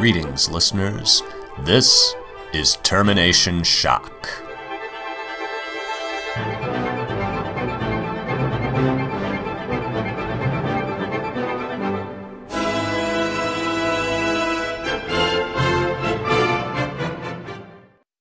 Greetings, 0.00 0.48
listeners. 0.48 1.22
This 1.58 2.14
is 2.54 2.76
Termination 2.76 3.62
Shock. 3.62 4.26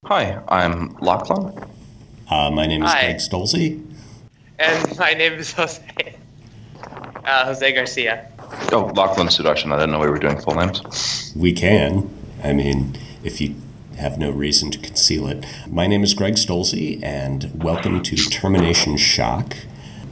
Hi, 0.04 0.42
I'm 0.50 0.98
Lachlan. 1.00 1.64
Uh, 2.30 2.52
my 2.52 2.68
name 2.68 2.84
is 2.84 2.92
Hi. 2.92 3.04
Greg 3.04 3.16
Stolze. 3.20 3.82
And 4.60 4.98
my 5.00 5.14
name 5.14 5.36
is 5.36 5.54
Jose. 5.54 6.18
Uh, 7.24 7.46
Jose 7.46 7.72
Garcia. 7.72 8.30
Oh, 8.72 8.92
Lachlan 8.96 9.28
Sudarshan. 9.30 9.72
I 9.72 9.78
didn't 9.78 9.94
know 9.94 10.00
we 10.00 10.10
were 10.10 10.20
doing 10.20 10.40
full 10.40 10.54
names. 10.54 11.34
We 11.36 11.54
can. 11.54 12.08
I 12.44 12.54
mean, 12.54 12.96
if 13.24 13.42
you 13.42 13.56
have 13.98 14.20
no 14.20 14.30
reason 14.30 14.70
to 14.70 14.78
conceal 14.78 15.28
it. 15.28 15.44
My 15.68 15.88
name 15.88 16.04
is 16.04 16.14
Greg 16.14 16.36
Stolze, 16.36 17.02
and 17.02 17.64
welcome 17.64 18.04
to 18.04 18.16
Termination 18.16 18.96
Shock. 18.96 19.56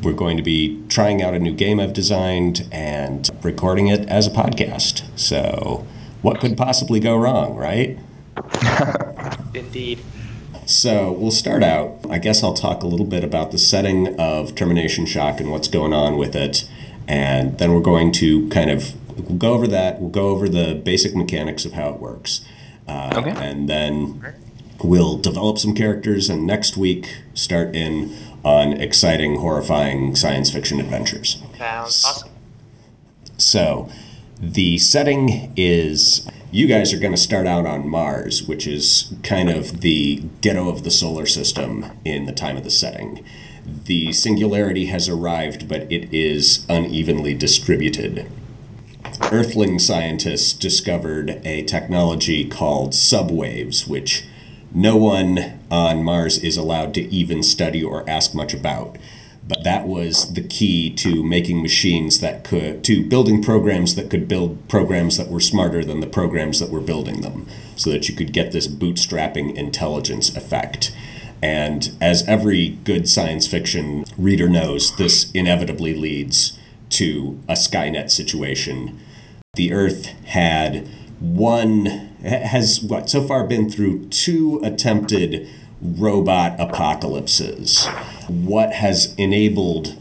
We're 0.01 0.13
going 0.13 0.37
to 0.37 0.43
be 0.43 0.83
trying 0.89 1.21
out 1.21 1.35
a 1.35 1.39
new 1.39 1.53
game 1.53 1.79
I've 1.79 1.93
designed 1.93 2.67
and 2.71 3.29
recording 3.43 3.89
it 3.89 4.09
as 4.09 4.25
a 4.25 4.31
podcast. 4.31 5.03
So, 5.15 5.85
what 6.23 6.39
could 6.39 6.57
possibly 6.57 6.99
go 6.99 7.15
wrong, 7.15 7.55
right? 7.55 7.99
Indeed. 9.53 9.99
So 10.65 11.11
we'll 11.11 11.31
start 11.31 11.61
out. 11.61 11.99
I 12.09 12.17
guess 12.17 12.43
I'll 12.43 12.55
talk 12.55 12.81
a 12.81 12.87
little 12.87 13.05
bit 13.05 13.23
about 13.23 13.51
the 13.51 13.57
setting 13.59 14.19
of 14.19 14.55
Termination 14.55 15.05
Shock 15.05 15.39
and 15.39 15.51
what's 15.51 15.67
going 15.67 15.93
on 15.93 16.17
with 16.17 16.35
it. 16.35 16.67
And 17.07 17.57
then 17.57 17.73
we're 17.73 17.79
going 17.81 18.11
to 18.13 18.47
kind 18.49 18.69
of 18.69 18.93
we'll 19.17 19.37
go 19.37 19.53
over 19.53 19.67
that. 19.67 19.99
We'll 20.01 20.09
go 20.09 20.29
over 20.29 20.47
the 20.49 20.75
basic 20.75 21.15
mechanics 21.15 21.65
of 21.65 21.73
how 21.73 21.89
it 21.89 21.99
works. 21.99 22.41
Uh, 22.87 23.11
Okay. 23.17 23.31
And 23.31 23.67
then 23.67 24.21
we'll 24.83 25.17
develop 25.17 25.57
some 25.57 25.73
characters 25.73 26.29
and 26.29 26.45
next 26.45 26.77
week 26.77 27.23
start 27.33 27.75
in 27.75 28.15
on 28.43 28.73
exciting, 28.73 29.37
horrifying 29.39 30.15
science 30.15 30.49
fiction 30.51 30.79
adventures. 30.79 31.41
Sounds 31.57 32.03
awesome. 32.05 32.29
So, 33.37 33.89
the 34.39 34.77
setting 34.77 35.51
is 35.55 36.27
you 36.51 36.67
guys 36.67 36.93
are 36.93 36.99
going 36.99 37.13
to 37.13 37.17
start 37.21 37.45
out 37.47 37.65
on 37.65 37.87
Mars, 37.87 38.43
which 38.47 38.65
is 38.67 39.13
kind 39.23 39.49
of 39.49 39.81
the 39.81 40.23
ghetto 40.41 40.69
of 40.69 40.83
the 40.83 40.91
solar 40.91 41.25
system 41.25 41.85
in 42.05 42.25
the 42.25 42.31
time 42.31 42.55
of 42.57 42.63
the 42.63 42.71
setting. 42.71 43.23
The 43.67 44.13
singularity 44.13 44.85
has 44.85 45.09
arrived, 45.09 45.67
but 45.67 45.91
it 45.91 46.13
is 46.13 46.65
unevenly 46.69 47.33
distributed. 47.33 48.29
Earthling 49.31 49.77
scientists 49.77 50.53
discovered 50.53 51.41
a 51.43 51.63
technology 51.63 52.47
called 52.47 52.93
subwaves, 52.93 53.85
which 53.85 54.25
no 54.73 54.95
one 54.95 55.59
on 55.69 56.03
Mars 56.03 56.37
is 56.37 56.55
allowed 56.55 56.93
to 56.93 57.01
even 57.13 57.43
study 57.43 57.83
or 57.83 58.09
ask 58.09 58.33
much 58.33 58.53
about. 58.53 58.97
But 59.47 59.63
that 59.63 59.87
was 59.87 60.33
the 60.33 60.41
key 60.41 60.89
to 60.95 61.23
making 61.23 61.61
machines 61.61 62.19
that 62.19 62.43
could, 62.43 62.83
to 62.85 63.07
building 63.07 63.41
programs 63.41 63.95
that 63.95 64.09
could 64.09 64.27
build 64.27 64.67
programs 64.67 65.17
that 65.17 65.29
were 65.29 65.39
smarter 65.39 65.83
than 65.83 66.01
the 66.01 66.07
programs 66.07 66.59
that 66.59 66.69
were 66.69 66.81
building 66.81 67.21
them, 67.21 67.47
so 67.75 67.89
that 67.89 68.09
you 68.09 68.15
could 68.15 68.33
get 68.33 68.51
this 68.51 68.67
bootstrapping 68.67 69.55
intelligence 69.55 70.35
effect. 70.35 70.91
And 71.41 71.95
as 72.01 72.27
every 72.27 72.69
good 72.69 73.07
science 73.07 73.47
fiction 73.47 74.05
reader 74.17 74.49
knows, 74.49 74.95
this 74.95 75.31
inevitably 75.31 75.93
leads 75.93 76.57
to 76.89 77.39
a 77.47 77.53
Skynet 77.53 78.09
situation 78.09 78.99
the 79.57 79.73
Earth 79.73 80.05
had 80.25 80.87
one 81.19 81.85
has 82.21 82.79
what 82.79 83.09
so 83.09 83.23
far 83.23 83.45
been 83.45 83.69
through 83.69 84.07
two 84.07 84.61
attempted 84.63 85.49
robot 85.81 86.55
apocalypses. 86.59 87.87
What 88.29 88.73
has 88.73 89.13
enabled 89.15 89.97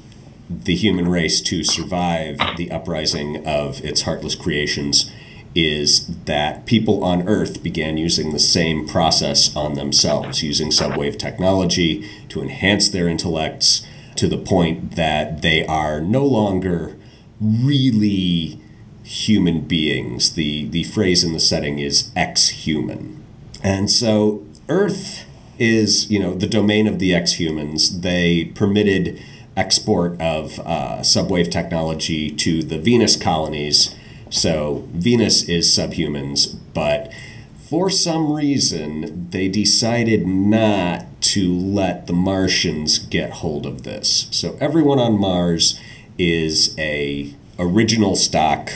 the 0.48 0.76
human 0.76 1.08
race 1.08 1.40
to 1.40 1.64
survive 1.64 2.38
the 2.56 2.70
uprising 2.70 3.44
of 3.46 3.84
its 3.84 4.02
heartless 4.02 4.36
creations 4.36 5.10
is 5.56 6.06
that 6.26 6.66
people 6.66 7.02
on 7.02 7.26
Earth 7.26 7.62
began 7.62 7.96
using 7.96 8.32
the 8.32 8.38
same 8.38 8.86
process 8.86 9.54
on 9.56 9.74
themselves, 9.74 10.42
using 10.42 10.68
subwave 10.68 11.18
technology 11.18 12.08
to 12.28 12.42
enhance 12.42 12.88
their 12.88 13.08
intellects 13.08 13.84
to 14.16 14.28
the 14.28 14.38
point 14.38 14.96
that 14.96 15.42
they 15.42 15.66
are 15.66 16.00
no 16.00 16.24
longer 16.24 16.96
really 17.40 18.60
human 19.02 19.60
beings. 19.62 20.34
The 20.34 20.68
the 20.68 20.84
phrase 20.84 21.24
in 21.24 21.32
the 21.32 21.40
setting 21.40 21.78
is 21.78 22.10
ex-human. 22.14 23.24
And 23.62 23.90
so 23.90 24.44
Earth 24.68 25.24
is, 25.58 26.10
you 26.10 26.18
know, 26.18 26.34
the 26.34 26.46
domain 26.46 26.86
of 26.86 26.98
the 26.98 27.14
ex-humans. 27.14 28.00
They 28.02 28.46
permitted 28.54 29.22
export 29.56 30.20
of 30.20 30.60
uh, 30.60 30.98
subwave 31.00 31.50
technology 31.50 32.30
to 32.30 32.62
the 32.62 32.78
Venus 32.78 33.16
colonies. 33.16 33.95
So 34.30 34.88
Venus 34.92 35.48
is 35.48 35.66
subhumans, 35.68 36.56
but 36.74 37.12
for 37.56 37.90
some 37.90 38.32
reason 38.32 39.28
they 39.30 39.48
decided 39.48 40.26
not 40.26 41.04
to 41.20 41.52
let 41.52 42.06
the 42.06 42.12
Martians 42.12 42.98
get 42.98 43.30
hold 43.30 43.66
of 43.66 43.82
this. 43.82 44.28
So 44.30 44.56
everyone 44.60 44.98
on 44.98 45.18
Mars 45.18 45.80
is 46.18 46.74
a 46.78 47.34
original 47.58 48.16
stock 48.16 48.70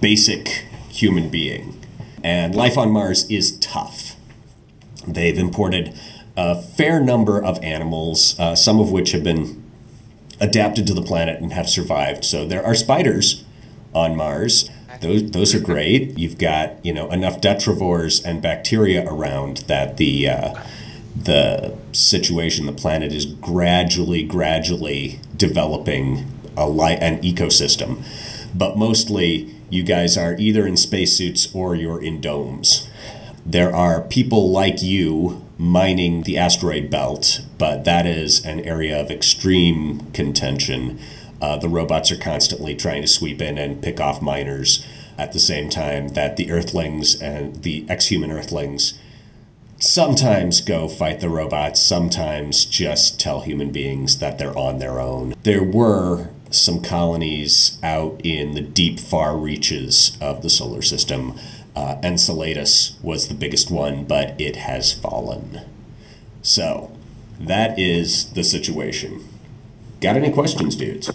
basic 0.00 0.64
human 0.88 1.28
being. 1.28 1.74
And 2.22 2.54
life 2.54 2.76
on 2.76 2.90
Mars 2.90 3.30
is 3.30 3.58
tough. 3.58 4.16
They've 5.06 5.38
imported 5.38 5.98
a 6.36 6.60
fair 6.60 7.00
number 7.00 7.42
of 7.42 7.62
animals, 7.62 8.38
uh, 8.38 8.54
some 8.54 8.80
of 8.80 8.90
which 8.90 9.12
have 9.12 9.24
been 9.24 9.62
adapted 10.40 10.86
to 10.86 10.94
the 10.94 11.02
planet 11.02 11.40
and 11.40 11.52
have 11.52 11.68
survived. 11.68 12.24
So 12.24 12.46
there 12.46 12.64
are 12.64 12.74
spiders 12.74 13.44
on 13.98 14.16
Mars. 14.16 14.70
Those, 15.00 15.30
those 15.30 15.54
are 15.54 15.60
great. 15.60 16.18
You've 16.18 16.38
got 16.38 16.84
you 16.84 16.92
know 16.92 17.10
enough 17.10 17.40
detrivores 17.40 18.24
and 18.24 18.42
bacteria 18.42 19.06
around 19.06 19.58
that 19.68 19.96
the 19.96 20.28
uh, 20.28 20.54
the 21.14 21.76
situation, 21.92 22.66
the 22.66 22.72
planet 22.72 23.12
is 23.12 23.26
gradually, 23.26 24.22
gradually 24.22 25.20
developing 25.36 26.26
a 26.56 26.68
li- 26.68 26.98
an 27.00 27.20
ecosystem. 27.22 28.04
But 28.54 28.76
mostly, 28.76 29.54
you 29.70 29.82
guys 29.82 30.16
are 30.16 30.36
either 30.38 30.66
in 30.66 30.76
spacesuits 30.76 31.48
or 31.54 31.74
you're 31.74 32.02
in 32.02 32.20
domes. 32.20 32.88
There 33.44 33.74
are 33.74 34.00
people 34.02 34.50
like 34.50 34.82
you 34.82 35.44
mining 35.58 36.22
the 36.22 36.38
asteroid 36.38 36.90
belt, 36.90 37.40
but 37.58 37.84
that 37.84 38.06
is 38.06 38.44
an 38.44 38.60
area 38.60 39.00
of 39.00 39.10
extreme 39.10 40.10
contention. 40.12 40.98
Uh, 41.40 41.56
the 41.56 41.68
robots 41.68 42.10
are 42.10 42.18
constantly 42.18 42.74
trying 42.74 43.02
to 43.02 43.08
sweep 43.08 43.40
in 43.40 43.58
and 43.58 43.82
pick 43.82 44.00
off 44.00 44.20
miners 44.20 44.84
at 45.16 45.32
the 45.32 45.38
same 45.38 45.68
time 45.68 46.08
that 46.08 46.36
the 46.36 46.50
Earthlings 46.50 47.20
and 47.20 47.62
the 47.62 47.84
ex 47.88 48.06
human 48.06 48.30
Earthlings 48.30 48.98
sometimes 49.80 50.60
go 50.60 50.88
fight 50.88 51.20
the 51.20 51.28
robots, 51.28 51.80
sometimes 51.80 52.64
just 52.64 53.20
tell 53.20 53.40
human 53.40 53.70
beings 53.70 54.18
that 54.18 54.38
they're 54.38 54.56
on 54.56 54.78
their 54.78 55.00
own. 55.00 55.34
There 55.42 55.62
were 55.62 56.30
some 56.50 56.82
colonies 56.82 57.78
out 57.82 58.20
in 58.24 58.52
the 58.52 58.60
deep, 58.60 58.98
far 58.98 59.36
reaches 59.36 60.16
of 60.20 60.42
the 60.42 60.50
solar 60.50 60.82
system. 60.82 61.38
Uh, 61.76 61.96
Enceladus 62.02 62.98
was 63.02 63.28
the 63.28 63.34
biggest 63.34 63.70
one, 63.70 64.04
but 64.04 64.40
it 64.40 64.56
has 64.56 64.92
fallen. 64.92 65.60
So, 66.42 66.90
that 67.38 67.78
is 67.78 68.32
the 68.32 68.42
situation. 68.42 69.27
Got 70.00 70.14
any 70.14 70.30
questions, 70.30 70.76
dudes? 70.76 71.10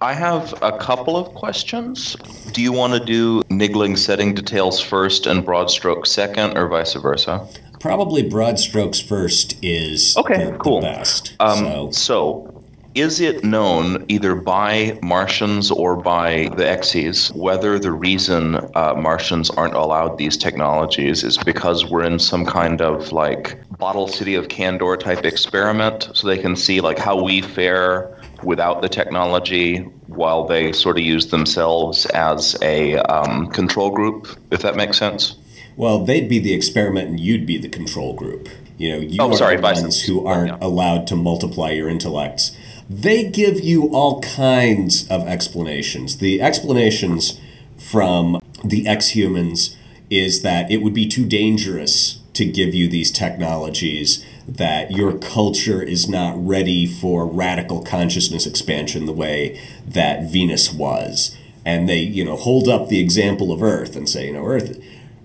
I 0.00 0.12
have 0.12 0.52
a 0.60 0.76
couple 0.78 1.16
of 1.16 1.32
questions. 1.34 2.16
Do 2.52 2.60
you 2.60 2.72
want 2.72 2.92
to 2.94 3.00
do 3.00 3.42
niggling 3.50 3.96
setting 3.96 4.34
details 4.34 4.80
first 4.80 5.26
and 5.26 5.44
broad 5.44 5.70
strokes 5.70 6.10
second, 6.10 6.58
or 6.58 6.66
vice 6.66 6.94
versa? 6.94 7.46
Probably 7.78 8.28
broad 8.28 8.58
strokes 8.58 8.98
first 8.98 9.56
is 9.62 10.16
Okay, 10.16 10.46
the, 10.46 10.50
the 10.52 10.58
cool. 10.58 10.80
best. 10.80 11.36
Um, 11.38 11.58
so, 11.58 11.90
so, 11.92 12.64
is 12.96 13.20
it 13.20 13.44
known 13.44 14.04
either 14.08 14.34
by 14.34 14.98
Martians 15.02 15.70
or 15.70 15.94
by 15.94 16.48
the 16.56 16.68
Exes 16.68 17.30
whether 17.34 17.78
the 17.78 17.92
reason 17.92 18.56
uh, 18.74 18.94
Martians 18.96 19.50
aren't 19.50 19.74
allowed 19.74 20.16
these 20.16 20.36
technologies 20.36 21.22
is 21.22 21.36
because 21.36 21.84
we're 21.84 22.04
in 22.04 22.18
some 22.18 22.46
kind 22.46 22.80
of 22.80 23.12
like 23.12 23.60
bottle 23.78 24.08
city 24.08 24.34
of 24.34 24.48
Kandor 24.48 24.98
type 24.98 25.24
experiment, 25.26 26.08
so 26.14 26.26
they 26.26 26.38
can 26.38 26.56
see 26.56 26.80
like 26.80 26.98
how 26.98 27.22
we 27.22 27.42
fare 27.42 28.15
without 28.42 28.82
the 28.82 28.88
technology 28.88 29.78
while 30.06 30.46
they 30.46 30.72
sort 30.72 30.98
of 30.98 31.04
use 31.04 31.26
themselves 31.28 32.06
as 32.06 32.56
a 32.62 32.96
um, 32.96 33.48
control 33.50 33.90
group, 33.90 34.28
if 34.50 34.62
that 34.62 34.76
makes 34.76 34.98
sense? 34.98 35.36
Well, 35.76 36.04
they'd 36.04 36.28
be 36.28 36.38
the 36.38 36.54
experiment 36.54 37.08
and 37.10 37.20
you'd 37.20 37.46
be 37.46 37.58
the 37.58 37.68
control 37.68 38.14
group. 38.14 38.48
You 38.78 38.90
know, 38.92 38.98
you 38.98 39.16
Oh, 39.20 39.30
are 39.30 39.36
sorry, 39.36 39.56
the 39.56 39.62
ones 39.62 39.80
versa. 39.82 40.06
who 40.12 40.26
aren't 40.26 40.48
Yeah. 40.48 40.58
allowed 40.60 41.06
to 41.08 41.16
multiply 41.16 41.70
your 41.72 41.88
intellects. 41.88 42.52
They 42.88 43.24
give 43.24 43.60
you 43.64 43.88
all 43.92 44.20
kinds 44.20 45.06
of 45.08 45.26
explanations. 45.26 46.16
The 46.16 46.40
explanations 46.40 47.38
from 47.78 48.38
the 48.64 48.86
ex 48.86 49.08
humans 49.08 49.76
is 50.08 50.42
that 50.42 50.70
it 50.70 50.82
would 50.82 50.94
be 50.94 51.06
too 51.06 51.24
dangerous 51.24 52.18
to 52.34 52.44
give 52.44 52.74
you 52.74 52.86
these 52.88 53.10
technologies 53.10 54.24
that 54.48 54.92
your 54.92 55.18
culture 55.18 55.82
is 55.82 56.08
not 56.08 56.34
ready 56.36 56.86
for 56.86 57.26
radical 57.26 57.82
consciousness 57.82 58.46
expansion 58.46 59.06
the 59.06 59.12
way 59.12 59.60
that 59.86 60.30
Venus 60.30 60.72
was. 60.72 61.36
And 61.64 61.88
they, 61.88 61.98
you 61.98 62.24
know, 62.24 62.36
hold 62.36 62.68
up 62.68 62.88
the 62.88 63.00
example 63.00 63.52
of 63.52 63.62
Earth 63.62 63.96
and 63.96 64.08
say, 64.08 64.28
you 64.28 64.32
know, 64.32 64.44
Earth 64.44 64.80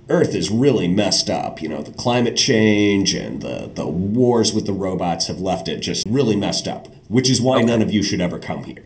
Earth 0.10 0.36
is 0.36 0.52
really 0.52 0.88
messed 0.88 1.30
up. 1.30 1.62
You 1.62 1.70
know, 1.70 1.82
the 1.82 1.94
climate 1.94 2.36
change 2.36 3.14
and 3.14 3.42
the, 3.42 3.72
the 3.74 3.88
wars 3.88 4.54
with 4.54 4.66
the 4.66 4.74
robots 4.74 5.28
have 5.28 5.40
left 5.40 5.68
it 5.68 5.78
just 5.78 6.06
really 6.08 6.36
messed 6.36 6.68
up, 6.68 6.88
which 7.08 7.30
is 7.30 7.42
why 7.42 7.62
none 7.62 7.82
of 7.82 7.92
you 7.92 8.04
should 8.04 8.20
ever 8.20 8.38
come 8.38 8.66
here. 8.66 8.84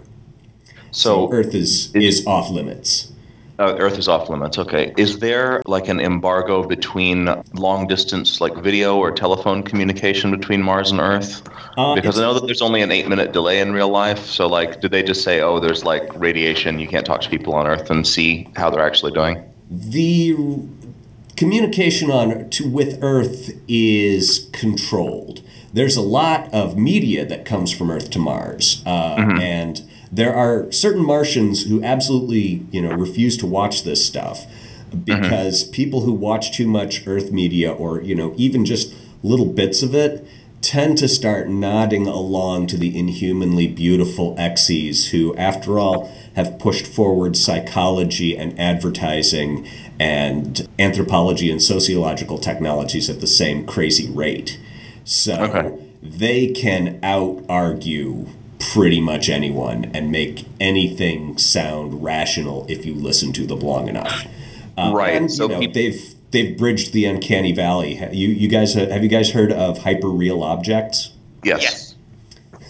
So, 0.91 1.31
Earth 1.31 1.53
is, 1.55 1.93
is 1.95 2.25
off 2.27 2.49
limits. 2.49 3.11
Uh, 3.57 3.75
Earth 3.79 3.97
is 3.97 4.07
off 4.07 4.29
limits. 4.29 4.57
Okay. 4.57 4.93
Is 4.97 5.19
there 5.19 5.61
like 5.65 5.87
an 5.87 5.99
embargo 5.99 6.63
between 6.63 7.29
long 7.53 7.87
distance, 7.87 8.41
like 8.41 8.55
video 8.57 8.97
or 8.97 9.11
telephone 9.11 9.63
communication 9.63 10.31
between 10.31 10.61
Mars 10.61 10.91
and 10.91 10.99
Earth? 10.99 11.41
Uh, 11.77 11.95
because 11.95 12.19
I 12.19 12.21
know 12.23 12.33
that 12.33 12.45
there's 12.45 12.61
only 12.61 12.81
an 12.81 12.91
eight 12.91 13.07
minute 13.07 13.31
delay 13.31 13.59
in 13.59 13.71
real 13.71 13.89
life. 13.89 14.25
So, 14.25 14.47
like, 14.47 14.81
do 14.81 14.89
they 14.89 15.03
just 15.03 15.23
say, 15.23 15.41
oh, 15.41 15.59
there's 15.59 15.83
like 15.85 16.03
radiation, 16.15 16.79
you 16.79 16.87
can't 16.87 17.05
talk 17.05 17.21
to 17.21 17.29
people 17.29 17.55
on 17.55 17.65
Earth 17.65 17.89
and 17.89 18.05
see 18.05 18.49
how 18.55 18.69
they're 18.69 18.85
actually 18.85 19.11
doing? 19.11 19.43
the 19.69 20.35
communication 21.35 22.11
on 22.11 22.49
to 22.49 22.69
with 22.69 22.99
Earth 23.01 23.51
is 23.67 24.49
controlled. 24.53 25.41
There's 25.73 25.97
a 25.97 26.01
lot 26.01 26.53
of 26.53 26.77
media 26.77 27.25
that 27.25 27.45
comes 27.45 27.71
from 27.71 27.91
Earth 27.91 28.09
to 28.11 28.19
Mars, 28.19 28.81
uh, 28.85 29.15
and 29.41 29.81
there 30.15 30.33
are 30.33 30.71
certain 30.71 31.05
Martians 31.05 31.65
who 31.65 31.83
absolutely, 31.83 32.65
you 32.71 32.81
know, 32.81 32.93
refuse 32.95 33.35
to 33.37 33.45
watch 33.45 33.83
this 33.83 34.05
stuff 34.05 34.45
mm-hmm. 34.89 34.99
because 34.99 35.65
people 35.65 36.01
who 36.01 36.13
watch 36.13 36.55
too 36.55 36.67
much 36.67 37.05
Earth 37.05 37.31
media, 37.31 37.71
or 37.71 38.01
you 38.01 38.15
know, 38.15 38.33
even 38.37 38.63
just 38.65 38.93
little 39.23 39.45
bits 39.45 39.83
of 39.83 39.93
it, 39.93 40.25
tend 40.61 40.97
to 40.97 41.07
start 41.07 41.49
nodding 41.49 42.07
along 42.07 42.65
to 42.67 42.77
the 42.77 42.97
inhumanly 42.97 43.67
beautiful 43.67 44.33
exes 44.37 45.11
who, 45.11 45.35
after 45.35 45.77
all, 45.77 46.09
have 46.35 46.57
pushed 46.59 46.87
forward 46.87 47.35
psychology 47.35 48.37
and 48.37 48.57
advertising 48.59 49.67
and 49.99 50.67
anthropology 50.79 51.51
and 51.51 51.61
sociological 51.61 52.37
technologies 52.37 53.09
at 53.09 53.19
the 53.19 53.27
same 53.27 53.65
crazy 53.65 54.09
rate. 54.09 54.57
So 55.03 55.33
Okay. 55.33 55.71
they 56.01 56.47
can 56.47 56.99
out 57.03 57.43
argue 57.49 58.27
pretty 58.59 58.99
much 59.01 59.29
anyone 59.29 59.85
and 59.93 60.11
make 60.11 60.45
anything 60.59 61.37
sound 61.37 62.03
rational 62.03 62.65
if 62.69 62.85
you 62.85 62.93
listen 62.95 63.31
to 63.33 63.45
them 63.45 63.59
long 63.59 63.87
enough. 63.87 64.25
Uh, 64.77 64.91
Right, 64.93 65.15
And, 65.15 65.31
so 65.31 65.43
you 65.45 65.49
know, 65.49 65.59
peop- 65.59 65.73
they've 65.73 66.15
they've 66.31 66.57
bridged 66.57 66.91
the 66.93 67.05
uncanny 67.05 67.51
valley. 67.53 67.95
You 68.11 68.27
you 68.29 68.47
guys 68.49 68.73
have 68.73 69.03
you 69.03 69.09
guys 69.09 69.31
heard 69.31 69.51
of 69.51 69.79
hyperreal 69.79 70.43
objects? 70.43 71.11
Yes. 71.43 71.95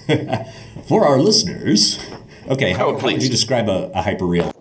Yes. 0.07 0.51
For 0.87 1.03
our 1.05 1.17
listeners, 1.19 1.97
okay, 2.47 2.73
how, 2.73 2.89
Oh, 2.89 2.97
how 2.99 3.05
would 3.05 3.23
you 3.23 3.29
describe 3.29 3.67
a, 3.69 3.89
a 3.95 4.01
hyperreal? 4.03 4.53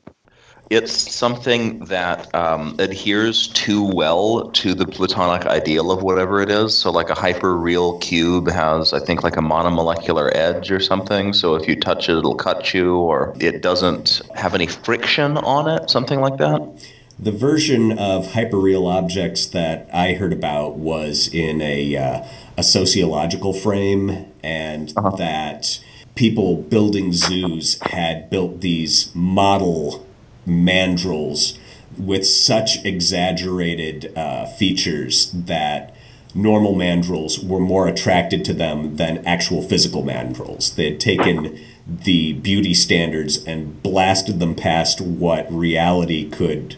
It's 0.70 0.92
something 0.92 1.84
that 1.86 2.34
um, 2.34 2.76
adheres 2.78 3.48
too 3.48 3.84
well 3.94 4.50
to 4.52 4.74
the 4.74 4.86
Platonic 4.86 5.46
ideal 5.46 5.92
of 5.92 6.02
whatever 6.02 6.40
it 6.40 6.50
is. 6.50 6.76
So, 6.76 6.90
like 6.90 7.10
a 7.10 7.14
hyper-real 7.14 7.98
cube 7.98 8.48
has, 8.48 8.92
I 8.92 8.98
think, 8.98 9.22
like 9.22 9.36
a 9.36 9.40
monomolecular 9.42 10.34
edge 10.34 10.70
or 10.70 10.80
something. 10.80 11.34
So 11.34 11.54
if 11.54 11.68
you 11.68 11.78
touch 11.78 12.08
it, 12.08 12.16
it'll 12.16 12.34
cut 12.34 12.72
you, 12.72 12.96
or 12.96 13.34
it 13.40 13.60
doesn't 13.60 14.22
have 14.34 14.54
any 14.54 14.66
friction 14.66 15.36
on 15.36 15.68
it, 15.68 15.90
something 15.90 16.20
like 16.20 16.38
that. 16.38 16.88
The 17.18 17.30
version 17.30 17.92
of 17.92 18.28
hyperreal 18.28 18.92
objects 18.92 19.46
that 19.48 19.88
I 19.92 20.14
heard 20.14 20.32
about 20.32 20.76
was 20.76 21.28
in 21.32 21.60
a, 21.60 21.96
uh, 21.96 22.26
a 22.56 22.62
sociological 22.62 23.52
frame, 23.52 24.32
and 24.42 24.88
that 25.18 25.78
people 26.14 26.56
building 26.56 27.12
zoos 27.12 27.78
had 27.82 28.30
built 28.30 28.60
these 28.62 29.14
model 29.14 30.03
mandrills 30.46 31.58
with 31.98 32.26
such 32.26 32.84
exaggerated 32.84 34.12
uh, 34.16 34.46
features 34.46 35.30
that 35.32 35.94
normal 36.34 36.74
mandrills 36.74 37.46
were 37.46 37.60
more 37.60 37.86
attracted 37.86 38.44
to 38.44 38.52
them 38.52 38.96
than 38.96 39.24
actual 39.26 39.62
physical 39.62 40.02
mandrills. 40.02 40.74
They 40.74 40.90
had 40.90 41.00
taken 41.00 41.58
the 41.86 42.32
beauty 42.32 42.74
standards 42.74 43.44
and 43.44 43.82
blasted 43.82 44.40
them 44.40 44.54
past 44.54 45.00
what 45.00 45.52
reality 45.52 46.28
could 46.28 46.76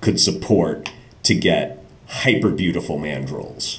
could 0.00 0.18
support 0.18 0.90
to 1.22 1.34
get 1.34 1.82
hyper 2.08 2.50
beautiful 2.50 2.98
mandrills. 2.98 3.78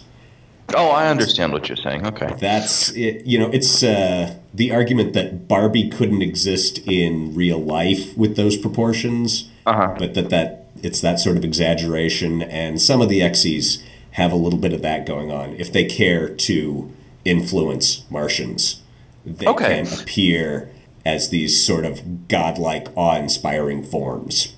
Oh, 0.76 0.90
I 0.90 1.08
understand 1.10 1.52
what 1.54 1.68
you're 1.70 1.76
saying. 1.76 2.06
Okay. 2.08 2.34
That's 2.40 2.90
it, 2.92 3.26
you 3.26 3.38
know, 3.38 3.50
it's 3.52 3.84
uh, 3.84 4.36
the 4.54 4.72
argument 4.72 5.14
that 5.14 5.48
Barbie 5.48 5.90
couldn't 5.90 6.22
exist 6.22 6.80
in 6.88 7.36
real 7.36 7.60
life 7.60 8.18
with 8.18 8.36
those 8.36 8.58
proportions, 8.58 9.50
Uh-huh. 9.66 9.96
but 9.98 10.14
that 10.16 10.30
that 10.30 10.68
it's 10.82 11.02
that 11.02 11.20
sort 11.20 11.38
of 11.38 11.44
exaggeration, 11.46 12.42
and 12.42 12.82
some 12.82 13.02
of 13.02 13.10
the 13.10 13.22
exes 13.22 13.84
have 14.12 14.32
a 14.32 14.36
little 14.36 14.60
bit 14.60 14.74
of 14.74 14.82
that 14.82 15.06
going 15.06 15.32
on. 15.32 15.56
If 15.58 15.72
they 15.72 15.86
care 15.86 16.28
to 16.30 16.92
influence 17.26 18.04
Martians, 18.10 18.82
they 19.26 19.46
Okay. 19.48 19.84
can 19.84 20.00
appear 20.00 20.70
as 21.06 21.30
these 21.30 21.64
sort 21.66 21.86
of 21.86 22.28
godlike, 22.28 22.88
awe-inspiring 22.96 23.84
forms. 23.84 24.56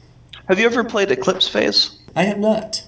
Have 0.48 0.60
you 0.60 0.66
ever 0.66 0.84
played 0.84 1.10
Eclipse 1.12 1.48
Phase? 1.48 1.92
I 2.16 2.24
have 2.24 2.38
not. 2.40 2.84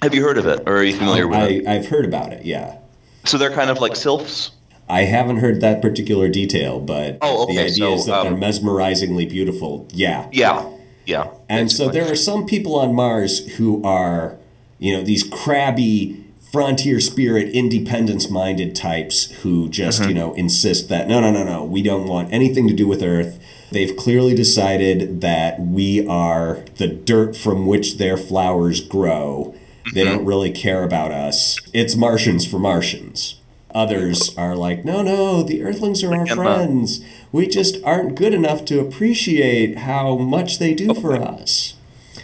Have 0.00 0.14
you 0.14 0.22
heard 0.22 0.38
of 0.38 0.46
it, 0.46 0.62
or 0.66 0.76
are 0.76 0.82
you 0.82 0.96
familiar 0.96 1.28
with 1.28 1.38
it? 1.38 1.66
I, 1.66 1.74
I've 1.74 1.86
heard 1.86 2.04
about 2.04 2.32
it, 2.32 2.44
yeah. 2.44 2.78
So 3.24 3.38
they're 3.38 3.50
kind 3.52 3.70
of 3.70 3.78
like 3.78 3.94
sylphs. 3.94 4.50
I 4.88 5.02
haven't 5.02 5.36
heard 5.36 5.60
that 5.60 5.80
particular 5.80 6.28
detail, 6.28 6.80
but 6.80 7.18
Oh, 7.22 7.46
the 7.46 7.52
okay, 7.52 7.66
idea 7.66 7.74
so, 7.74 7.94
is 7.94 8.06
that 8.06 8.22
they're 8.24 8.32
um, 8.32 8.40
mesmerizingly 8.40 9.26
beautiful. 9.28 9.86
Yeah. 9.90 10.28
Yeah. 10.32 10.68
Yeah. 11.06 11.28
And 11.48 11.70
so 11.70 11.88
there 11.88 12.10
are 12.10 12.16
some 12.16 12.46
people 12.46 12.76
on 12.78 12.94
Mars 12.94 13.56
who 13.56 13.82
are, 13.84 14.36
you 14.78 14.96
know, 14.96 15.02
these 15.02 15.22
crabby, 15.22 16.24
frontier 16.52 17.00
spirit, 17.00 17.48
independence 17.50 18.28
minded 18.28 18.74
types 18.74 19.30
who 19.42 19.68
just, 19.68 20.04
you 20.06 20.14
know, 20.14 20.34
insist 20.34 20.88
that 20.90 21.08
no, 21.08 21.20
no, 21.20 21.30
no, 21.30 21.44
no, 21.44 21.64
we 21.64 21.82
don't 21.82 22.06
want 22.06 22.32
anything 22.32 22.68
to 22.68 22.74
do 22.74 22.86
with 22.86 23.02
Earth. 23.02 23.38
They've 23.70 23.96
clearly 23.96 24.34
decided 24.34 25.22
that 25.22 25.58
we 25.60 26.06
are 26.06 26.56
the 26.76 26.88
dirt 26.88 27.36
from 27.36 27.66
which 27.66 27.96
their 27.96 28.16
flowers 28.18 28.80
grow. 28.80 29.54
They 29.94 30.04
don't 30.04 30.24
really 30.24 30.50
care 30.50 30.84
about 30.84 31.10
us. 31.12 31.58
It's 31.72 31.96
Martians 31.96 32.46
for 32.46 32.58
Martians. 32.58 33.40
Others 33.74 34.36
are 34.36 34.54
like, 34.54 34.84
no, 34.84 35.02
no, 35.02 35.42
the 35.42 35.62
Earthlings 35.62 36.02
are 36.04 36.14
our 36.14 36.26
friends. 36.26 37.00
We 37.30 37.46
just 37.46 37.82
aren't 37.84 38.16
good 38.16 38.34
enough 38.34 38.64
to 38.66 38.80
appreciate 38.80 39.78
how 39.78 40.16
much 40.16 40.58
they 40.58 40.74
do 40.74 40.94
for 40.94 41.14
us. 41.14 41.74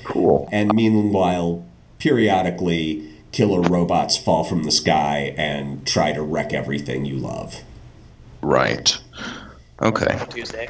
cool. 0.04 0.48
And 0.52 0.74
meanwhile, 0.74 1.64
periodically, 1.98 3.10
killer 3.32 3.62
robots 3.62 4.16
fall 4.16 4.44
from 4.44 4.64
the 4.64 4.70
sky 4.70 5.34
and 5.36 5.86
try 5.86 6.12
to 6.12 6.22
wreck 6.22 6.52
everything 6.52 7.04
you 7.04 7.16
love. 7.16 7.62
Right. 8.42 8.98
Okay. 9.80 10.18
Tuesday. 10.30 10.68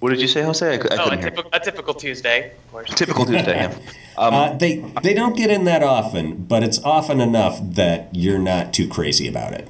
What 0.00 0.10
did 0.10 0.20
you 0.20 0.28
say, 0.28 0.42
Jose? 0.42 0.64
I, 0.66 0.72
I 0.72 0.76
Oh, 0.76 0.78
a 0.80 0.86
couldn't 1.04 1.18
hear. 1.20 1.30
typical, 1.30 1.50
a 1.52 1.60
typical 1.60 1.94
Tuesday, 1.94 2.52
of 2.52 2.70
course. 2.72 2.90
Typical 2.94 3.24
Tuesday. 3.26 3.56
Yeah. 3.56 3.74
Um, 4.18 4.34
Uh, 4.34 4.52
they 4.54 4.78
they 5.04 5.14
don't 5.14 5.36
get 5.36 5.48
in 5.48 5.64
that 5.66 5.84
often, 5.84 6.34
but 6.48 6.64
it's 6.64 6.80
often 6.82 7.20
enough 7.20 7.60
that 7.62 8.08
you're 8.12 8.40
not 8.40 8.72
too 8.74 8.88
crazy 8.88 9.28
about 9.28 9.52
it. 9.52 9.68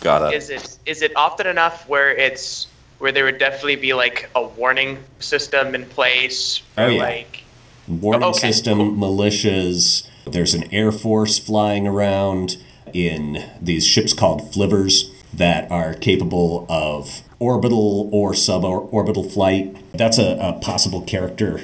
got 0.00 0.32
it. 0.32 0.36
Is 0.36 0.50
it 0.50 0.78
is 0.86 1.02
it 1.02 1.10
often 1.16 1.48
enough 1.48 1.88
where 1.88 2.14
it's 2.14 2.68
where 3.00 3.10
there 3.10 3.24
would 3.24 3.38
definitely 3.38 3.74
be 3.74 3.92
like 3.92 4.30
a 4.36 4.44
warning 4.46 4.98
system 5.18 5.74
in 5.74 5.84
place? 5.86 6.62
Oh, 6.78 6.84
or 6.86 6.90
yeah. 6.90 7.02
Like 7.02 7.42
Warning 7.88 8.22
Okay, 8.22 8.38
system, 8.52 8.96
militias. 8.96 10.06
There's 10.26 10.54
an 10.54 10.72
air 10.72 10.92
force 10.92 11.40
flying 11.40 11.88
around 11.88 12.56
in 12.92 13.44
these 13.60 13.84
ships 13.84 14.12
called 14.12 14.42
flivvers 14.52 15.10
that 15.34 15.68
are 15.72 15.94
capable 15.94 16.66
of 16.68 17.22
orbital 17.42 18.08
or 18.12 18.32
suborbital 18.32 19.30
flight. 19.32 19.76
That's 19.92 20.18
a, 20.18 20.36
a 20.40 20.52
possible 20.60 21.02
character 21.02 21.60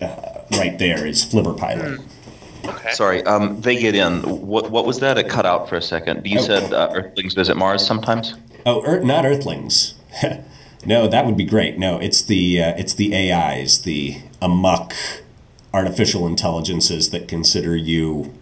uh, 0.00 0.40
right 0.52 0.78
there 0.78 1.04
is 1.06 1.24
Flivver 1.24 1.54
Pilot. 1.58 2.00
okay. 2.64 2.92
Sorry. 2.92 3.22
Um, 3.24 3.60
they 3.60 3.76
get 3.76 3.94
in. 3.94 4.22
What 4.22 4.70
What 4.70 4.86
was 4.86 5.00
that? 5.00 5.18
It 5.18 5.28
cut 5.28 5.44
out 5.46 5.68
for 5.68 5.76
a 5.76 5.82
second. 5.82 6.24
You 6.26 6.38
Oh. 6.38 6.42
said 6.42 6.72
uh, 6.72 6.90
Earthlings 6.94 7.34
visit 7.34 7.56
Mars 7.56 7.84
sometimes. 7.86 8.34
Oh, 8.64 8.82
Earth, 8.84 9.04
not 9.04 9.24
Earthlings. 9.24 9.94
no, 10.86 11.06
that 11.08 11.26
would 11.26 11.36
be 11.36 11.44
great. 11.44 11.78
No, 11.78 11.98
it's 11.98 12.22
the 12.22 12.62
uh, 12.62 12.74
it's 12.76 12.94
the 12.94 13.14
AIs, 13.14 13.82
the 13.82 14.18
amok 14.40 14.92
artificial 15.74 16.26
intelligences 16.26 17.10
that 17.10 17.28
consider 17.28 17.76
you 17.76 18.32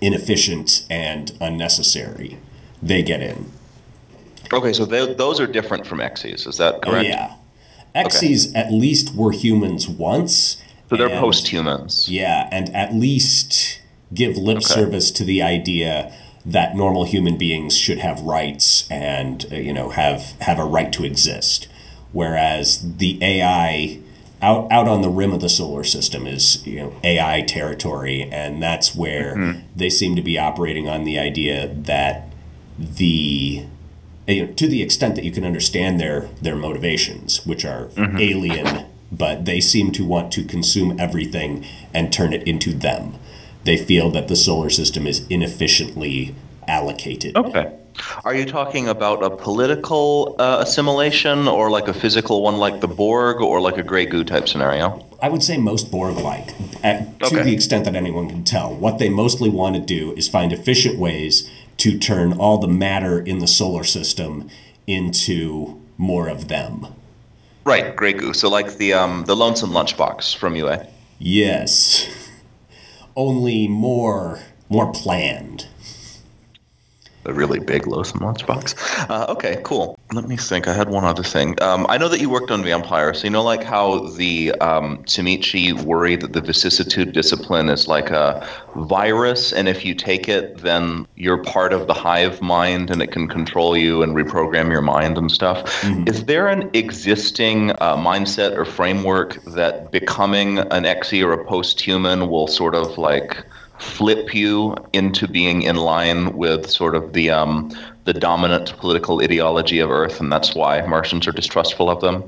inefficient 0.00 0.86
and 0.90 1.32
unnecessary. 1.40 2.38
They 2.82 3.02
get 3.02 3.20
in. 3.22 3.50
Okay, 4.52 4.72
so 4.72 4.84
they, 4.84 5.12
those 5.14 5.40
are 5.40 5.46
different 5.46 5.86
from 5.86 5.98
Xes. 5.98 6.46
Is 6.46 6.56
that 6.58 6.76
Oh 6.76 6.90
correct? 6.90 7.08
yeah, 7.08 7.34
Xes 7.94 8.52
at 8.56 8.72
least 8.72 9.14
were 9.14 9.32
humans 9.32 9.88
once, 9.88 10.56
So 10.90 10.96
they're 10.96 11.08
And- 11.10 11.18
post-humans. 11.20 12.08
Yeah, 12.08 12.48
and 12.50 12.74
at 12.74 12.94
least 12.94 13.80
give 14.14 14.36
lip 14.38 14.62
service 14.62 15.10
to 15.12 15.24
the 15.24 15.42
idea 15.42 16.12
that 16.46 16.74
normal 16.74 17.04
human 17.04 17.36
beings 17.36 17.76
should 17.76 17.98
have 17.98 18.20
rights 18.22 18.86
and 18.90 19.44
uh, 19.52 19.56
you 19.56 19.72
know 19.72 19.90
have 19.90 20.22
have 20.40 20.58
a 20.58 20.64
right 20.64 20.90
to 20.94 21.04
exist, 21.04 21.68
whereas 22.12 22.96
the 22.96 23.18
AI 23.20 23.98
out 24.40 24.70
out 24.72 24.88
on 24.88 25.02
the 25.02 25.10
rim 25.10 25.32
of 25.34 25.40
the 25.42 25.48
solar 25.50 25.84
system 25.84 26.26
is 26.26 26.66
you 26.66 26.76
know 26.76 26.94
AI 27.04 27.42
territory, 27.42 28.22
and 28.32 28.62
that's 28.62 28.94
where 28.94 29.62
they 29.76 29.90
seem 29.90 30.16
to 30.16 30.22
be 30.22 30.38
operating 30.38 30.88
on 30.88 31.04
the 31.04 31.18
idea 31.18 31.68
that 31.74 32.30
the 32.78 33.64
you 34.28 34.46
know, 34.46 34.52
to 34.52 34.68
the 34.68 34.82
extent 34.82 35.14
that 35.16 35.24
you 35.24 35.32
can 35.32 35.44
understand 35.44 35.98
their 35.98 36.28
their 36.42 36.56
motivations, 36.56 37.44
which 37.46 37.64
are 37.64 37.88
alien, 37.96 38.86
but 39.10 39.44
they 39.46 39.60
seem 39.60 39.90
to 39.92 40.04
want 40.04 40.30
to 40.32 40.44
consume 40.44 40.98
everything 41.00 41.64
and 41.94 42.12
turn 42.12 42.32
it 42.32 42.46
into 42.46 42.72
them. 42.72 43.14
They 43.64 43.76
feel 43.76 44.10
that 44.10 44.28
the 44.28 44.36
solar 44.36 44.70
system 44.70 45.06
is 45.06 45.26
inefficiently 45.28 46.34
allocated. 46.66 47.36
Okay. 47.36 47.74
Are 48.24 48.34
you 48.34 48.44
talking 48.44 48.86
about 48.88 49.24
a 49.24 49.30
political 49.30 50.36
uh, 50.38 50.58
assimilation 50.60 51.48
or 51.48 51.68
like 51.68 51.88
a 51.88 51.94
physical 51.94 52.42
one 52.42 52.58
like 52.58 52.80
the 52.80 52.86
Borg 52.86 53.40
or 53.40 53.60
like 53.60 53.76
a 53.76 53.82
Grey 53.82 54.06
Goo 54.06 54.22
type 54.22 54.48
scenario? 54.48 55.04
I 55.20 55.28
would 55.28 55.42
say 55.42 55.56
most 55.56 55.90
Borg-like, 55.90 56.54
at, 56.84 57.18
to 57.18 57.26
Okay. 57.26 57.42
the 57.42 57.52
extent 57.52 57.84
that 57.86 57.96
anyone 57.96 58.28
can 58.28 58.44
tell. 58.44 58.72
What 58.72 58.98
they 59.00 59.08
mostly 59.08 59.50
want 59.50 59.74
to 59.74 59.80
do 59.80 60.12
is 60.12 60.28
find 60.28 60.52
efficient 60.52 60.96
ways 60.96 61.50
to 61.78 61.98
turn 61.98 62.32
all 62.34 62.58
the 62.58 62.68
matter 62.68 63.18
in 63.18 63.38
the 63.38 63.46
solar 63.46 63.84
system 63.84 64.48
into 64.86 65.80
more 65.96 66.28
of 66.28 66.48
them. 66.48 66.86
Right, 67.64 67.94
Grey 67.94 68.12
Goo. 68.12 68.32
So 68.32 68.48
like 68.48 68.78
the 68.78 68.92
um, 68.94 69.24
the 69.26 69.36
lonesome 69.36 69.70
lunchbox 69.70 70.36
from 70.36 70.56
UA. 70.56 70.86
Yes. 71.18 72.08
Only 73.16 73.68
more 73.68 74.40
more 74.68 74.92
planned. 74.92 75.66
A 77.28 77.32
really 77.32 77.60
big 77.60 77.86
lonesome 77.86 78.20
lunchbox. 78.20 79.10
Uh, 79.10 79.26
okay, 79.28 79.60
cool. 79.62 79.98
Let 80.12 80.26
me 80.26 80.38
think. 80.38 80.66
I 80.66 80.72
had 80.72 80.88
one 80.88 81.04
other 81.04 81.22
thing. 81.22 81.60
Um, 81.60 81.84
I 81.90 81.98
know 81.98 82.08
that 82.08 82.20
you 82.22 82.30
worked 82.30 82.50
on 82.50 82.64
Vampire, 82.64 83.12
so 83.12 83.24
you 83.24 83.30
know 83.30 83.42
like 83.42 83.62
how 83.62 84.06
the 84.16 84.52
um, 84.62 85.04
Tzimisce 85.04 85.82
worry 85.82 86.16
that 86.16 86.32
the 86.32 86.40
vicissitude 86.40 87.12
discipline 87.12 87.68
is 87.68 87.86
like 87.86 88.08
a 88.08 88.48
virus, 88.76 89.52
and 89.52 89.68
if 89.68 89.84
you 89.84 89.94
take 89.94 90.26
it, 90.26 90.58
then 90.62 91.06
you're 91.16 91.42
part 91.42 91.74
of 91.74 91.86
the 91.86 91.92
hive 91.92 92.40
mind, 92.40 92.90
and 92.90 93.02
it 93.02 93.08
can 93.08 93.28
control 93.28 93.76
you 93.76 94.02
and 94.02 94.16
reprogram 94.16 94.70
your 94.70 94.80
mind 94.80 95.18
and 95.18 95.30
stuff. 95.30 95.84
Is 96.06 96.24
there 96.24 96.48
an 96.48 96.70
existing 96.72 97.72
uh, 97.72 97.96
mindset 97.96 98.56
or 98.56 98.64
framework 98.64 99.44
that 99.44 99.92
becoming 99.92 100.60
an 100.60 100.84
Exi 100.84 101.22
or 101.22 101.32
a 101.32 101.44
post-human 101.44 102.28
will 102.30 102.46
sort 102.46 102.74
of 102.74 102.96
like 102.96 103.44
flip 103.78 104.34
you 104.34 104.74
into 104.92 105.28
being 105.28 105.62
in 105.62 105.76
line 105.76 106.36
with 106.36 106.68
sort 106.68 106.94
of 106.94 107.12
the 107.12 107.30
um, 107.30 107.70
the 108.04 108.12
dominant 108.12 108.76
political 108.78 109.22
ideology 109.22 109.78
of 109.78 109.90
Earth, 109.90 110.20
and 110.20 110.32
that's 110.32 110.54
why 110.54 110.80
Martians 110.86 111.26
are 111.26 111.32
distrustful 111.32 111.90
of 111.90 112.00
them. 112.00 112.24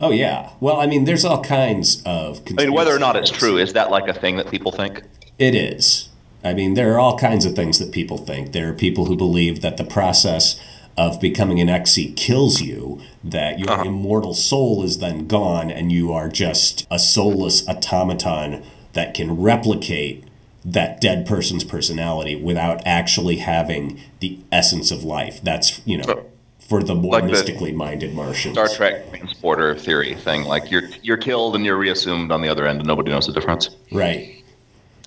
Oh 0.00 0.10
yeah. 0.10 0.50
Well, 0.60 0.80
I 0.80 0.86
mean, 0.86 1.04
there's 1.04 1.24
all 1.24 1.42
kinds 1.42 2.02
of. 2.04 2.42
I 2.58 2.64
mean, 2.64 2.72
whether 2.72 2.94
or 2.94 2.98
not 2.98 3.16
it's 3.16 3.30
true, 3.30 3.58
is 3.58 3.72
that 3.74 3.90
like 3.90 4.08
a 4.08 4.14
thing 4.14 4.36
that 4.36 4.50
people 4.50 4.72
think? 4.72 5.02
It 5.38 5.54
is. 5.54 6.08
I 6.42 6.52
mean, 6.52 6.74
there 6.74 6.92
are 6.94 7.00
all 7.00 7.18
kinds 7.18 7.46
of 7.46 7.54
things 7.54 7.78
that 7.78 7.90
people 7.90 8.18
think. 8.18 8.52
There 8.52 8.68
are 8.68 8.74
people 8.74 9.06
who 9.06 9.16
believe 9.16 9.62
that 9.62 9.76
the 9.76 9.84
process 9.84 10.60
of 10.96 11.20
becoming 11.20 11.58
an 11.58 11.68
Exi 11.68 12.14
kills 12.14 12.60
you, 12.60 13.00
that 13.24 13.58
your 13.58 13.84
immortal 13.84 14.34
soul 14.34 14.84
is 14.84 14.98
then 14.98 15.26
gone, 15.26 15.70
and 15.70 15.90
you 15.90 16.12
are 16.12 16.28
just 16.28 16.86
a 16.90 16.98
soulless 16.98 17.66
automaton 17.66 18.62
that 18.92 19.14
can 19.14 19.40
replicate 19.40 20.24
that 20.64 21.00
dead 21.00 21.26
person's 21.26 21.64
personality 21.64 22.34
without 22.34 22.80
actually 22.86 23.36
having 23.36 24.00
the 24.20 24.38
essence 24.50 24.90
of 24.90 25.04
life. 25.04 25.40
That's, 25.42 25.86
you 25.86 25.98
know, 25.98 26.24
for 26.58 26.82
the 26.82 26.94
more 26.94 27.12
Like 27.12 27.24
the 27.24 27.30
mystically 27.30 27.72
minded 27.72 28.14
Martians. 28.14 28.54
Star 28.54 28.68
Trek 28.68 29.08
transporter 29.10 29.74
theory 29.74 30.14
thing, 30.14 30.44
like 30.44 30.70
you're 30.70 30.88
you're 31.02 31.18
killed 31.18 31.54
and 31.54 31.64
you're 31.64 31.76
reassumed 31.76 32.32
on 32.32 32.40
the 32.40 32.48
other 32.48 32.66
end, 32.66 32.78
and 32.78 32.86
nobody 32.86 33.10
knows 33.10 33.26
the 33.26 33.32
difference. 33.32 33.68
Right. 33.92 34.42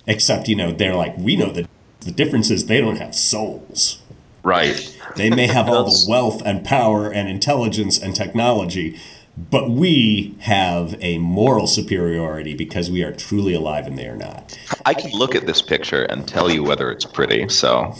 Except, 0.06 0.48
you 0.48 0.54
know, 0.54 0.72
they're 0.72 0.94
like, 0.94 1.16
we 1.18 1.36
know 1.36 1.50
the, 1.50 1.68
the 2.00 2.12
difference 2.12 2.50
is 2.50 2.66
they 2.66 2.80
don't 2.80 2.96
have 2.96 3.14
souls. 3.14 4.00
Right. 4.42 4.96
They 5.16 5.28
may 5.28 5.48
have 5.48 5.68
all 5.68 5.84
the 5.84 6.06
wealth 6.08 6.40
and 6.46 6.64
power 6.64 7.10
and 7.12 7.28
intelligence 7.28 7.98
and 7.98 8.14
technology, 8.14 8.98
but 9.50 9.70
we 9.70 10.34
have 10.40 10.96
a 11.00 11.18
moral 11.18 11.66
superiority 11.66 12.54
because 12.54 12.90
we 12.90 13.02
are 13.04 13.12
truly 13.12 13.54
alive 13.54 13.86
and 13.86 13.96
they 13.98 14.06
are 14.06 14.16
not. 14.16 14.58
I 14.84 14.94
can 14.94 15.10
look 15.12 15.34
at 15.34 15.46
this 15.46 15.62
picture 15.62 16.02
and 16.04 16.26
tell 16.26 16.50
you 16.50 16.62
whether 16.64 16.90
it's 16.90 17.04
pretty. 17.04 17.48
So 17.48 17.92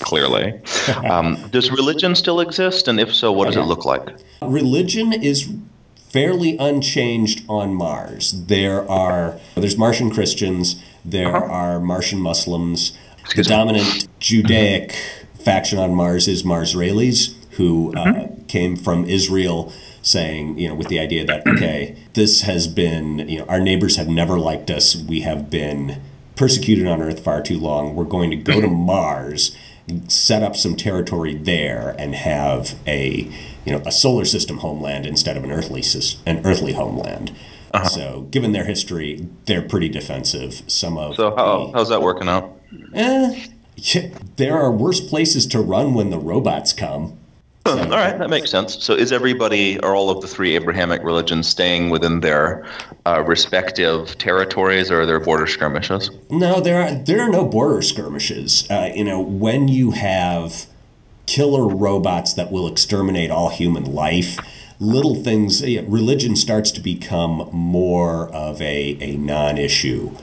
clearly, 0.00 0.60
um, 1.08 1.36
does 1.50 1.70
religion 1.70 2.14
still 2.14 2.40
exist? 2.40 2.88
And 2.88 2.98
if 2.98 3.14
so, 3.14 3.30
what 3.32 3.46
does 3.46 3.56
it 3.56 3.62
look 3.62 3.84
like? 3.84 4.16
Religion 4.42 5.12
is 5.12 5.52
fairly 6.08 6.56
unchanged 6.58 7.44
on 7.48 7.74
Mars. 7.74 8.46
There 8.46 8.88
are 8.90 9.38
there's 9.54 9.76
Martian 9.76 10.10
Christians, 10.10 10.82
there 11.04 11.34
are 11.36 11.78
Martian 11.80 12.20
Muslims. 12.20 12.92
The 13.34 13.40
Uh-huh. 13.42 13.42
Me. 13.42 13.42
dominant 13.42 14.08
Judaic 14.20 14.94
faction 15.34 15.78
on 15.78 15.94
Mars 15.94 16.28
is 16.28 16.42
Marsraelis, 16.44 17.34
who 17.56 17.92
uh, 17.94 18.04
Mm-hmm. 18.04 18.44
came 18.46 18.76
from 18.76 19.04
Israel, 19.04 19.72
saying, 20.06 20.56
you 20.56 20.68
know, 20.68 20.74
with 20.74 20.86
the 20.86 21.00
idea 21.00 21.24
that 21.24 21.44
okay, 21.48 21.96
this 22.14 22.42
has 22.42 22.68
been, 22.68 23.28
you 23.28 23.40
know, 23.40 23.44
our 23.46 23.58
neighbors 23.58 23.96
have 23.96 24.06
never 24.06 24.38
liked 24.38 24.70
us. 24.70 24.94
We 24.94 25.22
have 25.22 25.50
been 25.50 26.00
persecuted 26.36 26.86
on 26.86 27.02
Earth 27.02 27.24
far 27.24 27.42
too 27.42 27.58
long. 27.58 27.96
We're 27.96 28.04
going 28.04 28.30
to 28.30 28.36
go 28.36 28.60
to 28.60 28.68
Mars, 28.68 29.56
set 30.06 30.44
up 30.44 30.54
some 30.54 30.76
territory 30.76 31.34
there, 31.34 31.96
and 31.98 32.14
have 32.14 32.78
a, 32.86 33.28
you 33.64 33.72
know, 33.72 33.82
a 33.84 33.90
solar 33.90 34.24
system 34.24 34.58
homeland 34.58 35.06
instead 35.06 35.36
of 35.36 35.42
an 35.42 35.50
earthly 35.50 35.82
an 36.24 36.46
earthly 36.46 36.74
homeland. 36.74 37.34
Uh-huh. 37.74 37.88
So, 37.88 38.20
given 38.30 38.52
their 38.52 38.64
history, 38.64 39.26
they're 39.46 39.60
pretty 39.60 39.88
defensive. 39.88 40.62
Some 40.68 40.96
of 40.96 41.16
So 41.16 41.34
how, 41.34 41.66
the, 41.66 41.72
how's 41.72 41.88
that 41.88 42.00
working 42.00 42.28
out? 42.28 42.56
Eh, 42.94 43.46
yeah, 43.74 44.10
there 44.36 44.56
are 44.56 44.70
worse 44.70 45.00
places 45.00 45.48
to 45.48 45.60
run 45.60 45.94
when 45.94 46.10
the 46.10 46.18
robots 46.18 46.72
come. 46.72 47.18
All 47.66 47.88
right, 47.88 48.18
that 48.18 48.30
makes 48.30 48.50
sense. 48.50 48.82
So 48.82 48.94
is 48.94 49.12
everybody 49.12 49.78
or 49.80 49.94
all 49.94 50.10
of 50.10 50.20
the 50.20 50.28
three 50.28 50.54
Abrahamic 50.54 51.02
religions 51.02 51.48
staying 51.48 51.90
within 51.90 52.20
their 52.20 52.66
uh, 53.04 53.22
respective 53.26 54.16
territories, 54.18 54.90
or 54.90 55.02
are 55.02 55.06
there 55.06 55.20
border 55.20 55.46
skirmishes? 55.46 56.10
No, 56.30 56.60
there 56.60 56.82
are 56.82 56.94
there 56.94 57.20
are 57.20 57.30
no 57.30 57.44
border 57.44 57.82
skirmishes. 57.82 58.68
Uh, 58.70 58.90
you 58.94 59.04
know, 59.04 59.20
when 59.20 59.68
you 59.68 59.92
have 59.92 60.66
killer 61.26 61.66
robots 61.66 62.34
that 62.34 62.52
will 62.52 62.68
exterminate 62.68 63.30
all 63.30 63.48
human 63.50 63.84
life, 63.84 64.38
little 64.78 65.14
things. 65.22 65.62
Religion 65.62 66.36
starts 66.36 66.70
to 66.70 66.80
become 66.80 67.48
more 67.52 68.28
of 68.32 68.60
a 68.60 68.96
a 69.00 69.16
non-issue. 69.16 70.14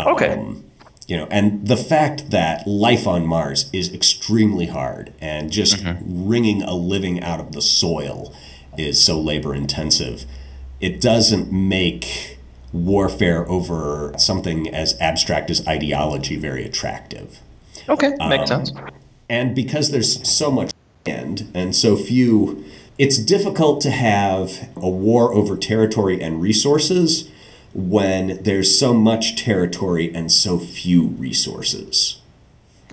Okay. 0.00 0.30
Um, 0.30 0.64
you 1.12 1.18
know, 1.18 1.28
and 1.30 1.68
the 1.68 1.76
fact 1.76 2.30
that 2.30 2.66
life 2.66 3.06
on 3.06 3.26
Mars 3.26 3.68
is 3.70 3.92
extremely 3.92 4.64
hard 4.64 5.12
and 5.20 5.52
just 5.52 5.76
mm-hmm. 5.76 6.26
wringing 6.26 6.62
a 6.62 6.72
living 6.72 7.22
out 7.22 7.38
of 7.38 7.52
the 7.52 7.60
soil 7.60 8.34
is 8.78 9.04
so 9.04 9.20
labor 9.20 9.54
intensive, 9.54 10.24
it 10.80 11.02
doesn't 11.02 11.52
make 11.52 12.38
warfare 12.72 13.46
over 13.46 14.14
something 14.16 14.74
as 14.74 14.98
abstract 15.02 15.50
as 15.50 15.68
ideology 15.68 16.36
very 16.36 16.64
attractive. 16.64 17.40
Okay, 17.90 18.14
makes 18.30 18.50
um, 18.50 18.64
sense. 18.64 18.72
And 19.28 19.54
because 19.54 19.90
there's 19.90 20.26
so 20.26 20.50
much 20.50 20.72
land 21.06 21.50
and 21.52 21.76
so 21.76 21.94
few, 21.94 22.64
it's 22.96 23.18
difficult 23.18 23.82
to 23.82 23.90
have 23.90 24.70
a 24.76 24.88
war 24.88 25.34
over 25.34 25.58
territory 25.58 26.22
and 26.22 26.40
resources 26.40 27.30
when 27.74 28.42
there's 28.42 28.78
so 28.78 28.92
much 28.92 29.36
territory 29.36 30.14
and 30.14 30.30
so 30.30 30.58
few 30.58 31.06
resources. 31.06 32.20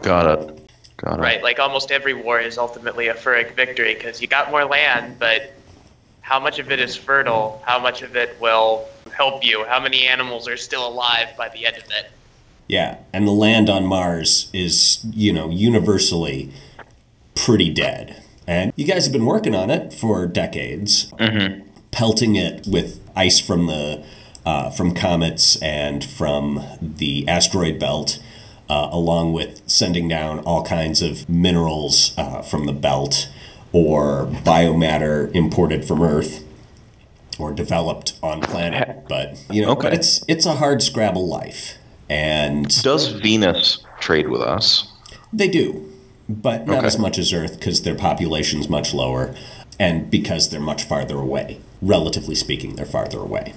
Got 0.02 0.40
it. 0.40 0.70
Got 0.98 1.20
it. 1.20 1.22
Right, 1.22 1.44
like 1.44 1.60
almost 1.60 1.92
every 1.92 2.14
war 2.14 2.40
is 2.40 2.58
ultimately 2.58 3.08
a 3.08 3.14
Pyrrhic 3.14 3.56
victory 3.56 3.94
because 3.94 4.22
you 4.22 4.28
got 4.28 4.52
more 4.52 4.66
land, 4.66 5.18
but 5.20 5.54
how 6.22 6.40
much 6.40 6.60
of 6.60 6.72
it 6.72 6.80
is 6.80 6.96
fertile? 6.96 7.62
How 7.66 7.80
much 7.80 8.02
of 8.02 8.16
it 8.16 8.40
will 8.40 8.88
help 9.12 9.46
you? 9.46 9.66
How 9.66 9.80
many 9.80 10.08
animals 10.08 10.48
are 10.48 10.58
still 10.58 10.88
alive 10.88 11.30
by 11.38 11.50
the 11.50 11.66
end 11.66 11.78
of 11.78 11.86
it? 11.86 12.12
Yeah, 12.68 12.98
and 13.12 13.28
the 13.28 13.32
land 13.32 13.70
on 13.70 13.86
Mars 13.86 14.50
is, 14.54 15.04
you 15.12 15.34
know, 15.34 15.50
universally 15.50 16.52
pretty 17.34 17.70
dead. 17.74 18.24
And 18.46 18.72
you 18.76 18.86
guys 18.86 19.06
have 19.06 19.14
been 19.14 19.26
working 19.26 19.56
on 19.56 19.70
it 19.70 19.94
for 19.94 20.28
decades, 20.28 21.12
mm-hmm. 21.14 21.68
pelting 21.92 22.36
it 22.36 22.68
with 22.68 23.02
ice 23.16 23.40
from 23.40 23.66
the 23.68 24.06
uh, 24.46 24.70
from 24.72 24.94
comets 24.94 25.56
and 25.62 26.04
from 26.04 26.64
the 26.82 27.28
asteroid 27.28 27.80
belt, 27.80 28.20
uh, 28.70 28.90
along 28.92 29.34
with 29.34 29.62
sending 29.68 30.08
down 30.08 30.40
all 30.40 30.64
kinds 30.64 31.02
of 31.02 31.28
minerals 31.30 32.14
uh, 32.18 32.42
from 32.42 32.66
the 32.66 32.74
belt 32.74 33.30
or 33.72 34.26
biomatter 34.44 35.34
imported 35.36 35.86
from 35.86 36.02
Earth 36.02 36.44
or 37.38 37.52
developed 37.54 38.14
on 38.24 38.42
planet. 38.42 39.06
But 39.08 39.44
you 39.50 39.62
know, 39.62 39.76
but 39.76 39.94
it's 39.94 40.24
it's 40.28 40.46
a 40.46 40.56
hard 40.56 40.82
scrabble 40.82 41.28
life, 41.28 41.78
and 42.10 42.68
Does 42.84 43.08
Venus 43.08 43.80
trade 44.00 44.30
with 44.30 44.42
us? 44.42 44.92
they 45.32 45.48
do, 45.48 45.88
but 46.28 46.66
not 46.66 46.78
Okay. 46.80 46.88
as 46.88 46.98
much 46.98 47.20
as 47.20 47.32
Earth 47.32 47.60
because 47.60 47.84
their 47.84 47.96
population's 47.96 48.68
much 48.68 48.94
lower, 48.94 49.36
and 49.80 50.10
because 50.10 50.50
they're 50.50 50.60
much 50.60 50.84
farther 50.84 51.18
away. 51.18 51.60
Relatively 51.82 52.36
speaking, 52.36 52.76
they're 52.76 52.86
farther 52.86 53.20
away. 53.20 53.54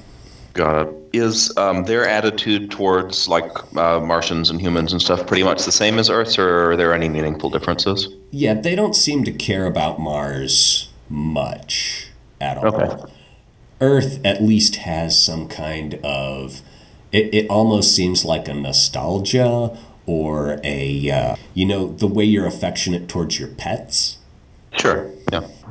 Got 0.52 0.86
it. 0.86 0.94
Is 1.12 1.54
um, 1.56 1.84
their 1.84 2.08
attitude 2.08 2.70
towards 2.70 3.28
like 3.28 3.50
uh, 3.76 4.00
Martians 4.00 4.50
and 4.50 4.60
humans 4.60 4.92
and 4.92 5.00
stuff 5.00 5.26
pretty 5.26 5.42
much 5.42 5.64
the 5.64 5.72
same 5.72 5.98
as 5.98 6.10
Earth's, 6.10 6.38
or 6.38 6.72
are 6.72 6.76
there 6.76 6.92
any 6.94 7.08
meaningful 7.08 7.50
differences? 7.50 8.08
Yeah, 8.30 8.54
they 8.54 8.74
don't 8.74 8.94
seem 8.94 9.24
to 9.24 9.32
care 9.32 9.66
about 9.66 9.98
Mars 9.98 10.90
much 11.08 12.08
at 12.40 12.58
all. 12.58 12.74
Okay. 12.74 13.12
Earth 13.80 14.20
at 14.24 14.42
least 14.42 14.76
has 14.76 15.22
some 15.22 15.48
kind 15.48 15.94
of. 16.04 16.62
It, 17.12 17.34
it 17.34 17.50
almost 17.50 17.94
seems 17.94 18.24
like 18.24 18.48
a 18.48 18.54
nostalgia 18.54 19.76
or 20.06 20.60
a. 20.64 21.10
Uh, 21.10 21.36
you 21.54 21.66
know, 21.66 21.88
the 21.88 22.06
way 22.06 22.24
you're 22.24 22.46
affectionate 22.46 23.08
towards 23.08 23.38
your 23.38 23.48
pets. 23.48 24.18
Sure. 24.72 25.10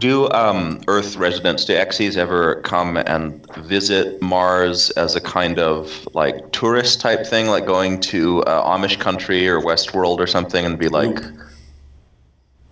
Do 0.01 0.27
um, 0.31 0.81
Earth 0.87 1.15
residents, 1.15 1.63
do 1.63 1.73
Xyz 1.73 2.17
ever 2.17 2.55
come 2.61 2.97
and 2.97 3.45
visit 3.57 4.19
Mars 4.19 4.89
as 4.91 5.15
a 5.15 5.21
kind 5.21 5.59
of 5.59 6.07
like 6.15 6.51
tourist 6.51 6.99
type 7.01 7.23
thing, 7.23 7.45
like 7.45 7.67
going 7.67 7.99
to 7.99 8.41
uh, 8.45 8.75
Amish 8.75 8.99
country 8.99 9.47
or 9.47 9.61
Westworld 9.61 10.17
or 10.17 10.25
something, 10.25 10.65
and 10.65 10.79
be 10.79 10.87
like 10.87 11.19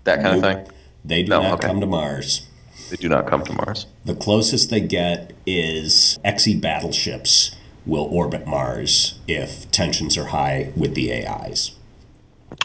that 0.05 0.23
kind 0.23 0.37
of 0.37 0.41
thing? 0.41 0.75
They 1.05 1.21
do 1.21 1.29
No, 1.29 1.43
not 1.43 1.53
okay. 1.59 1.67
come 1.67 1.79
to 1.81 1.85
Mars. 1.85 2.47
They 2.89 2.95
do 2.95 3.07
not 3.07 3.27
come 3.27 3.43
to 3.45 3.53
Mars. 3.53 3.85
The 4.05 4.15
closest 4.15 4.71
they 4.71 4.81
get 4.81 5.33
is 5.45 6.17
XE 6.25 6.59
battleships 6.59 7.55
will 7.85 8.09
orbit 8.11 8.47
Mars 8.47 9.19
if 9.27 9.69
tensions 9.69 10.17
are 10.17 10.25
high 10.25 10.73
with 10.75 10.95
the 10.95 11.13
AIs. 11.13 11.75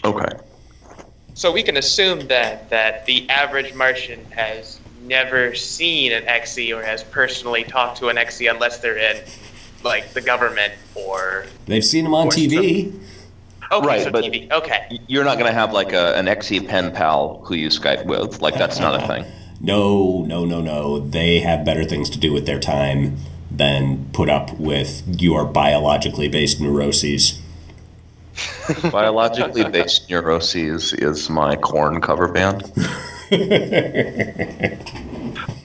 Okay. 0.02 0.38
So 1.34 1.50
we 1.52 1.62
can 1.62 1.76
assume 1.76 2.26
that 2.28 2.70
that 2.70 3.06
the 3.06 3.28
average 3.28 3.74
Martian 3.74 4.24
has 4.30 4.78
never 5.02 5.54
seen 5.54 6.12
an 6.12 6.22
XE 6.24 6.74
or 6.76 6.82
has 6.82 7.02
personally 7.04 7.64
talked 7.64 7.98
to 7.98 8.08
an 8.08 8.16
XE 8.16 8.50
unless 8.50 8.78
they're 8.78 8.96
in 8.96 9.22
like 9.82 10.12
the 10.14 10.20
government 10.20 10.72
or 10.94 11.44
They've 11.66 11.84
seen 11.84 12.04
them 12.04 12.14
on 12.14 12.28
Or 12.28 12.30
TV. 12.30 12.94
okay, 13.70 13.86
Right, 13.86 14.02
so 14.02 14.10
but- 14.10 14.24
TV. 14.24 14.50
Okay. 14.50 14.98
You're 15.08 15.24
not 15.24 15.34
going 15.38 15.50
to 15.50 15.52
have 15.58 15.72
like 15.72 15.92
a, 15.92 16.14
an 16.16 16.26
XE 16.26 16.66
pen 16.68 16.92
pal 16.92 17.42
who 17.44 17.54
you 17.54 17.68
Skype 17.68 18.06
with. 18.06 18.40
Like 18.40 18.54
that's 18.54 18.78
not 18.80 19.02
a 19.02 19.06
thing. 19.06 19.24
No, 19.60 20.22
no, 20.26 20.44
no, 20.44 20.60
no. 20.60 20.98
They 20.98 21.38
have 21.40 21.64
better 21.64 21.84
things 21.84 22.10
to 22.10 22.18
do 22.18 22.34
with 22.34 22.44
their 22.44 22.58
time 22.60 23.16
than 23.50 24.10
put 24.12 24.28
up 24.28 24.52
with 24.58 25.02
your 25.22 25.46
biologically 25.46 26.28
based 26.28 26.60
neuroses. 26.60 27.40
Biologically 28.90 29.64
based 29.68 30.08
neuroses 30.10 30.92
is 30.94 31.30
my 31.30 31.56
corn 31.56 32.00
cover 32.00 32.28
band. 32.28 32.64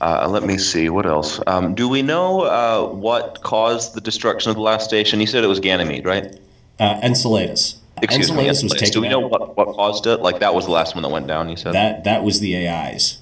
uh, 0.02 0.28
let 0.30 0.44
me 0.44 0.58
see 0.58 0.90
what 0.90 1.06
else. 1.06 1.40
Um, 1.48 1.76
do 1.76 1.88
we 1.88 2.02
know 2.02 2.42
uh, 2.42 2.88
what 2.88 3.42
caused 3.44 3.94
the 3.94 4.02
destruction 4.02 4.50
of 4.50 4.56
the 4.56 4.62
last 4.62 4.86
station? 4.86 5.20
You 5.20 5.28
said 5.28 5.44
it 5.44 5.48
was 5.48 5.60
Ganymede, 5.60 6.06
right? 6.06 6.40
Uh, 6.80 7.00
Enceladus. 7.02 7.80
Excuse 8.02 8.32
me. 8.32 8.48
Enceladus 8.48 8.64
was 8.64 8.74
Enceladus. 8.74 8.90
taken 8.90 8.94
Do 8.94 9.02
we 9.02 9.10
know 9.10 9.26
out. 9.26 9.32
what, 9.32 9.58
what 9.58 9.76
caused 9.76 10.08
it? 10.08 10.22
Like 10.22 10.40
that 10.40 10.54
was 10.54 10.66
the 10.66 10.72
last 10.72 10.96
one 10.96 11.02
that 11.04 11.10
went 11.10 11.28
down. 11.28 11.50
You 11.50 11.58
said. 11.58 11.74
That 11.74 12.04
that 12.06 12.24
was 12.24 12.40
the 12.40 12.68
AIs. 12.68 13.18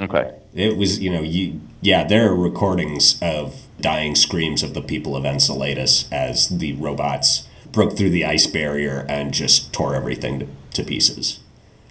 Okay. 0.00 0.32
It 0.54 0.76
was, 0.76 0.98
you 1.00 1.10
know, 1.10 1.22
you 1.22 1.60
yeah, 1.80 2.04
there 2.04 2.30
are 2.30 2.34
recordings 2.34 3.18
of 3.22 3.66
dying 3.80 4.14
screams 4.14 4.62
of 4.62 4.74
the 4.74 4.82
people 4.82 5.16
of 5.16 5.24
Enceladus 5.24 6.10
as 6.12 6.48
the 6.48 6.74
robots 6.74 7.48
broke 7.72 7.96
through 7.96 8.10
the 8.10 8.24
ice 8.24 8.46
barrier 8.46 9.06
and 9.08 9.32
just 9.32 9.72
tore 9.72 9.94
everything 9.94 10.40
to, 10.40 10.46
to 10.74 10.84
pieces. 10.84 11.40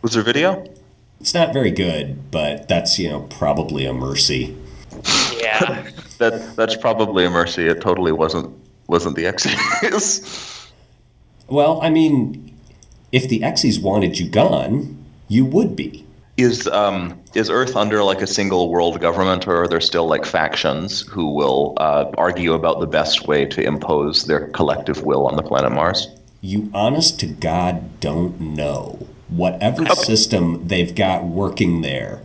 Was 0.02 0.14
there 0.14 0.24
video? 0.24 0.66
It's 1.20 1.34
not 1.34 1.54
very 1.54 1.72
good, 1.72 2.32
but 2.32 2.68
that's, 2.68 2.98
you 2.98 3.10
know, 3.10 3.22
probably 3.22 3.86
a 3.86 3.94
mercy. 3.94 4.58
Yeah. 5.38 5.88
That 6.18 6.56
that's 6.56 6.76
probably 6.76 7.26
a 7.26 7.32
mercy. 7.32 7.66
It 7.66 7.82
totally 7.82 8.12
wasn't 8.12 8.56
wasn't 8.86 9.16
the 9.16 9.26
X's. 9.26 10.72
Well, 11.48 11.82
I 11.82 11.90
mean, 11.90 12.56
if 13.12 13.28
the 13.28 13.40
Xes 13.40 13.82
wanted 13.82 14.20
you 14.20 14.30
gone, 14.30 15.04
you 15.28 15.46
would 15.46 15.76
be. 15.76 16.06
Is 16.42 16.68
um 16.68 17.22
is 17.36 17.50
Earth 17.50 17.76
under 17.76 18.04
like 18.04 18.22
a 18.22 18.28
single 18.28 18.70
world 18.70 19.00
government, 19.00 19.48
or 19.48 19.64
are 19.64 19.68
there 19.68 19.80
still 19.80 20.08
like 20.08 20.26
factions 20.26 21.02
who 21.02 21.32
will 21.34 21.76
uh, 21.78 22.06
argue 22.18 22.54
about 22.54 22.80
the 22.80 22.88
best 22.88 23.28
way 23.28 23.46
to 23.46 23.62
impose 23.62 24.26
their 24.26 24.48
collective 24.48 25.04
will 25.04 25.28
on 25.28 25.36
the 25.36 25.44
planet 25.44 25.72
Mars? 25.72 26.08
You 26.42 26.72
honest 26.74 27.20
to 27.20 27.28
God 27.28 28.00
don't 28.00 28.40
know. 28.42 29.08
Whatever 29.30 29.86
system 29.96 30.68
they've 30.68 30.96
got 30.96 31.26
working 31.26 31.82
there 31.82 32.24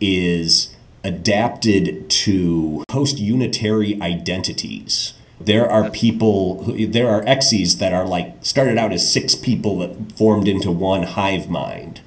is 0.00 0.74
adapted 1.04 2.10
to 2.10 2.84
post 2.88 3.18
unitary 3.18 4.00
identities. 4.02 5.14
There 5.40 5.70
are 5.70 5.90
people, 5.90 6.64
who, 6.64 6.86
there 6.86 7.08
are 7.08 7.22
exes 7.26 7.78
that 7.78 7.92
are 7.92 8.06
like 8.06 8.34
started 8.42 8.78
out 8.78 8.92
as 8.92 9.10
six 9.10 9.34
people 9.34 9.78
that 9.78 10.12
formed 10.12 10.48
into 10.48 10.70
one 10.70 11.04
hive 11.04 11.48
mind. 11.48 12.00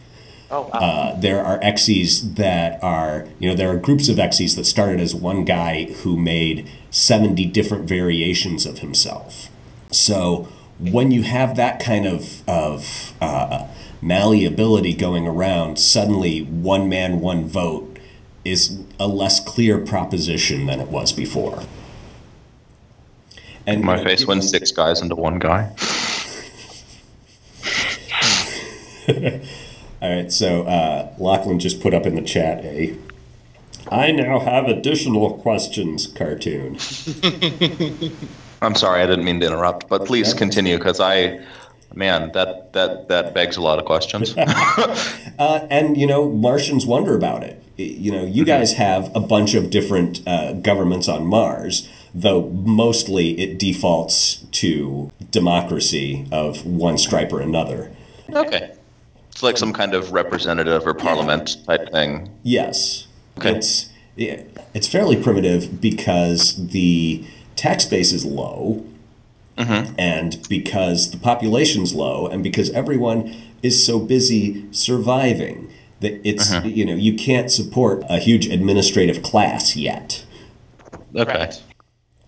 Oh 0.52 0.62
wow. 0.62 0.80
Uh, 0.80 1.20
there 1.20 1.44
are 1.44 1.60
exes 1.62 2.36
that 2.36 2.82
are, 2.84 3.28
you 3.40 3.50
know, 3.50 3.56
there 3.56 3.70
are 3.72 3.78
groups 3.78 4.10
of 4.10 4.20
exes 4.20 4.56
that 4.56 4.66
started 4.66 5.00
as 5.00 5.16
one 5.16 5.44
guy 5.44 5.86
who 5.86 6.18
made 6.18 6.70
70 6.92 7.46
different 7.48 7.88
variations 7.88 8.66
of 8.66 8.80
himself. 8.80 9.50
So 9.92 10.48
when 10.80 11.12
you 11.12 11.24
have 11.24 11.56
that 11.56 11.80
kind 11.80 12.06
of, 12.06 12.48
of 12.48 13.14
uh, 13.22 13.68
malleability 14.02 14.94
going 14.94 15.28
around, 15.28 15.80
suddenly 15.80 16.44
one 16.44 16.88
man, 16.90 17.20
one 17.22 17.48
vote 17.48 17.98
is 18.44 18.84
a 19.00 19.08
less 19.08 19.40
clear 19.44 19.80
proposition 19.80 20.68
than 20.68 20.80
it 20.80 20.90
was 20.90 21.12
before. 21.12 21.64
And 23.66 23.84
My 23.84 23.94
you 23.94 24.04
know, 24.04 24.10
face 24.10 24.28
went 24.28 24.44
six 24.44 24.72
guys 24.72 25.02
into 25.02 25.16
one 25.16 25.40
guy. 25.40 25.76
All 30.06 30.12
right, 30.12 30.32
so 30.32 30.62
uh, 30.66 31.12
Lachlan 31.18 31.58
just 31.58 31.82
put 31.82 31.96
up 31.96 32.06
in 32.06 32.14
the 32.14 32.22
chat 32.22 32.64
a 32.64 32.96
I 33.90 34.12
now 34.12 34.40
have 34.40 34.66
additional 34.66 35.40
questions 35.40 36.06
cartoon. 36.06 36.74
I'm 38.62 38.76
sorry, 38.76 39.02
I 39.02 39.08
didn't 39.08 39.26
mean 39.26 39.40
to 39.40 39.48
interrupt, 39.48 39.90
but 39.90 40.06
please 40.06 40.36
continue 40.36 40.78
because 40.78 41.00
I, 41.00 41.44
man, 41.96 42.32
that 42.34 42.74
that 42.74 43.08
that 43.08 43.34
begs 43.34 43.58
a 43.58 43.64
lot 43.64 43.80
of 43.80 43.86
questions. 43.86 44.36
Uh, 45.38 45.68
and, 45.70 45.98
you 45.98 46.08
know, 46.08 46.32
Martians 46.32 46.86
wonder 46.86 47.14
about 47.14 47.44
it. 47.44 47.62
You 47.76 48.10
know, 48.10 48.24
you 48.24 48.46
guys 48.46 48.72
have 48.72 49.14
a 49.14 49.20
bunch 49.20 49.54
of 49.54 49.70
different 49.70 50.26
uh, 50.26 50.54
governments 50.54 51.10
on 51.10 51.26
Mars, 51.26 51.90
though 52.14 52.44
mostly 52.64 53.38
it 53.38 53.60
defaults 53.60 54.46
to 54.52 55.12
democracy 55.30 56.26
of 56.32 56.66
one 56.66 56.98
stripe 56.98 57.34
or 57.34 57.42
another. 57.42 57.92
okay, 58.32 58.76
it's 59.36 59.44
like 59.44 59.58
some 59.58 59.74
kind 59.74 59.94
of 59.94 60.14
representative 60.14 60.88
or 60.88 60.94
parliament 60.94 61.58
type 61.66 61.92
thing. 61.92 62.32
Yes. 62.44 63.06
Okay. 63.38 63.52
It's 63.52 63.90
it's 64.16 64.88
fairly 64.88 65.22
primitive 65.22 65.82
because 65.82 66.70
the 66.70 67.28
tax 67.58 67.84
base 67.84 68.14
is 68.14 68.24
low, 68.24 68.86
mm-hmm. 69.58 69.94
and 70.00 70.42
because 70.48 71.12
the 71.12 71.18
population's 71.18 71.94
low, 71.94 72.28
and 72.28 72.44
because 72.44 72.70
everyone 72.70 73.36
is 73.62 73.86
so 73.86 74.00
busy 74.00 74.72
surviving 74.72 75.70
that 76.00 76.26
it's 76.26 76.54
mm-hmm. 76.54 76.70
you 76.70 76.86
know 76.86 76.96
you 76.96 77.14
can't 77.18 77.52
support 77.52 78.06
a 78.10 78.20
huge 78.20 78.48
administrative 78.48 79.22
class 79.22 79.76
yet. 79.76 80.24
Okay. 81.14 81.40
Right. 81.40 81.62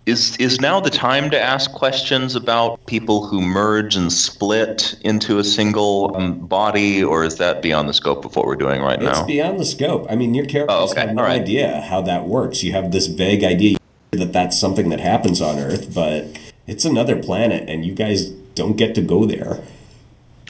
Is 0.07 0.37
is 0.37 0.61
now 0.61 0.79
the 0.79 0.89
time 0.89 1.29
to 1.31 1.39
ask 1.39 1.69
questions 1.73 2.33
about 2.33 2.85
people 2.85 3.25
who 3.25 3.41
merge 3.41 3.97
and 3.97 4.09
split 4.11 4.95
into 5.01 5.37
a 5.37 5.43
single 5.43 6.15
um, 6.15 6.39
body, 6.47 7.03
or 7.03 7.25
is 7.25 7.35
that 7.39 7.61
beyond 7.61 7.89
the 7.89 7.93
scope 7.93 8.23
of 8.23 8.33
what 8.37 8.45
we're 8.45 8.55
doing 8.55 8.81
right 8.81 9.01
now? 9.01 9.09
It's 9.09 9.21
beyond 9.23 9.59
the 9.59 9.65
scope. 9.65 10.07
I 10.09 10.15
mean, 10.15 10.33
your 10.33 10.45
characters 10.45 10.77
Oh, 10.79 10.89
okay. 10.91 11.01
have 11.07 11.13
no 11.13 11.23
right. 11.23 11.41
idea 11.41 11.81
how 11.81 11.99
that 12.03 12.25
works. 12.25 12.63
You 12.63 12.71
have 12.71 12.93
this 12.93 13.07
vague 13.07 13.43
idea 13.43 13.79
that 14.11 14.31
that's 14.31 14.57
something 14.57 14.87
that 14.91 15.01
happens 15.01 15.41
on 15.41 15.59
Earth, 15.59 15.93
but 15.93 16.23
it's 16.67 16.85
another 16.85 17.21
planet, 17.21 17.67
and 17.69 17.85
you 17.85 17.93
guys 17.93 18.29
don't 18.55 18.77
get 18.77 18.95
to 18.95 19.01
go 19.01 19.25
there. 19.25 19.59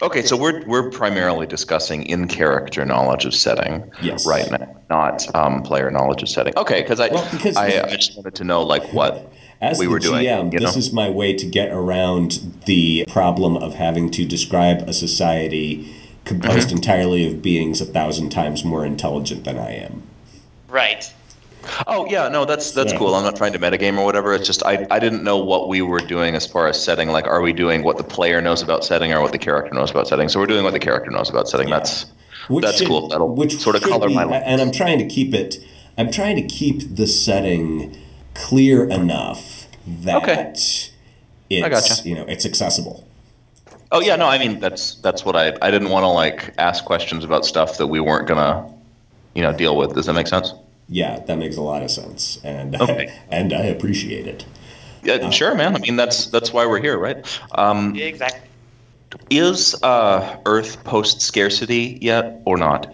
Okay, 0.03 0.21
so 0.21 0.37
we're 0.37 0.63
we're 0.67 0.91
primarily 0.91 1.47
discussing 1.47 2.03
in 2.05 2.27
character 2.27 2.85
knowledge 2.85 3.25
of 3.25 3.33
setting 3.33 3.91
Yes. 4.03 4.27
right 4.27 4.51
now, 4.51 4.67
not 4.91 5.25
um, 5.35 5.63
player 5.63 5.89
knowledge 5.89 6.21
of 6.21 6.29
setting. 6.29 6.53
Okay, 6.55 6.83
because 6.83 6.99
I, 6.99 7.07
Well, 7.07 7.27
because- 7.31 7.57
I 7.57 7.81
I 7.81 7.95
just 7.95 8.15
wanted 8.15 8.35
to 8.35 8.43
know 8.43 8.61
like 8.61 8.83
what 8.93 9.33
As 9.61 9.79
we 9.79 9.85
the 9.85 9.91
were 9.91 9.99
doing. 9.99 10.23
GM, 10.25 10.53
you 10.53 10.59
this 10.59 10.75
know? 10.75 10.79
is 10.79 10.93
my 10.93 11.09
way 11.09 11.33
to 11.33 11.45
get 11.45 11.71
around 11.71 12.61
the 12.65 13.05
problem 13.07 13.57
of 13.57 13.73
having 13.73 14.09
to 14.11 14.25
describe 14.25 14.87
a 14.87 14.93
society 14.93 15.93
composed 16.25 16.67
Mm-hmm. 16.67 16.75
entirely 16.77 17.25
of 17.27 17.41
beings 17.41 17.79
a 17.81 17.85
thousand 17.85 18.29
times 18.29 18.63
more 18.65 18.85
intelligent 18.85 19.45
than 19.45 19.57
I 19.57 19.71
am. 19.75 20.03
right. 20.69 21.11
Oh 21.85 22.05
yeah, 22.09 22.29
no, 22.29 22.45
that's 22.45 22.71
that's 22.71 22.91
So- 22.93 22.97
cool. 22.97 23.15
I'm 23.15 23.23
not 23.25 23.35
trying 23.35 23.51
to 23.53 23.59
metagame 23.59 23.97
or 23.97 24.05
whatever. 24.05 24.33
It's 24.33 24.45
just 24.47 24.63
I 24.65 24.85
I 24.89 24.99
didn't 24.99 25.23
know 25.23 25.37
what 25.37 25.67
we 25.67 25.81
were 25.81 25.99
doing 25.99 26.33
as 26.35 26.45
far 26.47 26.67
as 26.67 26.81
setting. 26.81 27.09
Like, 27.09 27.25
are 27.27 27.41
we 27.41 27.51
doing 27.51 27.83
what 27.83 27.97
the 27.97 28.03
player 28.05 28.41
knows 28.41 28.61
about 28.61 28.85
setting 28.85 29.11
or 29.11 29.21
what 29.21 29.31
the 29.33 29.37
character 29.37 29.73
knows 29.73 29.91
about 29.91 30.07
setting? 30.07 30.29
So 30.29 30.39
we're 30.39 30.45
doing 30.45 30.63
what 30.63 30.71
the 30.73 30.79
character 30.79 31.11
knows 31.11 31.29
about 31.29 31.49
setting. 31.49 31.69
That's 31.69 32.05
Which 32.47 32.63
that's 32.63 32.77
should- 32.77 32.87
cool. 32.87 33.07
That'll 33.09 33.33
which 33.35 33.57
sort 33.57 33.75
of 33.75 33.81
color 33.81 34.07
be- 34.07 34.15
my 34.15 34.23
life. 34.23 34.43
And 34.45 34.61
I'm 34.61 34.71
trying 34.71 34.99
to 34.99 35.05
keep 35.07 35.33
it. 35.33 35.57
I'm 35.97 36.09
trying 36.11 36.35
to 36.37 36.43
keep 36.43 36.95
the 36.95 37.07
setting 37.07 37.97
clear 38.37 38.85
enough 38.89 39.67
that 39.87 40.15
Okay. 40.23 40.41
it's 40.53 40.89
gotcha. 41.49 42.07
you 42.07 42.15
know 42.15 42.25
it's 42.27 42.45
accessible. 42.45 43.05
Oh 43.91 44.01
yeah, 44.01 44.15
no, 44.17 44.25
I 44.27 44.37
mean 44.37 44.59
that's 44.59 44.95
that's 44.95 45.23
what 45.25 45.35
I 45.35 45.55
I 45.61 45.71
didn't 45.71 45.89
want 45.89 46.03
to 46.03 46.09
like 46.09 46.53
ask 46.57 46.83
questions 46.85 47.23
about 47.23 47.45
stuff 47.45 47.77
that 47.77 47.87
we 47.87 47.99
weren't 47.99 48.27
gonna, 48.27 48.69
you 49.33 49.41
know, 49.41 49.53
deal 49.53 49.77
with. 49.77 49.93
Does 49.95 50.05
that 50.07 50.13
make 50.13 50.27
sense? 50.27 50.53
Yeah, 50.89 51.19
that 51.19 51.37
makes 51.37 51.57
a 51.57 51.61
lot 51.61 51.83
of 51.83 51.91
sense, 51.91 52.39
and 52.43 52.75
Okay. 52.81 53.13
and 53.29 53.53
I 53.53 53.63
appreciate 53.63 54.27
it. 54.27 54.45
Yeah, 55.03 55.29
sure, 55.29 55.55
man. 55.55 55.75
I 55.75 55.79
mean 55.79 55.95
that's 55.95 56.25
that's 56.27 56.51
why 56.51 56.65
we're 56.65 56.81
here, 56.81 56.97
right? 56.97 57.25
Um, 57.55 57.95
Yeah, 57.95 58.05
exactly. 58.05 58.41
is 59.29 59.73
uh, 59.83 60.37
Earth 60.45 60.83
post 60.83 61.21
scarcity 61.21 61.97
yet 62.01 62.41
or 62.45 62.57
not? 62.57 62.93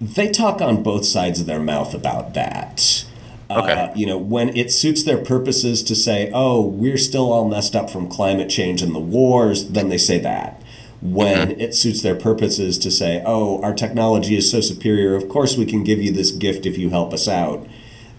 They 0.00 0.30
talk 0.30 0.60
on 0.60 0.84
both 0.84 1.04
sides 1.04 1.40
of 1.40 1.46
their 1.46 1.58
mouth 1.58 1.94
about 1.94 2.34
that. 2.34 3.04
Okay. 3.50 3.72
Uh, 3.72 3.94
you 3.94 4.04
know, 4.06 4.18
when 4.18 4.54
it 4.56 4.70
suits 4.70 5.02
their 5.04 5.18
purposes 5.18 5.82
to 5.84 5.94
say, 5.94 6.30
"Oh, 6.34 6.60
we're 6.62 6.98
still 6.98 7.32
all 7.32 7.48
messed 7.48 7.74
up 7.74 7.88
from 7.90 8.08
climate 8.08 8.50
change 8.50 8.82
and 8.82 8.94
the 8.94 9.00
wars," 9.00 9.68
then 9.70 9.88
they 9.88 9.98
say 9.98 10.18
that. 10.18 10.62
When 11.00 11.50
Mm-hmm. 11.50 11.60
it 11.60 11.74
suits 11.74 12.02
their 12.02 12.14
purposes 12.16 12.76
to 12.78 12.90
say, 12.90 13.22
"Oh, 13.24 13.62
our 13.62 13.72
technology 13.72 14.36
is 14.36 14.50
so 14.50 14.60
superior, 14.60 15.14
of 15.14 15.28
course 15.28 15.56
we 15.56 15.64
can 15.64 15.82
give 15.84 16.02
you 16.02 16.12
this 16.12 16.30
gift 16.30 16.66
if 16.66 16.76
you 16.76 16.90
help 16.90 17.12
us 17.14 17.26
out," 17.28 17.66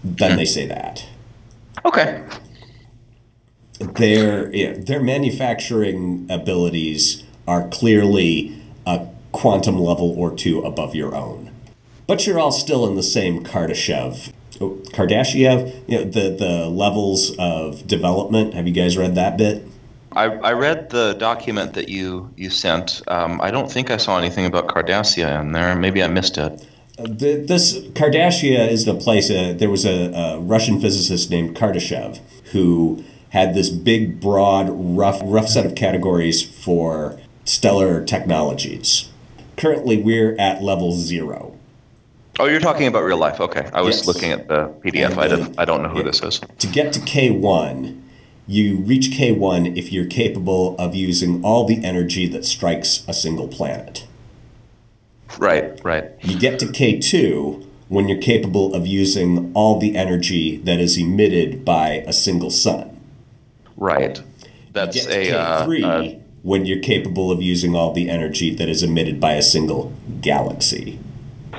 then 0.02 0.36
they 0.36 0.44
say 0.46 0.66
that. 0.66 1.04
Okay. 1.84 2.22
their 3.96 4.54
yeah, 4.54 4.74
their 4.76 5.00
manufacturing 5.02 6.26
abilities 6.28 7.22
are 7.46 7.68
clearly 7.68 8.54
a 8.86 9.06
quantum 9.32 9.78
level 9.78 10.10
or 10.18 10.34
two 10.34 10.60
above 10.62 10.94
your 10.94 11.14
own. 11.14 11.50
But 12.06 12.26
you're 12.26 12.38
all 12.38 12.52
still 12.52 12.86
in 12.86 12.96
the 12.96 13.02
same 13.02 13.44
Kardashev. 13.44 14.32
Kardashev, 14.60 15.82
you 15.88 15.98
know, 15.98 16.04
the, 16.04 16.30
the 16.30 16.68
levels 16.68 17.34
of 17.38 17.86
development. 17.86 18.54
Have 18.54 18.66
you 18.66 18.74
guys 18.74 18.96
read 18.96 19.14
that 19.14 19.38
bit? 19.38 19.66
I, 20.12 20.24
I 20.24 20.52
read 20.52 20.90
the 20.90 21.14
document 21.14 21.74
that 21.74 21.88
you 21.88 22.30
you 22.36 22.50
sent. 22.50 23.02
Um, 23.08 23.40
I 23.40 23.50
don't 23.50 23.70
think 23.70 23.90
I 23.90 23.96
saw 23.96 24.18
anything 24.18 24.44
about 24.44 24.66
Cardassia 24.68 25.40
in 25.40 25.52
there. 25.52 25.74
Maybe 25.76 26.02
I 26.02 26.08
missed 26.08 26.36
it. 26.36 26.66
The, 26.96 27.42
this 27.46 27.78
Cardassia 27.78 28.68
is 28.68 28.84
the 28.84 28.94
place. 28.94 29.30
Uh, 29.30 29.54
there 29.56 29.70
was 29.70 29.86
a, 29.86 30.12
a 30.12 30.40
Russian 30.40 30.80
physicist 30.80 31.30
named 31.30 31.56
Kardashev 31.56 32.20
who 32.52 33.04
had 33.30 33.54
this 33.54 33.70
big, 33.70 34.20
broad, 34.20 34.68
rough, 34.70 35.20
rough 35.22 35.48
set 35.48 35.64
of 35.64 35.74
categories 35.76 36.42
for 36.42 37.18
stellar 37.44 38.04
technologies. 38.04 39.10
Currently, 39.56 40.02
we're 40.02 40.36
at 40.38 40.62
level 40.62 40.92
zero. 40.92 41.56
Oh, 42.40 42.46
you're 42.46 42.58
talking 42.58 42.86
about 42.86 43.04
real 43.04 43.18
life. 43.18 43.38
Okay, 43.38 43.68
I 43.74 43.82
was 43.82 43.98
Yes. 43.98 44.06
looking 44.06 44.32
at 44.32 44.48
the 44.48 44.72
PDF. 44.82 45.18
I 45.18 45.26
uh, 45.26 45.28
didn't. 45.28 45.54
I 45.58 45.66
don't 45.66 45.82
know 45.82 45.90
who 45.90 45.98
yeah. 45.98 46.04
this 46.04 46.22
is. 46.22 46.40
To 46.58 46.66
get 46.66 46.90
to 46.94 47.00
K1, 47.00 48.00
you 48.46 48.78
reach 48.78 49.10
K1 49.10 49.76
if 49.76 49.92
you're 49.92 50.06
capable 50.06 50.74
of 50.78 50.94
using 50.94 51.44
all 51.44 51.66
the 51.66 51.84
energy 51.84 52.26
that 52.28 52.46
strikes 52.46 53.04
a 53.06 53.12
single 53.12 53.46
planet. 53.46 54.06
Right. 55.38 55.78
Right. 55.84 56.12
You 56.22 56.38
get 56.38 56.58
to 56.60 56.66
K2 56.66 57.66
when 57.88 58.08
you're 58.08 58.22
capable 58.22 58.74
of 58.74 58.86
using 58.86 59.52
all 59.54 59.78
the 59.78 59.94
energy 59.94 60.56
that 60.56 60.80
is 60.80 60.96
emitted 60.96 61.62
by 61.62 62.02
a 62.06 62.12
single 62.12 62.50
sun. 62.50 62.98
Right. 63.76 64.22
That's 64.72 65.06
a. 65.06 65.30
Uh, 65.30 65.66
K3 65.66 65.84
uh, 65.84 66.18
when 66.42 66.64
you're 66.64 66.80
capable 66.80 67.30
of 67.30 67.42
using 67.42 67.76
all 67.76 67.92
the 67.92 68.08
energy 68.08 68.54
that 68.54 68.70
is 68.70 68.82
emitted 68.82 69.20
by 69.20 69.34
a 69.34 69.42
single 69.42 69.92
galaxy. 70.22 70.98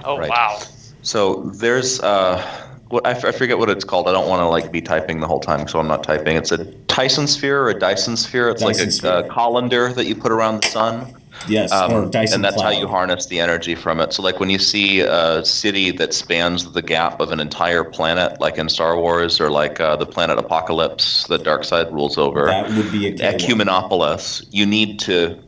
Oh 0.03 0.17
Right. 0.17 0.29
wow. 0.29 0.59
so 1.01 1.41
there's 1.55 1.99
uh, 2.01 2.41
what 2.89 3.05
I, 3.07 3.11
f- 3.11 3.25
I 3.25 3.31
forget 3.31 3.57
what 3.57 3.69
it's 3.69 3.85
called. 3.85 4.07
I 4.07 4.11
don't 4.11 4.27
want 4.27 4.41
to 4.41 4.47
like 4.47 4.71
be 4.71 4.81
typing 4.81 5.19
the 5.21 5.27
whole 5.27 5.39
time, 5.39 5.67
so 5.67 5.79
I'm 5.79 5.87
not 5.87 6.03
typing. 6.03 6.35
It's 6.37 6.51
a 6.51 6.65
Tyson 6.87 7.25
sphere 7.27 7.61
or 7.63 7.69
a 7.69 7.79
Dyson 7.79 8.17
sphere. 8.17 8.49
It's 8.49 8.61
Dyson 8.61 8.79
like 8.85 8.87
a, 8.87 8.91
sphere. 8.91 9.11
uh 9.11 9.23
colander 9.33 9.93
that 9.93 10.05
you 10.05 10.15
put 10.15 10.31
around 10.31 10.61
the 10.63 10.67
sun. 10.67 11.13
Yes, 11.47 11.71
Um, 11.71 11.91
or 11.93 12.05
Dyson 12.07 12.35
and 12.35 12.43
that's 12.45 12.61
how 12.61 12.69
you 12.69 12.87
harness 12.87 13.25
the 13.25 13.39
energy 13.39 13.73
from 13.73 13.99
it. 13.99 14.13
So, 14.13 14.21
like 14.21 14.39
when 14.39 14.51
you 14.51 14.59
see 14.59 14.99
a 14.99 15.43
city 15.43 15.89
that 15.91 16.13
spans 16.13 16.71
the 16.73 16.83
gap 16.83 17.19
of 17.19 17.31
an 17.31 17.39
entire 17.39 17.83
planet, 17.83 18.39
like 18.39 18.57
in 18.59 18.69
Star 18.69 18.95
Wars, 18.99 19.39
or 19.41 19.49
like 19.49 19.79
uh, 19.79 19.95
the 19.95 20.05
planet 20.05 20.37
Apokolips 20.37 21.27
that 21.29 21.41
Darkseid 21.43 21.91
rules 21.91 22.17
over, 22.19 22.45
That 22.45 22.69
would 22.71 22.91
be 22.91 23.07
a 23.07 23.13
K1. 23.13 23.39
Ecumenopolis, 23.39 24.45
you 24.51 24.65
need 24.67 24.99
to 24.99 25.39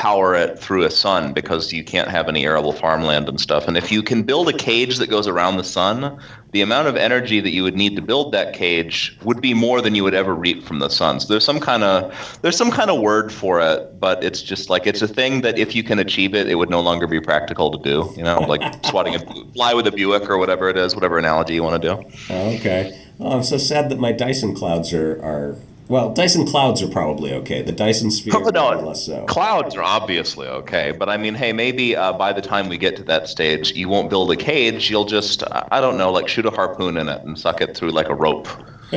power 0.00 0.34
it 0.34 0.58
through 0.58 0.82
a 0.82 0.90
sun 0.90 1.34
because 1.34 1.74
you 1.74 1.84
can't 1.84 2.08
have 2.08 2.26
any 2.26 2.46
arable 2.46 2.72
farmland 2.72 3.28
and 3.28 3.38
stuff. 3.38 3.68
And 3.68 3.76
if 3.76 3.92
you 3.92 4.02
can 4.02 4.22
build 4.22 4.48
a 4.48 4.52
cage 4.54 4.96
that 4.96 5.10
goes 5.10 5.28
around 5.28 5.58
the 5.58 5.62
sun, 5.62 6.18
the 6.52 6.62
amount 6.62 6.88
of 6.88 6.96
energy 6.96 7.38
that 7.38 7.50
you 7.50 7.62
would 7.62 7.76
need 7.76 7.96
to 7.96 8.02
build 8.02 8.32
that 8.32 8.54
cage 8.54 9.14
would 9.24 9.42
be 9.42 9.52
more 9.52 9.82
than 9.82 9.94
you 9.94 10.02
would 10.02 10.14
ever 10.14 10.34
reap 10.34 10.64
from 10.64 10.78
the 10.78 10.88
sun. 10.88 11.20
So 11.20 11.28
there's 11.28 11.44
some 11.44 11.60
kind 11.60 11.84
of 11.84 12.38
there's 12.40 12.56
some 12.56 12.70
kind 12.70 12.90
of 12.90 12.98
word 12.98 13.30
for 13.30 13.60
it, 13.60 14.00
but 14.00 14.24
it's 14.24 14.40
just 14.40 14.70
like 14.70 14.86
it's 14.86 15.02
a 15.02 15.08
thing 15.08 15.42
that 15.42 15.58
if 15.58 15.74
you 15.74 15.82
can 15.82 15.98
achieve 15.98 16.34
it, 16.34 16.48
it 16.48 16.54
would 16.54 16.70
no 16.70 16.80
longer 16.80 17.06
be 17.06 17.20
practical 17.20 17.70
to 17.70 17.78
do. 17.84 18.10
You 18.16 18.22
know, 18.22 18.40
like 18.40 18.62
swatting 18.86 19.14
a 19.16 19.18
fly 19.52 19.74
with 19.74 19.86
a 19.86 19.92
Buick 19.92 20.30
or 20.30 20.38
whatever 20.38 20.70
it 20.70 20.78
is, 20.78 20.94
whatever 20.94 21.18
analogy 21.18 21.52
you 21.52 21.62
want 21.62 21.82
to 21.82 21.88
do. 21.88 22.34
Okay. 22.34 22.98
Oh, 23.20 23.32
I'm 23.32 23.44
so 23.44 23.58
sad 23.58 23.90
that 23.90 23.98
my 23.98 24.12
Dyson 24.12 24.54
clouds 24.54 24.94
are, 24.94 25.22
are 25.22 25.56
well, 25.90 26.14
Dyson 26.14 26.46
clouds 26.46 26.80
are 26.82 26.88
probably 26.88 27.34
okay. 27.34 27.62
The 27.62 27.72
Dyson 27.72 28.12
sphere, 28.12 28.32
Oh, 28.36 28.48
no, 28.48 28.70
less 28.80 29.04
so. 29.04 29.26
Clouds 29.26 29.74
are 29.74 29.82
obviously 29.82 30.46
okay, 30.46 30.92
but 30.92 31.08
I 31.08 31.16
mean, 31.16 31.34
hey, 31.34 31.52
maybe 31.52 31.96
uh, 31.96 32.12
by 32.12 32.32
the 32.32 32.40
time 32.40 32.68
we 32.68 32.78
get 32.78 32.94
to 32.96 33.02
that 33.04 33.28
stage, 33.28 33.72
you 33.72 33.88
won't 33.88 34.08
build 34.08 34.30
a 34.30 34.36
cage. 34.36 34.88
You'll 34.88 35.04
just, 35.04 35.42
I 35.72 35.80
don't 35.80 35.98
know, 35.98 36.12
like 36.12 36.28
shoot 36.28 36.46
a 36.46 36.50
harpoon 36.50 36.96
in 36.96 37.08
it 37.08 37.22
and 37.22 37.36
suck 37.36 37.60
it 37.60 37.76
through 37.76 37.90
like 37.90 38.08
a 38.08 38.14
rope. 38.14 38.46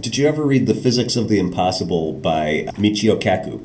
Did 0.00 0.16
you 0.16 0.28
ever 0.28 0.44
read 0.44 0.66
The 0.68 0.74
Physics 0.74 1.16
of 1.16 1.28
the 1.28 1.40
Impossible 1.40 2.12
by 2.12 2.68
Michio 2.76 3.20
Kaku? 3.20 3.60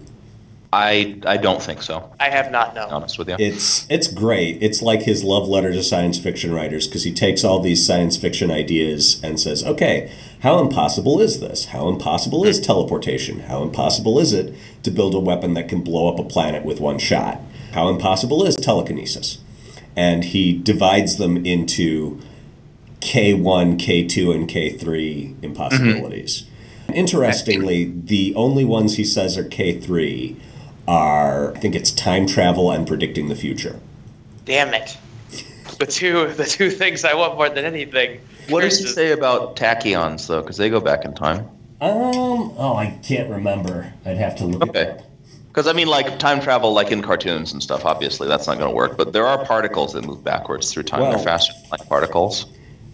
I 0.73 1.19
I 1.25 1.37
don't 1.37 1.61
think 1.61 1.81
so. 1.81 2.11
I 2.19 2.29
have 2.29 2.51
not 2.51 2.75
known. 2.75 2.89
Honest 2.89 3.17
with 3.17 3.29
you. 3.29 3.35
It's 3.39 3.89
it's 3.89 4.07
great. 4.07 4.61
It's 4.61 4.81
like 4.81 5.03
his 5.03 5.23
love 5.23 5.47
letter 5.47 5.71
to 5.71 5.81
science 5.81 6.19
fiction 6.19 6.53
writers 6.53 6.87
because 6.87 7.05
he 7.05 7.13
takes 7.13 7.43
all 7.43 7.61
these 7.61 7.85
science 7.85 8.17
fiction 8.17 8.51
ideas 8.51 9.21
and 9.23 9.39
says, 9.39 9.63
"Okay, 9.63 10.11
how 10.41 10.59
impossible 10.59 11.21
is 11.21 11.39
this? 11.39 11.65
How 11.65 11.87
impossible 11.87 12.45
is 12.45 12.59
teleportation? 12.59 13.41
How 13.41 13.63
impossible 13.63 14.19
is 14.19 14.33
it 14.33 14.53
to 14.83 14.91
build 14.91 15.15
a 15.15 15.19
weapon 15.19 15.53
that 15.53 15.69
can 15.69 15.81
blow 15.81 16.11
up 16.11 16.19
a 16.19 16.23
planet 16.23 16.65
with 16.65 16.81
one 16.81 16.99
shot? 16.99 17.39
How 17.71 17.87
impossible 17.87 18.43
is 18.43 18.55
telekinesis?" 18.57 19.37
And 19.95 20.25
he 20.25 20.53
divides 20.53 21.15
them 21.15 21.45
into 21.45 22.19
K1, 22.99 23.77
K2, 23.79 24.35
and 24.35 24.49
K3 24.49 25.35
impossibilities. 25.41 26.43
Mm-hmm. 26.43 26.93
Interestingly, 26.93 27.85
the 27.85 28.33
only 28.35 28.63
ones 28.63 28.97
he 28.97 29.03
says 29.03 29.37
are 29.37 29.43
K3 29.43 30.35
are, 30.87 31.53
I 31.55 31.59
think 31.59 31.75
it's 31.75 31.91
time 31.91 32.27
travel 32.27 32.71
and 32.71 32.87
predicting 32.87 33.27
the 33.27 33.35
future. 33.35 33.79
Damn 34.45 34.73
it. 34.73 34.97
The 35.79 35.85
two 35.85 36.27
the 36.33 36.45
two 36.45 36.69
things 36.71 37.03
I 37.05 37.13
want 37.13 37.35
more 37.35 37.49
than 37.49 37.65
anything. 37.65 38.19
what 38.49 38.61
does 38.61 38.79
he 38.79 38.85
say 38.87 39.11
about 39.11 39.55
tachyons 39.55 40.27
though? 40.27 40.41
Because 40.41 40.57
they 40.57 40.69
go 40.69 40.79
back 40.79 41.05
in 41.05 41.13
time. 41.13 41.39
Um, 41.79 42.53
oh, 42.57 42.75
I 42.75 42.97
can't 43.03 43.29
remember. 43.29 43.93
I'd 44.05 44.17
have 44.17 44.35
to 44.37 44.45
look 44.45 44.69
Okay. 44.69 44.99
Because 45.49 45.67
I 45.67 45.73
mean, 45.73 45.87
like 45.87 46.17
time 46.19 46.39
travel, 46.39 46.73
like 46.73 46.91
in 46.91 47.01
cartoons 47.01 47.51
and 47.51 47.61
stuff. 47.61 47.85
Obviously, 47.85 48.27
that's 48.27 48.47
not 48.47 48.57
going 48.57 48.69
to 48.69 48.75
work. 48.75 48.95
But 48.97 49.13
there 49.13 49.27
are 49.27 49.43
particles 49.45 49.93
that 49.93 50.05
move 50.05 50.23
backwards 50.23 50.71
through 50.71 50.83
time. 50.83 51.01
Well- 51.01 51.11
they're 51.11 51.19
faster 51.19 51.53
than 51.61 51.69
light 51.71 51.87
particles. 51.89 52.45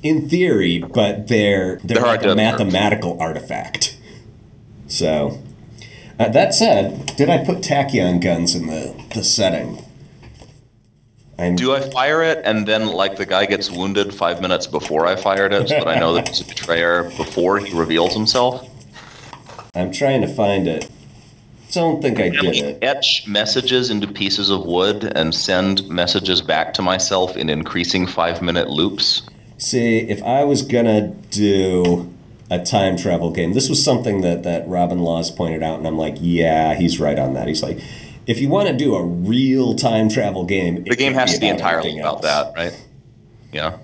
In 0.02 0.28
theory, 0.28 0.80
but 0.80 1.30
they're 1.30 1.78
they're 1.78 1.96
They're 1.96 2.04
like 2.04 2.22
to 2.24 2.30
a 2.30 2.32
observe. 2.34 2.60
mathematical 2.60 3.22
artifact. 3.22 3.96
So, 4.88 5.40
uh, 6.19 6.30
that 6.30 6.54
said, 6.54 7.15
did 7.17 7.30
I 7.30 7.43
put 7.43 7.60
tachyon 7.60 8.21
guns 8.21 8.56
in 8.56 8.67
the, 8.67 8.95
the 9.13 9.23
setting? 9.23 9.84
I'm, 11.39 11.56
Do 11.56 11.73
I 11.73 11.80
fire 11.89 12.21
it 12.21 12.41
and 12.45 12.67
then 12.67 12.88
like 12.88 13.17
the 13.17 13.26
guy 13.26 13.45
gets 13.47 13.71
wounded 13.71 14.13
five 14.13 14.39
minutes 14.41 14.67
before 14.67 15.08
I 15.08 15.15
fired 15.15 15.52
it, 15.52 15.67
so 15.67 15.76
that 15.76 15.88
I 15.88 15.99
know 15.99 16.13
that 16.13 16.28
he's 16.28 16.41
a 16.41 16.45
betrayer 16.45 17.06
before 17.17 17.58
he 17.58 17.76
reveals 17.78 18.13
himself? 18.13 18.69
I'm 19.73 19.91
trying 19.91 20.21
to 20.21 20.28
find 20.28 20.67
it. 20.67 20.86
I 20.86 21.71
Don't 21.71 22.04
think 22.04 22.19
I 22.19 22.30
did 22.30 22.56
it. 22.56 22.84
etch 22.84 23.28
messages 23.28 23.89
into 23.89 24.08
pieces 24.08 24.52
of 24.52 24.63
wood 24.63 25.12
and 25.15 25.34
send 25.34 25.88
messages 25.89 26.39
back 26.39 26.71
to 26.76 26.84
myself 26.84 27.36
in 27.36 27.49
increasing 27.49 28.06
five 28.06 28.43
minute 28.43 28.69
loops? 28.69 29.23
See, 29.58 29.97
if 30.02 30.21
I 30.21 30.43
was 30.43 30.62
gonna 30.62 31.08
do 31.32 32.13
a 32.50 32.64
time 32.64 32.98
travel 32.98 33.32
game, 33.32 33.54
this 33.54 33.70
was 33.70 33.84
something 33.84 34.22
that, 34.22 34.44
that 34.44 34.68
Robin 34.68 35.00
Laws 35.00 35.32
pointed 35.32 35.64
out, 35.64 35.78
and 35.80 35.88
I'm 35.88 35.98
like, 35.98 36.16
yeah, 36.20 36.76
he's 36.76 37.00
right 37.00 37.18
on 37.18 37.34
that. 37.34 37.48
He's 37.48 37.64
like, 37.64 37.80
if 38.28 38.40
you 38.40 38.48
want 38.50 38.68
to 38.70 38.76
do 38.76 38.96
a 38.96 39.04
real 39.04 39.74
time 39.76 40.10
travel 40.10 40.46
game, 40.46 40.84
The 40.84 40.96
game 40.96 41.14
has 41.14 41.34
to 41.34 41.40
be 41.40 41.48
entirely 41.48 42.00
about 42.00 42.22
that, 42.22 42.54
right? 42.56 42.88
Yeah. 43.52 43.78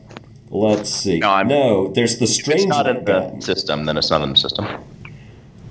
Let's 0.49 0.89
see. 0.89 1.19
No, 1.19 1.43
No, 1.43 1.87
there's 1.93 2.17
the 2.17 2.25
If 2.25 2.47
it's 2.47 2.65
not 2.65 2.87
in 2.87 2.97
strangelet 2.97 3.05
the 3.05 3.11
gun. 3.29 3.41
system, 3.41 3.85
then 3.85 3.97
it's 3.97 4.09
not 4.09 4.21
in 4.21 4.29
the 4.31 4.35
system. 4.37 4.65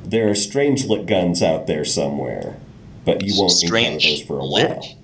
There 0.04 0.28
are 0.28 0.34
strangelet 0.34 1.06
guns 1.06 1.42
out 1.42 1.66
there 1.66 1.84
somewhere, 1.84 2.56
but 3.04 3.22
you 3.24 3.34
won't 3.36 3.62
encounter 3.62 3.90
those 3.98 4.22
for 4.22 4.38
a 4.38 4.42
Strangelet? 4.42 4.76
while. 4.78 4.94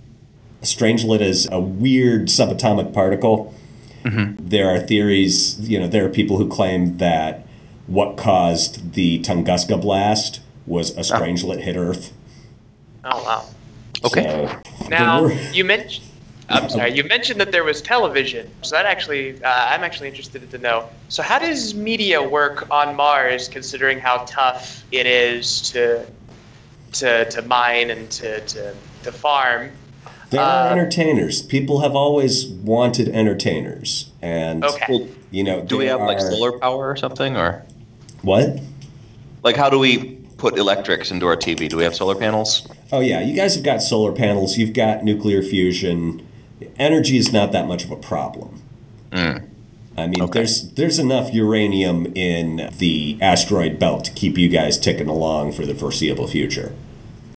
A 0.63 0.65
strangelet 0.67 1.21
is 1.21 1.49
a 1.53 1.61
weird 1.61 2.29
subatomic 2.29 2.95
particle. 2.95 3.53
Mm-hmm. 4.05 4.49
There 4.49 4.69
are 4.75 4.79
theories, 4.79 5.59
you 5.69 5.79
know, 5.81 5.89
there 5.89 6.05
are 6.07 6.09
people 6.11 6.39
who 6.39 6.49
claim 6.49 6.99
that 6.99 7.44
what 7.87 8.17
caused 8.17 8.95
the 8.95 9.21
Tunguska 9.21 9.81
blast 9.81 10.41
was 10.67 10.91
a 10.97 11.01
strangelet 11.01 11.61
hit 11.61 11.77
Earth. 11.77 12.13
Oh 13.05 13.23
wow. 13.25 13.45
Okay. 14.05 14.23
So, 14.83 14.89
Now 14.89 15.29
the 15.29 15.51
you 15.53 15.65
mentioned. 15.65 16.07
I'm 16.49 16.69
sorry. 16.69 16.93
You 16.93 17.05
mentioned 17.05 17.41
that 17.41 17.53
there 17.53 17.65
was 17.65 17.81
television, 17.81 18.51
so 18.61 18.77
that 18.77 18.85
actually, 18.85 19.43
uh, 19.43 19.49
I'm 19.51 19.83
actually 19.83 20.09
interested 20.09 20.51
to 20.51 20.59
know. 20.59 20.91
So 21.09 21.23
how 21.23 21.39
does 21.39 21.75
media 21.75 22.23
work 22.23 22.71
on 22.71 22.95
Mars, 22.95 23.49
considering 23.49 23.99
how 23.99 24.27
tough 24.29 24.85
it 24.93 25.07
is 25.07 25.63
to 25.73 26.07
to 26.93 27.25
to 27.31 27.43
mine 27.43 27.91
and 27.91 28.11
to 28.11 28.41
to, 28.41 28.75
to 29.05 29.13
farm? 29.13 29.71
there 30.35 30.43
are 30.43 30.69
uh, 30.69 30.71
entertainers. 30.71 31.43
People 31.43 31.81
have 31.81 31.95
always 31.95 32.47
wanted 32.47 33.09
entertainers, 33.09 34.11
and 34.21 34.65
Okay. 34.65 35.09
You 35.31 35.43
know, 35.43 35.63
do 35.63 35.79
we 35.79 35.87
there 35.87 35.99
have 35.99 36.07
like 36.07 36.21
solar 36.21 36.59
power 36.59 36.89
or 36.89 36.97
something, 36.97 37.37
or 37.37 37.65
What? 38.25 38.61
like 39.43 39.57
how 39.57 39.69
do 39.69 39.79
we 39.79 40.15
put 40.39 40.57
electrics 40.59 41.11
into 41.11 41.27
our 41.27 41.37
TV? 41.37 41.69
Do 41.69 41.77
we 41.77 41.85
have 41.85 41.95
solar 41.95 42.15
panels? 42.15 42.67
Oh 42.91 43.01
yeah, 43.01 43.21
you 43.21 43.37
guys 43.37 43.55
have 43.55 43.65
got 43.65 43.83
solar 43.83 44.13
panels. 44.13 44.57
You've 44.57 44.73
got 44.73 45.05
nuclear 45.05 45.43
fusion. 45.43 46.27
Energy 46.79 47.19
is 47.19 47.33
not 47.33 47.53
that 47.53 47.67
much 47.67 47.85
of 47.85 47.91
a 47.91 47.97
problem. 47.97 48.63
Mm. 49.11 49.47
I 49.97 50.07
mean, 50.07 50.23
Okay. 50.23 50.41
there's 50.41 50.71
there's 50.73 50.99
enough 50.99 51.33
uranium 51.35 52.07
in 52.17 52.71
the 52.79 53.19
asteroid 53.21 53.79
belt 53.79 54.07
to 54.07 54.13
keep 54.13 54.37
you 54.39 54.49
guys 54.49 54.79
ticking 54.79 55.09
along 55.09 55.53
for 55.53 55.67
the 55.67 55.75
foreseeable 55.75 56.27
future. 56.27 56.73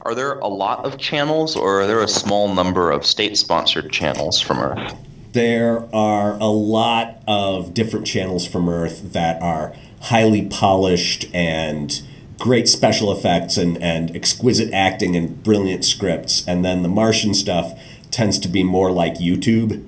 Are 0.02 0.14
there 0.14 0.38
a 0.38 0.48
lot 0.48 0.84
of 0.86 0.96
channels, 0.96 1.54
or 1.54 1.82
are 1.82 1.86
there 1.86 2.00
a 2.00 2.08
small 2.08 2.52
number 2.54 2.90
of 2.90 3.04
state-sponsored 3.04 3.92
channels 3.92 4.40
from 4.40 4.58
Earth? 4.58 4.94
There 5.32 5.86
are 5.94 6.38
a 6.40 6.46
lot 6.46 7.22
of 7.28 7.74
different 7.74 8.06
channels 8.06 8.46
from 8.46 8.68
Earth 8.70 9.12
that 9.12 9.42
are 9.42 9.74
highly 10.02 10.46
polished 10.46 11.26
and 11.34 12.02
great 12.38 12.68
special 12.68 13.10
effects 13.12 13.56
and, 13.56 13.82
and 13.82 14.14
exquisite 14.14 14.72
acting 14.72 15.16
and 15.16 15.42
brilliant 15.42 15.84
scripts. 15.84 16.46
And 16.46 16.64
then 16.64 16.82
the 16.82 16.88
Martian 16.88 17.34
stuff 17.34 17.78
tends 18.10 18.38
to 18.40 18.48
be 18.48 18.62
more 18.62 18.90
like 18.92 19.14
YouTube, 19.14 19.84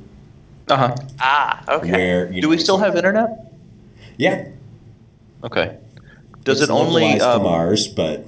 Uh 0.69 0.77
huh. 0.77 0.97
Ah, 1.21 1.63
okay. 1.77 1.93
where 1.93 2.27
you 2.33 2.41
Do 2.41 2.47
know, 2.47 2.51
we 2.51 2.59
still 2.59 2.79
have 2.79 2.97
internet? 2.97 3.53
Yeah, 4.17 4.49
Okay. 5.43 5.77
Does 6.45 6.61
it's 6.61 6.71
it 6.71 6.73
only 6.73 7.03
localized 7.03 7.21
to 7.23 7.31
um, 7.37 7.43
Mars, 7.45 7.89
but 7.89 8.27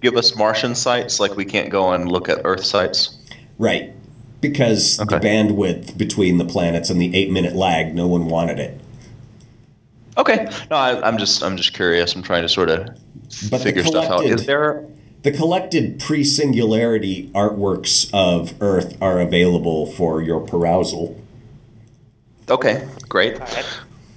give 0.00 0.16
us 0.16 0.34
Martian 0.36 0.74
sites? 0.74 1.20
Like 1.20 1.36
we 1.36 1.44
can't 1.44 1.70
go 1.70 1.92
and 1.92 2.10
look 2.10 2.28
at 2.28 2.40
Earth 2.44 2.64
sites? 2.64 3.16
right 3.58 3.92
because 4.40 4.98
Okay. 4.98 5.18
the 5.18 5.20
bandwidth 5.26 5.96
between 5.98 6.38
the 6.38 6.44
planets 6.46 6.88
and 6.88 6.98
the 7.00 7.14
eight 7.14 7.30
minute 7.30 7.54
lag, 7.54 7.94
no 7.94 8.06
one 8.06 8.24
wanted 8.26 8.58
it. 8.58 8.80
Okay. 10.16 10.44
No, 10.70 10.76
I, 10.76 11.06
I'm 11.06 11.18
just 11.18 11.42
I'm 11.42 11.56
just 11.56 11.72
curious. 11.72 12.14
I'm 12.14 12.22
trying 12.22 12.42
to 12.42 12.48
sort 12.48 12.70
of 12.70 12.86
But 13.50 13.62
figure 13.62 13.84
stuff 13.84 14.10
out. 14.10 14.24
Is 14.24 14.46
there? 14.46 14.86
The 15.22 15.32
collected 15.32 16.00
pre 16.00 16.24
singularity 16.24 17.30
artworks 17.34 18.08
of 18.12 18.54
Earth 18.62 18.96
are 19.02 19.20
available 19.20 19.86
for 19.92 20.22
your 20.22 20.40
perusal. 20.40 21.20
Okay, 22.48 22.88
great. 23.08 23.34
All 23.40 23.46
right. 23.46 23.66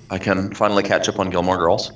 I 0.10 0.18
can 0.18 0.54
finally 0.54 0.84
catch 0.84 1.10
up 1.10 1.20
on 1.20 1.30
Gilmore 1.30 1.58
Girls. 1.58 1.92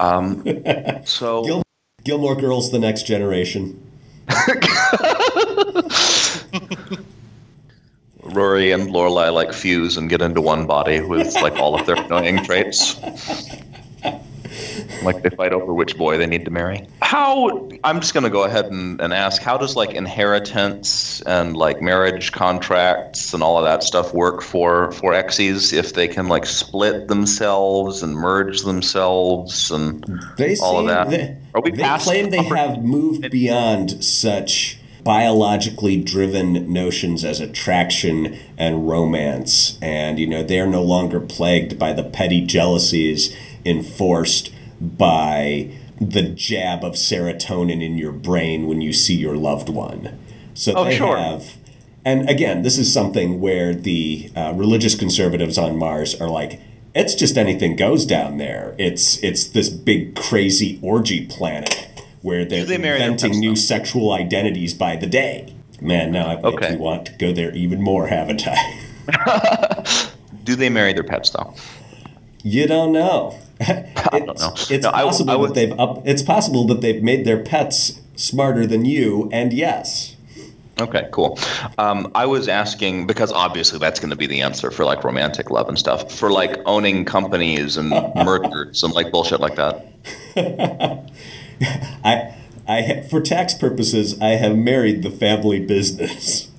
Um, 0.00 0.44
so 1.04 1.44
Gil- 1.44 1.62
Gilmore 2.04 2.36
Girls, 2.36 2.70
The 2.70 2.78
Next 2.78 3.06
Generation. 3.06 3.84
Rory 8.34 8.70
and 8.72 8.88
Lorelai 8.88 9.32
like 9.32 9.52
fuse 9.52 9.96
and 9.96 10.08
get 10.08 10.22
into 10.22 10.40
one 10.40 10.66
body 10.66 11.00
with 11.00 11.34
like 11.36 11.54
all 11.54 11.78
of 11.78 11.86
their 11.86 11.96
annoying 11.96 12.44
traits. 12.44 12.98
Like 15.02 15.22
they 15.22 15.30
fight 15.30 15.52
over 15.52 15.72
which 15.72 15.96
boy 15.96 16.18
they 16.18 16.26
need 16.26 16.44
to 16.44 16.50
marry. 16.50 16.86
How 17.02 17.68
I'm 17.84 18.00
just 18.00 18.14
gonna 18.14 18.30
go 18.30 18.44
ahead 18.44 18.66
and, 18.66 19.00
and 19.00 19.12
ask, 19.12 19.42
how 19.42 19.56
does 19.56 19.76
like 19.76 19.90
inheritance 19.92 21.20
and 21.22 21.56
like 21.56 21.80
marriage 21.80 22.32
contracts 22.32 23.32
and 23.32 23.42
all 23.42 23.58
of 23.58 23.64
that 23.64 23.82
stuff 23.82 24.12
work 24.12 24.42
for 24.42 24.92
for 24.92 25.14
exes 25.14 25.72
if 25.72 25.94
they 25.94 26.08
can 26.08 26.28
like 26.28 26.46
split 26.46 27.08
themselves 27.08 28.02
and 28.02 28.14
merge 28.14 28.62
themselves 28.62 29.70
and 29.70 30.04
They 30.36 30.56
all 30.56 30.80
of 30.80 30.86
that? 30.86 31.10
They, 31.10 31.36
Are 31.54 31.60
we 31.60 31.70
they 31.70 31.82
past 31.82 32.04
claim 32.04 32.30
they 32.30 32.42
have 32.42 32.82
moved 32.82 33.30
beyond 33.30 34.02
such 34.02 34.77
biologically 35.08 35.96
driven 35.96 36.70
notions 36.70 37.24
as 37.24 37.40
attraction 37.40 38.38
and 38.58 38.86
romance, 38.86 39.78
and 39.80 40.18
you 40.18 40.26
know 40.26 40.42
they 40.42 40.60
are 40.60 40.66
no 40.66 40.82
longer 40.82 41.18
plagued 41.18 41.78
by 41.78 41.94
the 41.94 42.02
petty 42.02 42.44
jealousies 42.44 43.34
enforced 43.64 44.52
by 44.78 45.70
the 45.98 46.20
jab 46.20 46.84
of 46.84 46.92
serotonin 46.92 47.82
in 47.82 47.96
your 47.96 48.12
brain 48.12 48.66
when 48.66 48.82
you 48.82 48.92
see 48.92 49.14
your 49.14 49.34
loved 49.34 49.70
one. 49.70 50.18
So 50.52 50.74
Oh, 50.76 50.84
they 50.84 50.98
sure. 50.98 51.16
have. 51.16 51.56
And 52.04 52.28
again, 52.28 52.60
this 52.60 52.76
is 52.76 52.92
something 52.92 53.40
where 53.40 53.74
the 53.74 54.30
uh, 54.36 54.52
religious 54.54 54.94
conservatives 54.94 55.56
on 55.56 55.78
Mars 55.78 56.20
are 56.20 56.28
like, 56.28 56.60
it's 56.94 57.14
just 57.14 57.38
anything 57.38 57.76
goes 57.76 58.04
down 58.04 58.36
there. 58.36 58.74
It's 58.78 59.16
it's 59.24 59.44
this 59.44 59.70
big 59.70 60.16
crazy 60.16 60.78
orgy 60.82 61.24
planet 61.26 61.87
where 62.22 62.44
they're 62.44 62.64
they 62.64 62.74
inventing 62.76 63.38
new 63.38 63.54
sexual 63.56 64.12
identities 64.12 64.74
by 64.74 64.96
the 64.96 65.06
day. 65.06 65.54
Man, 65.80 66.10
now 66.12 66.26
I 66.26 66.34
Okay. 66.42 66.76
want 66.76 67.06
to 67.06 67.12
go 67.12 67.32
there 67.32 67.52
even 67.54 67.80
more, 67.82 68.08
haven't 68.08 68.42
I? 68.46 70.08
do 70.44 70.56
they 70.56 70.68
marry 70.68 70.92
their 70.92 71.04
pets 71.04 71.30
though? 71.30 71.54
You 72.42 72.66
don't 72.66 72.92
know. 72.92 73.38
I 73.60 73.84
don't 74.24 74.38
know. 74.38 74.52
It's 74.54 74.82
No, 74.84 74.90
I- 74.90 75.02
possible 75.04 75.30
I 75.30 75.36
would- 75.36 75.50
that 75.50 75.54
they've 75.54 75.78
up. 75.78 76.02
It's 76.06 76.22
possible 76.22 76.66
that 76.66 76.80
they've 76.80 77.02
made 77.02 77.24
their 77.24 77.38
pets 77.42 78.00
smarter 78.16 78.66
than 78.66 78.84
you. 78.84 79.28
And 79.32 79.52
yes, 79.52 80.14
Okay, 80.80 81.08
cool. 81.10 81.36
Um, 81.76 82.08
I 82.14 82.24
was 82.26 82.46
asking 82.46 83.08
because 83.08 83.32
obviously 83.32 83.80
that's 83.80 83.98
going 83.98 84.10
to 84.10 84.16
be 84.16 84.28
the 84.28 84.40
answer 84.42 84.70
for 84.70 84.84
like 84.84 85.02
romantic 85.02 85.50
love 85.50 85.68
and 85.68 85.76
stuff. 85.76 86.12
For 86.12 86.30
like 86.30 86.56
owning 86.66 87.04
companies 87.04 87.76
and 87.76 87.90
mergers 88.14 88.84
and 88.84 88.92
like 88.94 89.10
bullshit 89.10 89.40
like 89.40 89.56
that. 89.56 89.84
I, 92.04 92.34
I 92.66 93.02
for 93.10 93.20
tax 93.20 93.54
purposes, 93.54 94.20
I 94.20 94.30
have 94.30 94.56
married 94.56 95.02
the 95.02 95.10
family 95.10 95.60
business. 95.60 96.50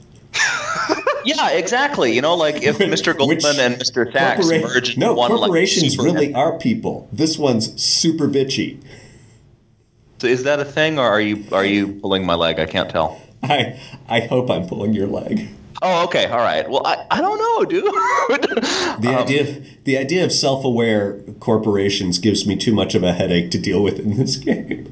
Yeah, 1.25 1.49
exactly. 1.51 2.13
You 2.13 2.21
know, 2.21 2.35
like 2.35 2.63
if 2.63 2.77
Mr. 2.77 3.15
Goldman 3.15 3.59
and 3.59 3.75
Mr. 3.75 4.11
Sachs 4.11 4.47
merge 4.49 4.89
into 4.89 4.99
no, 4.99 5.13
one 5.13 5.29
corporations 5.29 5.91
super- 5.93 6.03
really 6.03 6.33
are 6.33 6.57
people. 6.57 7.09
This 7.11 7.37
one's 7.37 7.79
super 7.81 8.27
bitchy. 8.27 8.81
So 10.19 10.27
is 10.27 10.43
that 10.43 10.59
a 10.59 10.65
thing, 10.65 10.97
or 10.97 11.07
are 11.07 11.21
you 11.21 11.45
are 11.51 11.65
you 11.65 11.93
pulling 11.99 12.25
my 12.25 12.35
leg? 12.35 12.59
I 12.59 12.65
can't 12.65 12.89
tell. 12.89 13.21
I 13.43 13.79
I 14.07 14.21
hope 14.21 14.49
I'm 14.49 14.67
pulling 14.67 14.93
your 14.93 15.07
leg. 15.07 15.49
Oh, 15.81 16.03
okay, 16.05 16.25
all 16.25 16.39
right. 16.39 16.69
Well, 16.69 16.85
I, 16.85 17.05
I 17.11 17.21
don't 17.21 17.37
know, 17.37 17.65
dude. 17.65 17.83
The 18.99 19.09
Um, 19.09 19.23
idea 19.23 19.41
of, 19.47 19.65
the 19.85 19.97
idea 19.97 20.25
of 20.25 20.31
self-aware 20.31 21.21
corporations 21.39 22.17
gives 22.19 22.45
me 22.45 22.55
too 22.57 22.73
much 22.73 22.95
of 22.95 23.03
a 23.03 23.13
headache 23.13 23.49
to 23.51 23.57
deal 23.57 23.81
with 23.81 23.99
in 23.99 24.17
this 24.17 24.35
game. 24.35 24.91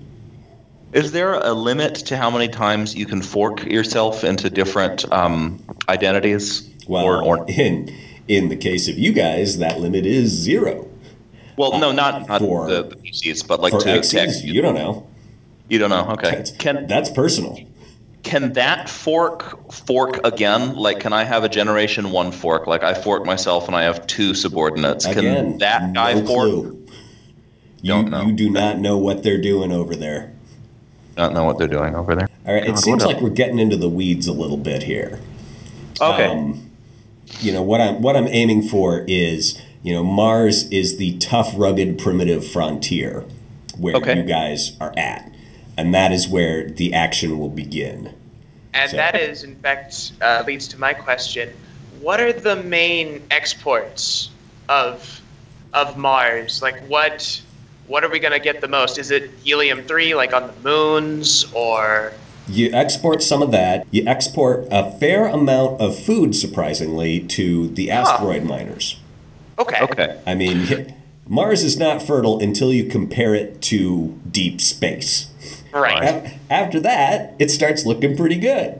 Is 0.93 1.11
there 1.11 1.33
a 1.33 1.51
limit 1.53 1.95
to 1.95 2.15
how 2.17 2.29
many 2.31 2.47
times 2.47 2.95
you 2.95 3.05
can 3.05 3.21
fork 3.21 3.65
yourself 3.65 4.23
into 4.23 4.49
different 4.49 5.11
um, 5.11 5.59
identities? 5.89 6.67
Well, 6.87 7.03
or, 7.03 7.21
or 7.21 7.45
in 7.49 7.93
in 8.29 8.47
the 8.49 8.55
case 8.55 8.87
of 8.87 8.97
you 8.97 9.11
guys, 9.11 9.57
that 9.59 9.79
limit 9.79 10.05
is 10.05 10.29
zero. 10.31 10.87
well, 11.57 11.77
no, 11.79 11.91
not, 11.91 12.27
not 12.29 12.39
for- 12.41 12.67
the, 12.69 12.83
the 12.83 12.95
PCs, 12.95 13.45
but 13.47 13.59
like 13.59 13.73
For 13.73 13.79
to 13.81 14.01
text. 14.01 14.43
you 14.45 14.61
don't 14.61 14.75
know. 14.75 15.05
You 15.69 15.79
don't 15.79 15.89
know. 15.89 16.07
Okay. 16.11 16.31
That's, 16.31 16.51
Can 16.51 16.87
that's 16.87 17.09
personal. 17.09 17.59
Can 18.27 18.53
that 18.53 18.89
fork 18.89 19.71
fork 19.71 20.19
again? 20.25 20.75
Like, 20.75 20.99
can 20.99 21.13
I 21.13 21.23
have 21.23 21.43
a 21.43 21.49
Generation 21.49 22.11
One 22.11 22.31
fork? 22.31 22.67
Like, 22.67 22.83
I 22.83 22.93
fork 22.93 23.25
myself 23.25 23.67
and 23.67 23.75
I 23.75 23.83
have 23.83 24.05
two 24.07 24.33
subordinates. 24.33 25.05
Can 25.05 25.19
Again, 25.19 25.57
that 25.59 25.93
guy 25.93 26.13
no 26.13 26.25
fork? 26.25 26.49
clue. 26.49 26.85
You, 27.81 27.89
Don't 27.93 28.09
know. 28.09 28.23
you 28.23 28.33
do 28.33 28.49
not 28.49 28.79
know 28.79 28.97
what 28.97 29.23
they're 29.23 29.39
doing 29.41 29.71
over 29.71 29.95
there. 29.95 30.33
Don't 31.15 31.33
know 31.33 31.45
what 31.45 31.57
they're 31.57 31.67
doing 31.67 31.95
over 31.95 32.15
there. 32.15 32.27
All 32.45 32.53
right, 32.53 32.65
it 32.67 32.77
seems 32.77 33.05
like 33.05 33.21
we're 33.21 33.29
getting 33.29 33.59
into 33.59 33.77
the 33.77 33.89
weeds 33.89 34.27
a 34.27 34.33
little 34.33 34.57
bit 34.57 34.83
here. 34.83 35.19
Okay. 36.01 36.25
Um, 36.27 36.69
you 37.39 37.51
know 37.51 37.61
what 37.63 37.81
I'm 37.81 38.01
what 38.01 38.15
I'm 38.15 38.27
aiming 38.27 38.63
for 38.67 39.03
is 39.07 39.59
you 39.83 39.93
know 39.93 40.03
Mars 40.03 40.69
is 40.69 40.97
the 40.97 41.17
tough, 41.17 41.53
rugged, 41.57 41.97
primitive 41.97 42.45
frontier 42.47 43.25
where 43.77 43.95
Okay. 43.95 44.15
you 44.17 44.23
guys 44.23 44.75
are 44.79 44.93
at, 44.97 45.31
and 45.77 45.93
that 45.93 46.11
is 46.11 46.27
where 46.27 46.69
the 46.69 46.93
action 46.93 47.37
will 47.39 47.49
begin. 47.49 48.13
And 48.77 48.91
So- 48.91 48.97
that 48.97 49.15
is, 49.19 49.43
in 49.43 49.55
fact, 49.55 50.11
uh, 50.21 50.43
leads 50.45 50.67
to 50.69 50.79
my 50.79 50.93
question: 50.93 51.49
What 52.01 52.19
are 52.19 52.31
the 52.33 52.57
main 52.57 53.21
exports 53.31 54.29
of 54.69 55.21
of 55.73 55.97
Mars, 55.97 56.61
like 56.61 56.79
what 56.87 57.41
what 57.87 58.03
are 58.03 58.09
we 58.09 58.19
gonna 58.19 58.39
get 58.39 58.59
the 58.61 58.67
most? 58.67 58.97
Is 58.97 59.11
it 59.11 59.29
helium 59.43 59.83
three, 59.83 60.13
like 60.15 60.33
on 60.33 60.47
the 60.47 60.69
moons, 60.69 61.45
or 61.53 62.13
You 62.49 62.69
export 62.73 63.21
some 63.23 63.41
of 63.41 63.51
that. 63.51 63.85
You 63.91 64.03
export 64.07 64.67
a 64.71 64.91
fair 64.99 65.27
amount 65.27 65.81
of 65.81 65.97
food, 65.97 66.33
surprisingly, 66.35 67.19
to 67.21 67.67
the 67.69 67.91
asteroid 67.91 68.43
miners. 68.43 68.97
okay? 69.59 69.81
Okay. 69.81 70.17
I 70.25 70.33
mean, 70.35 70.93
Mars 71.27 71.63
is 71.63 71.77
not 71.77 72.01
fertile 72.01 72.39
until 72.39 72.71
you 72.71 72.85
compare 72.85 73.35
it 73.35 73.61
to 73.63 74.17
deep 74.31 74.61
space. 74.61 75.27
Right. 75.81 76.03
Af- 76.25 76.33
After 76.49 76.79
that, 76.81 77.35
it 77.39 77.51
starts 77.51 77.85
looking 77.85 78.15
pretty 78.17 78.37
good. 78.37 78.79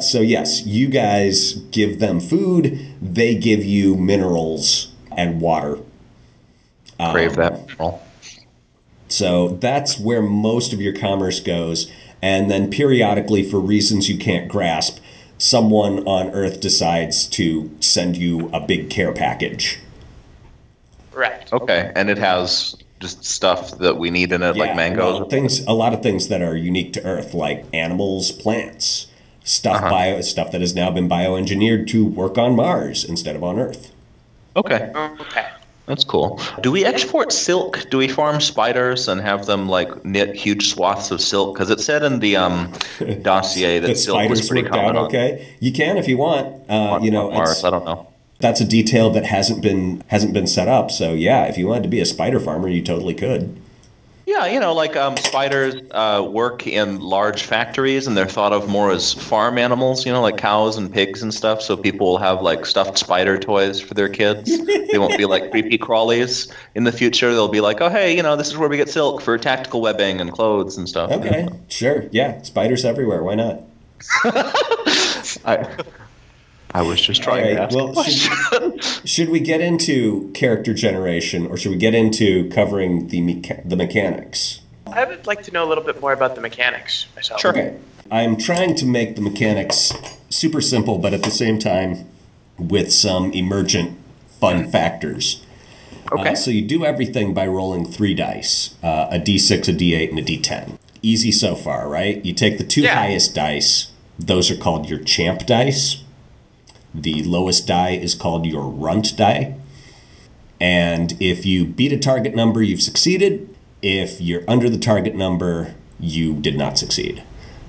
So, 0.00 0.20
yes, 0.20 0.64
you 0.64 0.88
guys 0.88 1.52
give 1.70 1.98
them 2.00 2.18
food, 2.18 2.80
they 3.00 3.34
give 3.34 3.64
you 3.64 3.94
minerals 3.96 4.92
and 5.16 5.40
water. 5.40 5.78
Crave 6.98 7.36
that. 7.36 7.52
Um, 7.52 7.66
well, 7.78 8.02
So, 9.08 9.48
that's 9.48 9.98
where 10.00 10.22
most 10.22 10.72
of 10.72 10.80
your 10.80 10.94
commerce 10.96 11.40
goes. 11.40 11.90
And 12.22 12.50
then, 12.50 12.70
periodically, 12.70 13.42
for 13.42 13.58
reasons 13.60 14.08
you 14.08 14.16
can't 14.16 14.48
grasp, 14.48 14.98
someone 15.38 16.06
on 16.06 16.30
Earth 16.30 16.60
decides 16.60 17.26
to 17.26 17.70
send 17.80 18.16
you 18.16 18.48
a 18.52 18.60
big 18.60 18.88
care 18.88 19.12
package. 19.12 19.78
Right. 21.12 21.52
Okay, 21.52 21.92
and 21.94 22.08
it 22.08 22.16
has 22.16 22.76
just 23.02 23.24
stuff 23.24 23.76
that 23.78 23.98
we 23.98 24.10
need 24.10 24.32
in 24.32 24.42
it, 24.42 24.56
like 24.56 24.68
Yeah, 24.70 24.74
mangoes. 24.76 25.20
well, 25.20 25.28
things, 25.28 25.60
a 25.66 25.72
lot 25.72 25.92
of 25.92 26.02
things 26.02 26.28
that 26.28 26.40
are 26.40 26.56
unique 26.56 26.92
to 26.94 27.04
Earth, 27.04 27.34
like 27.34 27.64
animals, 27.74 28.30
plants, 28.30 29.08
stuff 29.44 29.76
Uh-huh. 29.76 29.90
bio, 29.90 30.20
stuff 30.22 30.52
that 30.52 30.60
has 30.60 30.74
now 30.74 30.90
been 30.90 31.08
bioengineered 31.08 31.88
to 31.88 32.06
work 32.06 32.38
on 32.38 32.54
Mars 32.54 33.04
instead 33.04 33.34
of 33.36 33.42
on 33.42 33.58
Earth. 33.58 33.90
Okay, 34.56 34.90
Okay. 34.94 35.46
that's 35.86 36.04
cool. 36.04 36.38
Do 36.62 36.70
we 36.70 36.84
export 36.84 37.32
silk? 37.32 37.84
Do 37.90 37.98
we 37.98 38.06
farm 38.06 38.40
spiders 38.40 39.08
and 39.08 39.20
have 39.20 39.46
them 39.46 39.68
like 39.68 40.04
knit 40.04 40.36
huge 40.36 40.68
swaths 40.72 41.10
of 41.10 41.20
silk? 41.20 41.54
Because 41.54 41.70
it 41.70 41.80
said 41.80 42.04
in 42.04 42.20
the 42.20 42.36
um, 42.36 42.70
dossier 43.22 43.80
that 43.80 43.88
That 43.88 43.98
silk 43.98 44.18
was 44.28 44.38
spiders 44.38 44.48
pretty 44.48 44.62
worked 44.62 44.74
out 44.76 44.80
common 44.84 44.96
on, 44.96 45.04
okay. 45.06 45.48
You 45.58 45.72
can 45.72 45.96
if 45.98 46.06
you 46.06 46.18
want. 46.18 46.46
Uh, 46.70 46.72
on- 46.74 47.02
you 47.04 47.10
know, 47.10 47.28
on 47.30 47.34
Mars. 47.34 47.50
it's- 47.58 47.64
I 47.64 47.70
don't 47.70 47.84
know. 47.84 48.06
That's 48.42 48.60
a 48.60 48.64
detail 48.64 49.08
that 49.10 49.24
hasn't 49.24 49.62
been 49.62 50.04
hasn't 50.08 50.34
been 50.34 50.46
set 50.46 50.68
up. 50.68 50.90
So 50.90 51.14
yeah, 51.14 51.44
if 51.44 51.56
you 51.56 51.66
wanted 51.68 51.84
to 51.84 51.88
be 51.88 52.00
a 52.00 52.04
spider 52.04 52.40
farmer, 52.40 52.68
you 52.68 52.82
totally 52.82 53.14
could. 53.14 53.56
Yeah, 54.26 54.46
you 54.46 54.60
know, 54.60 54.72
like 54.72 54.96
um, 54.96 55.16
spiders 55.16 55.74
uh, 55.90 56.26
work 56.28 56.66
in 56.66 57.00
large 57.00 57.42
factories, 57.42 58.06
and 58.06 58.16
they're 58.16 58.26
thought 58.26 58.52
of 58.52 58.68
more 58.68 58.90
as 58.90 59.12
farm 59.12 59.58
animals. 59.58 60.04
You 60.04 60.12
know, 60.12 60.20
like 60.20 60.36
cows 60.36 60.76
and 60.76 60.92
pigs 60.92 61.22
and 61.22 61.32
stuff. 61.32 61.62
So 61.62 61.76
people 61.76 62.06
will 62.06 62.18
have 62.18 62.42
like 62.42 62.66
stuffed 62.66 62.98
spider 62.98 63.38
toys 63.38 63.80
for 63.80 63.94
their 63.94 64.08
kids. 64.08 64.50
they 64.66 64.98
won't 64.98 65.16
be 65.16 65.24
like 65.24 65.50
creepy 65.50 65.78
crawlies 65.78 66.52
in 66.74 66.84
the 66.84 66.92
future. 66.92 67.32
They'll 67.32 67.48
be 67.48 67.60
like, 67.60 67.80
oh 67.80 67.88
hey, 67.88 68.14
you 68.14 68.22
know, 68.22 68.36
this 68.36 68.48
is 68.48 68.56
where 68.56 68.68
we 68.68 68.76
get 68.76 68.88
silk 68.88 69.22
for 69.22 69.38
tactical 69.38 69.80
webbing 69.80 70.20
and 70.20 70.32
clothes 70.32 70.76
and 70.76 70.88
stuff. 70.88 71.10
Okay, 71.10 71.48
sure. 71.68 72.04
Yeah, 72.10 72.42
spiders 72.42 72.84
everywhere. 72.84 73.22
Why 73.22 73.34
not? 73.34 73.62
I, 75.44 75.68
I 76.74 76.82
was 76.82 77.00
just 77.00 77.20
All 77.26 77.34
trying 77.34 77.56
to 77.56 77.62
ask. 77.62 77.76
Well, 77.76 78.02
should, 78.04 78.84
should 79.08 79.28
we 79.28 79.40
get 79.40 79.60
into 79.60 80.30
character 80.34 80.72
generation, 80.72 81.46
or 81.46 81.56
should 81.56 81.70
we 81.72 81.76
get 81.76 81.94
into 81.94 82.48
covering 82.50 83.08
the 83.08 83.20
mecha- 83.20 83.68
the 83.68 83.76
mechanics? 83.76 84.60
I 84.86 85.04
would 85.04 85.26
like 85.26 85.42
to 85.44 85.52
know 85.52 85.64
a 85.64 85.68
little 85.68 85.84
bit 85.84 86.00
more 86.00 86.12
about 86.12 86.34
the 86.34 86.40
mechanics 86.40 87.06
myself. 87.14 87.40
Sure. 87.40 87.50
Okay. 87.50 87.76
I'm 88.10 88.36
trying 88.36 88.74
to 88.76 88.84
make 88.86 89.16
the 89.16 89.22
mechanics 89.22 89.92
super 90.28 90.60
simple, 90.60 90.98
but 90.98 91.14
at 91.14 91.22
the 91.22 91.30
same 91.30 91.58
time 91.58 92.06
with 92.58 92.92
some 92.92 93.32
emergent 93.32 93.98
fun 94.40 94.70
factors. 94.70 95.44
Okay. 96.10 96.30
Uh, 96.30 96.34
so 96.34 96.50
you 96.50 96.62
do 96.62 96.84
everything 96.84 97.32
by 97.32 97.46
rolling 97.46 97.86
three 97.86 98.12
dice 98.12 98.74
uh, 98.82 99.08
a 99.10 99.18
d6, 99.18 99.68
a 99.68 99.72
d8, 99.72 100.10
and 100.10 100.18
a 100.18 100.22
d10. 100.22 100.78
Easy 101.00 101.32
so 101.32 101.54
far, 101.54 101.88
right? 101.88 102.22
You 102.24 102.32
take 102.34 102.58
the 102.58 102.64
two 102.64 102.82
Yeah. 102.82 102.94
highest 102.94 103.34
dice, 103.34 103.92
those 104.18 104.50
are 104.50 104.56
called 104.56 104.90
your 104.90 104.98
champ 104.98 105.46
dice. 105.46 106.01
The 106.94 107.22
lowest 107.22 107.66
die 107.66 107.90
is 107.90 108.14
called 108.14 108.46
your 108.46 108.64
runt 108.64 109.16
die. 109.16 109.56
And 110.60 111.16
if 111.20 111.44
you 111.44 111.64
beat 111.64 111.92
a 111.92 111.98
target 111.98 112.34
number, 112.34 112.62
you've 112.62 112.82
succeeded. 112.82 113.48
If 113.80 114.20
you're 114.20 114.44
under 114.46 114.70
the 114.70 114.78
target 114.78 115.14
number, 115.14 115.74
you 115.98 116.34
did 116.34 116.56
not 116.56 116.78
succeed. 116.78 117.22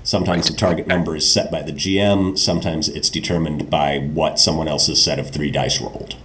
Sometimes 0.04 0.48
the 0.48 0.54
target 0.54 0.86
number 0.86 1.16
is 1.16 1.30
set 1.30 1.50
by 1.50 1.62
the 1.62 1.72
GM, 1.72 2.38
sometimes 2.38 2.90
it's 2.90 3.08
determined 3.08 3.70
by 3.70 3.98
what 3.98 4.38
someone 4.38 4.68
else's 4.68 5.02
set 5.02 5.18
of 5.18 5.30
three 5.30 5.50
dice 5.50 5.80
rolled. 5.80 6.16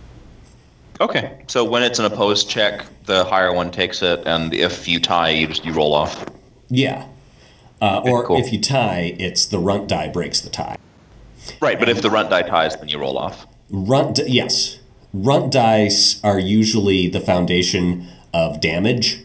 Okay. 0.99 1.41
So 1.47 1.63
when 1.63 1.81
it's 1.81 1.97
an 1.97 2.03
opposed 2.03 2.49
check, 2.49 2.85
the 3.05 3.23
higher 3.23 3.53
one 3.53 3.71
takes 3.71 4.01
it, 4.01 4.21
and 4.25 4.53
if 4.53 4.85
you 4.85 4.99
tie, 4.99 5.29
you 5.29 5.47
just 5.47 5.63
you 5.63 5.71
roll 5.71 5.93
off. 5.93 6.25
Yeah. 6.67 7.07
Uh, 7.81 8.01
or 8.03 8.25
cool. 8.25 8.37
if 8.37 8.51
you 8.51 8.59
tie, 8.59 9.15
it's 9.17 9.45
the 9.45 9.59
runt 9.59 9.87
die 9.87 10.09
breaks 10.09 10.41
the 10.41 10.49
tie. 10.49 10.75
Right, 11.61 11.79
but 11.79 11.89
if 11.89 12.01
the 12.01 12.09
runt 12.09 12.29
die 12.29 12.43
ties, 12.43 12.75
then 12.75 12.87
you 12.87 12.99
roll 12.99 13.17
off. 13.17 13.45
Runt, 13.69 14.19
yes. 14.27 14.79
Runt 15.13 15.51
dice 15.51 16.23
are 16.23 16.39
usually 16.39 17.07
the 17.07 17.19
foundation 17.19 18.07
of 18.33 18.61
damage. 18.61 19.21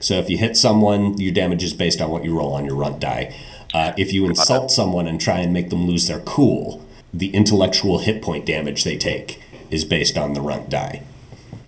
So 0.00 0.14
if 0.14 0.30
you 0.30 0.38
hit 0.38 0.56
someone, 0.56 1.18
your 1.18 1.32
damage 1.32 1.62
is 1.62 1.72
based 1.72 2.00
on 2.00 2.10
what 2.10 2.24
you 2.24 2.36
roll 2.36 2.52
on 2.52 2.64
your 2.64 2.76
runt 2.76 3.00
die. 3.00 3.34
Uh, 3.72 3.92
if 3.96 4.12
you 4.12 4.26
insult 4.26 4.70
someone 4.70 5.06
and 5.06 5.20
try 5.20 5.38
and 5.38 5.52
make 5.52 5.70
them 5.70 5.86
lose 5.86 6.06
their 6.06 6.20
cool, 6.20 6.84
the 7.14 7.34
intellectual 7.34 7.98
hit 7.98 8.22
point 8.22 8.46
damage 8.46 8.84
they 8.84 8.96
take 8.96 9.42
is 9.70 9.84
based 9.84 10.16
on 10.18 10.34
the 10.34 10.40
runt 10.40 10.68
die. 10.68 11.02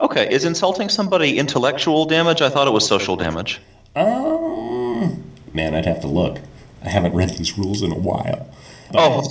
Okay, 0.01 0.33
is 0.33 0.45
insulting 0.45 0.89
somebody 0.89 1.39
intellectual 1.39 2.05
damage? 2.05 2.43
I 2.43 2.49
thought 2.49 2.67
it 2.67 2.73
was 2.73 2.87
social 2.87 3.17
damage. 3.17 3.61
Um, 3.95 5.23
man, 5.55 5.75
I'd 5.75 5.87
have 5.87 6.01
to 6.01 6.09
look. 6.09 6.41
I 6.85 6.89
haven't 6.89 7.15
read 7.15 7.31
these 7.31 7.57
rules 7.57 7.83
in 7.83 7.93
a 7.93 7.99
while. 7.99 8.49
Oh, 8.95 9.23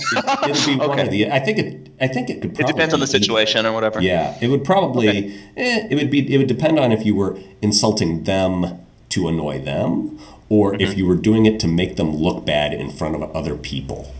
It'd 0.48 0.66
be 0.66 0.76
one 0.86 0.90
Okay. 0.90 1.02
of 1.02 1.10
the. 1.10 1.30
I 1.30 1.38
think 1.38 1.58
it. 1.58 1.88
I 2.00 2.08
think 2.08 2.30
it 2.30 2.42
could. 2.42 2.58
it 2.58 2.66
depends 2.66 2.92
on 2.94 3.00
the 3.00 3.06
be- 3.06 3.10
situation 3.12 3.64
or 3.66 3.72
whatever. 3.72 4.00
Yeah, 4.00 4.36
it 4.40 4.48
would 4.48 4.64
probably. 4.64 5.34
Eh, 5.56 5.88
it 5.90 5.94
would 5.94 6.10
be. 6.10 6.32
It 6.34 6.38
would 6.38 6.46
depend 6.48 6.78
on 6.78 6.92
if 6.92 7.04
you 7.06 7.14
were 7.14 7.38
insulting 7.60 8.24
them 8.24 8.78
to 9.10 9.28
annoy 9.28 9.60
them, 9.60 10.18
or 10.48 10.74
if 10.80 10.96
you 10.96 11.06
were 11.06 11.16
doing 11.16 11.46
it 11.46 11.60
to 11.60 11.68
make 11.68 11.96
them 11.96 12.14
look 12.16 12.44
bad 12.44 12.72
in 12.72 12.90
front 12.90 13.14
of 13.14 13.22
other 13.36 13.54
people. 13.56 14.12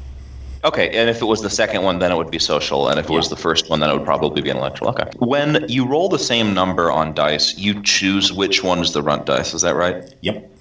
Okay, 0.64 0.90
and 0.96 1.10
if 1.10 1.20
it 1.20 1.24
was 1.24 1.42
the 1.42 1.50
second 1.50 1.82
one, 1.82 1.98
then 1.98 2.12
it 2.12 2.16
would 2.16 2.30
be 2.30 2.38
social, 2.38 2.86
and 2.88 3.00
if 3.00 3.06
it 3.06 3.12
was 3.12 3.28
the 3.28 3.34
first 3.36 3.68
one, 3.68 3.80
then 3.80 3.90
it 3.90 3.94
would 3.94 4.04
probably 4.04 4.42
be 4.42 4.48
intellectual. 4.50 4.90
Okay. 4.90 5.10
When 5.18 5.64
you 5.68 5.84
roll 5.84 6.08
the 6.08 6.20
same 6.20 6.54
number 6.54 6.88
on 6.88 7.14
dice, 7.14 7.58
you 7.58 7.82
choose 7.82 8.32
which 8.32 8.62
one 8.62 8.78
is 8.78 8.92
the 8.92 9.02
runt 9.02 9.26
dice. 9.26 9.54
Is 9.54 9.62
that 9.62 9.74
right? 9.74 10.14
Yep. 10.20 10.51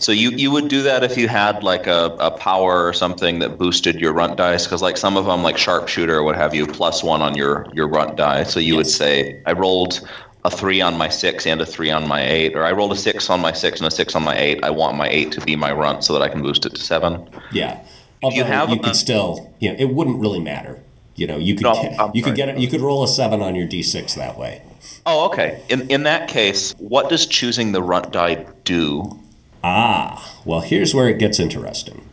So 0.00 0.12
you, 0.12 0.30
you 0.30 0.52
would 0.52 0.68
do 0.68 0.82
that 0.82 1.02
if 1.02 1.16
you 1.16 1.26
had 1.26 1.64
like 1.64 1.88
a, 1.88 2.16
a 2.20 2.30
power 2.30 2.86
or 2.86 2.92
something 2.92 3.40
that 3.40 3.58
boosted 3.58 4.00
your 4.00 4.12
runt 4.12 4.36
dice, 4.36 4.64
because 4.64 4.80
like 4.80 4.96
some 4.96 5.16
of 5.16 5.24
them, 5.24 5.42
like 5.42 5.58
sharpshooter 5.58 6.16
or 6.16 6.22
what 6.22 6.36
have 6.36 6.54
you, 6.54 6.68
plus 6.68 7.02
one 7.02 7.20
on 7.20 7.34
your 7.36 7.66
your 7.72 7.88
runt 7.88 8.14
die. 8.16 8.44
So 8.44 8.60
you 8.60 8.76
would 8.76 8.86
say, 8.86 9.42
I 9.44 9.52
rolled 9.52 10.08
a 10.44 10.50
three 10.50 10.80
on 10.80 10.96
my 10.96 11.08
six 11.08 11.48
and 11.48 11.60
a 11.60 11.66
three 11.66 11.90
on 11.90 12.06
my 12.06 12.24
eight, 12.24 12.54
or 12.54 12.64
I 12.64 12.70
rolled 12.70 12.92
a 12.92 12.96
six 12.96 13.28
on 13.28 13.40
my 13.40 13.50
six 13.52 13.80
and 13.80 13.88
a 13.88 13.90
six 13.90 14.14
on 14.14 14.22
my 14.22 14.38
eight. 14.38 14.62
I 14.62 14.70
want 14.70 14.96
my 14.96 15.08
eight 15.08 15.32
to 15.32 15.40
be 15.40 15.56
my 15.56 15.72
runt 15.72 16.04
so 16.04 16.12
that 16.12 16.22
I 16.22 16.28
can 16.28 16.42
boost 16.42 16.64
it 16.64 16.76
to 16.76 16.80
seven. 16.80 17.28
Yeah. 17.50 17.84
Although 18.22 18.36
you 18.36 18.44
have 18.44 18.70
you 18.70 18.76
a- 18.76 18.82
could 18.82 18.94
still, 18.96 19.52
yeah, 19.58 19.72
it 19.72 19.90
wouldn't 19.92 20.20
really 20.20 20.40
matter. 20.40 20.80
You 21.16 21.26
know, 21.26 21.38
you 21.38 21.56
could 21.56 21.64
No, 21.64 21.72
get, 21.74 21.98
I'm 22.00 22.12
you 22.14 22.22
could 22.22 22.36
get 22.36 22.48
it. 22.48 22.58
You 22.58 22.68
could 22.68 22.80
roll 22.80 23.02
a 23.02 23.08
seven 23.08 23.42
on 23.42 23.56
your 23.56 23.66
d6 23.66 24.14
that 24.14 24.38
way. 24.38 24.62
Oh, 25.04 25.26
okay. 25.26 25.60
In 25.68 25.90
in 25.90 26.04
that 26.04 26.28
case, 26.28 26.72
what 26.78 27.08
does 27.08 27.26
choosing 27.26 27.72
the 27.72 27.82
runt 27.82 28.12
die 28.12 28.46
do? 28.62 29.18
Ah, 29.64 30.40
well, 30.44 30.60
here's 30.60 30.94
where 30.94 31.08
it 31.08 31.18
gets 31.18 31.40
interesting. 31.40 32.06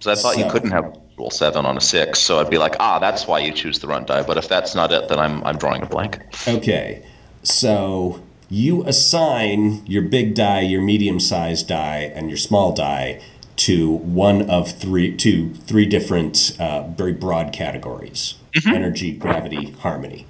So 0.00 0.12
I 0.12 0.14
thought 0.14 0.38
you 0.38 0.48
couldn't 0.48 0.70
have 0.70 0.96
roll 1.18 1.30
seven 1.30 1.66
on 1.66 1.76
a 1.76 1.80
six, 1.80 2.20
so 2.20 2.38
I'd 2.38 2.50
be 2.50 2.58
like, 2.58 2.76
ah, 2.78 2.98
that's 2.98 3.26
why 3.26 3.40
you 3.40 3.52
choose 3.52 3.80
the 3.80 3.88
run 3.88 4.04
die. 4.04 4.22
But 4.22 4.36
if 4.36 4.48
that's 4.48 4.74
not 4.74 4.92
it, 4.92 5.08
then 5.08 5.18
I'm 5.18 5.42
I'm 5.44 5.58
drawing 5.58 5.82
a 5.82 5.86
blank. 5.86 6.20
Okay, 6.46 7.04
so 7.42 8.22
you 8.48 8.84
assign 8.84 9.84
your 9.86 10.02
big 10.02 10.34
die, 10.34 10.60
your 10.60 10.80
medium-sized 10.80 11.66
die, 11.66 12.12
and 12.14 12.28
your 12.28 12.36
small 12.36 12.72
die 12.72 13.20
to 13.56 13.90
one 13.90 14.48
of 14.48 14.70
three 14.70 15.16
to 15.16 15.52
three 15.54 15.84
different 15.84 16.56
uh, 16.60 16.82
very 16.88 17.12
broad 17.12 17.52
categories: 17.52 18.36
energy, 18.66 19.12
gravity, 19.12 19.72
harmony. 19.72 20.26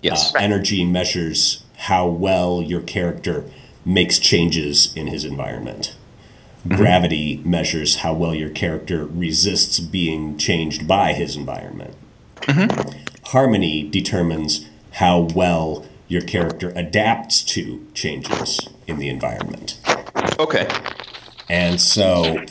Yes. 0.00 0.34
Uh, 0.34 0.38
energy 0.38 0.84
measures 0.84 1.64
how 1.76 2.06
well 2.08 2.62
your 2.62 2.80
character 2.80 3.44
makes 3.84 4.18
changes 4.18 4.92
in 4.96 5.08
his 5.08 5.24
environment. 5.24 5.96
Mm-hmm. 6.64 6.76
Gravity 6.76 7.40
measures 7.44 7.96
how 7.96 8.14
well 8.14 8.34
your 8.34 8.50
character 8.50 9.06
resists 9.06 9.80
being 9.80 10.38
changed 10.38 10.86
by 10.86 11.12
his 11.12 11.36
environment. 11.36 11.94
Mm-hmm. 12.42 12.98
Harmony 13.26 13.88
determines 13.88 14.68
how 14.92 15.28
well 15.34 15.86
your 16.06 16.22
character 16.22 16.72
adapts 16.76 17.42
to 17.42 17.86
changes 17.94 18.68
in 18.86 18.98
the 18.98 19.08
environment. 19.08 19.80
Okay. 20.38 20.68
And 21.48 21.80
so 21.80 22.44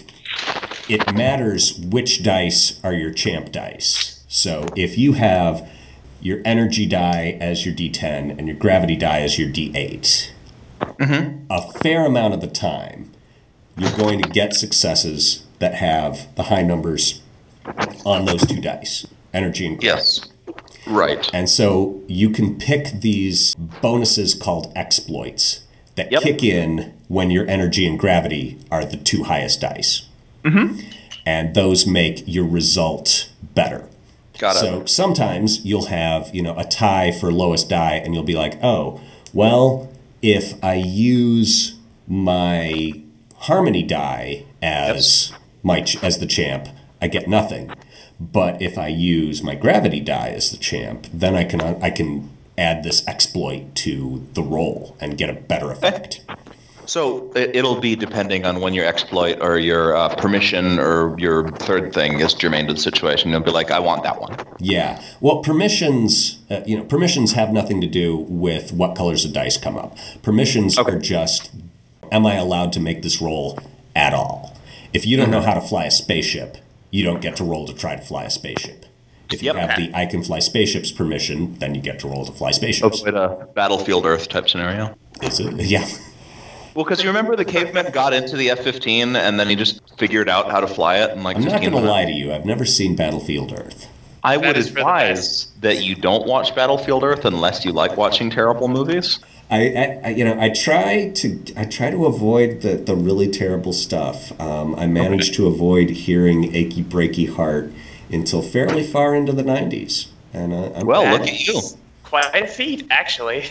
it 0.90 1.14
matters 1.14 1.78
which 1.78 2.24
dice 2.24 2.84
are 2.84 2.94
your 2.94 3.12
champ 3.12 3.52
dice. 3.52 4.24
So 4.28 4.66
if 4.76 4.98
you 4.98 5.14
have 5.14 5.70
your 6.22 6.42
energy 6.46 6.86
die 6.86 7.38
as 7.40 7.66
your 7.66 7.74
d10, 7.74 8.38
and 8.38 8.48
your 8.48 8.56
gravity 8.56 8.96
die 8.96 9.22
as 9.22 9.40
your 9.40 9.50
d8. 9.50 10.32
A 11.50 11.72
fair 11.82 12.06
amount 12.06 12.34
of 12.34 12.42
the 12.42 12.48
time, 12.48 13.12
you're 13.78 13.96
going 13.98 14.22
to 14.22 14.30
get 14.30 14.54
successes 14.54 15.46
that 15.60 15.76
have 15.76 16.34
the 16.36 16.44
high 16.44 16.64
numbers 16.64 17.22
on 18.06 18.26
those 18.26 18.46
two 18.46 18.60
dice 18.62 19.06
energy 19.34 19.66
and 19.66 19.80
gravity. 19.80 19.98
Yes. 19.98 20.56
Right. 20.88 21.30
And 21.34 21.50
so 21.50 22.02
you 22.08 22.30
can 22.32 22.58
pick 22.58 23.02
these 23.02 23.56
bonuses 23.56 24.34
called 24.34 24.72
exploits 24.76 25.62
that 25.96 26.12
Yep. 26.12 26.22
kick 26.24 26.44
in 26.44 26.94
when 27.08 27.32
your 27.32 27.48
energy 27.48 27.86
and 27.86 27.98
gravity 28.00 28.58
are 28.72 28.84
the 28.84 28.98
two 28.98 29.24
highest 29.24 29.62
dice. 29.62 30.04
Mm-hmm. 30.44 30.80
And 31.26 31.54
those 31.56 31.86
make 31.86 32.24
your 32.26 32.46
result 32.46 33.30
better. 33.54 33.88
Got 34.40 34.56
it. 34.56 34.60
So 34.60 34.86
sometimes 34.86 35.64
you'll 35.64 35.86
have, 35.86 36.34
you 36.34 36.42
know, 36.42 36.58
a 36.58 36.64
tie 36.64 37.12
for 37.12 37.32
lowest 37.32 37.70
die 37.70 38.02
and 38.04 38.16
you'll 38.16 38.24
be 38.24 38.34
like, 38.34 38.58
"Oh, 38.64 39.00
well, 39.34 39.91
if 40.22 40.62
I 40.64 40.76
use 40.76 41.78
my 42.08 42.94
harmony 43.36 43.84
die 43.84 44.46
as 44.62 45.34
my 45.64 45.82
ch- 45.82 46.02
as 46.04 46.20
the 46.20 46.26
champ, 46.26 46.68
I 47.02 47.08
get 47.08 47.28
nothing. 47.28 47.72
But 48.20 48.62
if 48.62 48.78
I 48.78 48.88
use 48.88 49.42
my 49.42 49.56
gravity 49.56 50.00
die 50.00 50.30
as 50.30 50.52
the 50.52 50.58
champ, 50.58 51.08
then 51.12 51.36
I 51.36 51.44
can 51.44 51.62
I 51.62 51.90
can 51.90 52.30
add 52.58 52.84
this 52.84 53.06
exploit 53.08 53.74
to 53.74 54.28
the 54.34 54.44
roll 54.44 54.96
and 55.00 55.18
get 55.18 55.30
a 55.30 55.34
better 55.34 55.72
effect. 55.72 56.22
So 56.92 57.32
it, 57.38 57.56
it'll 57.56 57.80
be 57.80 57.96
depending 57.96 58.46
on 58.46 58.60
when 58.60 58.74
your 58.74 58.84
exploit 58.86 59.38
or 59.40 59.58
your 59.58 59.96
uh, 59.96 60.14
permission 60.16 60.78
or 60.78 61.16
your 61.18 61.48
third 61.52 61.94
thing 61.94 62.20
is 62.20 62.34
germane 62.34 62.68
to 62.68 62.74
the 62.74 62.80
situation. 62.82 63.32
You'll 63.32 63.40
be 63.40 63.52
like, 63.52 63.72
I 63.72 63.80
want 63.80 64.04
that 64.04 64.20
one. 64.20 64.36
Yeah. 64.60 65.02
Well, 65.22 65.38
permissions, 65.42 66.40
uh, 66.50 66.60
you 66.66 66.76
know, 66.76 66.84
permissions 66.84 67.32
have 67.32 67.54
nothing 67.54 67.80
to 67.80 67.88
do 67.88 68.18
with 68.28 68.74
what 68.74 68.98
colors 68.98 69.24
of 69.24 69.32
dice 69.32 69.56
come 69.58 69.78
up. 69.78 69.96
Permissions 70.22 70.78
Okay. 70.78 70.92
are 70.92 71.00
just, 71.00 71.50
am 72.12 72.26
I 72.26 72.36
allowed 72.36 72.74
to 72.74 72.82
make 72.82 73.04
this 73.04 73.22
roll 73.22 73.58
at 73.96 74.14
all? 74.14 74.58
If 74.92 75.06
you 75.06 75.16
don't 75.16 75.28
Mm-hmm. 75.28 75.32
know 75.32 75.42
how 75.44 75.54
to 75.54 75.62
fly 75.62 75.86
a 75.86 75.92
spaceship, 75.92 76.58
you 76.90 77.06
don't 77.06 77.22
get 77.22 77.38
to 77.38 77.46
roll 77.46 77.66
to 77.68 77.74
try 77.74 77.96
to 77.96 78.02
fly 78.02 78.26
a 78.26 78.30
spaceship. 78.30 78.86
If 79.32 79.42
you 79.42 79.54
Yep. 79.54 79.56
have 79.56 79.78
the 79.80 79.98
I 79.98 80.08
can 80.08 80.24
fly 80.24 80.40
spaceships 80.40 80.92
permission, 80.92 81.56
then 81.60 81.74
you 81.74 81.80
get 81.80 82.00
to 82.00 82.10
roll 82.10 82.26
to 82.26 82.34
fly 82.34 82.52
spaceships. 82.52 83.00
Avoid 83.00 83.14
a 83.14 83.48
battlefield 83.56 84.06
Earth 84.06 84.28
type 84.28 84.50
scenario. 84.50 84.94
Is 85.22 85.40
it? 85.40 85.54
Yeah. 85.76 85.88
Well, 86.74 86.86
because 86.86 87.04
you 87.04 87.10
remember 87.10 87.36
the 87.36 87.46
caveman 87.46 87.92
got 87.92 88.14
into 88.14 88.38
the 88.38 88.50
F-15 88.52 89.16
and 89.16 89.40
then 89.40 89.50
he 89.50 89.56
just 89.56 89.82
figured 89.98 90.30
out 90.30 90.50
how 90.50 90.60
to 90.60 90.68
fly 90.68 90.98
it 90.98 91.12
in 91.12 91.24
like 91.24 91.38
I'm 91.38 91.44
not 91.44 91.62
going 91.62 91.74
to 91.74 91.80
lie 91.80 92.06
to 92.06 92.12
you. 92.12 92.32
I've 92.32 92.46
never 92.46 92.66
seen 92.66 92.96
Battlefield 92.96 93.52
Earth. 93.52 93.88
I 94.24 94.38
That 94.38 94.48
would 94.48 94.58
is 94.58 94.70
for 94.70 94.76
the 94.76 94.80
advise 94.82 95.48
that 95.62 95.84
you 95.84 95.96
don't 95.96 96.28
watch 96.28 96.56
Battlefield 96.56 97.04
Earth 97.04 97.26
unless 97.26 97.66
you 97.66 97.72
like 97.72 97.98
watching 97.98 98.30
terrible 98.30 98.68
movies. 98.68 99.20
I, 99.50 99.58
I, 99.58 100.02
I 100.06 100.10
you 100.10 100.24
know 100.24 100.40
I 100.40 100.50
try 100.50 101.10
to 101.10 101.44
I 101.58 101.66
try 101.66 101.92
to 101.92 102.06
avoid 102.06 102.62
the, 102.62 102.76
the 102.78 102.96
really 102.96 103.30
terrible 103.30 103.74
stuff. 103.74 104.40
Um, 104.40 104.76
I 104.76 104.86
managed 104.86 105.34
to 105.36 105.48
avoid 105.48 105.90
hearing 105.90 106.56
"Achy 106.56 106.84
Breaky 106.84 107.28
Heart" 107.28 107.74
until 108.10 108.42
fairly 108.42 108.84
far 108.84 109.14
into 109.14 109.34
the 109.34 109.44
'90s, 109.44 110.08
and 110.34 110.54
uh, 110.54 110.72
I'm 110.74 110.86
Well, 110.86 111.04
look 111.12 111.28
at 111.28 111.48
you. 111.48 111.60
Quite 112.04 112.34
a 112.34 112.48
feat, 112.48 112.88
actually. 112.92 113.46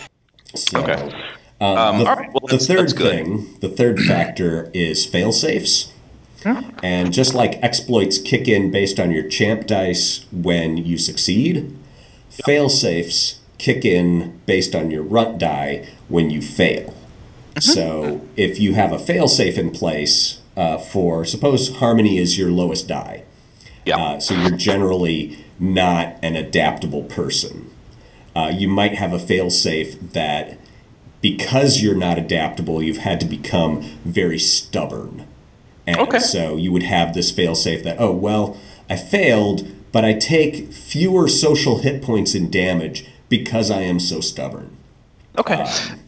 So, 0.54 0.82
Okay. 0.82 1.12
Um, 1.60 1.76
Um, 1.78 1.98
the, 1.98 2.08
all 2.08 2.16
right, 2.16 2.30
well, 2.32 2.46
the 2.48 2.58
third 2.58 2.78
that's 2.80 2.92
good. 2.92 3.10
thing, 3.26 3.56
the 3.60 3.68
third 3.68 4.00
factor 4.00 4.70
is 4.74 5.04
fail 5.06 5.32
safes. 5.32 5.92
And 6.82 7.12
just 7.12 7.34
like 7.34 7.58
exploits 7.62 8.16
kick 8.16 8.48
in 8.48 8.70
based 8.70 8.98
on 8.98 9.10
your 9.10 9.28
champ 9.28 9.66
dice 9.66 10.24
when 10.32 10.78
you 10.78 10.96
succeed, 10.96 11.76
fail 12.30 12.70
safes 12.70 13.40
kick 13.58 13.84
in 13.84 14.40
based 14.46 14.74
on 14.74 14.90
your 14.90 15.02
runt 15.02 15.36
die 15.38 15.86
when 16.08 16.30
you 16.30 16.40
fail. 16.40 16.94
So 17.58 18.22
if 18.36 18.58
you 18.58 18.72
have 18.72 18.90
a 18.90 18.98
fail 18.98 19.28
safe 19.28 19.58
in 19.58 19.70
place 19.70 20.40
uh, 20.56 20.78
for, 20.78 21.26
suppose 21.26 21.76
harmony 21.76 22.16
is 22.16 22.38
your 22.38 22.50
lowest 22.50 22.88
die, 22.88 23.24
Yeah. 23.84 23.98
uh, 23.98 24.20
so 24.20 24.32
you're 24.32 24.56
generally 24.56 25.44
not 25.58 26.16
an 26.22 26.36
adaptable 26.36 27.02
person. 27.02 27.70
Uh, 28.34 28.50
you 28.56 28.66
might 28.66 28.94
have 28.94 29.12
a 29.12 29.18
fail 29.18 29.50
safe 29.50 30.00
that 30.14 30.56
because 31.20 31.82
you're 31.82 31.94
not 31.96 32.18
adaptable, 32.18 32.82
you've 32.82 32.98
had 32.98 33.20
to 33.20 33.26
become 33.26 33.82
very 34.04 34.38
stubborn. 34.38 35.26
And 35.86 35.98
Okay. 35.98 36.18
so 36.18 36.56
you 36.56 36.72
would 36.72 36.82
have 36.84 37.14
this 37.14 37.30
fail 37.30 37.54
safe 37.54 37.82
that, 37.84 37.96
oh, 37.98 38.12
well, 38.12 38.56
I 38.88 38.96
failed, 38.96 39.66
but 39.92 40.04
I 40.04 40.14
take 40.14 40.72
fewer 40.72 41.28
social 41.28 41.78
hit 41.78 42.02
points 42.02 42.34
in 42.34 42.50
damage 42.50 43.06
because 43.28 43.70
I 43.70 43.82
am 43.82 44.00
so 44.00 44.20
stubborn. 44.20 44.76
okay. 45.38 45.62
Um, 45.62 45.98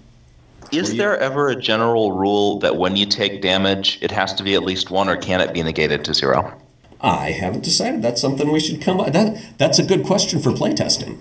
Is 0.73 0.97
there 0.97 1.19
ever 1.19 1.51
a 1.51 1.57
general 1.57 2.13
rule 2.13 2.59
that 2.61 2.77
when 2.77 2.97
you 2.97 3.05
take 3.07 3.43
damage, 3.43 3.99
it 4.01 4.11
has 4.11 4.33
to 4.35 4.43
be 4.43 4.55
at 4.55 4.63
least 4.63 4.91
one, 4.91 5.09
or 5.09 5.17
can 5.17 5.41
it 5.43 5.53
be 5.53 5.63
negated 5.63 6.03
to 6.07 6.15
zero? 6.15 6.55
I 7.01 7.33
haven't 7.33 7.63
decided. 7.65 8.01
That's 8.01 8.21
something 8.21 8.51
we 8.51 8.59
should 8.61 8.81
come 8.81 8.99
up. 9.01 9.13
That 9.13 9.59
that's 9.59 9.79
a 9.79 9.83
good 9.83 10.05
question 10.07 10.41
for 10.41 10.51
playtesting. 10.53 11.17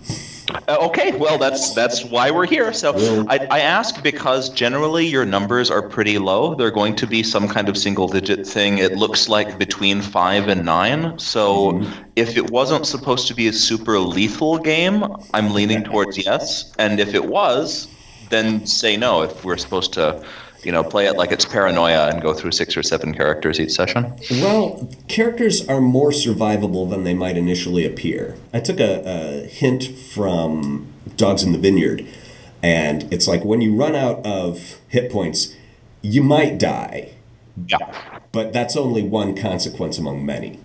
Uh, 0.67 0.77
okay, 0.81 1.15
well 1.17 1.37
that's 1.37 1.73
that's 1.73 2.03
why 2.05 2.31
we're 2.31 2.45
here. 2.45 2.73
So 2.73 3.25
I, 3.29 3.47
I 3.49 3.59
ask 3.59 4.03
because 4.03 4.49
generally 4.49 5.05
your 5.05 5.25
numbers 5.25 5.71
are 5.71 5.81
pretty 5.81 6.17
low. 6.17 6.55
They're 6.55 6.71
going 6.71 6.95
to 6.97 7.07
be 7.07 7.23
some 7.23 7.47
kind 7.47 7.69
of 7.69 7.77
single 7.77 8.07
digit 8.07 8.45
thing. 8.45 8.77
It 8.77 8.97
looks 8.97 9.29
like 9.29 9.57
between 9.57 10.01
five 10.01 10.47
and 10.47 10.65
nine. 10.65 11.17
So 11.19 11.81
if 12.15 12.37
it 12.37 12.51
wasn't 12.51 12.85
supposed 12.85 13.27
to 13.27 13.33
be 13.35 13.47
a 13.47 13.53
super 13.53 13.99
lethal 13.99 14.57
game, 14.57 15.05
I'm 15.33 15.53
leaning 15.53 15.83
towards 15.83 16.17
yes. 16.17 16.71
And 16.77 16.99
if 16.99 17.13
it 17.13 17.25
was, 17.25 17.87
then 18.29 18.65
say 18.65 18.97
no. 18.97 19.21
If 19.21 19.43
we're 19.45 19.57
supposed 19.57 19.93
to, 19.93 20.23
you 20.63 20.71
know, 20.71 20.83
play 20.83 21.05
it 21.07 21.15
like 21.17 21.31
it's 21.31 21.45
paranoia 21.45 22.09
and 22.09 22.21
go 22.21 22.33
through 22.33 22.51
six 22.51 22.77
or 22.77 22.83
seven 22.83 23.13
characters 23.13 23.59
each 23.59 23.71
session. 23.71 24.13
Well, 24.29 24.89
characters 25.07 25.67
are 25.67 25.81
more 25.81 26.11
survivable 26.11 26.89
than 26.89 27.03
they 27.03 27.13
might 27.13 27.37
initially 27.37 27.85
appear. 27.85 28.35
I 28.53 28.59
took 28.59 28.79
a, 28.79 29.01
a 29.05 29.47
hint 29.47 29.83
from 29.83 30.87
Dogs 31.15 31.43
in 31.43 31.51
the 31.51 31.57
Vineyard, 31.57 32.05
and 32.61 33.11
it's 33.11 33.27
like 33.27 33.43
when 33.43 33.61
you 33.61 33.75
run 33.75 33.95
out 33.95 34.25
of 34.25 34.79
hit 34.87 35.11
points, 35.11 35.55
you 36.01 36.21
might 36.23 36.57
die, 36.59 37.11
Yeah. 37.67 38.19
but 38.31 38.53
that's 38.53 38.75
only 38.77 39.03
one 39.03 39.35
consequence 39.35 39.97
among 39.97 40.25
many. 40.25 40.59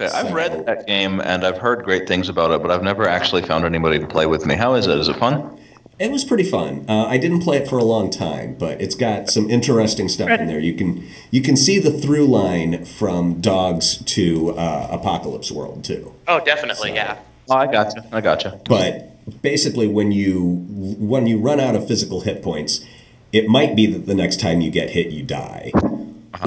Yeah, 0.00 0.10
I've 0.14 0.28
So- 0.28 0.32
read 0.34 0.66
that 0.66 0.86
game 0.86 1.20
and 1.20 1.44
I've 1.44 1.58
heard 1.58 1.84
great 1.84 2.08
things 2.08 2.28
about 2.28 2.50
it, 2.52 2.62
but 2.62 2.70
I've 2.70 2.82
never 2.82 3.06
actually 3.08 3.42
found 3.42 3.64
anybody 3.64 3.98
to 3.98 4.06
play 4.06 4.26
with 4.26 4.46
me. 4.46 4.54
How 4.54 4.74
is 4.74 4.86
it? 4.86 4.98
Is 4.98 5.08
it 5.08 5.16
fun? 5.16 5.58
It 6.00 6.10
was 6.10 6.24
pretty 6.24 6.44
fun. 6.44 6.86
Uh, 6.88 7.04
I 7.04 7.18
didn't 7.18 7.42
play 7.42 7.58
it 7.58 7.68
for 7.68 7.76
a 7.78 7.84
long 7.84 8.10
time, 8.10 8.54
but 8.58 8.80
it's 8.80 8.94
got 8.94 9.28
some 9.28 9.50
interesting 9.50 10.08
stuff 10.08 10.30
in 10.30 10.46
there. 10.46 10.58
You 10.58 10.72
can 10.74 11.06
you 11.30 11.42
can 11.42 11.56
see 11.56 11.78
the 11.78 11.90
through 11.90 12.26
line 12.26 12.86
from 12.86 13.40
Dogs 13.42 14.02
to 14.04 14.52
uh, 14.56 14.88
Apocalypse 14.90 15.52
World 15.52 15.84
too. 15.84 16.14
Oh, 16.26 16.40
definitely, 16.42 16.94
yeah. 16.94 17.18
Oh, 17.50 17.56
I 17.56 17.66
gotcha. 17.70 18.06
I 18.12 18.22
gotcha. 18.22 18.58
But 18.66 19.08
basically, 19.42 19.88
when 19.88 20.10
you 20.10 20.64
when 20.98 21.26
you 21.26 21.38
run 21.38 21.60
out 21.60 21.76
of 21.76 21.86
physical 21.86 22.22
hit 22.22 22.42
points, 22.42 22.80
it 23.30 23.46
might 23.46 23.76
be 23.76 23.84
that 23.86 24.06
the 24.06 24.14
next 24.14 24.40
time 24.40 24.62
you 24.62 24.70
get 24.70 24.90
hit, 24.90 25.08
you 25.08 25.22
die, 25.22 25.70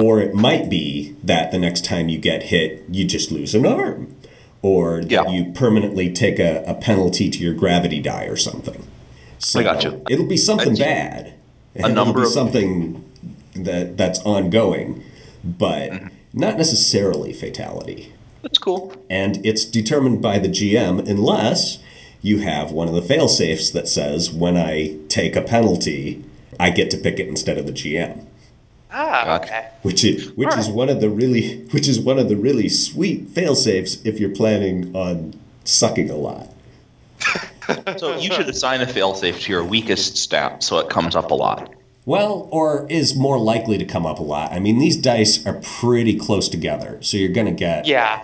or 0.01 0.19
it 0.19 0.33
might 0.33 0.67
be 0.67 1.15
that 1.23 1.51
the 1.51 1.59
next 1.59 1.85
time 1.85 2.09
you 2.09 2.17
get 2.17 2.43
hit, 2.43 2.83
you 2.89 3.05
just 3.05 3.31
lose 3.31 3.53
an 3.53 3.67
arm, 3.67 4.15
or 4.63 5.01
that 5.01 5.11
Yeah. 5.11 5.29
you 5.29 5.51
permanently 5.53 6.11
take 6.11 6.39
a, 6.39 6.63
a 6.65 6.73
penalty 6.73 7.29
to 7.29 7.37
your 7.37 7.53
gravity 7.53 8.01
die 8.01 8.25
or 8.25 8.35
something. 8.35 8.87
So 9.43 9.59
I 9.59 9.63
gotcha. 9.63 9.99
It'll 10.09 10.25
be 10.27 10.37
something 10.37 10.73
That's- 10.75 10.79
bad. 10.79 11.33
A 11.75 11.89
number 11.89 12.21
it'll 12.21 12.21
be 12.21 12.27
of- 12.27 12.33
something 12.33 13.03
that 13.55 13.97
that's 13.97 14.19
ongoing, 14.19 15.03
but 15.43 15.91
Mm-hmm. 15.91 16.07
not 16.33 16.57
necessarily 16.57 17.33
fatality 17.33 18.11
That's 18.41 18.57
cool. 18.59 18.93
and 19.09 19.43
it's 19.45 19.65
determined 19.65 20.21
by 20.21 20.39
the 20.39 20.47
GM 20.47 20.99
unless 21.07 21.79
you 22.21 22.39
have 22.39 22.71
one 22.71 22.87
of 22.87 22.93
the 22.95 23.01
fail 23.01 23.27
safes 23.27 23.69
that 23.71 23.87
says 23.87 24.31
when 24.31 24.55
I 24.55 24.97
take 25.09 25.35
a 25.35 25.41
penalty, 25.41 26.23
I 26.59 26.69
get 26.69 26.89
to 26.91 26.97
pick 26.97 27.19
it 27.19 27.27
instead 27.27 27.57
of 27.57 27.65
the 27.65 27.73
GM, 27.73 28.25
Ah, 28.91 29.37
okay. 29.39 29.65
which 29.81 30.03
is 30.03 30.31
which 30.35 30.55
is 30.55 30.69
one 30.69 30.89
of 30.89 31.01
the 31.01 31.09
really 31.09 31.57
which 31.71 31.87
is 31.87 31.99
one 31.99 32.19
of 32.19 32.29
the 32.29 32.37
really 32.37 32.69
sweet 32.69 33.29
fail 33.29 33.55
safes 33.55 33.97
if 34.05 34.19
you're 34.19 34.29
planning 34.29 34.95
on 34.95 35.33
sucking 35.65 36.09
a 36.11 36.15
lot. 36.15 36.49
So 37.97 38.17
you 38.17 38.31
should 38.33 38.49
assign 38.49 38.81
a 38.81 38.85
failsafe 38.85 39.41
to 39.43 39.51
your 39.51 39.63
weakest 39.63 40.17
stat 40.17 40.63
so 40.63 40.79
it 40.79 40.89
comes 40.89 41.15
up 41.15 41.31
a 41.31 41.35
lot. 41.35 41.73
Well, 42.05 42.49
or 42.51 42.85
is 42.89 43.15
more 43.15 43.39
likely 43.39 43.77
to 43.77 43.85
come 43.85 44.05
up 44.05 44.19
a 44.19 44.23
lot. 44.23 44.51
I 44.51 44.59
mean, 44.59 44.77
these 44.79 44.97
dice 44.97 45.45
are 45.45 45.61
pretty 45.63 46.15
close 46.17 46.49
together, 46.49 46.97
so 47.01 47.15
you're 47.17 47.29
gonna 47.31 47.51
get 47.51 47.85
Yeah. 47.87 48.21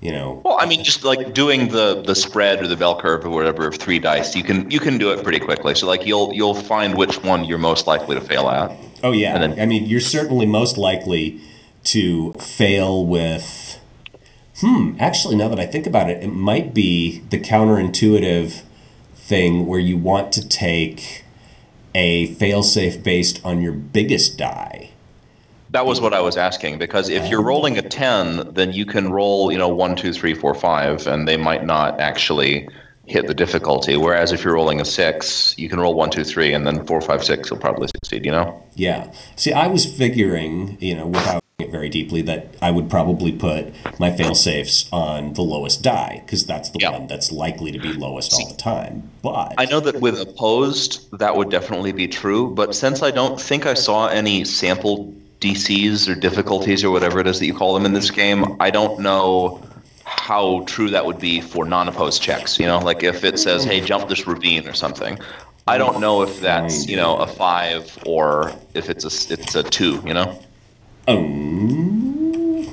you 0.00 0.12
know 0.12 0.40
Well, 0.44 0.56
I 0.60 0.66
mean, 0.66 0.84
just 0.84 1.02
like 1.04 1.34
doing 1.34 1.68
the 1.68 2.02
the 2.06 2.14
spread 2.14 2.62
or 2.62 2.68
the 2.68 2.76
bell 2.76 3.00
curve 3.00 3.24
or 3.26 3.30
whatever 3.30 3.66
of 3.66 3.74
three 3.76 3.98
dice, 3.98 4.36
you 4.36 4.44
can 4.44 4.70
you 4.70 4.78
can 4.78 4.96
do 4.98 5.10
it 5.10 5.22
pretty 5.24 5.40
quickly. 5.40 5.74
So 5.74 5.86
like 5.88 6.06
you'll 6.06 6.32
you'll 6.32 6.54
find 6.54 6.96
which 6.96 7.22
one 7.24 7.44
you're 7.44 7.58
most 7.58 7.86
likely 7.88 8.14
to 8.14 8.20
fail 8.20 8.48
at. 8.48 8.70
Oh 9.02 9.12
yeah, 9.12 9.34
And 9.34 9.42
then- 9.54 9.60
I 9.60 9.66
mean, 9.66 9.86
you're 9.86 9.98
certainly 10.00 10.46
most 10.46 10.78
likely 10.78 11.40
to 11.84 12.32
fail 12.34 13.04
with. 13.04 13.69
Hmm. 14.60 14.94
Actually, 14.98 15.36
now 15.36 15.48
that 15.48 15.58
I 15.58 15.64
think 15.64 15.86
about 15.86 16.10
it, 16.10 16.22
it 16.22 16.28
might 16.28 16.74
be 16.74 17.20
the 17.30 17.38
counterintuitive 17.38 18.62
thing 19.14 19.66
where 19.66 19.80
you 19.80 19.96
want 19.96 20.32
to 20.32 20.46
take 20.46 21.24
a 21.94 22.34
failsafe 22.34 23.02
based 23.02 23.40
on 23.44 23.62
your 23.62 23.72
biggest 23.72 24.36
die. 24.36 24.90
That 25.70 25.86
was 25.86 26.00
what 26.00 26.12
I 26.12 26.20
was 26.20 26.36
asking 26.36 26.78
because 26.78 27.08
if 27.08 27.28
you're 27.28 27.42
rolling 27.42 27.78
a 27.78 27.82
ten, 27.82 28.52
then 28.52 28.72
you 28.72 28.84
can 28.84 29.10
roll, 29.10 29.50
you 29.50 29.56
know, 29.56 29.68
one, 29.68 29.96
two, 29.96 30.12
three, 30.12 30.34
four, 30.34 30.54
five, 30.54 31.06
and 31.06 31.26
they 31.26 31.36
might 31.36 31.64
not 31.64 31.98
actually 31.98 32.68
hit 33.06 33.28
the 33.28 33.34
difficulty. 33.34 33.96
Whereas 33.96 34.32
if 34.32 34.44
you're 34.44 34.54
rolling 34.54 34.80
a 34.80 34.84
six, 34.84 35.56
you 35.58 35.68
can 35.68 35.80
roll 35.80 35.94
one, 35.94 36.10
two, 36.10 36.24
three, 36.24 36.52
and 36.52 36.66
then 36.66 36.84
four, 36.86 37.00
five, 37.00 37.24
six 37.24 37.50
will 37.50 37.58
probably 37.58 37.88
succeed. 37.88 38.26
You 38.26 38.32
know? 38.32 38.62
Yeah. 38.74 39.12
See, 39.36 39.52
I 39.52 39.68
was 39.68 39.86
figuring, 39.86 40.76
you 40.80 40.96
know, 40.96 41.06
without 41.06 41.39
it 41.60 41.70
very 41.70 41.88
deeply, 41.88 42.22
that 42.22 42.54
I 42.60 42.70
would 42.70 42.88
probably 42.90 43.32
put 43.32 43.72
my 43.98 44.10
fail 44.10 44.34
safes 44.34 44.88
on 44.92 45.34
the 45.34 45.42
lowest 45.42 45.82
die 45.82 46.22
because 46.24 46.44
that's 46.46 46.70
the 46.70 46.78
Yeah. 46.80 46.90
one 46.92 47.06
that's 47.06 47.30
likely 47.32 47.72
to 47.72 47.78
be 47.78 47.92
lowest 47.92 48.32
all 48.32 48.48
the 48.48 48.56
time. 48.56 49.10
But 49.22 49.54
I 49.58 49.64
know 49.66 49.80
that 49.80 50.00
with 50.00 50.20
opposed, 50.20 51.06
that 51.18 51.36
would 51.36 51.50
definitely 51.50 51.92
be 51.92 52.08
true. 52.08 52.50
But 52.54 52.74
since 52.74 53.02
I 53.02 53.10
don't 53.10 53.40
think 53.40 53.66
I 53.66 53.74
saw 53.74 54.06
any 54.08 54.44
sample 54.44 55.12
DCs 55.40 56.08
or 56.08 56.14
difficulties 56.14 56.84
or 56.84 56.90
whatever 56.90 57.20
it 57.20 57.26
is 57.26 57.38
that 57.38 57.46
you 57.46 57.54
call 57.54 57.74
them 57.74 57.86
in 57.86 57.92
this 57.94 58.10
game, 58.10 58.56
I 58.60 58.70
don't 58.70 59.00
know 59.00 59.60
how 60.04 60.64
true 60.66 60.90
that 60.90 61.06
would 61.06 61.18
be 61.20 61.40
for 61.40 61.64
non-opposed 61.64 62.20
checks. 62.20 62.58
You 62.58 62.66
know, 62.66 62.78
like 62.78 63.02
if 63.02 63.24
it 63.24 63.38
says, 63.38 63.64
"Hey, 63.64 63.80
jump 63.80 64.08
this 64.08 64.26
ravine" 64.26 64.66
or 64.68 64.74
something. 64.74 65.18
I 65.68 65.78
don't 65.78 66.00
know 66.00 66.22
if 66.22 66.40
that's 66.40 66.88
you 66.88 66.96
know 66.96 67.16
a 67.18 67.26
five 67.28 67.96
or 68.06 68.52
if 68.74 68.90
it's 68.90 69.04
a 69.04 69.32
it's 69.32 69.54
a 69.54 69.62
two. 69.62 70.02
You 70.04 70.14
know, 70.14 70.38
um, 71.08 72.68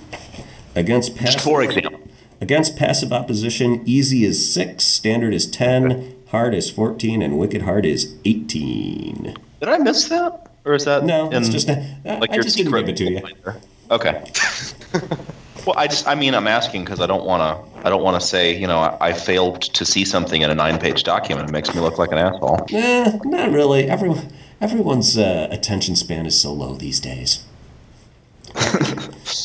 against 0.76 1.16
passive, 1.16 1.42
for 1.42 1.62
example. 1.64 2.00
against 2.42 2.76
passive 2.78 3.12
opposition, 3.12 3.82
easy 3.86 4.24
is 4.24 4.54
six, 4.54 4.84
standard 4.84 5.34
is 5.34 5.46
ten, 5.50 6.16
hard 6.28 6.54
is 6.54 6.70
fourteen, 6.70 7.22
and 7.22 7.38
wicked 7.38 7.64
hard 7.64 7.86
is 7.86 8.16
eighteen. 8.26 9.36
Did 9.60 9.70
I 9.70 9.78
miss 9.80 10.08
that, 10.10 10.52
or 10.66 10.74
is 10.76 10.86
that 10.86 11.04
No, 11.04 11.30
it's 11.32 11.50
just 11.50 11.68
like 11.68 12.32
I 12.32 12.36
your 12.36 12.44
just 12.44 12.58
didn't 12.58 12.74
give 12.74 12.90
it 12.90 12.98
to 12.98 13.12
you. 13.12 13.22
pointer. 13.22 13.56
Okay. 13.90 14.32
well, 15.66 15.76
I 15.78 15.88
just, 15.88 16.08
I 16.08 16.14
mean, 16.14 16.36
I'm 16.36 16.48
asking 16.48 16.84
because 16.84 17.00
I 17.00 17.08
don't 17.08 17.26
want 17.26 17.42
to, 17.42 17.88
I 17.88 17.90
don't 17.90 18.04
want 18.04 18.20
to 18.22 18.28
say, 18.28 18.56
you 18.56 18.68
know, 18.68 18.80
I, 18.80 19.08
I 19.10 19.14
failed 19.14 19.62
to 19.62 19.86
see 19.86 20.04
something 20.04 20.42
in 20.42 20.52
a 20.52 20.56
nine-page 20.56 21.04
document. 21.04 21.50
It 21.50 21.54
makes 21.54 21.74
me 21.74 21.80
look 21.80 21.98
like 21.98 22.12
an 22.12 22.18
asshole. 22.18 22.68
Eh, 22.74 23.18
not 23.24 23.52
really. 23.52 23.90
Everyone, 23.90 24.28
everyone's 24.60 25.18
uh, 25.18 25.48
attention 25.52 25.96
span 25.96 26.26
is 26.26 26.40
so 26.40 26.52
low 26.52 26.74
these 26.76 27.00
days. 27.00 27.46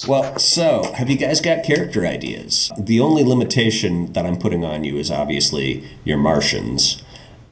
Well, 0.09 0.39
so 0.39 0.93
have 0.95 1.09
you 1.11 1.17
guys 1.17 1.41
got 1.41 1.65
character 1.65 2.07
ideas? 2.07 2.71
The 2.79 3.01
only 3.01 3.25
limitation 3.25 4.13
that 4.13 4.27
I'm 4.27 4.37
putting 4.39 4.65
on 4.65 4.85
you 4.85 4.97
is 4.97 5.11
obviously 5.11 5.85
your 6.05 6.19
Martians, 6.19 7.03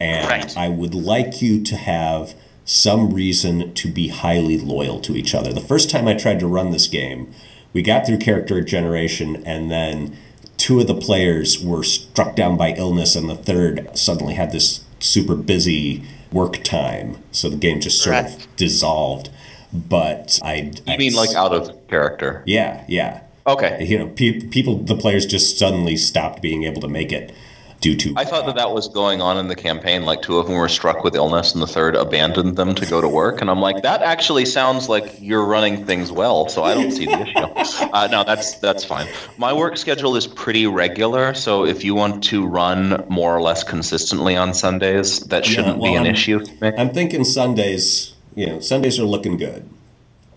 and 0.00 0.28
Right. 0.28 0.56
I 0.56 0.68
would 0.68 0.94
like 0.94 1.42
you 1.42 1.62
to 1.62 1.76
have 1.76 2.34
some 2.64 3.10
reason 3.12 3.72
to 3.74 3.88
be 3.90 4.08
highly 4.08 4.58
loyal 4.58 5.00
to 5.00 5.16
each 5.16 5.34
other. 5.34 5.52
The 5.52 5.60
first 5.60 5.90
time 5.90 6.06
I 6.06 6.14
tried 6.14 6.40
to 6.40 6.46
run 6.46 6.70
this 6.70 6.86
game, 6.86 7.28
we 7.72 7.82
got 7.82 8.06
through 8.06 8.18
character 8.18 8.60
generation, 8.62 9.42
and 9.44 9.70
then 9.70 10.16
two 10.56 10.80
of 10.80 10.86
the 10.86 10.94
players 10.94 11.60
were 11.62 11.82
struck 11.82 12.36
down 12.36 12.56
by 12.56 12.72
illness, 12.72 13.16
and 13.16 13.28
the 13.28 13.34
third 13.36 13.88
suddenly 13.96 14.34
had 14.34 14.52
this 14.52 14.80
super 15.00 15.34
busy 15.34 16.02
work 16.32 16.62
time. 16.62 17.16
So 17.32 17.48
the 17.48 17.56
game 17.56 17.80
just 17.80 18.00
sort 18.00 18.14
Right. 18.14 18.26
of 18.26 18.56
dissolved. 18.56 19.30
But 19.72 20.38
I. 20.42 20.72
I 20.86 20.96
mean, 20.96 21.14
like 21.14 21.34
out 21.34 21.52
of 21.52 21.88
character. 21.88 22.42
Yeah, 22.46 22.84
yeah. 22.88 23.22
Okay. 23.46 23.84
You 23.84 23.98
know, 23.98 24.06
pe- 24.08 24.40
people, 24.40 24.76
the 24.76 24.96
players 24.96 25.26
just 25.26 25.58
suddenly 25.58 25.96
stopped 25.96 26.42
being 26.42 26.64
able 26.64 26.80
to 26.82 26.88
make 26.88 27.10
it 27.12 27.32
due 27.80 27.96
to. 27.96 28.12
I 28.16 28.24
thought 28.24 28.44
that 28.46 28.56
that 28.56 28.72
was 28.72 28.88
going 28.88 29.22
on 29.22 29.38
in 29.38 29.48
the 29.48 29.54
campaign. 29.56 30.04
Like 30.04 30.20
two 30.22 30.38
of 30.38 30.46
them 30.46 30.56
were 30.56 30.68
struck 30.68 31.02
with 31.02 31.14
illness, 31.14 31.54
and 31.54 31.62
the 31.62 31.66
third 31.66 31.96
abandoned 31.96 32.56
them 32.56 32.74
to 32.74 32.86
go 32.86 33.00
to 33.00 33.08
work. 33.08 33.40
And 33.40 33.48
I'm 33.50 33.60
like, 33.60 33.82
that 33.82 34.02
actually 34.02 34.44
sounds 34.44 34.88
like 34.88 35.16
you're 35.20 35.44
running 35.44 35.86
things 35.86 36.12
well. 36.12 36.48
So 36.48 36.62
I 36.62 36.74
don't 36.74 36.90
see 36.90 37.06
the 37.06 37.20
issue. 37.20 37.86
Uh, 37.92 38.06
no, 38.10 38.22
that's 38.22 38.54
that's 38.58 38.84
fine. 38.84 39.08
My 39.36 39.52
work 39.52 39.76
schedule 39.76 40.14
is 40.14 40.26
pretty 40.26 40.66
regular, 40.66 41.34
so 41.34 41.64
if 41.64 41.82
you 41.82 41.94
want 41.94 42.22
to 42.24 42.46
run 42.46 43.04
more 43.08 43.34
or 43.36 43.40
less 43.42 43.64
consistently 43.64 44.36
on 44.36 44.54
Sundays, 44.54 45.20
that 45.26 45.44
shouldn't 45.44 45.78
well, 45.78 45.90
be 45.92 45.96
an 45.96 46.04
I'm- 46.04 46.14
issue. 46.14 46.44
For 46.44 46.70
me. 46.70 46.72
I'm 46.78 46.90
thinking 46.90 47.24
Sundays. 47.24 48.14
You 48.34 48.46
know, 48.46 48.60
Sundays 48.60 48.98
are 48.98 49.04
looking 49.04 49.36
good. 49.36 49.68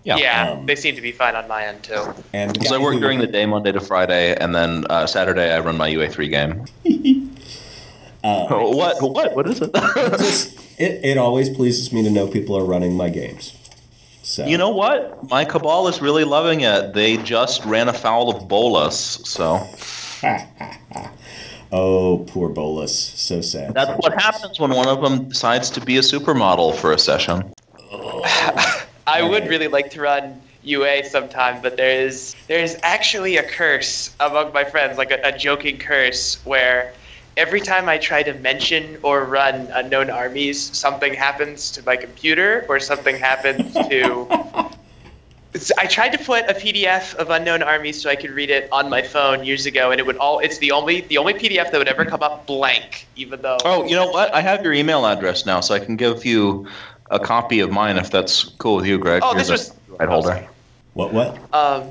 Yeah. 0.03 0.17
Yeah, 0.17 0.51
um, 0.51 0.65
they 0.65 0.75
seem 0.75 0.95
to 0.95 1.01
be 1.01 1.11
fine 1.13 1.35
on 1.35 1.47
my 1.47 1.63
end 1.65 1.83
too. 1.83 2.13
And 2.33 2.53
the 2.55 2.65
So 2.65 2.75
I 2.75 2.77
work 2.77 2.99
during 2.99 3.19
the 3.19 3.27
day, 3.27 3.45
Monday 3.45 3.71
to 3.71 3.79
Friday, 3.79 4.35
and 4.35 4.53
then 4.53 4.85
uh, 4.89 5.07
Saturday 5.07 5.53
I 5.53 5.59
run 5.59 5.77
my 5.77 5.89
UA3 5.89 6.29
game. 6.29 6.65
Oh, 8.25 8.69
what? 8.75 9.01
What? 9.01 9.35
What 9.35 9.47
is 9.47 9.61
it? 9.61 9.73
just, 9.73 10.57
it, 10.79 11.03
it 11.03 11.17
always 11.17 11.49
pleases 11.49 11.91
me 11.91 12.03
to 12.03 12.09
know 12.09 12.25
people 12.25 12.57
are 12.57 12.63
running 12.63 12.95
my 12.95 13.09
games. 13.09 13.53
So 14.23 14.45
You 14.45 14.57
know 14.57 14.69
what? 14.69 15.29
My 15.29 15.43
cabal 15.43 15.89
is 15.89 16.01
really 16.01 16.23
loving 16.23 16.61
it. 16.61 16.93
They 16.93 17.17
just 17.17 17.65
ran 17.65 17.89
afoul 17.89 18.33
of 18.33 18.47
Bolus, 18.47 18.95
so 19.25 19.57
Oh, 21.73 22.25
poor 22.29 22.47
Bolus. 22.47 22.97
So 22.97 23.41
sad. 23.41 23.73
that's 23.73 23.91
what 24.01 24.13
happens 24.13 24.59
when 24.59 24.71
one 24.71 24.87
of 24.87 25.01
them 25.01 25.27
decides 25.27 25.69
to 25.71 25.81
be 25.81 25.97
a 25.97 26.01
supermodel 26.01 26.75
for 26.75 26.93
a 26.93 26.97
session. 26.97 27.52
I 29.07 29.21
would 29.21 29.47
really 29.47 29.67
like 29.67 29.91
to 29.91 30.01
run 30.01 30.41
UA 30.63 31.05
sometime, 31.05 31.61
but 31.61 31.77
there 31.77 32.05
is 32.05 32.35
there 32.47 32.59
is 32.59 32.77
actually 32.83 33.37
a 33.37 33.43
curse 33.43 34.15
among 34.19 34.53
my 34.53 34.63
friends, 34.63 34.97
like 34.97 35.11
a, 35.11 35.19
a 35.23 35.37
joking 35.37 35.77
curse, 35.77 36.43
where 36.45 36.93
every 37.37 37.59
time 37.59 37.89
I 37.89 37.97
try 37.97 38.23
to 38.23 38.33
mention 38.35 38.97
or 39.03 39.25
run 39.25 39.67
unknown 39.73 40.09
armies, 40.09 40.75
something 40.77 41.13
happens 41.13 41.71
to 41.71 41.83
my 41.83 41.95
computer 41.95 42.65
or 42.69 42.79
something 42.79 43.17
happens 43.17 43.73
to. 43.73 44.69
I 45.77 45.85
tried 45.85 46.09
to 46.13 46.17
put 46.17 46.49
a 46.49 46.53
PDF 46.53 47.13
of 47.15 47.29
unknown 47.29 47.61
armies 47.61 48.01
so 48.01 48.09
I 48.09 48.15
could 48.15 48.31
read 48.31 48.49
it 48.49 48.67
on 48.71 48.89
my 48.89 49.03
phone 49.03 49.45
years 49.45 49.67
ago, 49.67 49.91
and 49.91 49.99
it 49.99 50.05
would 50.05 50.17
all. 50.17 50.39
It's 50.39 50.57
the 50.57 50.71
only 50.71 51.01
the 51.01 51.19
only 51.19 51.33
PDF 51.33 51.69
that 51.71 51.77
would 51.77 51.87
ever 51.87 52.05
come 52.05 52.23
up 52.23 52.47
blank, 52.47 53.05
even 53.15 53.41
though. 53.41 53.57
Oh, 53.63 53.83
you 53.85 53.95
know 53.95 54.07
what? 54.07 54.33
I 54.33 54.41
have 54.41 54.63
your 54.63 54.73
email 54.73 55.05
address 55.05 55.45
now, 55.45 55.59
so 55.59 55.75
I 55.75 55.79
can 55.79 55.95
give 55.95 56.25
you 56.25 56.67
a 57.11 57.19
copy 57.19 57.59
of 57.59 57.71
mine 57.71 57.97
if 57.97 58.09
that's 58.11 58.43
cool 58.59 58.77
with 58.77 58.85
you, 58.85 58.97
Greg. 58.97 59.21
Oh, 59.23 59.29
You're 59.31 59.39
this 59.39 59.49
was- 59.49 59.73
right 59.99 60.09
holder. 60.09 60.47
What? 60.93 61.13
What? 61.13 61.37
Um, 61.53 61.89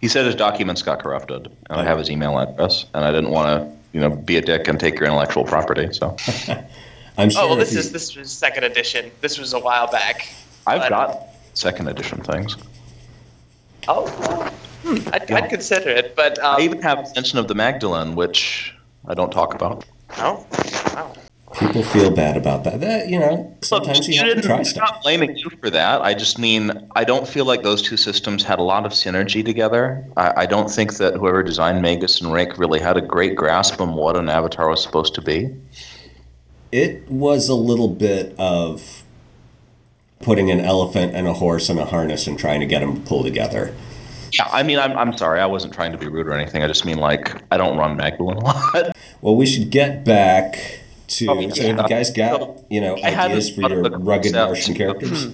He 0.00 0.08
said 0.08 0.24
his 0.26 0.34
documents 0.34 0.82
got 0.82 1.02
corrupted, 1.02 1.46
and 1.68 1.80
I 1.80 1.84
have 1.84 1.98
his 1.98 2.10
email 2.10 2.38
address, 2.38 2.86
and 2.94 3.04
I 3.04 3.10
didn't 3.12 3.30
want 3.30 3.48
to, 3.48 3.76
you 3.92 4.00
know, 4.00 4.10
be 4.10 4.36
a 4.36 4.40
dick 4.40 4.66
and 4.68 4.78
take 4.80 4.94
your 4.98 5.04
intellectual 5.06 5.44
property. 5.44 5.92
So 5.92 6.16
I'm 7.18 7.28
sure. 7.30 7.42
oh 7.42 7.48
well, 7.48 7.56
this 7.56 7.72
you- 7.72 7.78
is 7.80 7.92
this 7.92 8.16
was 8.16 8.30
second 8.32 8.64
edition. 8.64 9.10
This 9.20 9.38
was 9.38 9.52
a 9.52 9.58
while 9.58 9.90
back. 9.90 10.28
I've 10.66 10.80
But- 10.82 10.88
got 10.90 11.18
second 11.54 11.88
edition 11.88 12.22
things. 12.22 12.56
Oh, 13.88 14.04
well, 14.20 14.42
hmm, 14.84 15.08
I'd, 15.12 15.30
I'd 15.30 15.48
consider 15.50 15.88
it, 15.90 16.14
but 16.14 16.38
um, 16.38 16.56
I 16.56 16.60
even 16.60 16.80
have 16.82 16.98
Ascension 17.00 17.38
of 17.38 17.48
the 17.48 17.54
Magdalene, 17.54 18.14
which 18.14 18.74
I 19.08 19.14
don't 19.14 19.30
talk 19.32 19.54
about. 19.54 19.84
oh, 20.18 20.46
wow. 20.50 20.79
People 21.60 21.82
feel 21.82 22.10
bad 22.10 22.36
about 22.36 22.64
that. 22.64 22.80
That 22.80 23.08
you 23.08 23.18
know, 23.18 23.54
sometimes 23.60 24.08
you 24.08 24.18
have 24.18 24.34
to 24.34 24.42
try 24.42 24.56
I'm 24.56 24.64
not 24.76 25.02
blaming 25.02 25.36
you 25.36 25.50
for 25.60 25.70
that. 25.70 26.00
I 26.00 26.14
just 26.14 26.38
mean 26.38 26.88
I 26.96 27.04
don't 27.04 27.28
feel 27.28 27.44
like 27.44 27.62
those 27.62 27.82
two 27.82 27.96
systems 27.96 28.42
had 28.42 28.58
a 28.58 28.62
lot 28.62 28.86
of 28.86 28.92
synergy 28.92 29.44
together. 29.44 30.04
I, 30.16 30.42
I 30.42 30.46
don't 30.46 30.70
think 30.70 30.94
that 30.94 31.14
whoever 31.14 31.42
designed 31.42 31.82
Magus 31.82 32.20
and 32.20 32.32
Rake 32.32 32.58
really 32.58 32.80
had 32.80 32.96
a 32.96 33.02
great 33.02 33.36
grasp 33.36 33.80
on 33.80 33.94
what 33.94 34.16
an 34.16 34.28
avatar 34.28 34.68
was 34.68 34.82
supposed 34.82 35.14
to 35.14 35.22
be. 35.22 35.54
It 36.72 37.08
was 37.10 37.48
a 37.48 37.54
little 37.54 37.88
bit 37.88 38.34
of 38.38 39.04
putting 40.20 40.50
an 40.50 40.60
elephant 40.60 41.14
and 41.14 41.26
a 41.26 41.32
horse 41.34 41.68
in 41.68 41.78
a 41.78 41.84
harness 41.84 42.26
and 42.26 42.38
trying 42.38 42.60
to 42.60 42.66
get 42.66 42.80
them 42.80 42.94
to 42.94 43.00
pull 43.00 43.22
together. 43.22 43.74
Yeah, 44.32 44.48
I 44.52 44.62
mean, 44.62 44.78
I'm, 44.78 44.96
I'm 44.96 45.16
sorry. 45.16 45.40
I 45.40 45.46
wasn't 45.46 45.74
trying 45.74 45.90
to 45.90 45.98
be 45.98 46.06
rude 46.06 46.28
or 46.28 46.32
anything. 46.32 46.62
I 46.62 46.68
just 46.68 46.84
mean, 46.84 46.98
like, 46.98 47.42
I 47.50 47.56
don't 47.56 47.76
run 47.76 47.96
Magdalene 47.96 48.36
a 48.36 48.44
lot. 48.44 48.96
Well, 49.22 49.34
we 49.34 49.44
should 49.44 49.70
get 49.70 50.04
back 50.04 50.79
to. 51.10 51.26
Oh, 51.28 51.40
yeah. 51.40 51.50
So, 51.50 51.62
have 51.62 51.78
you 51.78 51.88
guys 51.88 52.10
got 52.10 52.58
you 52.70 52.80
know 52.80 52.96
I 52.96 53.14
ideas 53.14 53.50
for 53.50 53.62
your 53.62 53.82
rugged 53.82 54.34
concept. 54.34 54.34
Martian 54.34 54.74
characters? 54.74 55.28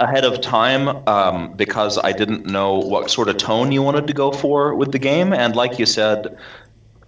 ahead 0.00 0.24
of 0.24 0.40
time 0.40 0.88
um, 1.08 1.52
because 1.54 1.98
I 1.98 2.12
didn't 2.12 2.46
know 2.46 2.78
what 2.78 3.10
sort 3.10 3.28
of 3.28 3.36
tone 3.36 3.72
you 3.72 3.82
wanted 3.82 4.06
to 4.06 4.12
go 4.12 4.30
for 4.30 4.74
with 4.74 4.92
the 4.92 4.98
game. 4.98 5.32
And 5.32 5.56
like 5.56 5.78
you 5.78 5.86
said, 5.86 6.38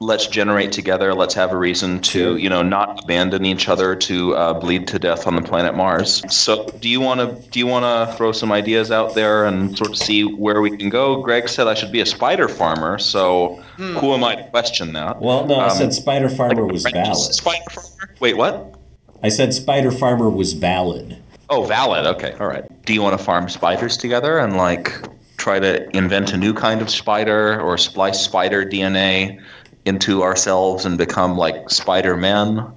let's 0.01 0.27
generate 0.27 0.73
together. 0.73 1.15
Let's 1.15 1.35
have 1.35 1.53
a 1.53 1.57
reason 1.57 2.01
to, 2.01 2.37
you 2.37 2.49
know, 2.49 2.63
not 2.63 3.05
abandon 3.05 3.45
each 3.45 3.69
other 3.69 3.95
to 3.95 4.35
uh, 4.35 4.55
bleed 4.55 4.89
to 4.89 4.99
death 4.99 5.27
on 5.27 5.37
the 5.37 5.43
planet 5.43 5.75
Mars. 5.77 6.23
So, 6.35 6.67
do 6.81 6.89
you 6.89 7.01
want 7.01 7.21
to 7.21 7.49
do 7.51 7.59
you 7.59 7.67
want 7.67 7.85
to 7.85 8.17
throw 8.17 8.33
some 8.33 8.51
ideas 8.51 8.91
out 8.91 9.15
there 9.15 9.45
and 9.45 9.77
sort 9.77 9.91
of 9.91 9.97
see 9.97 10.25
where 10.25 10.61
we 10.63 10.77
can 10.77 10.89
go? 10.89 11.23
Greg 11.23 11.49
said 11.49 11.69
I 11.69 11.75
should 11.75 11.93
be 11.93 12.01
a 12.01 12.07
spider 12.07 12.49
farmer, 12.49 12.99
so 12.99 13.63
who 13.77 14.15
am 14.15 14.25
I 14.25 14.37
to 14.37 14.45
question 14.51 14.95
that? 14.95 15.21
Well, 15.21 15.47
no, 15.47 15.57
I 15.57 15.69
Um, 15.69 15.77
said 15.77 15.93
Spider 15.95 16.29
Farmer 16.29 16.67
was 16.67 16.83
valid. 16.83 17.17
Spider 17.17 17.71
farmer? 17.71 18.15
Wait, 18.21 18.37
what? 18.37 18.75
I 19.23 19.29
said 19.29 19.53
Spider 19.53 19.91
Farmer 19.93 20.31
was 20.31 20.55
valid. 20.55 21.19
Oh, 21.51 21.65
valid. 21.65 22.07
Okay, 22.07 22.33
all 22.41 22.47
right. 22.47 22.65
Do 22.87 22.95
you 22.95 23.03
want 23.03 23.19
to 23.19 23.23
farm 23.25 23.49
spiders 23.49 23.97
together 23.99 24.39
and 24.39 24.57
like 24.57 24.95
try 25.37 25.59
to 25.59 25.95
invent 25.97 26.33
a 26.33 26.37
new 26.37 26.53
kind 26.55 26.81
of 26.83 26.89
spider 26.91 27.61
or 27.61 27.77
splice 27.79 28.21
spider 28.21 28.65
DNA 28.65 29.41
into 29.85 30.23
ourselves 30.23 30.85
and 30.85 30.99
become 30.99 31.37
like 31.37 31.71
Spider 31.71 32.17
Man? 32.17 32.73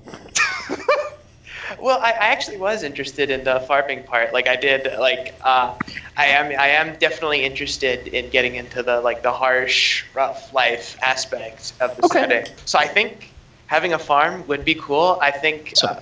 well, 1.80 1.99
I, 2.01 2.12
I 2.12 2.28
actually 2.28 2.58
was 2.58 2.84
interested 2.84 3.30
in 3.30 3.43
the 3.43 3.60
farming 3.62 4.04
part. 4.04 4.34
Like 4.34 4.47
I 4.47 4.56
did, 4.56 4.88
like 4.99 5.36
uh, 5.43 5.74
I 6.18 6.26
am, 6.28 6.47
I 6.60 6.68
am 6.68 6.97
definitely 6.99 7.43
interested 7.43 8.08
in 8.08 8.30
getting 8.30 8.56
into 8.56 8.84
the 8.84 9.01
like 9.01 9.24
the 9.24 9.32
harsh, 9.32 10.06
rough 10.14 10.54
life 10.54 10.97
aspect 11.01 11.74
of 11.80 11.95
the 11.97 12.04
Okay. 12.04 12.20
setting. 12.20 12.45
So 12.66 12.80
I 12.80 12.88
think 12.88 13.34
having 13.68 13.93
a 13.93 13.99
farm 13.99 14.45
would 14.47 14.64
be 14.66 14.76
cool. 14.76 15.20
I 15.22 15.32
think. 15.32 15.72
So- 15.76 15.88
uh, 15.88 16.01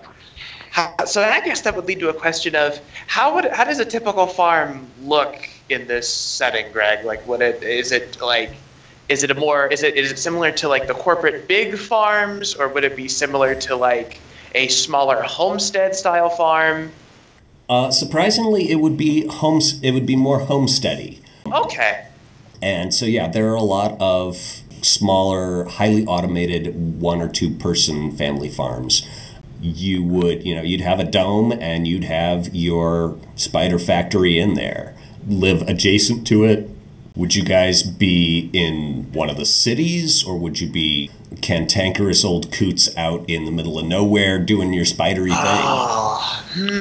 how, 0.72 1.04
so 1.04 1.22
I 1.22 1.42
guess 1.42 1.62
that 1.62 1.76
would 1.76 1.86
lead 1.86 2.00
to 2.00 2.10
a 2.10 2.14
question 2.14 2.56
of 2.56 2.80
how 3.08 3.36
would 3.36 3.46
how 3.52 3.66
does 3.66 3.80
a 3.80 3.86
typical 3.86 4.26
farm 4.26 4.88
look 5.02 5.36
in 5.70 5.86
this 5.88 6.08
setting, 6.14 6.72
Greg? 6.72 7.04
Like, 7.04 7.26
what 7.28 7.42
it 7.42 7.62
is 7.62 7.92
it 7.92 8.18
like? 8.22 8.54
Is 9.12 9.24
it 9.24 9.30
a 9.30 9.36
more 9.36 9.68
is 9.68 9.84
it 9.84 9.96
is 9.96 10.10
it 10.10 10.18
similar 10.18 10.52
to 10.54 10.70
like 10.70 10.88
the 10.88 10.94
corporate 10.94 11.46
big 11.46 11.78
farms, 11.78 12.56
or 12.56 12.70
would 12.70 12.86
it 12.86 12.96
be 12.96 13.10
similar 13.10 13.54
to 13.56 13.76
like 13.76 14.22
a 14.56 14.70
smaller 14.70 15.22
homestead 15.22 15.94
style 15.96 16.30
farm? 16.30 16.94
Uh, 17.68 17.92
surprisingly, 17.92 18.72
it 18.72 18.76
would 18.76 18.96
be 18.96 19.28
homes. 19.28 19.82
It 19.84 19.92
would 19.92 20.06
be 20.06 20.16
more 20.16 20.40
homesteady. 20.40 21.20
Okay. 21.46 22.06
And 22.62 22.94
so, 22.94 23.06
yeah, 23.06 23.28
there 23.28 23.50
are 23.52 23.56
a 23.56 23.64
lot 23.64 23.98
of 24.00 24.62
smaller, 24.82 25.66
highly 25.66 26.06
automated 26.06 27.02
one 27.02 27.22
or 27.22 27.28
two 27.28 27.50
person 27.50 28.16
family 28.16 28.50
farms. 28.50 29.06
You 29.62 30.04
would, 30.04 30.46
you 30.46 30.56
know, 30.56 30.62
you'd 30.62 30.82
have 30.82 31.00
a 31.00 31.04
dome 31.04 31.52
and 31.52 31.88
you'd 31.88 32.06
have 32.06 32.56
your 32.56 33.18
spider 33.36 33.78
factory 33.78 34.40
in 34.40 34.54
there. 34.54 34.96
Live 35.28 35.62
adjacent 35.64 36.26
to 36.28 36.46
it. 36.46 36.70
Would 37.16 37.36
you 37.36 37.44
guys 37.44 37.84
be 37.84 38.50
in 38.54 39.12
one 39.12 39.30
of 39.30 39.36
the 39.36 39.46
cities 39.46 40.24
or 40.24 40.38
would 40.38 40.62
you 40.62 40.70
be 40.70 41.12
cantankerous 41.42 42.24
old 42.24 42.52
coots 42.54 42.96
out 42.96 43.30
in 43.30 43.44
the 43.46 43.52
middle 43.52 43.78
of 43.78 43.86
nowhere 43.86 44.40
doing 44.40 44.72
your 44.72 44.86
spidery 44.86 45.30
thing? 45.32 45.40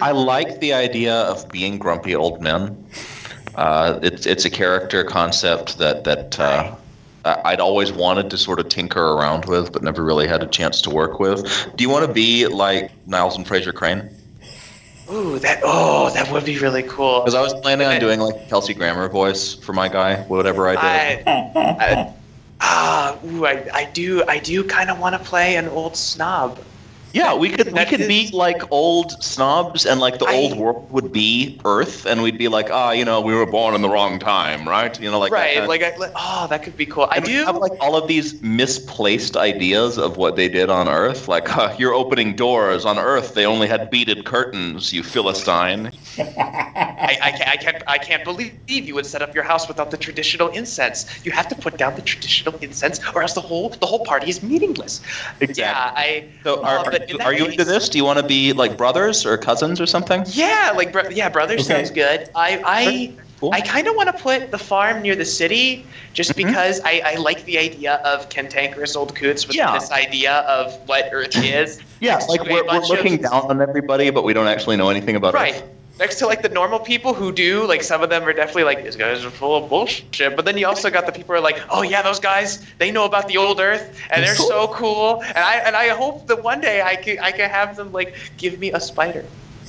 I 0.03 0.13
like 0.13 0.61
the 0.61 0.73
idea 0.73 1.15
of 1.15 1.49
being 1.49 1.79
grumpy 1.79 2.15
old 2.15 2.41
men. 2.41 2.85
Uh, 3.57 3.99
it's 4.03 4.27
it's 4.27 4.45
a 4.45 4.51
character 4.51 5.03
concept 5.03 5.79
that 5.79 6.05
that 6.05 6.39
uh, 6.39 6.77
I'd 7.25 7.61
always 7.61 7.93
wanted 7.93 8.31
to 8.31 8.39
sort 8.39 8.61
of 8.61 8.69
tinker 8.69 9.13
around 9.15 9.47
with, 9.47 9.73
but 9.73 9.83
never 9.83 10.05
really 10.05 10.29
had 10.29 10.43
a 10.43 10.47
chance 10.47 10.81
to 10.83 10.91
work 10.91 11.19
with. 11.19 11.43
Do 11.77 11.83
you 11.83 11.91
want 11.91 12.07
to 12.07 12.13
be 12.13 12.47
like 12.47 12.93
Niles 13.07 13.37
and 13.37 13.45
Frasier 13.45 13.75
Crane? 13.75 14.09
Ooh, 15.11 15.39
that 15.41 15.61
oh, 15.65 16.11
that 16.11 16.31
would 16.31 16.45
be 16.45 16.59
really 16.59 16.85
cool. 16.85 17.21
Because 17.21 17.35
I 17.35 17.41
was 17.41 17.53
planning 17.55 17.87
on 17.87 17.99
doing 17.99 18.21
like 18.21 18.49
Kelsey 18.49 18.75
Grammer 18.75 19.09
voice 19.09 19.55
for 19.55 19.73
my 19.73 19.89
guy, 19.89 20.23
whatever 20.23 20.69
I 20.69 20.73
did. 20.73 21.27
I, 21.27 21.77
I 21.81 22.15
ah, 22.61 23.19
ooh, 23.27 23.45
I, 23.45 23.67
I 23.75 23.85
do 23.87 24.23
I 24.29 24.39
do 24.39 24.63
kind 24.63 24.89
of 24.89 25.01
want 25.01 25.17
to 25.17 25.19
play 25.19 25.57
an 25.57 25.69
old 25.69 25.97
snob. 25.97 26.61
Yeah, 27.13 27.35
we 27.35 27.51
could 27.51 27.73
we 27.73 27.85
could 27.87 28.07
be 28.07 28.31
like 28.33 28.63
old 28.71 29.23
snobs, 29.23 29.85
and 29.85 29.99
like 30.01 30.19
the 30.21 30.27
I- 30.27 30.35
old 30.35 30.57
world 30.57 30.91
would 30.93 31.13
be 31.13 31.61
Earth, 31.65 32.07
and 32.07 32.23
we'd 32.23 32.39
be 32.39 32.47
like, 32.49 32.71
ah, 32.71 32.93
you 32.93 33.05
know, 33.05 33.21
we 33.21 33.35
were 33.35 33.47
born 33.47 33.75
in 33.75 33.83
the 33.83 33.89
wrong 33.89 34.19
time, 34.21 34.69
right? 34.69 34.99
You 35.01 35.11
know, 35.11 35.19
like 35.19 35.33
right, 35.33 35.59
of- 35.59 35.69
like 35.69 35.83
I, 35.83 35.97
like- 35.97 36.13
oh, 36.15 36.47
that 36.51 36.63
could 36.63 36.77
be 36.77 36.87
cool. 36.87 37.09
I 37.11 37.17
And 37.17 37.27
we 37.27 37.33
do. 37.33 37.45
have 37.45 37.57
like 37.57 37.73
all 37.81 37.97
of 37.97 38.07
these 38.07 38.41
misplaced 38.43 39.37
ideas 39.37 39.99
of 39.99 40.19
what 40.19 40.37
they 40.37 40.49
did 40.49 40.71
on 40.71 40.89
Earth. 40.89 41.27
Like, 41.27 41.49
huh, 41.49 41.75
you're 41.79 41.95
opening 41.95 42.37
doors 42.37 42.85
on 42.85 42.97
Earth. 42.99 43.35
They 43.35 43.45
only 43.45 43.67
had 43.67 43.91
beaded 43.91 44.25
curtains. 44.25 44.93
You 44.93 45.03
philistine. 45.03 45.91
I, 46.19 47.19
I, 47.23 47.31
can't, 47.33 47.49
I 47.49 47.57
can't 47.57 47.83
I 47.89 47.99
can't 47.99 48.25
believe 48.25 48.53
you 48.69 48.95
would 48.95 49.07
set 49.07 49.23
up 49.23 49.35
your 49.35 49.45
house 49.45 49.67
without 49.67 49.91
the 49.91 49.97
traditional 49.97 50.49
incense. 50.49 51.07
You 51.25 51.33
have 51.33 51.49
to 51.49 51.55
put 51.57 51.77
down 51.77 51.97
the 51.97 52.03
traditional 52.03 52.55
incense, 52.61 53.01
or 53.15 53.23
else 53.23 53.33
the 53.35 53.41
whole 53.41 53.71
the 53.71 53.87
whole 53.87 54.05
party 54.05 54.29
is 54.31 54.43
meaningless. 54.43 55.01
Exactly. 55.41 55.63
Yeah, 55.63 55.93
I. 55.97 56.29
So, 56.45 56.63
uh, 56.63 56.67
are, 56.69 56.79
are, 56.87 57.00
but 57.11 57.21
are 57.23 57.33
you 57.35 57.47
into 57.47 57.65
this? 57.65 57.89
Do 57.89 57.99
you 57.99 58.05
want 58.05 58.19
to 58.19 58.25
be 58.27 58.53
like 58.53 58.77
brothers 58.77 59.25
or 59.27 59.37
cousins 59.39 59.81
or 59.81 59.87
something? 59.87 60.25
Yeah, 60.29 60.73
like 60.77 60.93
bro- 60.93 61.09
yeah, 61.11 61.29
brother 61.29 61.55
Okay. 61.55 61.63
sounds 61.63 61.91
good. 61.91 62.29
I 62.35 62.61
I 62.65 63.13
Cool. 63.41 63.55
I 63.55 63.63
kind 63.63 63.89
of 63.89 63.97
want 63.97 64.15
to 64.15 64.23
put 64.23 64.51
the 64.51 64.59
farm 64.59 65.01
near 65.01 65.17
the 65.17 65.25
city, 65.25 65.87
just 66.13 66.33
Mhm. 66.33 66.37
because 66.37 66.79
I, 66.85 67.01
I 67.07 67.15
like 67.15 67.43
the 67.47 67.57
idea 67.59 67.95
of 68.05 68.29
cantankerous 68.29 68.95
old 68.97 69.15
coots 69.17 69.47
with 69.49 69.57
Yeah. 69.57 69.73
this 69.73 69.91
idea 69.91 70.41
of 70.41 70.75
what 70.87 71.09
Earth 71.11 71.35
is. 71.43 71.81
Yeah, 72.01 72.19
like 72.29 72.43
we're, 72.45 72.57
we're 72.57 72.65
bunch 72.65 72.85
of- 72.85 72.91
looking 72.91 73.17
down 73.17 73.45
on 73.49 73.63
everybody, 73.63 74.11
but 74.11 74.25
we 74.25 74.35
don't 74.35 74.47
actually 74.47 74.77
know 74.77 74.91
anything 74.91 75.17
about 75.17 75.33
Right. 75.33 75.55
Earth. 75.55 75.63
Next 76.01 76.19
to 76.21 76.27
like 76.27 76.41
the 76.41 76.49
normal 76.49 76.79
people 76.81 77.13
who 77.13 77.31
do, 77.31 77.67
like 77.67 77.83
some 77.83 78.03
of 78.03 78.09
them 78.09 78.23
are 78.25 78.33
definitely 78.33 78.65
like 78.65 78.83
these 78.83 78.97
guys 78.97 79.23
are 79.23 79.31
full 79.31 79.55
of 79.63 79.69
bullshit. 79.69 80.35
But 80.35 80.47
then 80.47 80.57
you 80.57 80.67
also 80.67 80.89
got 80.91 81.05
the 81.05 81.13
people 81.13 81.35
who 81.35 81.41
are 81.41 81.45
like, 81.45 81.61
oh 81.69 81.83
yeah, 81.83 82.01
those 82.01 82.19
guys 82.19 82.65
they 82.79 82.91
know 82.91 83.05
about 83.05 83.29
the 83.29 83.37
old 83.37 83.61
Earth 83.61 84.01
and 84.11 84.25
they're 84.25 84.35
so 84.35 84.69
cool. 84.73 85.23
And 85.23 85.37
I 85.39 85.57
and 85.57 85.77
I 85.77 85.89
hope 85.89 86.27
that 86.29 86.43
one 86.43 86.61
day 86.63 86.81
I 86.81 86.97
can 86.97 87.19
I 87.21 87.31
can 87.33 87.51
have 87.51 87.77
them 87.77 87.93
like 87.93 88.17
give 88.39 88.59
me 88.59 88.73
a 88.73 88.81
spider. 88.81 89.27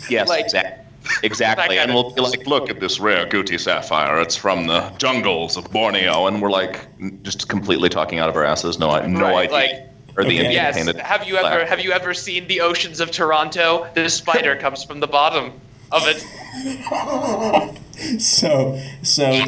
Yes, 0.09 0.29
Like- 0.29 0.45
exactly. 0.45 0.85
Exactly, 1.23 1.79
and 1.79 1.91
we'll 1.95 2.11
be 2.11 2.21
like, 2.21 2.45
look 2.45 2.69
at 2.69 2.79
this 2.79 2.99
rare 2.99 3.25
Guti 3.25 3.59
sapphire. 3.59 4.21
It's 4.21 4.35
from 4.35 4.67
the 4.67 4.87
jungles 4.99 5.57
of 5.57 5.63
Borneo, 5.71 6.27
and 6.27 6.39
we're 6.39 6.51
like, 6.51 6.85
just 7.23 7.49
completely 7.49 7.89
talking 7.89 8.19
out 8.19 8.29
of 8.29 8.35
our 8.35 8.45
asses. 8.45 8.77
No, 8.77 8.91
I- 8.91 9.07
no 9.07 9.19
Right, 9.21 9.35
idea. 9.49 9.51
like- 9.51 9.87
or 10.15 10.23
the 10.23 10.39
Okay. 10.39 10.53
Yes. 10.53 10.75
Have 10.99 11.27
you 11.27 11.37
ever 11.37 11.65
have 11.65 11.79
you 11.79 11.91
ever 11.91 12.13
seen 12.13 12.45
the 12.47 12.61
oceans 12.61 12.99
of 12.99 13.09
Toronto? 13.11 13.87
The 13.95 14.09
spider 14.09 14.55
comes 14.65 14.83
from 14.83 14.99
the 14.99 15.07
bottom 15.07 15.53
of 15.91 16.03
it. 16.05 17.77
So, 18.17 18.81
so 19.03 19.45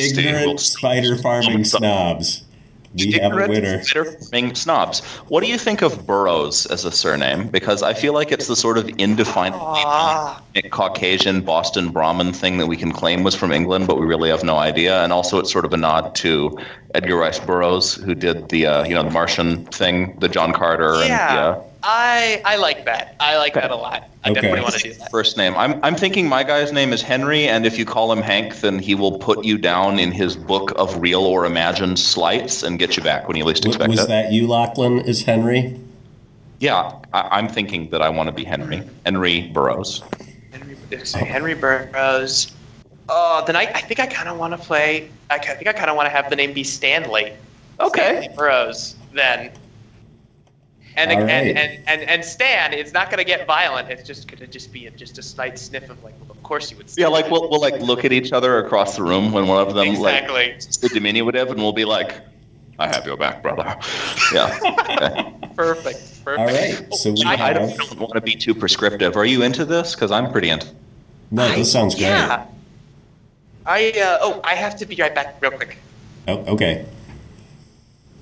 ignorant 0.00 0.58
spider 0.58 1.16
farming 1.16 1.64
snobs. 1.64 2.44
We 2.96 3.12
have 3.12 3.32
a 3.32 3.48
winner. 3.48 3.82
spider 3.82 4.12
farming 4.12 4.54
snobs. 4.54 5.00
What 5.28 5.42
do 5.42 5.48
you 5.48 5.58
think 5.58 5.82
of 5.82 6.06
Burroughs 6.06 6.66
as 6.66 6.84
a 6.84 6.90
surname? 6.90 7.48
Because 7.48 7.82
I 7.82 7.94
feel 7.94 8.12
like 8.12 8.32
it's 8.32 8.46
the 8.46 8.56
sort 8.56 8.78
of 8.78 8.88
indefinable 8.98 9.60
Ah, 9.62 10.42
Caucasian 10.70 11.40
Boston 11.42 11.90
Brahmin 11.90 12.32
thing 12.32 12.58
that 12.58 12.66
we 12.66 12.76
can 12.76 12.92
claim 12.92 13.22
was 13.22 13.34
from 13.34 13.52
England, 13.52 13.86
but 13.86 13.98
we 13.98 14.06
really 14.06 14.30
have 14.30 14.44
no 14.44 14.56
idea. 14.56 15.02
And 15.02 15.12
also, 15.12 15.38
it's 15.38 15.52
sort 15.52 15.64
of 15.64 15.72
a 15.72 15.76
nod 15.76 16.14
to 16.16 16.56
Edgar 16.94 17.16
Rice 17.16 17.38
Burroughs, 17.40 17.94
who 17.94 18.14
did 18.14 18.48
the 18.48 18.66
uh, 18.66 18.84
you 18.84 18.94
know 18.94 19.02
the 19.02 19.10
Martian 19.10 19.64
thing, 19.66 20.16
the 20.20 20.28
John 20.28 20.52
Carter, 20.52 20.94
and 20.94 21.02
the 21.02 21.08
yeah. 21.08 21.40
uh, 21.40 21.62
I 21.86 22.40
I 22.46 22.56
like 22.56 22.86
that. 22.86 23.14
I 23.20 23.36
like 23.36 23.52
that 23.54 23.70
a 23.70 23.76
lot. 23.76 24.08
I 24.24 24.30
Okay. 24.30 24.40
definitely 24.40 24.62
want 24.62 24.74
to 24.76 24.82
do 24.88 24.94
that. 24.94 25.10
first 25.10 25.36
name. 25.36 25.54
I'm 25.54 25.78
I'm 25.84 25.94
thinking 25.94 26.26
my 26.26 26.42
guy's 26.42 26.72
name 26.72 26.94
is 26.94 27.02
Henry, 27.02 27.46
and 27.46 27.66
if 27.66 27.78
you 27.78 27.84
call 27.84 28.10
him 28.10 28.22
Hank, 28.22 28.60
then 28.62 28.78
he 28.78 28.94
will 28.94 29.18
put 29.18 29.44
you 29.44 29.58
down 29.58 29.98
in 29.98 30.10
his 30.10 30.34
book 30.34 30.72
of 30.76 30.96
real 31.02 31.20
or 31.20 31.44
imagined 31.44 31.98
slights 31.98 32.62
and 32.62 32.78
get 32.78 32.96
you 32.96 33.02
back 33.02 33.28
when 33.28 33.36
you 33.36 33.44
least 33.44 33.66
expect 33.66 33.90
Was 33.90 33.98
it. 33.98 34.02
Was 34.02 34.08
that 34.08 34.32
you, 34.32 34.46
Lachlan? 34.48 35.00
Is 35.00 35.22
Henry? 35.22 35.78
Yeah, 36.58 36.92
I, 37.12 37.28
I'm 37.38 37.48
thinking 37.48 37.90
that 37.90 38.00
I 38.00 38.08
want 38.08 38.28
to 38.28 38.32
be 38.32 38.44
Henry. 38.44 38.82
Henry 39.04 39.48
Burroughs. 39.48 40.02
Henry, 40.52 40.76
so 41.04 41.18
Henry 41.18 41.54
Burroughs. 41.54 42.50
Oh, 43.10 43.44
then 43.46 43.56
I, 43.56 43.64
I 43.74 43.82
think 43.82 44.00
I 44.00 44.06
kind 44.06 44.30
of 44.30 44.38
want 44.38 44.52
to 44.52 44.58
play. 44.58 45.10
I, 45.28 45.34
I 45.34 45.38
think 45.54 45.66
I 45.66 45.74
kind 45.74 45.90
of 45.90 45.96
want 45.96 46.06
to 46.06 46.10
have 46.10 46.30
the 46.30 46.36
name 46.36 46.54
be 46.54 46.64
Stanley. 46.64 47.34
Stanley 47.88 48.28
Burroughs. 48.34 48.94
Then. 49.12 49.50
And, 50.96 51.10
All 51.10 51.18
and, 51.18 51.28
right. 51.28 51.56
and, 51.56 51.88
and 51.88 52.02
and 52.08 52.24
Stan, 52.24 52.72
it's 52.72 52.92
not 52.92 53.10
gonna 53.10 53.24
get 53.24 53.46
violent. 53.46 53.90
It's 53.90 54.06
just 54.06 54.28
gonna 54.28 54.46
just 54.46 54.72
be 54.72 54.86
a, 54.86 54.90
just 54.90 55.18
a 55.18 55.22
slight 55.22 55.58
sniff 55.58 55.90
of 55.90 56.02
like, 56.04 56.14
well, 56.20 56.30
of 56.30 56.42
course 56.44 56.70
you 56.70 56.76
would. 56.76 56.88
say 56.88 57.02
Yeah, 57.02 57.08
like 57.08 57.30
we'll, 57.30 57.50
we'll 57.50 57.60
like 57.60 57.80
look 57.80 58.04
at 58.04 58.12
each 58.12 58.32
other 58.32 58.64
across 58.64 58.96
the 58.96 59.02
room 59.02 59.32
when 59.32 59.48
one 59.48 59.66
of 59.66 59.74
them 59.74 59.88
exactly. 59.88 60.52
like 60.52 60.60
the 60.60 60.88
diminutive, 60.88 61.50
and 61.50 61.58
we'll 61.58 61.72
be 61.72 61.84
like, 61.84 62.20
"I 62.78 62.86
have 62.86 63.04
your 63.06 63.16
back, 63.16 63.42
brother." 63.42 63.76
Yeah. 64.32 64.56
Okay. 64.64 65.34
Perfect. 65.56 66.24
Perfect. 66.24 66.26
All 66.26 66.46
right. 66.46 66.94
So 66.94 67.12
we 67.12 67.24
I, 67.24 67.50
I 67.50 67.52
don't, 67.52 67.76
don't 67.76 67.98
want 67.98 68.14
to 68.14 68.20
be 68.20 68.34
too 68.34 68.54
prescriptive. 68.54 69.16
Are 69.16 69.26
you 69.26 69.42
into 69.42 69.64
this? 69.64 69.94
Because 69.94 70.12
I'm 70.12 70.30
pretty 70.30 70.50
into. 70.50 70.68
No, 71.30 71.48
this 71.56 71.72
sounds 71.72 71.94
great. 71.94 72.06
Yeah. 72.06 72.46
I 73.66 73.90
uh, 73.90 74.18
oh, 74.20 74.40
I 74.44 74.54
have 74.54 74.76
to 74.76 74.86
be 74.86 74.94
right 74.96 75.14
back 75.14 75.36
real 75.40 75.50
quick. 75.50 75.78
Oh, 76.28 76.38
okay. 76.54 76.86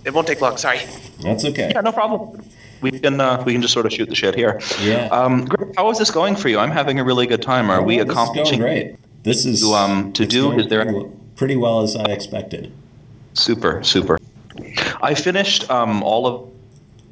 It 0.05 0.13
won't 0.15 0.27
take 0.27 0.41
long. 0.41 0.57
Sorry. 0.57 0.81
That's 1.21 1.45
okay. 1.45 1.71
Yeah, 1.75 1.81
no 1.81 1.93
problem. 1.93 2.45
We 2.83 2.91
can 2.99 3.21
uh, 3.21 3.43
we 3.47 3.53
can 3.53 3.63
just 3.63 3.73
sort 3.73 3.87
of 3.87 3.93
shoot 3.93 4.09
the 4.09 4.15
shit 4.15 4.35
here. 4.35 4.61
Yeah. 4.83 5.07
Um, 5.07 5.45
Greg, 5.47 5.73
how 5.77 5.91
is 5.91 5.99
this 5.99 6.11
going 6.11 6.37
for 6.37 6.49
you? 6.49 6.59
I'm 6.59 6.71
having 6.71 6.99
a 6.99 7.05
really 7.05 7.27
good 7.27 7.41
time. 7.43 7.71
Are 7.71 7.83
we 7.83 7.97
Well, 7.97 8.05
this 8.07 8.13
is 8.13 8.19
accomplishing? 8.23 8.59
great. 8.61 8.97
This 9.23 9.47
is 9.47 9.61
To, 9.61 9.73
um, 9.75 10.13
to 10.15 10.27
do, 10.27 10.53
is 10.59 10.67
there- 10.69 10.83
pretty 10.85 10.99
well, 10.99 11.13
pretty 11.37 11.57
well 11.57 11.81
as 11.83 11.95
I 11.97 12.05
expected. 12.11 12.73
Super, 13.35 13.83
super. 13.85 14.19
I 15.01 15.15
finished 15.15 15.71
um, 15.71 16.03
all 16.03 16.27
of 16.27 16.52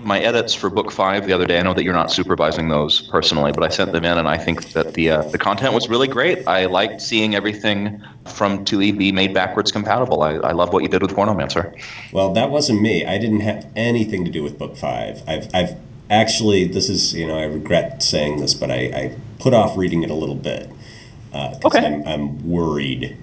my 0.00 0.18
edits 0.20 0.54
for 0.54 0.70
book 0.70 0.90
five 0.90 1.26
the 1.26 1.32
other 1.32 1.46
day. 1.46 1.58
I 1.58 1.62
know 1.62 1.74
that 1.74 1.84
you're 1.84 1.94
not 1.94 2.10
supervising 2.10 2.68
those 2.68 3.00
personally, 3.02 3.52
but 3.52 3.62
I 3.62 3.68
sent 3.68 3.92
them 3.92 4.04
in, 4.04 4.18
and 4.18 4.28
I 4.28 4.36
think 4.38 4.72
that 4.72 4.94
the 4.94 5.10
uh, 5.10 5.22
the 5.22 5.38
content 5.38 5.74
was 5.74 5.88
really 5.88 6.08
great. 6.08 6.46
I 6.48 6.66
liked 6.66 7.00
seeing 7.02 7.34
everything 7.34 8.02
from 8.26 8.64
2E 8.64 8.96
be 8.98 9.12
made 9.12 9.34
backwards 9.34 9.70
compatible. 9.72 10.22
I, 10.22 10.34
I 10.36 10.52
love 10.52 10.72
what 10.72 10.82
you 10.82 10.88
did 10.88 11.02
with 11.02 11.12
Pornomancer. 11.12 11.74
Well, 12.12 12.32
that 12.32 12.50
wasn't 12.50 12.80
me. 12.82 13.04
I 13.04 13.18
didn't 13.18 13.40
have 13.40 13.66
anything 13.76 14.24
to 14.24 14.30
do 14.30 14.42
with 14.42 14.58
book 14.58 14.76
five. 14.76 15.22
I've, 15.28 15.48
I've 15.54 15.76
actually, 16.08 16.66
this 16.66 16.88
is, 16.88 17.14
you 17.14 17.26
know, 17.26 17.38
I 17.38 17.44
regret 17.44 18.02
saying 18.02 18.40
this, 18.40 18.54
but 18.54 18.70
I, 18.70 18.74
I 18.94 19.16
put 19.38 19.54
off 19.54 19.76
reading 19.76 20.02
it 20.02 20.10
a 20.10 20.14
little 20.14 20.34
bit. 20.34 20.68
Uh, 21.32 21.50
'cause 21.60 21.74
Okay. 21.76 21.86
I'm, 21.86 22.06
I'm 22.06 22.48
worried. 22.48 23.16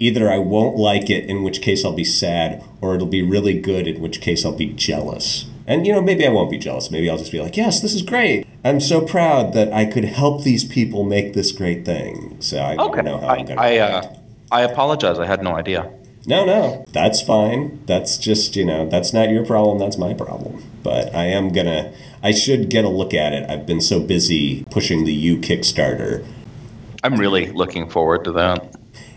Either 0.00 0.28
I 0.30 0.38
won't 0.38 0.76
like 0.76 1.08
it, 1.10 1.26
in 1.26 1.44
which 1.44 1.60
case 1.62 1.84
I'll 1.84 1.92
be 1.92 2.04
sad, 2.04 2.64
or 2.80 2.94
it'll 2.96 3.06
be 3.06 3.22
really 3.22 3.60
good, 3.60 3.86
in 3.86 4.00
which 4.02 4.20
case 4.20 4.44
I'll 4.44 4.50
be 4.56 4.66
jealous. 4.72 5.46
And, 5.72 5.86
you 5.86 5.92
know, 5.94 6.02
maybe 6.02 6.26
I 6.26 6.28
won't 6.28 6.50
be 6.50 6.58
jealous. 6.58 6.90
Maybe 6.90 7.08
I'll 7.08 7.16
just 7.16 7.32
be 7.32 7.40
like, 7.40 7.56
yes, 7.56 7.80
this 7.80 7.94
is 7.94 8.02
great. 8.02 8.46
I'm 8.62 8.78
so 8.78 9.00
proud 9.00 9.54
that 9.54 9.72
I 9.72 9.86
could 9.86 10.04
help 10.04 10.42
these 10.42 10.64
people 10.64 11.02
make 11.02 11.32
this 11.32 11.50
great 11.50 11.86
thing. 11.86 12.36
So 12.40 12.58
I 12.58 12.76
Okay. 12.76 12.96
don't 12.96 13.04
know 13.06 13.16
how 13.16 13.28
I, 13.28 13.36
I'm 13.36 13.46
gonna. 13.46 13.60
I, 13.62 13.78
uh, 13.78 14.14
I 14.50 14.60
apologize. 14.64 15.18
I 15.18 15.24
had 15.24 15.42
no 15.42 15.56
idea. 15.56 15.90
No, 16.26 16.44
no, 16.44 16.84
that's 16.92 17.22
fine. 17.22 17.80
That's 17.86 18.18
just, 18.18 18.54
you 18.54 18.66
know, 18.66 18.86
that's 18.86 19.14
not 19.14 19.30
your 19.30 19.46
problem, 19.46 19.78
that's 19.78 19.96
my 19.96 20.12
problem. 20.12 20.62
But 20.82 21.14
I 21.14 21.24
am 21.24 21.48
gonna, 21.52 21.94
I 22.22 22.32
should 22.32 22.68
get 22.68 22.84
a 22.84 22.90
look 22.90 23.14
at 23.14 23.32
it. 23.32 23.48
I've 23.48 23.64
been 23.64 23.80
so 23.80 23.98
busy 23.98 24.64
pushing 24.70 25.04
the 25.06 25.14
U 25.14 25.38
Kickstarter. 25.38 26.22
I'm 27.02 27.14
really 27.16 27.50
looking 27.50 27.88
forward 27.88 28.24
to 28.24 28.32
that. 28.32 28.76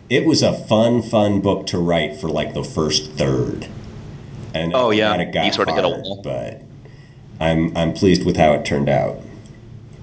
It 0.10 0.26
was 0.26 0.42
a 0.42 0.54
fun, 0.54 1.02
fun 1.02 1.42
book 1.42 1.68
to 1.68 1.78
write 1.80 2.16
for 2.16 2.30
like 2.30 2.54
the 2.54 2.64
first 2.64 3.12
third. 3.12 3.68
And 4.56 4.74
Oh, 4.74 4.90
yeah, 4.92 5.14
it 5.16 5.32
got 5.32 5.46
you 5.46 5.52
sort 5.54 5.70
of 5.70 5.76
get 5.76 5.84
a 5.86 5.90
hard, 5.90 6.02
lull. 6.06 6.22
but 6.24 6.62
I'm, 7.40 7.76
I'm 7.76 7.94
pleased 7.94 8.26
with 8.26 8.38
how 8.38 8.54
it 8.54 8.66
turned 8.66 8.90
out. 8.90 9.20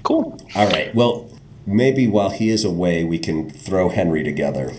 Cool. 0.02 0.38
All 0.54 0.68
right, 0.68 0.94
well, 0.94 1.28
maybe 1.66 2.06
while 2.06 2.30
he 2.30 2.50
is 2.50 2.64
away, 2.64 3.04
we 3.04 3.18
can 3.18 3.48
throw 3.50 3.88
Henry 3.88 4.22
together. 4.22 4.72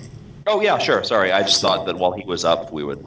Oh 0.45 0.61
yeah, 0.61 0.77
sure. 0.77 1.03
Sorry, 1.03 1.31
I 1.31 1.41
just 1.41 1.61
thought 1.61 1.85
that 1.85 1.97
while 1.97 2.11
he 2.11 2.23
was 2.25 2.43
up, 2.45 2.71
we 2.71 2.83
would. 2.83 3.03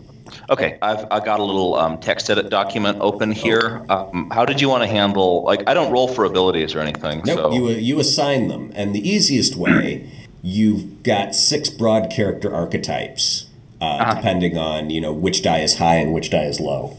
Okay, 0.50 0.78
I've 0.82 1.04
I 1.10 1.20
got 1.24 1.38
a 1.38 1.44
little 1.44 1.74
um, 1.76 1.98
text 1.98 2.30
edit 2.30 2.48
document 2.50 2.98
open 3.00 3.30
here. 3.30 3.84
Um, 3.90 4.30
how 4.32 4.44
did 4.44 4.60
you 4.60 4.68
want 4.68 4.82
to 4.82 4.86
handle? 4.88 5.42
Like, 5.44 5.62
I 5.68 5.74
don't 5.74 5.92
roll 5.92 6.08
for 6.08 6.24
abilities 6.24 6.74
or 6.74 6.80
anything. 6.80 7.22
Nope, 7.24 7.38
so 7.38 7.52
you 7.52 7.68
you 7.68 8.00
assign 8.00 8.48
them, 8.48 8.72
and 8.74 8.94
the 8.94 9.06
easiest 9.08 9.54
way, 9.54 10.10
you've 10.42 11.02
got 11.02 11.34
six 11.34 11.68
broad 11.68 12.10
character 12.10 12.52
archetypes, 12.54 13.45
uh, 13.80 13.84
Uh-huh. 13.84 14.14
depending 14.14 14.56
on 14.56 14.90
you 14.90 15.00
know 15.00 15.12
which 15.12 15.42
die 15.42 15.60
is 15.60 15.76
high 15.78 15.96
and 15.96 16.12
which 16.12 16.30
die 16.30 16.44
is 16.44 16.60
low. 16.60 16.96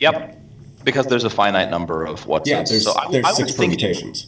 Yep. 0.00 0.36
Because 0.84 1.06
there's 1.06 1.24
a 1.24 1.30
finite 1.30 1.70
number 1.70 2.06
of 2.06 2.26
what's 2.26 2.48
Yeah, 2.48 2.60
in. 2.60 2.64
there's 2.66 2.84
so 2.84 2.92
I, 2.96 3.10
there's 3.10 3.24
I 3.26 3.32
six 3.32 3.48
was 3.48 3.56
thinking, 3.56 3.78
permutations. 3.78 4.26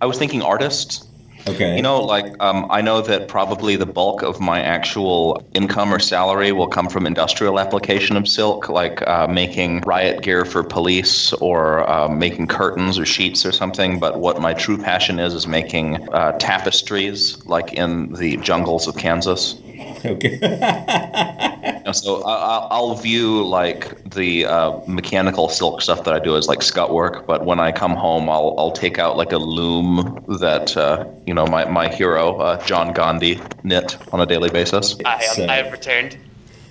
I 0.00 0.06
was 0.06 0.18
thinking 0.18 0.42
artist. 0.42 1.04
Okay. 1.46 1.76
You 1.76 1.82
know, 1.82 2.02
like 2.02 2.26
um, 2.40 2.66
I 2.70 2.80
know 2.82 3.00
that 3.00 3.28
probably 3.28 3.76
the 3.76 3.86
bulk 3.86 4.22
of 4.22 4.38
my 4.38 4.60
actual 4.60 5.42
income 5.54 5.94
or 5.94 5.98
salary 5.98 6.52
will 6.52 6.66
come 6.68 6.88
from 6.90 7.06
industrial 7.06 7.58
application 7.58 8.16
of 8.16 8.28
silk, 8.28 8.68
like 8.68 9.00
uh, 9.06 9.26
making 9.28 9.80
riot 9.82 10.22
gear 10.22 10.44
for 10.44 10.62
police 10.62 11.32
or 11.34 11.88
uh, 11.88 12.08
making 12.08 12.48
curtains 12.48 12.98
or 12.98 13.06
sheets 13.06 13.46
or 13.46 13.52
something. 13.52 13.98
But 13.98 14.20
what 14.20 14.40
my 14.42 14.52
true 14.52 14.76
passion 14.76 15.18
is 15.18 15.32
is 15.32 15.46
making 15.46 16.06
uh, 16.12 16.32
tapestries, 16.38 17.42
like 17.46 17.72
in 17.72 18.12
the 18.12 18.36
jungles 18.38 18.86
of 18.86 18.96
Kansas. 18.96 19.54
okay. 20.04 20.38
So 21.92 22.22
I, 22.22 22.34
I- 22.34 22.68
I'll 22.70 22.94
view 22.96 23.42
like 23.46 24.10
the 24.10 24.44
uh, 24.44 24.78
mechanical 24.86 25.48
silk 25.48 25.80
stuff 25.80 26.04
that 26.04 26.12
I 26.12 26.18
do 26.18 26.36
as 26.36 26.46
like 26.46 26.60
scut 26.60 26.92
work, 26.92 27.26
but 27.26 27.46
when 27.46 27.60
I 27.60 27.72
come 27.72 27.92
home, 27.94 28.28
I'll 28.28 28.54
I'll 28.58 28.72
take 28.72 28.98
out 28.98 29.16
like 29.16 29.32
a 29.32 29.38
loom 29.38 30.22
that 30.38 30.76
uh, 30.76 31.06
you 31.26 31.32
know 31.32 31.46
my 31.46 31.64
my 31.64 31.88
hero 31.88 32.36
uh, 32.40 32.62
John 32.66 32.92
Gandhi 32.92 33.40
knit 33.64 33.96
on 34.12 34.20
a 34.20 34.26
daily 34.26 34.50
basis. 34.50 34.96
I, 35.06 35.24
So- 35.24 35.46
I 35.46 35.56
have 35.56 35.72
returned. 35.72 36.18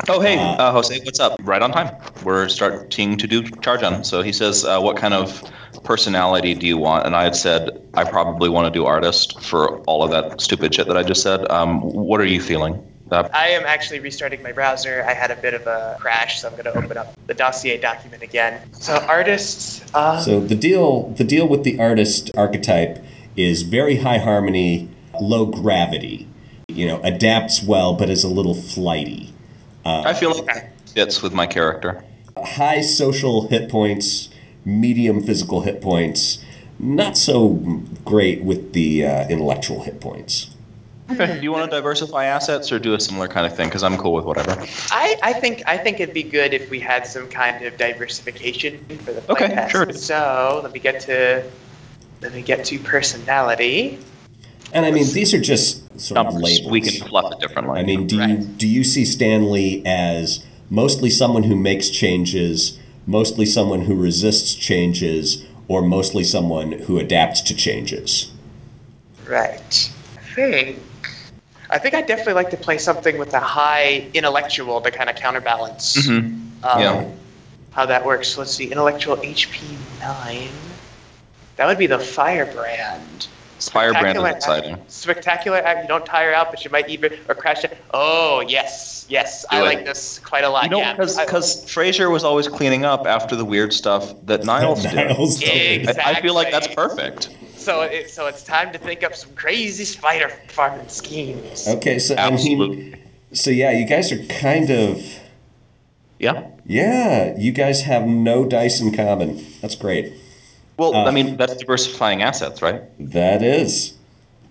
Oh 0.08 0.20
hey, 0.22 0.38
uh, 0.38 0.72
Jose, 0.72 1.00
what's 1.04 1.20
up? 1.20 1.36
Right 1.42 1.64
on 1.64 1.72
time. 1.72 1.90
We're 2.24 2.48
starting 2.50 3.18
to 3.18 3.26
do 3.28 3.42
chargen. 3.42 4.04
So 4.06 4.22
he 4.22 4.32
says, 4.32 4.64
uh, 4.66 4.80
what 4.80 4.98
kind 4.98 5.16
of 5.16 5.42
personality 5.84 6.54
do 6.54 6.68
you 6.68 6.78
want? 6.78 7.08
And 7.08 7.16
I 7.16 7.24
had 7.24 7.36
said 7.36 7.82
I 7.96 8.04
probably 8.04 8.50
want 8.50 8.72
to 8.72 8.80
do 8.80 8.86
artist 8.86 9.42
for 9.42 9.80
all 9.88 10.04
of 10.04 10.12
that 10.12 10.40
stupid 10.42 10.76
shit 10.76 10.86
that 10.88 10.96
I 10.98 11.02
just 11.02 11.24
said. 11.24 11.50
Um, 11.50 11.82
what 11.82 12.22
are 12.22 12.26
you 12.26 12.40
feeling? 12.40 12.76
Uh, 13.12 13.30
I 13.34 13.50
am 13.50 13.64
actually 13.66 14.00
restarting 14.00 14.44
my 14.44 14.52
browser. 14.52 15.04
I 15.08 15.14
had 15.14 15.32
a 15.32 15.36
bit 15.36 15.54
of 15.54 15.66
a 15.66 15.98
crash, 16.00 16.42
so 16.42 16.48
I'm 16.50 16.54
going 16.54 16.66
to 16.66 16.78
open 16.78 16.98
up 16.98 17.16
the 17.28 17.34
dossier 17.34 17.78
document 17.80 18.22
again. 18.24 18.62
So 18.74 18.96
artists. 19.08 19.82
Um, 19.96 20.20
So 20.22 20.40
the 20.40 20.56
deal 20.56 21.10
the 21.12 21.24
deal 21.24 21.48
with 21.48 21.64
the 21.64 21.80
artist 21.80 22.32
archetype 22.36 23.04
is 23.36 23.62
very 23.62 23.98
high 23.98 24.18
harmony, 24.18 24.90
low 25.22 25.46
gravity. 25.46 26.28
You 26.68 26.88
know, 26.88 27.00
adapts 27.02 27.64
well, 27.64 27.94
but 27.94 28.10
is 28.10 28.24
a 28.24 28.28
little 28.30 28.54
flighty. 28.54 29.34
I 29.86 30.14
feel 30.14 30.32
like 30.32 30.46
that 30.48 30.74
fits 30.90 31.22
with 31.22 31.34
my 31.34 31.48
character. 31.48 32.04
high 32.36 32.82
social 32.82 33.48
hit 33.48 33.70
points, 33.70 34.30
medium 34.66 35.24
physical 35.24 35.62
hit 35.62 35.82
points, 35.82 36.40
not 36.78 37.16
so 37.18 37.50
great 38.04 38.44
with 38.44 38.74
the 38.74 39.06
uh, 39.06 39.28
intellectual 39.30 39.84
hit 39.84 40.02
points. 40.02 40.50
Okay. 41.10 41.38
Do 41.38 41.42
you 41.42 41.52
want 41.52 41.70
to 41.70 41.76
diversify 41.76 42.26
assets 42.26 42.72
or 42.72 42.80
do 42.80 42.94
a 42.94 43.00
similar 43.00 43.28
kind 43.28 43.46
of 43.48 43.56
thing? 43.56 43.70
Because 43.70 43.84
I'm 43.84 43.98
cool 43.98 44.14
with 44.14 44.26
whatever. 44.26 44.52
I, 44.92 45.16
I 45.24 45.34
think 45.34 45.64
I 45.66 45.78
think 45.78 46.00
it'd 46.00 46.14
be 46.14 46.24
good 46.24 46.54
if 46.54 46.70
we 46.70 46.80
had 46.80 47.08
some 47.08 47.30
kind 47.30 47.66
of 47.66 47.78
diversification 47.78 48.84
for 49.00 49.14
the 49.14 49.32
Okay, 49.32 49.48
playtest. 49.48 49.70
sure. 49.70 49.94
So 49.94 50.60
let 50.64 50.74
me 50.74 50.80
get 50.80 51.00
to 51.02 51.50
let 52.22 52.34
me 52.34 52.42
get 52.42 52.66
to 52.66 52.80
personality. 52.80 54.00
And 54.74 54.86
I 54.86 54.92
mean, 54.92 55.06
these 55.14 55.34
are 55.34 55.40
just 55.40 56.00
sort 56.00 56.28
of 56.28 56.34
labels. 56.36 56.70
We 56.72 56.82
can 56.82 57.08
fluff 57.08 57.32
it 57.32 57.40
differently. 57.40 57.80
I 57.80 57.84
mean, 57.84 58.06
do 58.06 58.18
you 58.18 58.38
do 58.38 58.68
you 58.68 58.84
see 58.84 59.06
Stanley 59.06 59.82
as 59.86 60.46
mostly 60.70 61.10
someone 61.10 61.44
who 61.44 61.56
makes 61.56 61.90
changes, 61.90 62.78
mostly 63.06 63.46
someone 63.46 63.84
who 63.84 63.96
resists 63.96 64.54
changes, 64.54 65.46
or 65.70 65.82
mostly 65.82 66.26
someone 66.26 66.74
who 66.74 67.00
adapts 67.00 67.40
to 67.44 67.56
changes? 67.56 68.30
Right. 69.26 69.92
I 70.18 70.22
think 70.36 70.80
I 71.70 71.78
think 71.78 71.94
I'd 71.96 72.06
definitely 72.08 72.34
like 72.34 72.50
to 72.52 72.58
play 72.58 72.78
something 72.78 73.18
with 73.18 73.34
a 73.34 73.40
high 73.40 74.08
intellectual 74.14 74.80
to 74.82 74.90
kind 74.92 75.10
of 75.10 75.16
counterbalance 75.18 75.98
Mhm. 75.98 76.64
um, 76.64 76.82
Yeah. 76.82 77.04
how 77.72 77.86
that 77.86 78.06
works. 78.06 78.30
So 78.30 78.42
let's 78.42 78.54
see, 78.54 78.72
intellectual 78.72 79.18
HP 79.18 79.78
nine. 80.00 80.50
That 81.58 81.68
would 81.68 81.78
be 81.78 81.88
the 81.88 82.00
firebrand. 82.00 83.28
Firebrand 83.60 84.18
is 84.18 84.24
Spectacular 84.24 84.30
exciting. 84.30 84.74
act- 84.74 84.92
Spectacular 84.92 85.58
act. 85.58 85.82
You 85.84 85.88
don't 85.88 86.06
tire 86.06 86.34
out, 86.34 86.52
but 86.52 86.64
you 86.64 86.72
might 86.72 86.88
even 86.90 87.14
or 87.28 87.36
crash 87.36 87.64
it. 87.64 87.78
Oh 87.94 88.42
yes, 88.48 89.06
yes. 89.10 89.46
I 89.50 89.62
it. 89.62 89.64
like 89.64 89.86
this 89.86 90.20
quite 90.20 90.44
a 90.44 90.50
lot. 90.50 90.66
You 90.66 90.70
know, 90.72 90.92
because 90.92 91.18
I- 91.18 91.26
because 91.26 91.66
Frasier 91.66 92.12
was 92.12 92.24
always 92.24 92.48
cleaning 92.48 92.86
up 92.86 93.08
after 93.08 93.36
the 93.36 93.46
weird 93.46 93.74
stuff 93.74 94.14
that 94.26 94.44
Niles 94.46 94.84
did. 94.84 94.94
Niles 94.96 95.40
did. 95.40 95.88
I, 96.00 96.12
I 96.12 96.22
feel 96.22 96.34
like 96.36 96.52
that's 96.52 96.68
perfect. 96.68 97.30
so 97.56 97.82
it, 97.82 98.10
so 98.10 98.28
it's 98.28 98.44
time 98.44 98.72
to 98.74 98.78
think 98.78 99.04
up 99.04 99.16
some 99.16 99.34
crazy 99.36 99.84
spider 99.86 100.30
farming 100.50 100.88
schemes. 100.88 101.68
Okay, 101.68 102.00
so 102.00 102.16
I 102.16 102.26
mean, 102.26 102.34
Absolutely. 102.34 103.02
so 103.34 103.50
yeah, 103.50 103.72
you 103.72 103.86
guys 103.86 104.12
are 104.12 104.24
kind 104.26 104.70
of 104.70 105.02
Yeah. 106.20 106.48
yeah, 106.66 107.36
you 107.38 107.52
guys 107.52 107.82
have 107.84 108.06
no 108.08 108.46
dice 108.46 108.80
in 108.82 108.96
common. 108.96 109.44
That's 109.62 109.76
great. 109.76 110.14
Well, 110.78 110.96
Uh, 110.96 111.06
I 111.06 111.12
mean, 111.12 111.38
that's 111.38 111.56
diversifying 111.58 112.22
assets, 112.22 112.62
right? 112.62 112.82
That 113.00 113.42
is. 113.44 113.94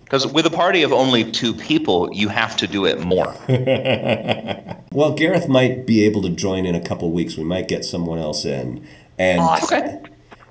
Because 0.03 0.25
with 0.27 0.45
a 0.45 0.49
party 0.49 0.83
of 0.83 0.93
only 0.93 1.29
two 1.31 1.53
people, 1.53 2.09
you 2.13 2.29
have 2.29 2.55
to 2.57 2.67
do 2.67 2.85
it 2.85 2.99
more. 3.01 3.33
Well, 4.93 5.13
Gareth 5.13 5.47
might 5.47 5.85
be 5.85 6.03
able 6.05 6.23
to 6.23 6.29
join 6.29 6.65
in 6.65 6.73
a 6.73 6.79
couple 6.81 7.11
weeks. 7.11 7.37
We 7.37 7.43
might 7.43 7.67
get 7.67 7.85
someone 7.85 8.17
else 8.17 8.45
in, 8.45 8.87
and 9.19 9.39
Awesome. 9.41 9.99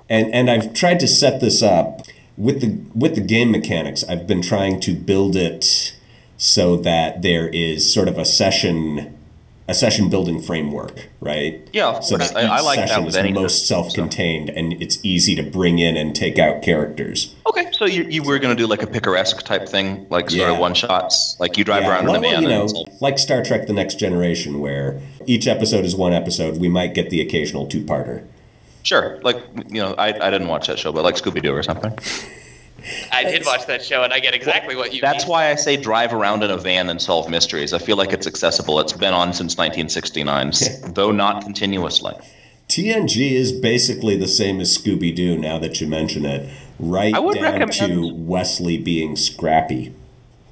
and 0.07 0.33
and 0.33 0.49
I've 0.49 0.73
tried 0.73 1.01
to 1.01 1.07
set 1.07 1.41
this 1.41 1.61
up 1.61 2.03
with 2.37 2.61
the 2.61 2.79
with 2.97 3.15
the 3.15 3.21
game 3.21 3.51
mechanics. 3.51 4.05
I've 4.07 4.25
been 4.25 4.41
trying 4.41 4.79
to 4.81 4.93
build 4.93 5.35
it 5.35 5.93
so 6.37 6.77
that 6.77 7.23
there 7.23 7.49
is 7.49 7.91
sort 7.91 8.07
of 8.07 8.17
a 8.17 8.23
session 8.23 9.16
a 9.69 9.73
session 9.73 10.09
building 10.09 10.41
framework, 10.41 11.07
right? 11.19 11.67
Yeah, 11.73 11.99
So 11.99 12.17
that 12.17 12.35
I, 12.35 12.41
I 12.43 12.57
each 12.59 12.63
like 12.63 12.79
that 12.79 12.87
session 12.89 13.03
with 13.03 13.13
is 13.15 13.17
any 13.17 13.33
most 13.33 13.67
self-contained, 13.67 14.49
and 14.49 14.73
it's 14.81 14.97
easy 15.03 15.35
to 15.35 15.43
bring 15.43 15.79
in 15.79 15.97
and 15.97 16.15
take 16.15 16.39
out 16.39 16.61
characters. 16.61 17.35
Okay, 17.47 17.65
so 17.73 17.83
you, 17.85 18.03
you 18.03 18.23
were 18.23 18.39
going 18.39 18.55
to 18.55 18.61
do 18.61 18.65
like 18.67 18.81
a 18.81 18.87
picaresque 18.87 19.43
type 19.43 19.67
thing, 19.67 20.07
like 20.09 20.29
sort 20.29 20.39
Yeah. 20.41 20.53
of 20.53 20.59
one 20.59 20.73
shots, 20.73 21.35
like 21.39 21.57
you 21.57 21.63
drive 21.65 21.83
Yeah, 21.83 21.89
around 21.89 22.05
well, 22.05 22.15
in 22.15 22.23
a 22.25 22.29
van. 22.29 22.41
you 22.43 22.47
know, 22.47 22.61
and 22.63 23.01
like 23.01 23.19
Star 23.19 23.43
Trek: 23.43 23.67
The 23.67 23.73
Next 23.73 23.95
Generation, 23.99 24.59
where 24.61 25.01
each 25.25 25.47
episode 25.47 25.83
is 25.83 25.95
one 25.95 26.13
episode. 26.13 26.57
We 26.59 26.69
might 26.69 26.93
get 26.93 27.09
the 27.09 27.19
occasional 27.19 27.67
two-parter. 27.67 28.25
sure, 28.83 29.19
like 29.23 29.37
you 29.67 29.81
know, 29.81 29.95
I, 29.97 30.07
I 30.27 30.31
didn't 30.31 30.47
watch 30.47 30.67
that 30.67 30.79
show, 30.79 30.93
but 30.93 31.03
like 31.03 31.15
Scooby 31.15 31.41
Doo 31.43 31.53
or 31.53 31.61
something. 31.63 31.91
I 33.11 33.23
did 33.23 33.45
watch 33.45 33.65
that 33.67 33.83
show, 33.83 34.03
and 34.03 34.13
I 34.13 34.19
get 34.19 34.33
exactly 34.33 34.75
what 34.75 34.93
you. 34.93 35.01
That's 35.01 35.25
mean. 35.25 35.31
why 35.31 35.49
I 35.49 35.55
say 35.55 35.77
drive 35.77 36.13
around 36.13 36.43
in 36.43 36.51
a 36.51 36.57
van 36.57 36.89
and 36.89 37.01
solve 37.01 37.29
mysteries. 37.29 37.73
I 37.73 37.79
feel 37.79 37.97
like 37.97 38.13
it's 38.13 38.27
accessible. 38.27 38.79
It's 38.79 38.93
been 38.93 39.13
on 39.13 39.33
since 39.33 39.57
1969, 39.57 40.51
though 40.93 41.11
not 41.11 41.43
continuously. 41.43 42.13
TNG 42.67 43.31
is 43.31 43.51
basically 43.51 44.17
the 44.17 44.27
same 44.27 44.59
as 44.59 44.77
Scooby 44.77 45.15
Doo. 45.15 45.37
Now 45.37 45.57
that 45.59 45.79
you 45.79 45.87
mention 45.87 46.25
it, 46.25 46.49
right 46.79 47.13
I 47.13 47.19
would 47.19 47.39
down 47.39 47.69
to 47.69 48.13
Wesley 48.13 48.77
being 48.77 49.15
scrappy. 49.15 49.93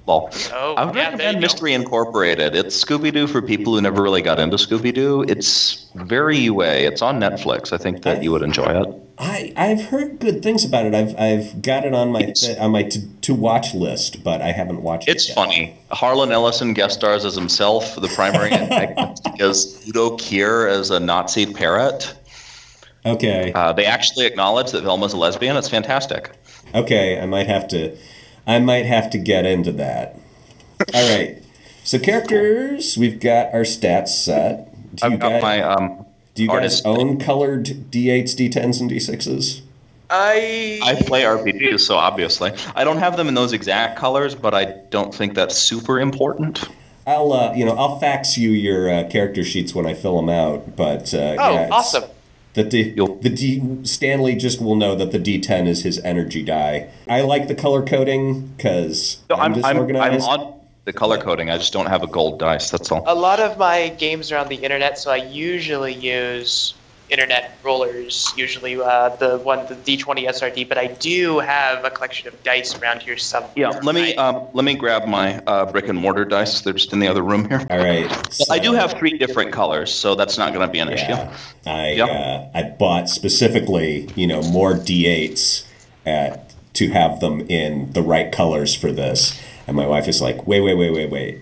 Well, 0.05 0.29
Oh, 0.53 0.75
I 0.75 0.85
would 0.85 0.95
yeah, 0.95 1.01
there 1.01 1.11
you 1.11 1.17
recommend 1.17 1.35
go. 1.37 1.41
Mystery 1.41 1.73
Incorporated. 1.73 2.55
It's 2.55 2.83
Scooby 2.83 3.11
Doo 3.11 3.27
for 3.27 3.41
people 3.41 3.73
who 3.73 3.81
never 3.81 4.03
really 4.03 4.21
got 4.21 4.39
into 4.39 4.55
Scooby 4.57 4.93
Doo. 4.93 5.23
It's 5.27 5.87
very 5.95 6.37
UA. 6.37 6.67
It's 6.85 7.01
on 7.01 7.19
Netflix. 7.19 7.73
I 7.73 7.77
think 7.77 8.03
that 8.03 8.21
you 8.23 8.31
would 8.31 8.43
enjoy 8.43 8.81
it. 8.83 9.01
I 9.17 9.53
I've 9.55 9.81
heard 9.85 10.19
good 10.19 10.43
things 10.43 10.65
about 10.65 10.85
it. 10.85 10.93
I've 10.93 11.17
I've 11.17 11.61
got 11.61 11.85
it 11.85 11.93
on 11.93 12.11
my 12.11 12.19
It's- 12.21 12.57
on 12.57 12.71
my 12.71 12.83
to, 12.83 12.99
to 13.21 13.33
watch 13.33 13.73
list, 13.73 14.23
but 14.23 14.41
I 14.41 14.51
haven't 14.51 14.81
watched 14.81 15.07
It's 15.07 15.25
it. 15.25 15.27
yet. 15.29 15.31
It's 15.31 15.35
funny. 15.35 15.77
Harlan 15.91 16.31
Ellison 16.31 16.73
guest 16.73 16.99
stars 16.99 17.23
as 17.23 17.35
himself. 17.35 17.95
The 17.95 18.09
primary 18.09 18.51
antagonist 18.51 19.25
is 19.39 19.87
Udo 19.87 20.17
Kier 20.17 20.69
as 20.69 20.89
a 20.91 20.99
Nazi 20.99 21.45
parrot. 21.45 22.13
Okay. 23.05 23.53
Uh, 23.53 23.71
they 23.71 23.85
actually 23.85 24.25
acknowledge 24.25 24.71
that 24.71 24.83
Velma's 24.83 25.13
a 25.13 25.17
lesbian. 25.17 25.55
It's 25.55 25.69
fantastic. 25.69 26.31
Okay, 26.73 27.19
I 27.19 27.25
might 27.25 27.47
have 27.47 27.67
to 27.69 27.95
I 28.47 28.59
might 28.59 28.85
have 28.85 29.09
to 29.11 29.17
get 29.17 29.45
into 29.45 29.71
that. 29.73 30.19
All 30.93 31.15
right. 31.17 31.41
So 31.85 31.99
characters, 31.99 32.97
we've 32.97 33.19
got 33.19 33.53
our 33.53 33.61
stats 33.61 34.09
set. 34.09 34.71
Do 34.95 35.05
I've 35.05 35.19
got 35.19 35.29
guys, 35.29 35.41
my 35.41 35.61
um. 35.61 36.05
Do 36.35 36.43
you 36.43 36.49
guys 36.49 36.55
artist- 36.55 36.85
own 36.85 37.17
colored 37.17 37.65
D8s, 37.91 38.35
D10s, 38.35 38.79
and 38.81 38.89
D6s? 38.91 39.61
I 40.09 40.79
I 40.83 40.95
play 41.03 41.23
RPGs, 41.23 41.79
so 41.79 41.95
obviously 41.95 42.51
I 42.75 42.83
don't 42.83 42.97
have 42.99 43.17
them 43.17 43.27
in 43.27 43.33
those 43.33 43.53
exact 43.53 43.97
colors, 43.97 44.35
but 44.35 44.53
I 44.53 44.65
don't 44.91 45.13
think 45.13 45.33
that's 45.33 45.57
super 45.57 45.99
important. 45.99 46.63
I'll 47.07 47.33
uh, 47.33 47.53
you 47.55 47.65
know 47.65 47.75
I'll 47.75 47.99
fax 47.99 48.37
you 48.37 48.51
your 48.51 48.87
uh, 48.93 49.07
character 49.09 49.43
sheets 49.43 49.73
when 49.73 49.87
I 49.87 49.95
fill 49.95 50.15
them 50.17 50.29
out. 50.29 50.75
But 50.75 51.11
uh, 51.13 51.35
Oh, 51.39 51.53
yeah, 51.53 51.65
it's- 51.65 51.71
awesome. 51.71 52.03
The 52.53 52.63
D, 52.63 52.91
the 52.93 53.29
D 53.29 53.79
Stanley 53.83 54.33
just 54.35 54.61
will 54.61 54.75
know 54.77 54.95
that 54.95 55.11
the 55.11 55.19
D10 55.19 55.67
is 55.67 55.83
his 55.83 55.99
energy 56.05 56.41
die. 56.41 56.87
I 57.09 57.19
like 57.19 57.49
the 57.49 57.55
color 57.55 57.83
coding 57.83 58.47
because 58.55 59.17
No, 59.29 59.35
I'm, 59.35 59.55
I'm, 59.55 59.57
I'm, 59.57 59.65
I'm 59.65 59.73
disorganized. 59.75 60.25
on 60.29 60.53
the 60.85 60.93
color 60.93 61.17
coding. 61.17 61.49
I 61.49 61.57
just 61.57 61.73
don't 61.73 61.87
have 61.87 62.03
a 62.03 62.07
gold 62.07 62.39
dice. 62.39 62.69
That's 62.69 62.91
all. 62.91 63.03
a 63.07 63.15
lot 63.15 63.39
of 63.39 63.57
my 63.57 63.89
games 63.89 64.31
are 64.31 64.37
on 64.37 64.47
the 64.47 64.55
internet, 64.55 64.97
so 64.97 65.11
I 65.11 65.17
usually 65.17 65.93
use 65.93 66.75
internet 67.09 67.57
rollers. 67.63 68.31
Usually 68.37 68.79
uh, 68.79 69.09
the 69.17 69.39
one 69.39 69.65
the 69.67 69.75
D20 69.75 70.27
SRD, 70.29 70.69
but 70.69 70.77
I 70.77 70.87
do 70.87 71.39
have 71.39 71.83
a 71.83 71.89
collection 71.89 72.27
of 72.27 72.43
dice 72.43 72.79
around 72.79 73.01
here 73.01 73.17
somewhere. 73.17 73.51
Yeah, 73.55 73.69
let 73.69 73.95
me 73.95 74.15
um, 74.15 74.47
let 74.53 74.63
me 74.63 74.75
grab 74.75 75.07
my 75.07 75.39
uh, 75.47 75.71
brick 75.71 75.87
and 75.87 75.97
mortar 75.97 76.25
dice. 76.25 76.61
They're 76.61 76.73
just 76.73 76.93
in 76.93 76.99
the 76.99 77.07
other 77.07 77.23
room 77.23 77.49
here. 77.49 77.65
All 77.69 77.77
right. 77.79 78.41
I 78.51 78.59
do 78.59 78.73
have 78.73 78.93
three 78.93 79.17
different 79.17 79.51
colors, 79.51 79.91
so 79.91 80.13
that's 80.13 80.37
not 80.37 80.53
going 80.53 80.65
to 80.67 80.71
be 80.71 80.79
an 80.79 80.89
Yeah, 80.89 80.93
issue. 80.93 81.37
I 81.65 81.91
Yep. 81.93 82.09
uh, 82.09 82.57
I 82.57 82.63
bought 82.77 83.09
specifically, 83.09 84.07
you 84.15 84.27
know, 84.27 84.41
more 84.43 84.73
D8s 84.73 85.65
at, 86.05 86.53
to 86.73 86.89
have 86.89 87.19
them 87.21 87.41
in 87.49 87.91
the 87.93 88.01
right 88.03 88.31
colors 88.31 88.75
for 88.75 88.91
this. 88.91 89.39
And 89.67 89.75
my 89.75 89.87
wife 89.87 90.07
is 90.07 90.21
like, 90.21 90.45
wait, 90.47 90.61
wait, 90.61 90.75
wait, 90.75 90.91
wait, 90.91 91.09
wait. 91.09 91.41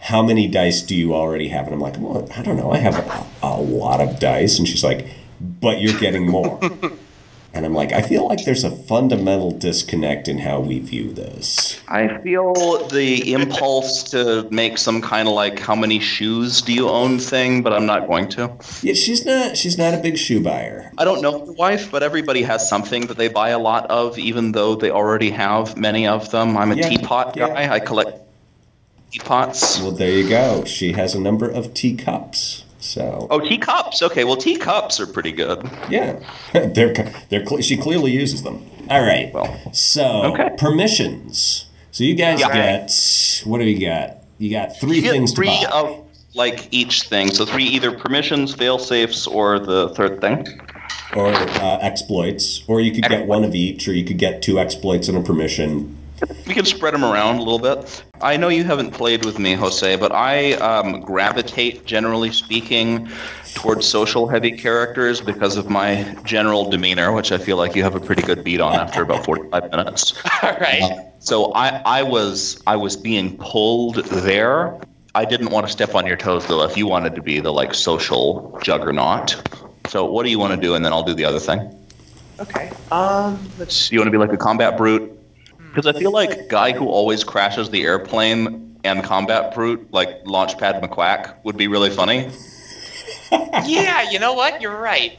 How 0.00 0.22
many 0.22 0.46
dice 0.46 0.80
do 0.82 0.94
you 0.94 1.14
already 1.14 1.48
have? 1.48 1.66
And 1.66 1.74
I'm 1.74 1.80
like, 1.80 1.98
well, 1.98 2.28
I 2.36 2.42
don't 2.42 2.56
know. 2.56 2.70
I 2.70 2.78
have 2.78 2.96
a, 2.96 3.26
a 3.42 3.60
lot 3.60 4.00
of 4.00 4.20
dice. 4.20 4.58
And 4.58 4.68
she's 4.68 4.84
like, 4.84 5.06
but 5.40 5.80
you're 5.80 5.98
getting 5.98 6.26
more. 6.26 6.60
and 7.54 7.64
I'm 7.64 7.74
like, 7.74 7.92
I 7.92 8.02
feel 8.02 8.28
like 8.28 8.44
there's 8.44 8.62
a 8.64 8.70
fundamental 8.70 9.50
disconnect 9.50 10.28
in 10.28 10.38
how 10.38 10.60
we 10.60 10.78
view 10.80 11.12
this. 11.12 11.80
I 11.88 12.18
feel 12.18 12.52
the 12.88 13.32
impulse 13.32 14.02
to 14.10 14.46
make 14.50 14.76
some 14.78 15.00
kind 15.00 15.26
of 15.26 15.34
like 15.34 15.58
how 15.58 15.74
many 15.74 15.98
shoes 15.98 16.60
do 16.60 16.72
you 16.72 16.88
own 16.88 17.18
thing, 17.18 17.62
but 17.62 17.72
I'm 17.72 17.86
not 17.86 18.06
going 18.06 18.28
to. 18.30 18.54
Yeah, 18.82 18.94
she's 18.94 19.24
not. 19.24 19.56
She's 19.56 19.78
not 19.78 19.94
a 19.94 19.98
big 19.98 20.18
shoe 20.18 20.42
buyer. 20.42 20.92
I 20.98 21.04
don't 21.04 21.22
know 21.22 21.44
your 21.44 21.54
wife, 21.54 21.90
but 21.90 22.02
everybody 22.02 22.42
has 22.42 22.68
something 22.68 23.06
that 23.06 23.16
they 23.16 23.28
buy 23.28 23.48
a 23.50 23.58
lot 23.58 23.90
of, 23.90 24.18
even 24.18 24.52
though 24.52 24.74
they 24.74 24.90
already 24.90 25.30
have 25.30 25.76
many 25.76 26.06
of 26.06 26.30
them. 26.30 26.56
I'm 26.56 26.72
a 26.72 26.76
Yeah, 26.76 26.88
teapot 26.90 27.34
yeah. 27.36 27.48
guy. 27.48 27.72
I 27.74 27.80
collect 27.80 28.20
teapots. 29.10 29.80
Well, 29.80 29.92
there 29.92 30.12
you 30.12 30.28
go. 30.28 30.64
She 30.64 30.92
has 30.92 31.14
a 31.14 31.20
number 31.20 31.48
of 31.48 31.72
teacups. 31.74 32.64
So 32.88 33.26
Oh, 33.30 33.38
teacups. 33.40 34.00
Okay, 34.02 34.24
well, 34.24 34.36
teacups 34.36 34.98
are 34.98 35.06
pretty 35.06 35.32
good. 35.32 35.68
Yeah, 35.90 36.18
they're 36.52 36.94
they're 37.28 37.44
she 37.62 37.76
clearly 37.76 38.12
uses 38.12 38.42
them. 38.42 38.64
All 38.88 39.02
right. 39.02 39.30
Well, 39.34 39.72
so 39.72 40.32
okay. 40.32 40.48
permissions. 40.56 41.66
So 41.90 42.04
you 42.04 42.14
guys 42.14 42.40
Yeah. 42.40 42.52
get 42.52 43.42
what 43.44 43.58
do 43.58 43.64
you 43.64 43.86
got? 43.86 44.22
You 44.38 44.50
got 44.50 44.78
three 44.80 45.00
You 45.00 45.10
things 45.10 45.32
three 45.34 45.46
to 45.60 45.68
buy. 45.70 45.78
of 45.78 46.04
like 46.34 46.68
each 46.70 47.02
thing. 47.02 47.30
So 47.30 47.44
three 47.44 47.64
either 47.64 47.92
permissions, 47.92 48.54
fail 48.54 48.78
safes, 48.78 49.26
or 49.26 49.58
the 49.58 49.90
third 49.90 50.20
thing. 50.22 50.46
or 51.16 51.26
uh, 51.28 51.78
exploits, 51.82 52.62
or 52.68 52.80
you 52.80 52.92
could 52.92 53.04
get 53.04 53.26
one 53.26 53.42
of 53.44 53.54
each, 53.54 53.86
or 53.88 53.92
you 53.92 54.04
could 54.04 54.18
get 54.18 54.40
two 54.42 54.58
exploits 54.58 55.08
and 55.08 55.16
a 55.18 55.22
permission. 55.22 55.96
We 56.46 56.54
can 56.54 56.64
spread 56.64 56.94
them 56.94 57.04
around 57.04 57.36
a 57.36 57.42
little 57.42 57.58
bit. 57.58 58.02
I 58.20 58.36
know 58.36 58.48
you 58.48 58.64
haven't 58.64 58.92
played 58.92 59.24
with 59.24 59.38
me, 59.38 59.54
Jose, 59.54 59.96
but 59.96 60.12
I 60.12 60.54
um, 60.54 61.00
gravitate, 61.00 61.84
generally 61.84 62.32
speaking, 62.32 63.08
towards 63.54 63.86
social 63.86 64.26
heavy 64.26 64.52
characters 64.52 65.20
because 65.20 65.56
of 65.56 65.68
my 65.68 66.16
general 66.24 66.68
demeanor, 66.68 67.12
which 67.12 67.32
I 67.32 67.38
feel 67.38 67.56
like 67.56 67.76
you 67.76 67.82
have 67.82 67.94
a 67.94 68.00
pretty 68.00 68.22
good 68.22 68.42
beat 68.42 68.60
on 68.60 68.74
after 68.74 69.02
about 69.02 69.24
45 69.24 69.70
minutes. 69.70 70.14
All 70.42 70.56
right. 70.58 71.12
So 71.20 71.52
I, 71.52 71.82
I 71.84 72.02
was 72.02 72.62
I 72.66 72.76
was 72.76 72.96
being 72.96 73.36
pulled 73.38 73.96
there. 74.06 74.78
I 75.14 75.24
didn't 75.24 75.50
want 75.50 75.66
to 75.66 75.72
step 75.72 75.94
on 75.94 76.06
your 76.06 76.16
toes 76.16 76.46
though. 76.46 76.62
If 76.62 76.76
you 76.76 76.86
wanted 76.86 77.14
to 77.16 77.22
be 77.22 77.40
the 77.40 77.52
like 77.52 77.74
social 77.74 78.58
juggernaut, 78.62 79.36
so 79.88 80.04
what 80.04 80.24
do 80.24 80.30
you 80.30 80.38
want 80.38 80.54
to 80.54 80.60
do, 80.60 80.74
and 80.74 80.84
then 80.84 80.92
I'll 80.92 81.02
do 81.02 81.14
the 81.14 81.24
other 81.24 81.40
thing. 81.40 81.74
Okay. 82.40 82.70
Um. 82.92 83.38
Let's. 83.58 83.90
You 83.90 83.98
want 83.98 84.06
to 84.06 84.12
be 84.12 84.18
like 84.18 84.32
a 84.32 84.36
combat 84.36 84.76
brute? 84.76 85.17
Because 85.68 85.86
I 85.86 85.92
feel 85.98 86.12
like 86.12 86.48
guy 86.48 86.72
who 86.72 86.88
always 86.88 87.24
crashes 87.24 87.70
the 87.70 87.84
airplane 87.84 88.76
and 88.84 89.02
combat 89.04 89.54
brute, 89.54 89.92
like 89.92 90.24
Launchpad 90.24 90.80
McQuack, 90.82 91.34
would 91.44 91.56
be 91.56 91.68
really 91.68 91.90
funny. 91.90 92.30
Yeah. 93.30 94.10
You 94.10 94.18
know 94.18 94.32
what? 94.32 94.62
You're 94.62 94.80
right. 94.80 95.18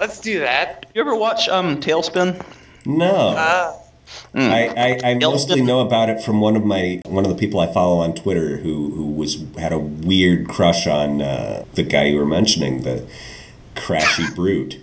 Let's 0.00 0.20
do 0.20 0.40
that. 0.40 0.86
You 0.92 1.00
ever 1.00 1.14
watch 1.14 1.48
um 1.48 1.80
TaleSpin? 1.80 2.44
No, 2.84 3.14
Uh. 3.14 3.78
I, 4.34 4.66
I, 4.76 5.00
I 5.04 5.10
Yelp 5.12 5.34
mostly 5.34 5.62
know 5.62 5.80
about 5.80 6.10
it 6.10 6.20
from 6.22 6.40
one 6.40 6.56
of 6.56 6.64
my 6.64 7.00
one 7.06 7.24
of 7.24 7.30
the 7.30 7.36
people 7.36 7.60
I 7.60 7.72
follow 7.72 7.98
on 7.98 8.14
Twitter 8.14 8.56
who 8.58 8.90
who 8.90 9.06
was 9.06 9.42
had 9.56 9.72
a 9.72 9.78
weird 9.78 10.48
crush 10.48 10.86
on 10.86 11.22
uh, 11.22 11.64
the 11.74 11.84
guy 11.84 12.06
you 12.06 12.18
were 12.18 12.26
mentioning, 12.26 12.82
the 12.82 13.06
crashy 13.76 14.34
brute. 14.34 14.80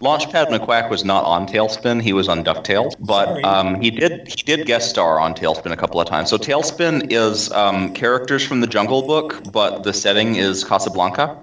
Launchpad 0.00 0.46
McQuack 0.46 0.90
was 0.90 1.04
not 1.04 1.24
on 1.24 1.46
TaleSpin; 1.46 2.00
he 2.00 2.12
was 2.12 2.28
on 2.28 2.44
Ducktales, 2.44 2.94
but 3.00 3.44
um, 3.44 3.80
he 3.80 3.90
did 3.90 4.28
he 4.28 4.42
did 4.42 4.66
guest 4.66 4.90
star 4.90 5.18
on 5.18 5.34
TaleSpin 5.34 5.72
a 5.72 5.76
couple 5.76 6.00
of 6.00 6.06
times. 6.06 6.30
So 6.30 6.38
TaleSpin 6.38 7.10
is 7.12 7.50
um, 7.52 7.92
characters 7.94 8.44
from 8.46 8.60
the 8.60 8.66
Jungle 8.68 9.06
Book, 9.06 9.40
but 9.52 9.82
the 9.82 9.92
setting 9.92 10.36
is 10.36 10.62
Casablanca. 10.64 11.36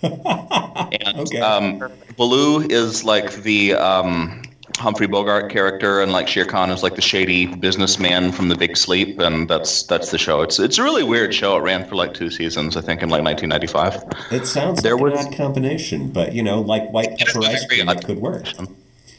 and 0.02 1.18
Okay. 1.18 1.40
um, 1.40 1.82
Baloo 2.16 2.66
is 2.68 3.04
like 3.04 3.32
the 3.42 3.74
um, 3.74 4.42
Humphrey 4.78 5.06
Bogart 5.06 5.50
character, 5.50 6.00
and 6.00 6.12
like 6.12 6.28
Shere 6.28 6.44
Khan 6.44 6.70
is 6.70 6.82
like 6.82 6.94
the 6.94 7.02
shady 7.02 7.46
businessman 7.46 8.32
from 8.32 8.48
The 8.48 8.56
Big 8.56 8.76
Sleep, 8.76 9.18
and 9.18 9.48
that's 9.48 9.82
that's 9.84 10.10
the 10.10 10.18
show. 10.18 10.40
It's 10.42 10.58
it's 10.58 10.78
a 10.78 10.82
really 10.82 11.02
weird 11.02 11.34
show. 11.34 11.56
It 11.56 11.60
ran 11.62 11.84
for 11.86 11.94
like 11.96 12.14
two 12.14 12.30
seasons, 12.30 12.76
I 12.76 12.80
think, 12.80 13.02
in 13.02 13.08
like 13.08 13.22
1995. 13.22 14.32
It 14.32 14.46
sounds 14.46 14.82
There 14.82 14.94
like 14.96 15.02
was- 15.04 15.20
an 15.20 15.26
odd 15.32 15.36
combination, 15.36 16.08
but 16.10 16.32
you 16.32 16.42
know, 16.42 16.60
like 16.60 16.90
white 16.90 17.18
pepper 17.18 17.40
ice 17.44 17.66
cream, 17.66 17.88
it 17.88 18.04
could 18.04 18.18
work. 18.18 18.46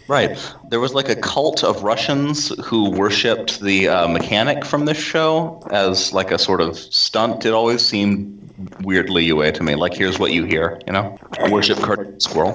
Right. 0.07 0.35
There 0.69 0.79
was 0.79 0.95
like 0.95 1.07
a 1.07 1.15
cult 1.15 1.63
of 1.63 1.83
Russians 1.83 2.49
who 2.65 2.89
worshipped 2.89 3.59
the 3.61 3.89
uh, 3.89 4.07
mechanic 4.07 4.65
from 4.65 4.85
this 4.85 4.97
show 4.97 5.61
as 5.69 6.13
like 6.13 6.31
a 6.31 6.39
sort 6.39 6.61
of 6.61 6.77
stunt. 6.79 7.45
It 7.45 7.53
always 7.53 7.85
seemed 7.85 8.35
weirdly 8.81 9.25
UA 9.25 9.51
to 9.51 9.63
me. 9.63 9.75
Like, 9.75 9.93
here's 9.93 10.17
what 10.17 10.31
you 10.31 10.45
hear, 10.45 10.81
you 10.87 10.93
know? 10.93 11.15
Worship 11.51 11.77
cartoon 11.77 12.19
squirrel. 12.19 12.53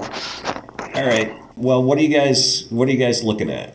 All 0.95 1.05
right. 1.05 1.33
Well, 1.57 1.83
what 1.83 1.97
are 1.97 2.01
you 2.01 2.09
guys? 2.09 2.65
What 2.69 2.87
are 2.87 2.91
you 2.91 2.97
guys 2.97 3.23
looking 3.23 3.49
at? 3.49 3.73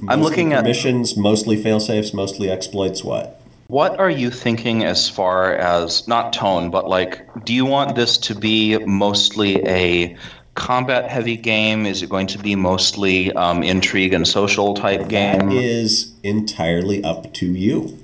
I'm 0.00 0.06
Mostly 0.06 0.22
looking 0.22 0.52
at- 0.52 0.62
permissions, 0.62 1.16
mostly 1.16 1.62
failsafes, 1.62 2.12
mostly 2.14 2.50
exploits. 2.50 3.04
What? 3.04 3.40
What 3.68 4.00
are 4.00 4.10
you 4.10 4.30
thinking 4.30 4.82
as 4.84 5.08
far 5.08 5.54
as 5.54 6.08
not 6.08 6.32
tone, 6.32 6.70
but 6.70 6.88
like, 6.88 7.24
do 7.44 7.52
you 7.54 7.64
want 7.64 7.94
this 7.94 8.18
to 8.18 8.34
be 8.34 8.78
mostly 8.78 9.64
a 9.68 10.16
combat 10.54 11.08
heavy 11.08 11.36
game? 11.36 11.86
Is 11.86 12.02
it 12.02 12.08
going 12.08 12.26
to 12.28 12.38
be 12.38 12.56
mostly 12.56 13.32
um, 13.34 13.62
intrigue 13.62 14.12
and 14.12 14.26
social 14.26 14.74
type 14.74 15.08
game? 15.08 15.50
is 15.50 16.12
entirely 16.24 17.04
up 17.04 17.32
to 17.34 17.46
you. 17.46 17.96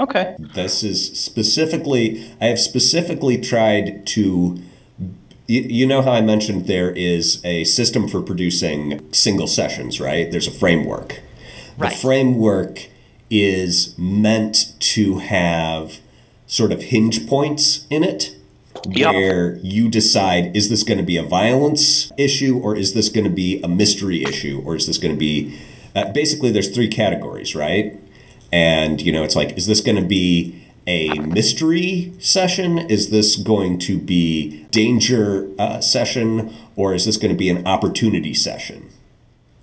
Okay. 0.00 0.34
This 0.38 0.82
is 0.82 1.18
specifically. 1.18 2.24
I 2.40 2.46
have 2.46 2.58
specifically 2.60 3.36
tried 3.38 4.06
to. 4.08 4.58
You, 5.46 5.60
you 5.62 5.86
know 5.86 6.02
how 6.02 6.12
I 6.12 6.20
mentioned 6.20 6.66
there 6.66 6.90
is 6.90 7.40
a 7.44 7.64
system 7.64 8.08
for 8.08 8.20
producing 8.20 9.12
single 9.12 9.46
sessions, 9.46 10.00
right? 10.00 10.30
There's 10.30 10.46
a 10.48 10.52
framework. 10.52 11.20
Right. 11.78 11.90
The 11.92 11.96
framework 11.98 12.88
is 13.30 13.96
meant 13.98 14.74
to 14.80 15.18
have 15.18 15.98
sort 16.46 16.72
of 16.72 16.82
hinge 16.82 17.26
points 17.26 17.86
in 17.90 18.04
it 18.04 18.32
Yep. 18.88 19.14
where 19.14 19.56
you 19.62 19.88
decide 19.88 20.54
is 20.54 20.68
this 20.68 20.82
going 20.82 20.98
to 20.98 21.04
be 21.04 21.16
a 21.16 21.22
violence 21.22 22.12
issue 22.16 22.58
or 22.58 22.76
is 22.76 22.92
this 22.94 23.08
going 23.08 23.24
to 23.24 23.30
be 23.30 23.60
a 23.62 23.68
mystery 23.68 24.22
issue 24.22 24.62
or 24.64 24.76
is 24.76 24.86
this 24.86 24.98
going 24.98 25.12
to 25.14 25.18
be 25.18 25.58
uh, 25.96 26.12
basically 26.12 26.50
there's 26.50 26.72
three 26.72 26.86
categories 26.86 27.54
right 27.56 27.98
and 28.52 29.00
you 29.00 29.10
know 29.10 29.24
it's 29.24 29.34
like 29.34 29.56
is 29.56 29.66
this 29.66 29.80
going 29.80 29.96
to 29.96 30.06
be 30.06 30.62
a 30.86 31.08
mystery 31.20 32.12
session 32.18 32.78
is 32.78 33.10
this 33.10 33.36
going 33.36 33.78
to 33.78 33.98
be 33.98 34.64
danger 34.70 35.48
uh, 35.58 35.80
session 35.80 36.54
or 36.76 36.94
is 36.94 37.04
this 37.04 37.16
going 37.16 37.32
to 37.32 37.36
be 37.36 37.50
an 37.50 37.66
opportunity 37.66 38.32
session 38.32 38.90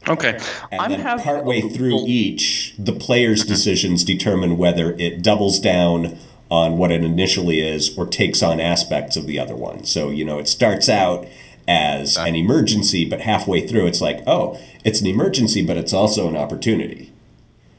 Okay. 0.08 0.38
and 0.72 0.82
I'm 0.82 0.92
then 0.92 1.00
having 1.00 1.24
partway 1.24 1.62
through 1.62 2.06
each, 2.06 2.76
the 2.78 2.92
player's 2.92 3.46
decisions 3.46 4.04
determine 4.04 4.58
whether 4.58 4.94
it 5.00 5.22
doubles 5.22 5.60
down 5.60 6.18
on 6.50 6.78
what 6.78 6.92
it 6.92 7.04
initially 7.04 7.62
is 7.62 7.98
or 7.98 8.06
takes 8.06 8.44
on 8.44 8.60
aspects 8.60 9.16
of 9.16 9.28
the 9.28 9.40
other 9.40 9.56
one. 9.56 9.86
So, 9.86 10.10
you 10.10 10.26
know, 10.26 10.40
it 10.40 10.48
starts 10.50 10.90
out 10.90 11.26
as 11.70 12.18
an 12.18 12.36
emergency, 12.36 13.06
but 13.06 13.22
halfway 13.22 13.66
through 13.66 13.88
it's 13.88 14.02
like, 14.02 14.22
oh, 14.28 14.60
it's 14.84 15.00
an 15.00 15.08
emergency, 15.08 15.66
but 15.66 15.78
it's 15.78 15.94
also 15.94 16.28
an 16.28 16.36
opportunity. 16.36 17.13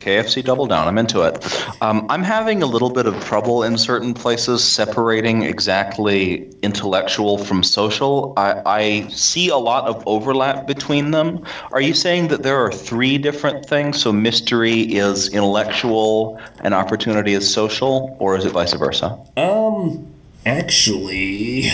KFC 0.01 0.45
double 0.45 0.66
down. 0.66 0.86
I'm 0.86 0.99
into 0.99 1.22
it. 1.22 1.45
Um, 1.82 2.07
I'm 2.11 2.22
having 2.22 2.62
a 2.62 2.66
little 2.66 2.90
bit 2.90 3.07
of 3.07 3.18
trouble 3.24 3.62
in 3.62 3.78
certain 3.78 4.12
places 4.12 4.62
separating 4.62 5.42
exactly 5.42 6.51
intellectual 6.62 7.38
from 7.38 7.62
social. 7.62 8.34
I, 8.36 8.62
I 8.66 9.09
see 9.09 9.49
a 9.49 9.57
lot 9.57 9.88
of 9.88 10.03
overlap 10.07 10.66
between 10.66 11.11
them. 11.11 11.45
Are 11.72 11.80
you 11.80 11.95
saying 11.95 12.28
that 12.28 12.42
there 12.42 12.59
are 12.59 12.70
three 12.70 13.18
different 13.18 13.66
things? 13.66 14.01
So 14.03 14.12
mystery 14.12 14.80
is 14.82 15.28
intellectual 15.30 16.40
and 16.61 16.74
opportunity 16.74 17.32
is 17.32 17.53
social, 17.53 18.16
or 18.18 18.36
is 18.36 18.45
it 18.45 18.53
vice 18.53 18.74
versa? 18.74 19.18
Um, 19.36 20.07
actually, 20.45 21.70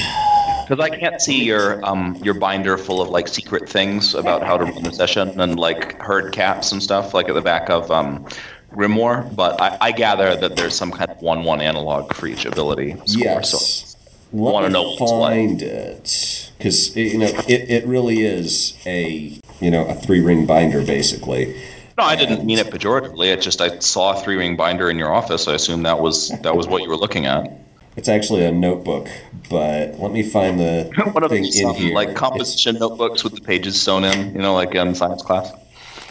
Because 0.70 0.84
I 0.84 0.96
can't 0.96 1.20
see 1.20 1.42
your 1.42 1.84
um 1.84 2.14
your 2.22 2.34
binder 2.34 2.78
full 2.78 3.02
of 3.02 3.08
like 3.08 3.26
secret 3.26 3.68
things 3.68 4.14
about 4.14 4.44
how 4.44 4.56
to 4.56 4.66
run 4.66 4.84
the 4.84 4.92
session 4.92 5.40
and 5.40 5.58
like 5.58 6.00
herd 6.00 6.32
caps 6.32 6.70
and 6.70 6.80
stuff 6.80 7.12
like 7.12 7.28
at 7.28 7.34
the 7.34 7.40
back 7.40 7.68
of 7.68 7.90
um 7.90 8.24
Grimoire, 8.70 9.34
but 9.34 9.60
I, 9.60 9.78
I 9.80 9.90
gather 9.90 10.36
that 10.36 10.54
there's 10.54 10.76
some 10.76 10.92
kind 10.92 11.10
of 11.10 11.20
one-one 11.20 11.60
analog 11.60 12.14
for 12.14 12.28
each 12.28 12.44
ability 12.46 12.92
score. 13.06 13.24
yes. 13.24 13.50
So 13.50 13.98
Let 14.32 14.52
wanna 14.52 14.68
know 14.68 14.84
what's 14.84 15.00
what. 15.10 15.30
find 15.30 15.60
it 15.60 16.52
because 16.56 16.96
you 16.96 17.18
know 17.18 17.26
it, 17.48 17.68
it 17.68 17.84
really 17.88 18.20
is 18.20 18.78
a 18.86 19.40
you 19.60 19.72
know 19.72 19.86
a 19.86 19.94
three 19.94 20.20
ring 20.20 20.46
binder 20.46 20.84
basically. 20.84 21.60
no, 21.98 22.04
I 22.04 22.14
didn't 22.14 22.46
mean 22.46 22.60
it 22.60 22.68
pejoratively. 22.68 23.26
It 23.26 23.40
just 23.40 23.60
I 23.60 23.76
saw 23.80 24.16
a 24.16 24.22
three-ring 24.22 24.54
binder 24.54 24.88
in 24.88 24.98
your 24.98 25.12
office. 25.12 25.48
I 25.48 25.54
assumed 25.54 25.84
that 25.84 25.98
was 25.98 26.28
that 26.42 26.54
was 26.56 26.68
what 26.68 26.84
you 26.84 26.88
were 26.88 26.96
looking 26.96 27.26
at. 27.26 27.59
It's 27.96 28.08
actually 28.08 28.44
a 28.44 28.52
notebook, 28.52 29.08
but 29.50 29.98
let 29.98 30.12
me 30.12 30.22
find 30.22 30.58
the 30.60 30.90
One 31.12 31.24
of 31.24 31.30
thing 31.30 31.44
in 31.44 31.66
um, 31.66 31.74
here. 31.74 31.94
like 31.94 32.08
It's- 32.10 32.18
composition 32.20 32.76
notebooks 32.78 33.24
with 33.24 33.34
the 33.34 33.40
pages 33.40 33.80
sewn 33.80 34.04
in, 34.04 34.32
you 34.32 34.40
know, 34.40 34.54
like 34.54 34.74
in 34.74 34.94
science 34.94 35.22
class. 35.22 35.50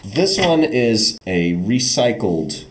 This 0.03 0.37
one 0.37 0.63
is 0.63 1.17
a 1.25 1.53
recycled. 1.55 2.65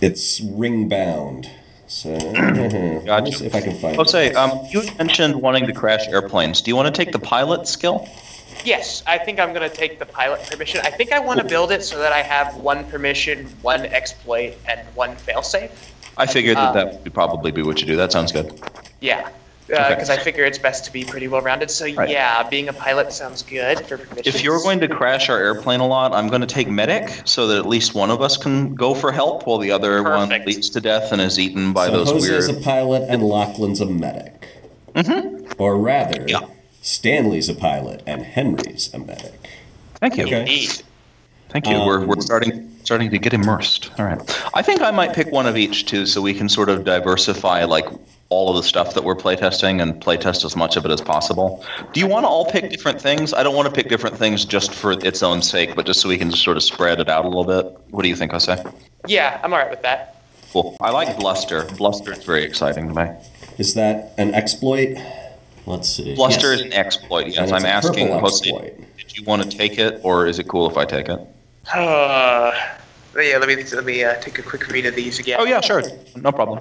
It's 0.00 0.40
ring 0.40 0.88
bound. 0.88 1.48
So 1.86 2.10
let 2.16 3.24
me 3.24 3.32
see 3.32 3.46
if 3.46 3.54
I 3.54 3.60
can 3.60 3.76
find. 3.78 3.96
Jose, 3.96 4.28
it. 4.28 4.36
um, 4.36 4.58
you 4.70 4.82
mentioned 4.98 5.40
wanting 5.40 5.66
to 5.66 5.72
crash 5.72 6.06
airplanes. 6.08 6.60
Do 6.60 6.70
you 6.70 6.76
want 6.76 6.92
to 6.92 7.04
take 7.04 7.12
the 7.12 7.18
pilot 7.18 7.68
skill? 7.68 8.08
Yes, 8.64 9.02
I 9.06 9.18
think 9.18 9.38
I'm 9.38 9.52
going 9.52 9.68
to 9.68 9.74
take 9.74 9.98
the 9.98 10.06
pilot 10.06 10.40
permission. 10.50 10.80
I 10.84 10.90
think 10.90 11.12
I 11.12 11.18
want 11.18 11.38
to 11.40 11.44
build 11.46 11.70
it 11.70 11.84
so 11.84 11.98
that 11.98 12.12
I 12.12 12.22
have 12.22 12.56
one 12.56 12.84
permission, 12.86 13.46
one 13.62 13.84
exploit, 13.86 14.54
and 14.68 14.80
one 14.96 15.14
failsafe. 15.16 15.70
I 16.16 16.26
figured 16.26 16.56
that 16.56 16.70
Uh, 16.70 16.72
that 16.72 17.02
would 17.04 17.14
probably 17.14 17.50
be 17.52 17.62
what 17.62 17.80
you 17.80 17.86
do. 17.86 17.96
That 17.96 18.12
sounds 18.12 18.30
good. 18.32 18.52
Yeah, 19.00 19.28
because 19.66 20.10
Okay. 20.10 20.20
I 20.20 20.22
figure 20.22 20.44
it's 20.44 20.58
best 20.58 20.84
to 20.84 20.92
be 20.92 21.04
pretty 21.04 21.26
well 21.28 21.40
rounded. 21.40 21.70
So 21.70 21.86
Right. 21.94 22.08
yeah, 22.08 22.42
being 22.48 22.68
a 22.68 22.72
pilot 22.72 23.12
sounds 23.12 23.42
good 23.42 23.80
for 23.86 23.98
permissions. 23.98 24.26
If 24.34 24.42
you're 24.44 24.60
going 24.60 24.80
to 24.80 24.88
crash 24.88 25.28
our 25.28 25.38
airplane 25.38 25.80
a 25.80 25.86
lot, 25.86 26.12
I'm 26.12 26.28
going 26.28 26.40
to 26.42 26.46
take 26.46 26.68
medic 26.68 27.10
so 27.24 27.46
that 27.48 27.58
at 27.58 27.66
least 27.66 27.94
one 27.94 28.10
of 28.10 28.20
us 28.22 28.36
can 28.36 28.74
go 28.74 28.94
for 28.94 29.10
help 29.10 29.46
while 29.46 29.58
the 29.58 29.70
other 29.70 30.02
one 30.02 30.28
Perfect. 30.28 30.46
leaks 30.46 30.68
to 30.70 30.80
death 30.80 31.10
and 31.12 31.20
is 31.20 31.38
eaten 31.38 31.72
by 31.72 31.86
so 31.86 31.92
those 32.04 32.10
Jose's 32.10 32.48
weird. 32.48 32.60
a 32.60 32.64
pilot 32.64 33.04
and 33.08 33.22
Lachlan's 33.22 33.80
a 33.80 33.86
medic. 33.86 34.46
Mm-hmm. 34.94 35.52
Or 35.58 35.76
rather, 35.76 36.24
Yeah. 36.28 36.40
Stanley's 36.82 37.48
a 37.48 37.54
pilot 37.54 38.02
and 38.06 38.22
Henry's 38.22 38.92
a 38.92 38.98
medic. 38.98 39.48
Thank 40.00 40.18
you. 40.18 40.24
Okay. 40.26 40.40
Indeed. 40.40 40.70
Thank 41.48 41.66
you. 41.66 41.76
we're, 41.78 42.04
we're 42.04 42.14
Um, 42.14 42.20
starting 42.20 42.73
starting 42.84 43.10
to 43.10 43.18
get 43.18 43.32
immersed. 43.32 43.90
All 43.98 44.04
right. 44.04 44.20
I 44.54 44.62
think 44.62 44.80
I 44.82 44.90
might 44.90 45.14
pick 45.14 45.30
one 45.32 45.46
of 45.46 45.56
each 45.56 45.86
too, 45.86 46.06
so 46.06 46.20
we 46.20 46.34
can 46.34 46.48
sort 46.48 46.68
of 46.68 46.84
diversify 46.84 47.64
like 47.64 47.86
all 48.28 48.50
of 48.50 48.56
the 48.56 48.62
stuff 48.62 48.94
that 48.94 49.04
we're 49.04 49.14
playtesting 49.14 49.80
and 49.82 49.94
playtest 50.02 50.44
as 50.44 50.56
much 50.56 50.76
of 50.76 50.84
it 50.84 50.90
as 50.90 51.00
possible. 51.00 51.64
Do 51.92 52.00
you 52.00 52.06
want 52.06 52.24
to 52.24 52.28
all 52.28 52.50
pick 52.50 52.70
different 52.70 53.00
things? 53.00 53.32
I 53.32 53.42
don't 53.42 53.54
want 53.54 53.66
to 53.68 53.72
pick 53.74 53.88
different 53.88 54.16
things 54.16 54.44
just 54.44 54.72
for 54.72 54.92
its 54.92 55.22
own 55.22 55.42
sake, 55.42 55.74
but 55.76 55.86
just 55.86 56.00
so 56.00 56.08
we 56.08 56.18
can 56.18 56.30
just 56.30 56.42
sort 56.42 56.56
of 56.56 56.62
spread 56.62 57.00
it 57.00 57.08
out 57.08 57.24
a 57.24 57.28
little 57.28 57.44
bit. 57.44 57.64
What 57.90 58.02
do 58.02 58.08
you 58.08 58.16
think, 58.16 58.32
Jose? 58.32 58.62
Yeah, 59.06 59.40
I'm 59.42 59.52
all 59.52 59.58
right 59.58 59.70
with 59.70 59.82
that. 59.82 60.22
Cool. 60.52 60.76
I 60.80 60.90
like 60.90 61.16
Bluster. 61.18 61.64
Bluster 61.76 62.12
is 62.12 62.24
very 62.24 62.44
exciting 62.44 62.88
to 62.88 62.94
me. 62.94 63.10
Is 63.58 63.74
that 63.74 64.14
an 64.18 64.34
exploit? 64.34 64.96
Let's 65.66 65.88
see. 65.90 66.14
Bluster 66.14 66.50
Yes. 66.52 66.60
is 66.60 66.66
an 66.66 66.72
exploit. 66.72 67.26
Yes, 67.28 67.50
I'm 67.50 67.64
asking 67.64 68.08
Jose. 68.08 68.50
exploit. 68.50 68.76
Did 68.98 69.16
you 69.18 69.24
want 69.24 69.42
to 69.42 69.56
take 69.56 69.78
it, 69.78 70.00
or 70.02 70.26
is 70.26 70.38
it 70.38 70.46
cool 70.48 70.68
if 70.70 70.76
I 70.76 70.84
take 70.84 71.08
it? 71.08 71.20
Uh, 71.72 72.52
yeah, 73.16 73.38
let 73.38 73.48
me 73.48 73.56
let 73.56 73.84
me 73.84 74.04
uh, 74.04 74.20
take 74.20 74.38
a 74.38 74.42
quick 74.42 74.68
read 74.68 74.86
of 74.86 74.94
these 74.94 75.18
again. 75.18 75.38
Oh 75.40 75.44
yeah, 75.44 75.60
sure. 75.60 75.82
No 76.16 76.32
problem. 76.32 76.60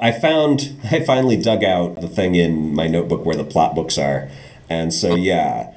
I 0.00 0.12
found 0.12 0.78
I 0.90 1.00
finally 1.00 1.36
dug 1.36 1.64
out 1.64 2.00
the 2.00 2.08
thing 2.08 2.34
in 2.34 2.74
my 2.74 2.86
notebook 2.86 3.24
where 3.24 3.36
the 3.36 3.44
plot 3.44 3.74
books 3.74 3.98
are. 3.98 4.28
And 4.68 4.94
so 4.94 5.14
yeah, 5.14 5.74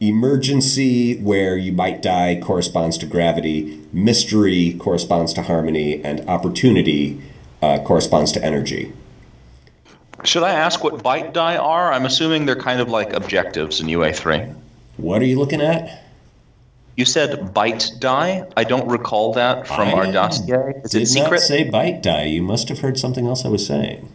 emergency 0.00 1.18
where 1.20 1.56
you 1.56 1.72
might 1.72 2.02
die 2.02 2.40
corresponds 2.42 2.98
to 2.98 3.06
gravity, 3.06 3.80
mystery 3.92 4.76
corresponds 4.78 5.32
to 5.34 5.42
harmony, 5.42 6.04
and 6.04 6.28
opportunity 6.28 7.20
uh, 7.62 7.78
corresponds 7.84 8.32
to 8.32 8.44
energy. 8.44 8.92
Should 10.24 10.42
I 10.42 10.52
ask 10.52 10.82
what 10.82 11.02
bite 11.02 11.32
die 11.32 11.56
are? 11.56 11.92
I'm 11.92 12.06
assuming 12.06 12.46
they're 12.46 12.56
kind 12.56 12.80
of 12.80 12.88
like 12.88 13.12
objectives 13.12 13.80
in 13.80 13.86
UA3. 13.86 14.54
What 14.96 15.20
are 15.20 15.26
you 15.26 15.38
looking 15.38 15.60
at? 15.60 16.03
You 16.96 17.04
said 17.04 17.52
bite 17.52 17.90
die. 17.98 18.46
I 18.56 18.64
don't 18.64 18.88
recall 18.88 19.32
that 19.34 19.66
from 19.66 19.88
our 19.94 20.04
I 20.04 20.10
dossier. 20.12 20.80
Is 20.84 20.94
it 20.94 20.98
Did 21.00 21.08
secret? 21.08 21.30
not 21.32 21.40
say 21.40 21.68
bite 21.68 22.02
die. 22.02 22.24
You 22.24 22.42
must 22.42 22.68
have 22.68 22.78
heard 22.78 22.98
something 22.98 23.26
else 23.26 23.44
I 23.44 23.48
was 23.48 23.66
saying. 23.66 24.08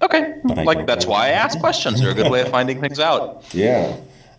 okay. 0.00 0.34
But 0.44 0.64
Like 0.64 0.86
that's 0.86 1.06
why 1.06 1.26
I 1.26 1.30
ask 1.30 1.58
questions. 1.60 2.00
They're 2.00 2.10
a 2.10 2.14
good 2.14 2.30
way 2.30 2.40
of 2.40 2.48
finding 2.48 2.80
things 2.80 2.98
out. 2.98 3.44
Yeah. 3.54 3.96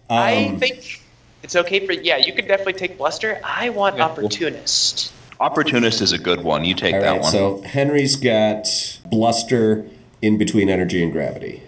I 0.09 0.47
Um, 0.47 0.59
think 0.59 1.01
it's 1.43 1.55
okay 1.55 1.85
for 1.85 1.93
yeah. 1.93 2.17
You 2.17 2.33
could 2.33 2.47
definitely 2.47 2.73
take 2.73 2.97
bluster. 2.97 3.39
I 3.43 3.69
want 3.69 3.97
Yeah, 3.97 4.07
cool. 4.15 4.25
opportunist. 4.25 5.13
Opportunist 5.39 6.01
is 6.01 6.11
a 6.11 6.17
good 6.17 6.43
one. 6.43 6.65
You 6.65 6.73
take 6.75 6.95
All 6.95 7.01
that 7.01 7.11
right, 7.11 7.21
one. 7.21 7.31
so 7.31 7.61
Henry's 7.61 8.15
got 8.15 8.67
bluster 9.09 9.85
in 10.21 10.37
between 10.37 10.69
energy 10.69 11.03
and 11.03 11.11
gravity. 11.11 11.61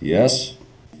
Yes? 0.00 0.54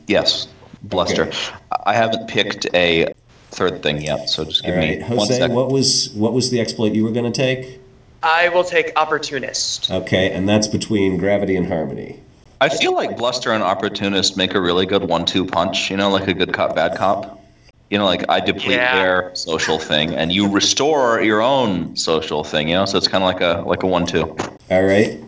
yes, 0.06 0.48
bluster. 0.82 1.24
Okay. 1.26 1.38
I 1.84 1.94
haven't 1.94 2.28
picked 2.28 2.66
a 2.74 3.12
third 3.56 3.82
thing 3.82 4.00
yet, 4.02 4.28
so 4.28 4.44
just 4.44 4.62
give 4.62 4.74
right, 4.76 4.98
me 5.00 5.04
one 5.04 5.18
Jose, 5.18 5.38
second. 5.38 5.56
what 5.56 5.70
was 5.70 6.10
what 6.14 6.32
was 6.32 6.50
the 6.50 6.60
exploit 6.60 6.92
you 6.92 7.04
were 7.04 7.10
going 7.10 7.30
to 7.30 7.36
take? 7.36 7.80
I 8.22 8.48
will 8.50 8.64
take 8.64 8.92
opportunist. 8.96 9.90
Okay, 9.90 10.30
and 10.32 10.48
that's 10.48 10.66
between 10.68 11.16
gravity 11.16 11.56
and 11.56 11.66
harmony. 11.66 12.20
I 12.60 12.68
feel 12.70 12.94
like 12.94 13.16
bluster 13.16 13.52
and 13.52 13.62
opportunist 13.62 14.36
make 14.36 14.54
a 14.54 14.60
really 14.60 14.86
good 14.86 15.04
one-two 15.04 15.44
punch. 15.46 15.90
You 15.90 15.96
know, 15.96 16.10
like 16.10 16.26
a 16.28 16.34
good 16.34 16.52
cop, 16.52 16.74
bad 16.74 16.96
cop. 16.96 17.42
You 17.90 17.98
know, 17.98 18.04
like 18.06 18.24
I 18.28 18.40
deplete 18.40 18.76
Yeah. 18.78 18.96
their 18.96 19.30
social 19.34 19.78
thing, 19.78 20.14
and 20.14 20.32
you 20.32 20.50
restore 20.50 21.20
your 21.20 21.40
own 21.42 21.94
social 21.96 22.42
thing. 22.44 22.68
You 22.68 22.76
know, 22.76 22.84
so 22.84 22.98
it's 22.98 23.08
kind 23.08 23.22
of 23.22 23.28
like 23.32 23.40
a 23.42 23.62
like 23.68 23.82
a 23.82 23.86
one-two. 23.86 24.36
All 24.70 24.82
right. 24.84 25.22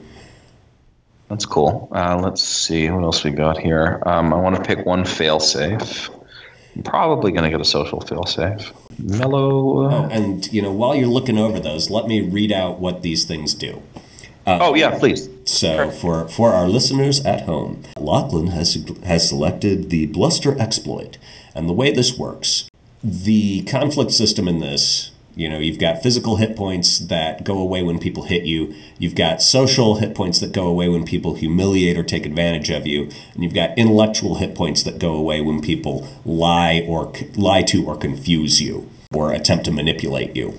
That's 1.28 1.44
cool. 1.44 1.88
Uh, 1.92 2.18
let's 2.22 2.42
see 2.42 2.90
what 2.90 3.04
else 3.04 3.22
we 3.22 3.30
got 3.30 3.58
here. 3.58 4.02
Um, 4.06 4.32
I 4.32 4.36
want 4.36 4.56
to 4.56 4.62
pick 4.62 4.86
one 4.86 5.04
failsafe. 5.04 6.08
Probably 6.84 7.32
going 7.32 7.44
to 7.44 7.50
get 7.50 7.60
a 7.60 7.64
social 7.64 8.00
failsafe. 8.00 8.72
Mellow. 8.98 9.84
Oh, 9.84 9.90
Uh, 9.90 10.08
and 10.10 10.50
you 10.52 10.62
know, 10.62 10.72
while 10.72 10.94
you're 10.94 11.08
looking 11.08 11.38
over 11.38 11.58
those, 11.60 11.90
let 11.90 12.06
me 12.06 12.20
read 12.20 12.52
out 12.52 12.78
what 12.78 13.02
these 13.02 13.24
things 13.24 13.54
do. 13.54 13.82
oh 14.46 14.74
yeah, 14.74 14.98
please. 14.98 15.28
So 15.44 15.90
for 15.90 16.28
for 16.28 16.52
our 16.52 16.68
listeners 16.68 17.24
at 17.24 17.42
home, 17.42 17.82
Lachlan 17.98 18.48
has 18.48 18.76
has 19.04 19.28
selected 19.28 19.90
the 19.90 20.06
bluster 20.06 20.58
exploit, 20.58 21.18
and 21.54 21.68
the 21.68 21.72
way 21.72 21.92
this 21.92 22.16
works, 22.18 22.68
the 23.02 23.62
conflict 23.62 24.12
system 24.12 24.46
in 24.48 24.60
this, 24.60 25.10
you 25.38 25.48
know, 25.48 25.60
you've 25.60 25.78
got 25.78 26.02
physical 26.02 26.34
hit 26.34 26.56
points 26.56 26.98
that 26.98 27.44
go 27.44 27.58
away 27.58 27.80
when 27.80 28.00
people 28.00 28.24
hit 28.24 28.42
you, 28.42 28.74
you've 28.98 29.14
got 29.14 29.40
social 29.40 29.94
hit 29.98 30.12
points 30.12 30.40
that 30.40 30.52
go 30.52 30.66
away 30.66 30.88
when 30.88 31.04
people 31.04 31.36
humiliate 31.36 31.96
or 31.96 32.02
take 32.02 32.26
advantage 32.26 32.70
of 32.70 32.88
you, 32.88 33.04
and 33.34 33.44
you've 33.44 33.54
got 33.54 33.78
intellectual 33.78 34.34
hit 34.34 34.56
points 34.56 34.82
that 34.82 34.98
go 34.98 35.14
away 35.14 35.40
when 35.40 35.60
people 35.60 36.08
lie 36.24 36.84
or 36.88 37.12
lie 37.36 37.62
to 37.62 37.86
or 37.86 37.96
confuse 37.96 38.60
you 38.60 38.90
or 39.14 39.32
attempt 39.32 39.64
to 39.64 39.70
manipulate 39.70 40.34
you. 40.34 40.58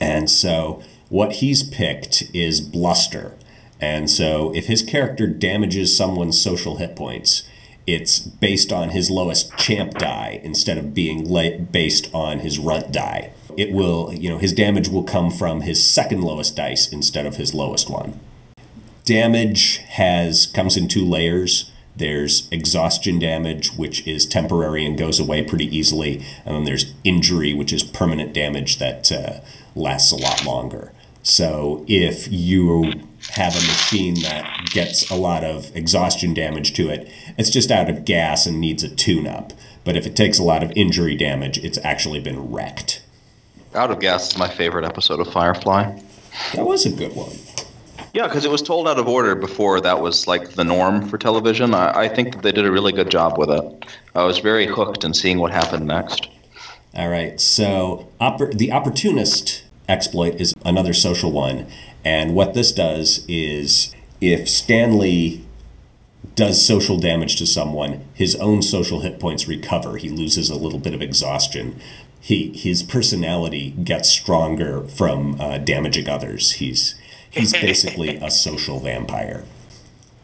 And 0.00 0.30
so 0.30 0.82
what 1.10 1.32
he's 1.32 1.62
picked 1.62 2.22
is 2.32 2.62
bluster. 2.62 3.36
And 3.78 4.08
so 4.08 4.54
if 4.54 4.68
his 4.68 4.80
character 4.80 5.26
damages 5.26 5.94
someone's 5.94 6.40
social 6.40 6.78
hit 6.78 6.96
points, 6.96 7.42
it's 7.86 8.20
based 8.20 8.72
on 8.72 8.88
his 8.88 9.10
lowest 9.10 9.54
champ 9.58 9.98
die 9.98 10.40
instead 10.42 10.78
of 10.78 10.94
being 10.94 11.28
based 11.70 12.08
on 12.14 12.38
his 12.38 12.58
runt 12.58 12.90
die. 12.90 13.34
It 13.56 13.72
will, 13.72 14.12
you 14.12 14.28
know, 14.28 14.38
his 14.38 14.52
damage 14.52 14.88
will 14.88 15.04
come 15.04 15.30
from 15.30 15.62
his 15.62 15.84
second 15.84 16.22
lowest 16.22 16.56
dice 16.56 16.92
instead 16.92 17.26
of 17.26 17.36
his 17.36 17.54
lowest 17.54 17.88
one. 17.90 18.20
Damage 19.04 19.78
has 19.78 20.46
comes 20.46 20.76
in 20.76 20.88
two 20.88 21.04
layers. 21.04 21.70
There's 21.96 22.48
exhaustion 22.50 23.18
damage, 23.18 23.72
which 23.76 24.06
is 24.06 24.26
temporary 24.26 24.84
and 24.84 24.98
goes 24.98 25.20
away 25.20 25.44
pretty 25.44 25.74
easily, 25.76 26.24
and 26.44 26.56
then 26.56 26.64
there's 26.64 26.92
injury, 27.04 27.54
which 27.54 27.72
is 27.72 27.84
permanent 27.84 28.32
damage 28.32 28.78
that 28.78 29.12
uh, 29.12 29.40
lasts 29.76 30.10
a 30.10 30.16
lot 30.16 30.44
longer. 30.44 30.92
So 31.22 31.84
if 31.86 32.30
you 32.32 32.92
have 33.30 33.54
a 33.54 33.66
machine 33.66 34.20
that 34.22 34.68
gets 34.70 35.10
a 35.10 35.16
lot 35.16 35.44
of 35.44 35.74
exhaustion 35.74 36.34
damage 36.34 36.74
to 36.74 36.88
it. 36.88 37.10
It's 37.38 37.50
just 37.50 37.70
out 37.70 37.88
of 37.88 38.04
gas 38.04 38.46
and 38.46 38.60
needs 38.60 38.82
a 38.82 38.88
tune 38.88 39.26
up. 39.26 39.52
But 39.84 39.96
if 39.96 40.06
it 40.06 40.16
takes 40.16 40.38
a 40.38 40.44
lot 40.44 40.62
of 40.62 40.72
injury 40.76 41.14
damage, 41.14 41.58
it's 41.58 41.78
actually 41.78 42.20
been 42.20 42.52
wrecked. 42.52 43.02
Out 43.74 43.90
of 43.90 43.98
Gas 43.98 44.30
is 44.30 44.38
my 44.38 44.48
favorite 44.48 44.84
episode 44.84 45.18
of 45.18 45.32
Firefly. 45.32 45.98
That 46.54 46.64
was 46.64 46.86
a 46.86 46.90
good 46.90 47.14
one. 47.16 47.32
Yeah, 48.12 48.28
because 48.28 48.44
it 48.44 48.50
was 48.50 48.62
told 48.62 48.86
out 48.86 49.00
of 49.00 49.08
order 49.08 49.34
before 49.34 49.80
that 49.80 50.00
was 50.00 50.28
like 50.28 50.50
the 50.50 50.62
norm 50.62 51.08
for 51.08 51.18
television. 51.18 51.74
I, 51.74 52.02
I 52.02 52.08
think 52.08 52.34
that 52.34 52.42
they 52.42 52.52
did 52.52 52.66
a 52.66 52.70
really 52.70 52.92
good 52.92 53.10
job 53.10 53.36
with 53.36 53.50
it. 53.50 53.86
I 54.14 54.22
was 54.22 54.38
very 54.38 54.68
hooked 54.68 55.02
in 55.02 55.12
seeing 55.12 55.38
what 55.38 55.50
happened 55.50 55.86
next. 55.88 56.28
All 56.94 57.08
right, 57.08 57.40
so 57.40 58.08
oppor- 58.20 58.56
the 58.56 58.70
opportunist 58.70 59.64
exploit 59.88 60.40
is 60.40 60.54
another 60.64 60.92
social 60.92 61.32
one. 61.32 61.66
And 62.04 62.36
what 62.36 62.54
this 62.54 62.70
does 62.70 63.24
is 63.26 63.92
if 64.20 64.48
Stanley 64.48 65.44
does 66.34 66.64
social 66.64 66.98
damage 66.98 67.36
to 67.36 67.46
someone, 67.46 68.04
his 68.14 68.34
own 68.36 68.62
social 68.62 69.00
hit 69.00 69.20
points 69.20 69.46
recover. 69.46 69.96
He 69.96 70.08
loses 70.08 70.50
a 70.50 70.56
little 70.56 70.78
bit 70.78 70.94
of 70.94 71.02
exhaustion. 71.02 71.80
He 72.24 72.56
his 72.56 72.82
personality 72.82 73.72
gets 73.84 74.08
stronger 74.08 74.88
from 74.88 75.38
uh, 75.38 75.58
damaging 75.58 76.08
others. 76.08 76.52
He's 76.52 76.94
he's 77.30 77.52
basically 77.68 78.16
a 78.16 78.30
social 78.30 78.80
vampire. 78.80 79.44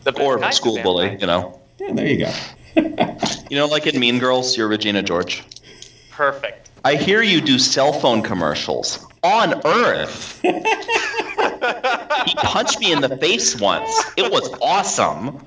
The 0.04 0.18
Or 0.18 0.38
a 0.38 0.46
of 0.46 0.54
school 0.54 0.82
bully, 0.82 1.18
you 1.20 1.26
know. 1.26 1.60
Yeah, 1.78 1.92
there 1.92 2.06
you 2.06 2.24
go. 2.24 2.32
You 3.50 3.56
know, 3.56 3.66
like 3.66 3.88
in 3.88 3.98
Mean 3.98 4.20
Girls, 4.20 4.56
you're 4.56 4.68
Regina 4.68 5.02
George. 5.02 5.42
Perfect. 6.10 6.70
I 6.84 6.94
hear 6.94 7.20
you 7.20 7.40
do 7.40 7.58
cell 7.58 7.92
phone 7.92 8.22
commercials 8.22 9.04
on 9.24 9.60
Earth. 9.66 10.40
he 10.42 12.34
punched 12.36 12.78
me 12.78 12.92
in 12.92 13.00
the 13.00 13.18
face 13.20 13.60
once. 13.60 13.90
It 14.16 14.30
was 14.30 14.48
awesome. 14.62 15.44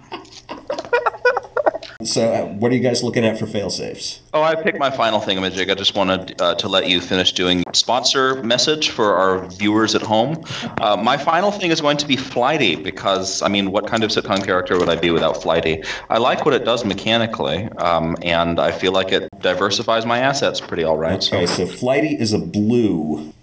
So, 2.06 2.34
uh, 2.34 2.46
what 2.46 2.72
are 2.72 2.76
you 2.76 2.82
guys 2.82 3.04
looking 3.04 3.26
at 3.26 3.38
for 3.38 3.46
fail 3.46 3.70
safes? 3.70 4.22
Oh, 4.34 4.42
I 4.42 4.56
picked 4.56 4.80
my 4.80 4.90
final 4.90 5.20
thingamajig. 5.20 5.70
I 5.70 5.76
just 5.76 5.96
wanted 5.96 6.42
uh, 6.42 6.56
to 6.56 6.68
let 6.68 6.90
you 6.90 7.00
finish 7.00 7.32
doing 7.34 7.64
sponsor 7.74 8.42
message 8.44 8.90
for 8.90 9.16
our 9.16 9.48
viewers 9.48 9.96
at 9.96 10.02
home. 10.02 10.44
Uh, 10.82 10.98
my 10.98 11.18
final 11.18 11.52
thing 11.52 11.72
is 11.72 11.82
going 11.82 11.98
to 11.98 12.08
be 12.08 12.16
Flighty 12.16 12.76
because, 12.76 13.42
I 13.42 13.48
mean, 13.48 13.72
what 13.72 13.88
kind 13.88 14.04
of 14.04 14.12
sitcom 14.12 14.44
character 14.44 14.78
would 14.78 14.90
I 14.90 14.96
be 14.96 15.12
without 15.12 15.42
Flighty? 15.42 15.84
I 16.10 16.18
like 16.18 16.46
what 16.46 16.54
it 16.54 16.66
does 16.66 16.86
mechanically, 16.86 17.70
um, 17.78 18.16
and 18.22 18.60
I 18.60 18.72
feel 18.72 18.92
like 18.92 19.12
it 19.12 19.30
diversifies 19.40 20.06
my 20.06 20.20
assets 20.20 20.60
pretty 20.60 20.84
all 20.84 20.98
right. 20.98 21.24
Okay, 21.26 21.46
so 21.46 21.66
Flighty 21.66 22.16
is 22.20 22.34
a 22.34 22.40
blue 22.40 23.34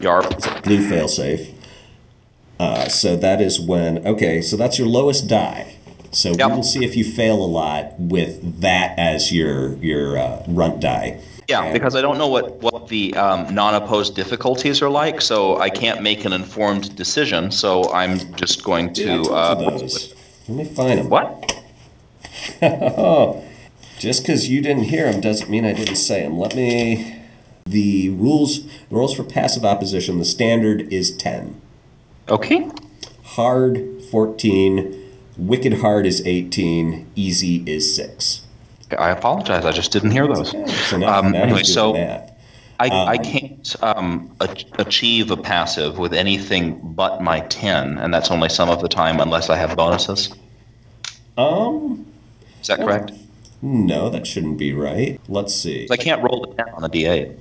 Yarp. 0.00 0.62
blue 0.62 0.88
failsafe. 0.88 1.54
Uh, 2.60 2.88
so 2.88 3.16
that 3.16 3.40
is 3.40 3.60
when 3.60 4.04
okay, 4.06 4.42
so 4.42 4.56
that's 4.56 4.78
your 4.78 4.88
lowest 4.88 5.28
die. 5.28 5.76
So 6.10 6.30
Yep. 6.30 6.48
we 6.50 6.56
will 6.56 6.62
see 6.62 6.84
if 6.84 6.96
you 6.96 7.04
fail 7.04 7.36
a 7.42 7.46
lot 7.46 7.94
with 7.98 8.60
that 8.60 8.98
as 8.98 9.30
your 9.32 9.76
your 9.76 10.18
uh, 10.18 10.42
runt 10.48 10.80
die. 10.80 11.20
Yeah, 11.48 11.64
And- 11.64 11.72
because 11.72 11.94
I 11.96 12.02
don't 12.02 12.18
know 12.18 12.28
what, 12.28 12.60
what 12.62 12.88
the 12.88 13.14
um, 13.14 13.54
non-opposed 13.54 14.14
difficulties 14.14 14.82
are 14.82 14.90
like, 14.90 15.20
so 15.22 15.58
I 15.58 15.70
can't 15.70 16.02
make 16.02 16.26
an 16.26 16.32
informed 16.34 16.94
decision. 16.94 17.50
So 17.50 17.90
I'm 17.92 18.18
just 18.34 18.64
going 18.64 18.92
to. 18.94 19.22
Uh, 19.22 19.54
those. 19.54 20.14
Let 20.48 20.58
me 20.58 20.64
find 20.64 20.98
them. 20.98 21.08
what? 21.10 21.54
Just 23.98 24.22
because 24.22 24.48
you 24.48 24.60
didn't 24.62 24.84
hear 24.84 25.10
them 25.10 25.20
doesn't 25.20 25.50
mean 25.50 25.64
I 25.64 25.72
didn't 25.72 25.96
say 25.96 26.22
them. 26.22 26.38
Let 26.38 26.54
me. 26.54 27.16
The 27.66 28.10
rules 28.10 28.60
rules 28.90 29.14
for 29.14 29.24
passive 29.24 29.64
opposition. 29.64 30.18
The 30.18 30.24
standard 30.24 30.90
is 30.92 31.14
ten. 31.16 31.60
Okay. 32.28 32.68
Hard 33.24 34.02
fourteen. 34.10 34.94
Wicked 35.38 35.74
hard 35.74 36.04
is 36.06 36.24
eighteen. 36.26 37.06
Easy 37.14 37.62
is 37.66 37.94
six. 37.94 38.42
I 38.98 39.10
apologize. 39.10 39.64
I 39.64 39.70
just 39.72 39.92
didn't 39.92 40.10
hear 40.10 40.26
those. 40.26 40.50
So 40.88 40.96
now, 40.96 41.18
Um, 41.18 41.32
now 41.32 41.42
anyway, 41.42 41.62
so- 41.62 41.92
that. 41.92 42.34
I, 42.80 42.90
I 43.14 43.18
can't 43.18 43.74
um, 43.82 44.30
a- 44.40 44.64
achieve 44.78 45.32
a 45.32 45.36
passive 45.36 45.98
with 45.98 46.14
anything 46.14 46.78
but 46.94 47.20
my 47.20 47.40
10, 47.40 47.98
and 47.98 48.14
that's 48.14 48.30
only 48.30 48.48
some 48.48 48.68
of 48.68 48.80
the 48.82 48.88
time 48.88 49.18
unless 49.18 49.50
I 49.50 49.56
have 49.56 49.76
bonuses. 49.76 50.32
Um. 51.36 52.06
Is 52.60 52.68
that 52.68 52.78
correct? 52.78 53.10
No, 53.62 54.08
that 54.10 54.28
shouldn't 54.28 54.58
be 54.58 54.72
right. 54.72 55.20
Let's 55.28 55.52
see. 55.56 55.88
I 55.90 55.96
can't 55.96 56.22
roll 56.22 56.46
the 56.46 56.54
10 56.62 56.72
on 56.74 56.82
the 56.82 56.88
d8. 56.88 57.36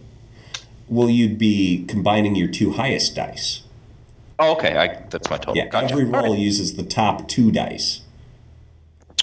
Well, 0.89 1.07
you'd 1.09 1.37
be 1.37 1.85
combining 1.87 2.35
your 2.35 2.47
two 2.47 2.71
highest 2.71 3.13
dice. 3.15 3.61
Oh, 4.39 4.53
okay. 4.53 4.77
I, 4.77 5.01
that's 5.09 5.29
my 5.29 5.37
total. 5.37 5.57
Yeah, 5.57 5.67
Gotcha. 5.67 5.93
every 5.93 6.05
roll 6.05 6.31
right. 6.31 6.39
uses 6.39 6.75
the 6.75 6.83
top 6.83 7.27
two 7.27 7.51
dice. 7.51 8.01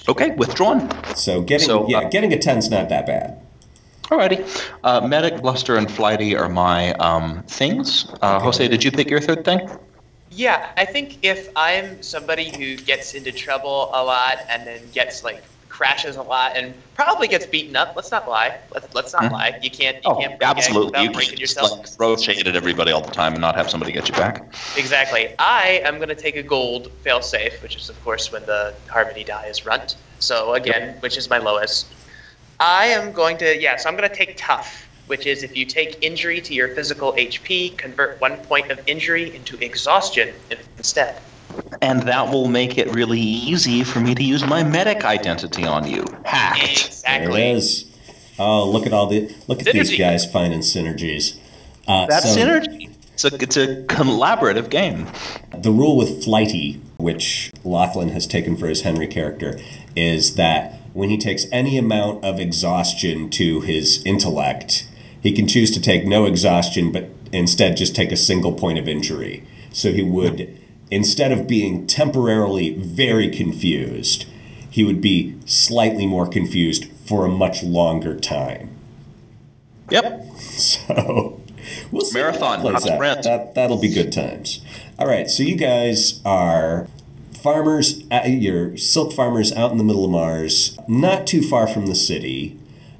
Okay, 0.07 0.31
withdrawn. 0.31 0.89
So 1.15 1.41
getting 1.41 1.67
So, 1.67 1.87
yeah, 1.89 1.99
uh, 1.99 2.09
getting 2.09 2.31
a 2.33 2.37
ten's 2.37 2.69
not 2.69 2.89
that 2.89 3.05
bad. 3.07 3.41
Alrighty. 4.03 4.45
Uh, 4.83 5.01
Medic, 5.07 5.41
Bluster, 5.41 5.77
and 5.77 5.89
Flighty 5.89 6.35
are 6.35 6.49
my 6.49 6.93
um, 6.95 7.41
things. 7.43 8.07
Uh, 8.21 8.39
Jose, 8.39 8.67
did 8.67 8.83
you 8.83 8.91
pick 8.91 9.09
your 9.09 9.19
third 9.19 9.43
thing? 9.43 9.67
Yeah, 10.29 10.69
I 10.77 10.85
think 10.85 11.19
if 11.23 11.49
I'm 11.55 12.03
somebody 12.03 12.55
who 12.55 12.75
gets 12.75 13.15
into 13.15 13.31
trouble 13.31 13.89
a 13.93 14.03
lot 14.03 14.39
and 14.49 14.67
then 14.67 14.81
gets 14.91 15.23
like 15.23 15.43
crashes 15.75 16.15
a 16.15 16.21
lot 16.21 16.55
and 16.55 16.73
probably 16.93 17.27
gets 17.27 17.45
beaten 17.45 17.75
up, 17.75 17.93
let's 17.97 18.09
not 18.09 18.29
lie. 18.29 18.57
Let's, 18.73 18.87
let's 18.95 19.11
not 19.11 19.23
Mhm. 19.23 19.31
lie. 19.33 19.59
You 19.61 19.69
can't. 19.69 19.97
You 19.97 20.11
Oh, 20.11 20.15
can't 20.15 20.41
absolutely. 20.41 21.03
You 21.03 21.09
can't 21.09 21.37
yourself. 21.37 21.69
just 21.69 21.79
like 21.79 21.87
throw 21.97 22.15
shade 22.15 22.47
at 22.47 22.55
everybody 22.55 22.91
all 22.93 23.01
the 23.01 23.11
time 23.11 23.33
and 23.33 23.41
not 23.41 23.55
have 23.55 23.69
somebody 23.69 23.91
get 23.91 24.07
you 24.07 24.13
back. 24.15 24.41
Exactly. 24.77 25.35
I 25.37 25.81
am 25.83 25.97
going 25.97 26.07
to 26.07 26.15
take 26.15 26.37
a 26.37 26.43
gold 26.43 26.91
failsafe, 27.05 27.61
which 27.61 27.75
is, 27.75 27.89
of 27.89 28.01
course, 28.05 28.31
when 28.31 28.45
the 28.45 28.73
Harmony 28.89 29.25
die 29.25 29.47
is 29.47 29.65
runt. 29.65 29.97
So, 30.19 30.53
again, 30.53 30.95
which 31.01 31.17
is 31.17 31.29
my 31.29 31.39
lowest. 31.39 31.87
I 32.61 32.85
am 32.85 33.11
going 33.11 33.37
to, 33.39 33.59
yeah, 33.61 33.75
so 33.75 33.89
I'm 33.89 33.97
going 33.97 34.09
to 34.09 34.15
take 34.15 34.35
tough, 34.37 34.87
which 35.07 35.25
is 35.25 35.43
if 35.43 35.57
you 35.57 35.65
take 35.65 35.97
injury 36.01 36.39
to 36.39 36.53
your 36.53 36.69
physical 36.69 37.11
HP, 37.17 37.77
convert 37.77 38.21
one 38.21 38.37
point 38.37 38.71
of 38.71 38.79
injury 38.87 39.35
into 39.35 39.57
exhaustion 39.57 40.33
instead. 40.77 41.19
And 41.81 42.03
that 42.03 42.31
will 42.31 42.47
make 42.47 42.77
it 42.77 42.93
really 42.93 43.19
easy 43.19 43.83
for 43.83 43.99
me 43.99 44.15
to 44.15 44.23
use 44.23 44.45
my 44.45 44.63
medic 44.63 45.03
identity 45.05 45.65
on 45.65 45.87
you. 45.87 46.05
Hacked. 46.23 47.03
There 47.03 47.29
it 47.29 47.55
is. 47.55 47.91
Oh, 48.37 48.69
look 48.69 48.85
at 48.85 48.93
all 48.93 49.07
the 49.07 49.33
look 49.47 49.65
at 49.65 49.73
these 49.73 49.97
guys 49.97 50.29
finding 50.29 50.59
synergies. 50.59 51.37
Uh, 51.87 52.05
That's 52.07 52.33
so 52.33 52.39
synergy. 52.39 52.91
It's 53.13 53.23
a, 53.23 53.35
it's 53.35 53.55
a 53.55 53.83
collaborative 53.83 54.69
game. 54.69 55.07
The 55.57 55.71
rule 55.71 55.95
with 55.95 56.25
Flighty, 56.25 56.81
which 56.97 57.49
Lachlan 57.63 58.09
has 58.09 58.27
taken 58.27 58.57
for 58.57 58.67
his 58.67 58.81
Henry 58.81 59.07
character, 59.07 59.57
is 59.95 60.35
that 60.35 60.81
when 60.91 61.09
he 61.09 61.17
takes 61.17 61.45
any 61.51 61.77
amount 61.77 62.25
of 62.25 62.39
exhaustion 62.39 63.29
to 63.29 63.61
his 63.61 64.03
intellect, 64.05 64.87
he 65.21 65.31
can 65.31 65.47
choose 65.47 65.71
to 65.71 65.81
take 65.81 66.05
no 66.05 66.25
exhaustion, 66.25 66.91
but 66.91 67.09
instead 67.31 67.77
just 67.77 67.95
take 67.95 68.11
a 68.11 68.17
single 68.17 68.51
point 68.51 68.79
of 68.79 68.87
injury. 68.87 69.47
So 69.71 69.93
he 69.93 70.03
would, 70.03 70.57
instead 70.91 71.31
of 71.31 71.47
being 71.47 71.87
temporarily 71.87 72.75
very 72.75 73.29
confused, 73.29 74.25
he 74.69 74.83
would 74.83 75.01
be 75.01 75.35
slightly 75.45 76.05
more 76.05 76.27
confused 76.27 76.85
for 77.05 77.25
a 77.25 77.29
much 77.29 77.63
longer 77.63 78.17
time. 78.19 78.69
Yep. 79.89 80.21
So 80.55 81.41
we'll 81.91 82.01
see 82.05 82.19
Marathon, 82.19 82.61
plays 82.61 82.85
out. 82.87 83.23
That 83.23 83.55
that'll 83.55 83.79
be 83.81 83.89
good 83.93 84.11
times. 84.11 84.63
All 84.99 85.07
right, 85.07 85.29
so 85.29 85.43
you 85.43 85.55
guys 85.55 86.21
are 86.23 86.87
farmers. 87.41 88.03
You're 88.25 88.77
silk 88.77 89.11
farmers 89.13 89.51
out 89.53 89.71
in 89.71 89.77
the 89.77 89.83
middle 89.83 90.05
of 90.05 90.11
Mars, 90.11 90.77
not 90.87 91.25
too 91.27 91.41
far 91.41 91.67
from 91.67 91.87
the 91.87 91.95
city. 91.95 92.59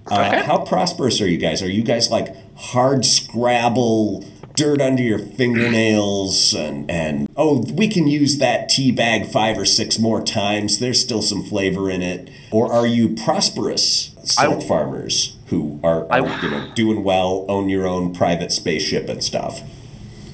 Uh, 0.09 0.25
Okay. 0.27 0.43
How 0.43 0.59
prosperous 0.59 1.21
are 1.21 1.27
you 1.27 1.37
guys? 1.37 1.61
Are 1.61 1.69
you 1.69 1.83
guys 1.83 2.09
like 2.11 2.35
hard 2.55 3.05
scrabble? 3.05 4.23
Dirt 4.55 4.79
under 4.81 5.03
your 5.03 5.19
fingernails, 5.19 6.53
and 6.53 6.89
and 6.89 7.27
oh, 7.35 7.65
we 7.73 7.87
can 7.89 8.07
use 8.07 8.37
that 8.37 8.69
tea 8.69 8.91
bag 8.91 9.25
five 9.27 9.57
or 9.57 9.65
six 9.65 9.99
more 9.99 10.23
times. 10.23 10.79
There's 10.79 11.01
still 11.01 11.21
some 11.21 11.43
flavor 11.43 11.89
in 11.89 12.01
it. 12.01 12.29
Or 12.51 12.71
are 12.71 12.87
you 12.87 13.15
prosperous 13.15 14.15
silk 14.23 14.63
farmers 14.63 15.35
who 15.47 15.79
are, 15.83 16.11
I- 16.11 16.19
are 16.21 16.41
you 16.43 16.49
know 16.49 16.71
doing 16.73 17.03
well, 17.03 17.45
own 17.49 17.67
your 17.69 17.85
own 17.85 18.13
private 18.13 18.51
spaceship 18.51 19.09
and 19.09 19.21
stuff? 19.23 19.61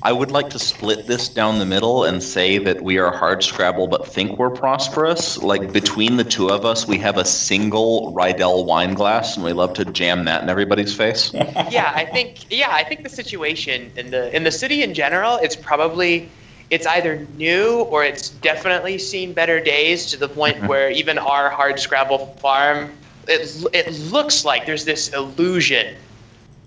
I 0.04 0.12
would 0.12 0.32
like 0.32 0.50
to 0.52 0.60
split 0.60 1.06
this 1.06 1.30
down 1.30 1.60
the 1.60 1.66
middle 1.66 2.06
and 2.06 2.24
say 2.24 2.58
that 2.58 2.82
we 2.82 2.98
are 2.98 3.12
hard 3.12 3.44
scrabble 3.44 3.88
but 3.88 4.08
think 4.08 4.40
we're 4.40 4.50
prosperous. 4.50 5.38
Like 5.38 5.72
between 5.72 6.18
the 6.18 6.24
two 6.24 6.50
of 6.50 6.66
us, 6.66 6.88
we 6.88 6.98
have 6.98 7.18
a 7.18 7.26
single 7.26 8.12
Riedel 8.14 8.66
wine 8.66 8.96
glass 8.96 9.36
and 9.36 9.46
we 9.46 9.54
love 9.54 9.74
to 9.76 9.86
jam 9.86 10.26
that 10.26 10.42
in 10.42 10.50
everybody's 10.50 10.96
face. 10.96 11.32
yeah, 11.70 11.92
I 11.96 12.06
think 12.06 12.46
yeah, 12.50 12.70
I 12.72 12.84
think 12.84 13.04
the 13.04 13.10
situation 13.10 13.92
in 13.96 14.10
the 14.10 14.36
in 14.36 14.44
the 14.44 14.52
city 14.52 14.82
in 14.82 14.94
general, 14.94 15.38
it's 15.38 15.56
probably 15.56 16.30
it's 16.72 16.88
either 16.88 17.28
new 17.38 17.82
or 17.92 18.04
it's 18.04 18.30
definitely 18.30 18.98
seen 18.98 19.34
better 19.34 19.60
days 19.60 20.08
to 20.08 20.18
the 20.18 20.28
point 20.28 20.58
Mm-hmm. 20.58 20.68
where 20.68 20.90
even 20.90 21.18
our 21.18 21.50
hard 21.50 21.80
scrabble 21.80 22.26
farm 22.42 22.92
it 23.28 23.66
it 23.74 24.00
looks 24.12 24.46
like 24.46 24.66
there's 24.66 24.86
this 24.86 25.10
illusion 25.10 25.96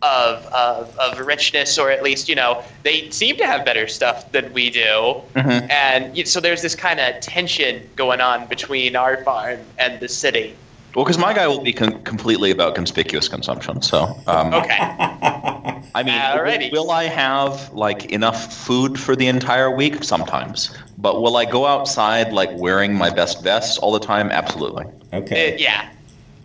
of, 0.05 0.44
of 0.47 0.97
of 0.98 1.18
richness, 1.26 1.78
or 1.78 1.90
at 1.90 2.02
least 2.02 2.28
you 2.28 2.35
know 2.35 2.62
they 2.82 3.09
seem 3.10 3.36
to 3.39 3.47
have 3.47 3.64
better 3.64 3.89
stuff 3.89 4.31
than 4.32 4.52
we 4.52 4.68
do, 4.70 5.20
Mhm. 5.35 5.70
and 5.70 6.14
y- 6.16 6.24
so 6.24 6.40
there's 6.40 6.60
this 6.62 6.74
kind 6.74 7.01
of 7.01 7.18
tension 7.20 7.89
going 7.97 8.20
on 8.20 8.47
between 8.47 8.94
our 8.97 9.16
farm 9.24 9.60
and 9.78 9.98
the 10.01 10.09
city. 10.09 10.55
Well, 10.94 11.05
because 11.05 11.18
my 11.18 11.32
guy 11.32 11.48
will 11.48 11.60
be 11.62 11.72
con- 11.72 12.02
completely 12.05 12.51
about 12.52 12.76
conspicuous 12.76 13.26
consumption. 13.28 13.82
So, 13.82 14.16
um, 14.28 14.55
Okay, 14.55 14.76
I 14.78 16.02
mean, 16.05 16.14
Alrighty. 16.14 16.70
will 16.70 16.90
I 16.93 17.05
have 17.05 17.72
like 17.72 18.06
enough 18.12 18.52
food 18.52 19.01
for 19.01 19.16
the 19.16 19.26
entire 19.26 19.70
week? 19.74 20.05
Sometimes, 20.05 20.70
but 20.98 21.20
will 21.22 21.36
I 21.36 21.47
go 21.47 21.66
outside 21.66 22.32
like 22.32 22.51
wearing 22.59 22.94
my 22.94 23.10
best 23.10 23.43
vest 23.43 23.78
all 23.81 23.90
the 23.93 23.98
time? 24.06 24.31
Absolutely. 24.31 24.85
Okay. 25.12 25.55
Uh, 25.55 25.56
yeah, 25.59 25.89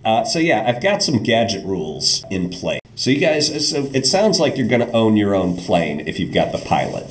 Uh, 0.05 0.23
so 0.23 0.39
yeah, 0.39 0.63
I've 0.65 0.81
got 0.81 1.03
some 1.03 1.21
gadget 1.23 1.63
rules 1.65 2.23
in 2.31 2.49
play. 2.49 2.79
So 2.99 3.11
you 3.11 3.17
guys, 3.21 3.69
so 3.69 3.89
it 3.93 4.05
sounds 4.05 4.41
like 4.41 4.57
you're 4.57 4.67
going 4.67 4.81
to 4.85 4.91
own 4.91 5.15
your 5.15 5.33
own 5.33 5.55
plane 5.55 6.01
if 6.05 6.19
you've 6.19 6.33
got 6.33 6.51
the 6.51 6.57
pilot, 6.57 7.09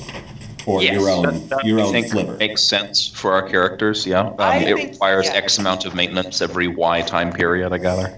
or 0.67 0.83
Yes, 0.83 0.93
your 0.93 1.09
own 1.09 1.23
That- 1.23 1.49
that 1.49 1.65
your 1.65 1.79
I 1.79 1.83
own 1.85 1.91
think 1.91 2.11
flivver. 2.11 2.37
makes 2.37 2.61
sense 2.63 3.07
for 3.07 3.33
our 3.33 3.41
characters. 3.49 4.05
Yeah, 4.05 4.29
um, 4.37 4.57
it 4.61 4.65
think- 4.75 4.91
requires 4.91 5.25
yeah. 5.25 5.33
X 5.37 5.57
amount 5.57 5.85
of 5.85 5.95
maintenance 5.95 6.43
every 6.43 6.67
Y 6.67 7.01
time 7.01 7.31
period. 7.33 7.73
I 7.73 7.79
gather. 7.79 8.13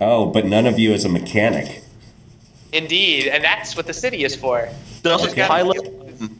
Oh, 0.00 0.26
but 0.26 0.46
none 0.46 0.64
of 0.64 0.78
you 0.78 0.92
as 0.92 1.04
a 1.04 1.08
mechanic. 1.08 1.82
indeed, 2.72 3.26
and 3.26 3.42
that's 3.42 3.76
what 3.76 3.86
the 3.88 3.92
city 3.94 4.22
is 4.22 4.36
for. 4.36 4.68
Doesn't 5.02 5.34
Just 5.34 5.48
pilot 5.48 5.78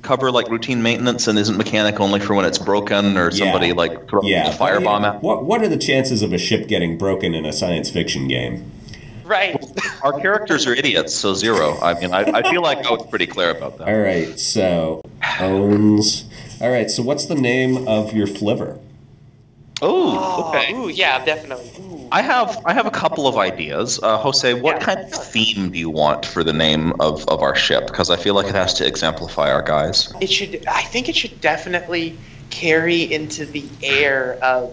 cover 0.03 0.31
like 0.31 0.49
routine 0.49 0.81
maintenance 0.81 1.27
and 1.27 1.37
isn't 1.41 1.57
mechanic 1.57 1.99
only 1.99 2.21
for 2.21 2.35
when 2.35 2.45
it's 2.45 2.59
broken 2.59 3.17
or 3.17 3.33
somebody 3.33 3.69
Yeah. 3.69 3.73
like 3.75 4.09
throws 4.09 4.25
Yeah. 4.27 4.51
a 4.51 4.53
firebomb 4.57 5.01
What, 5.01 5.05
at? 5.05 5.23
what 5.25 5.45
what 5.45 5.63
are 5.63 5.69
the 5.69 5.77
chances 5.77 6.23
of 6.23 6.33
a 6.33 6.39
ship 6.39 6.69
getting 6.69 6.97
broken 6.99 7.35
in 7.35 7.45
a 7.47 7.53
science 7.53 7.91
fiction 7.91 8.29
game? 8.29 8.71
Right. 9.37 9.57
Our 10.05 10.19
characters 10.21 10.67
are 10.69 10.73
idiots, 10.75 11.13
so 11.15 11.35
zero. 11.35 11.77
I 11.83 11.99
mean, 12.01 12.13
I, 12.15 12.21
I 12.39 12.43
feel 12.51 12.63
like 12.63 12.87
I 12.87 12.91
was 12.93 13.05
pretty 13.11 13.27
clear 13.27 13.51
about 13.51 13.77
that. 13.79 13.89
All 13.89 13.99
right, 14.01 14.39
so 14.39 15.03
owns. 15.41 16.25
All 16.61 16.71
right, 16.71 16.89
so 16.91 17.03
what's 17.03 17.27
the 17.27 17.35
name 17.35 17.89
of 17.89 18.13
your 18.13 18.27
flivver? 18.29 18.79
Oh, 19.83 20.49
okay. 20.55 20.73
Ooh, 20.73 20.89
yeah, 20.89 21.23
definitely. 21.25 21.71
Ooh. 21.81 22.09
I 22.13 22.23
have 22.23 22.63
I 22.65 22.73
have 22.73 22.87
a 22.87 22.91
couple 22.91 23.27
of 23.27 23.37
ideas. 23.37 24.01
Uh, 24.03 24.17
Jose, 24.17 24.55
what 24.55 24.77
Yeah. 24.77 24.85
kind 24.95 25.01
of 25.01 25.11
theme 25.13 25.71
do 25.71 25.79
you 25.79 25.91
want 25.91 26.25
for 26.25 26.43
the 26.45 26.53
name 26.53 26.93
of, 27.01 27.29
of 27.29 27.43
our 27.43 27.55
ship? 27.57 27.87
Because 27.89 28.09
I 28.11 28.17
feel 28.17 28.35
like 28.35 28.47
it 28.47 28.55
has 28.55 28.73
to 28.75 28.87
exemplify 28.87 29.51
our 29.53 29.61
guys. 29.63 30.13
It 30.21 30.31
should. 30.31 30.65
I 30.67 30.83
think 30.83 31.09
it 31.11 31.17
should 31.17 31.41
definitely 31.41 32.17
carry 32.51 33.13
into 33.13 33.45
the 33.45 33.65
air 33.83 34.39
of 34.43 34.73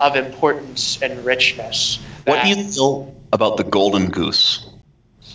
of 0.00 0.14
importance 0.14 1.00
and 1.02 1.24
richness. 1.24 1.98
What 2.26 2.42
do 2.42 2.48
you 2.50 2.56
That- 2.56 2.74
feel 2.74 3.15
about 3.32 3.56
the 3.56 3.64
golden 3.64 4.08
goose? 4.08 4.66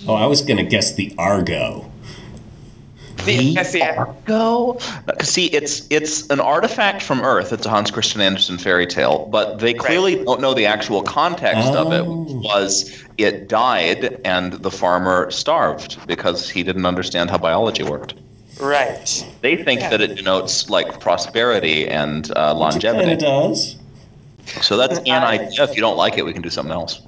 Oh, 0.07 0.15
I 0.15 0.25
was 0.25 0.41
gonna 0.41 0.63
guess 0.63 0.95
the 0.95 1.13
Argo. 1.17 1.87
The, 3.25 3.33
yes, 3.33 3.75
yeah. 3.75 3.97
Argo? 3.97 4.79
Uh, 5.07 5.21
See, 5.23 5.45
it's 5.47 5.85
it's 5.91 6.27
an 6.31 6.39
artifact 6.39 7.03
from 7.03 7.21
Earth. 7.21 7.53
It's 7.53 7.67
a 7.67 7.69
Hans 7.69 7.91
Christian 7.91 8.19
Andersen 8.19 8.57
fairy 8.57 8.87
tale, 8.87 9.27
but 9.31 9.59
they 9.59 9.75
clearly 9.75 10.15
don't 10.23 10.41
know 10.41 10.55
the 10.55 10.65
actual 10.65 11.03
context 11.03 11.69
of 11.69 11.93
it, 11.93 12.01
which 12.05 12.29
Oh. 12.31 12.41
was 12.43 13.03
it 13.19 13.47
died 13.47 14.19
and 14.25 14.53
the 14.53 14.71
farmer 14.71 15.29
starved 15.29 15.99
because 16.07 16.49
he 16.49 16.63
didn't 16.63 16.85
understand 16.87 17.29
how 17.29 17.37
biology 17.37 17.83
worked. 17.83 18.15
Right. 18.59 19.23
They 19.41 19.55
think 19.55 19.81
Yeah. 19.81 19.89
that 19.89 20.01
it 20.01 20.15
denotes 20.15 20.69
like 20.69 20.99
prosperity 20.99 21.87
and 21.87 22.31
uh, 22.35 22.55
Which 22.55 22.83
it 22.83 23.19
does. 23.19 23.75
So 24.61 24.77
that's 24.77 24.97
an 24.99 25.23
idea. 25.23 25.63
If 25.63 25.75
you 25.75 25.81
don't 25.81 25.97
like 25.97 26.17
it, 26.17 26.25
we 26.25 26.33
can 26.33 26.41
do 26.41 26.49
something 26.49 26.73
else. 26.73 27.01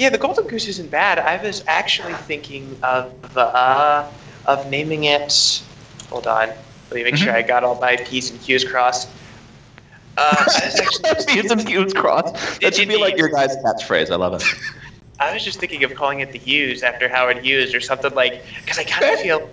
Yeah, 0.00 0.08
the 0.08 0.16
golden 0.16 0.46
goose 0.46 0.66
isn't 0.66 0.90
bad. 0.90 1.18
I 1.18 1.36
was 1.42 1.62
actually 1.66 2.14
thinking 2.14 2.74
of 2.82 3.12
uh, 3.36 4.10
of 4.46 4.70
naming 4.70 5.04
it. 5.04 5.62
Hold 6.08 6.26
on. 6.26 6.48
Let 6.48 6.92
me 6.94 7.02
make 7.02 7.16
sure 7.16 7.34
I 7.34 7.42
got 7.42 7.64
all 7.64 7.78
my 7.78 7.96
p's 7.96 8.30
and 8.30 8.40
q's 8.40 8.64
crossed. 8.64 9.10
Uh, 10.16 10.46
P's 11.28 11.50
and 11.50 11.66
Q's 11.66 11.92
crossed. 11.92 12.34
That 12.62 12.74
should 12.74 12.88
be 12.88 12.96
like 12.96 13.18
your 13.18 13.28
guy's 13.28 13.54
catchphrase. 13.58 14.10
I 14.10 14.16
love 14.16 14.40
it. 14.40 14.48
I 15.20 15.34
was 15.34 15.44
just 15.44 15.60
thinking 15.60 15.84
of 15.84 15.94
calling 15.94 16.20
it 16.20 16.32
the 16.32 16.38
Hughes 16.38 16.82
after 16.82 17.06
Howard 17.06 17.44
Hughes 17.44 17.74
or 17.74 17.80
something 17.80 18.14
like 18.14 18.42
because 18.64 18.78
I 18.78 18.84
kind 18.84 19.12
of 19.12 19.20
feel 19.20 19.50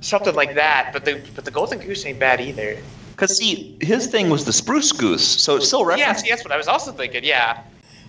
something 0.00 0.34
like 0.34 0.56
that. 0.56 0.90
But 0.92 1.04
the 1.04 1.22
but 1.36 1.44
the 1.44 1.52
golden 1.52 1.78
goose 1.78 2.04
ain't 2.04 2.18
bad 2.18 2.40
either. 2.40 2.76
Because 3.12 3.38
see, 3.38 3.78
his 3.80 4.08
thing 4.08 4.30
was 4.30 4.44
the 4.46 4.52
spruce 4.52 4.90
goose, 4.90 5.24
so 5.24 5.54
it's 5.54 5.68
still 5.68 5.82
Yeah, 5.82 6.08
reference. 6.08 6.22
see, 6.22 6.30
that's 6.30 6.42
what 6.42 6.50
I 6.52 6.56
was 6.56 6.66
also 6.66 6.90
thinking. 6.90 7.22
Yeah. 7.22 7.62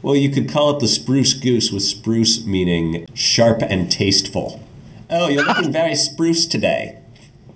Well, 0.03 0.15
you 0.17 0.29
could 0.29 0.49
call 0.49 0.75
it 0.75 0.79
the 0.81 0.87
spruce 0.87 1.33
goose, 1.33 1.71
with 1.71 1.81
spruce 1.83 2.45
meaning 2.45 3.07
sharp 3.13 3.61
and 3.61 3.89
tasteful. 3.89 4.61
Oh, 5.09 5.29
you're 5.29 5.45
looking 5.45 5.71
very 5.81 5.95
spruce 5.95 6.45
today. 6.45 6.99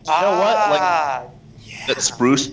You 0.05 0.11
know 0.21 0.31
what? 0.39 0.69
Like- 0.71 0.81
Ah, 0.81 1.23
That 1.87 2.01
spruce 2.01 2.49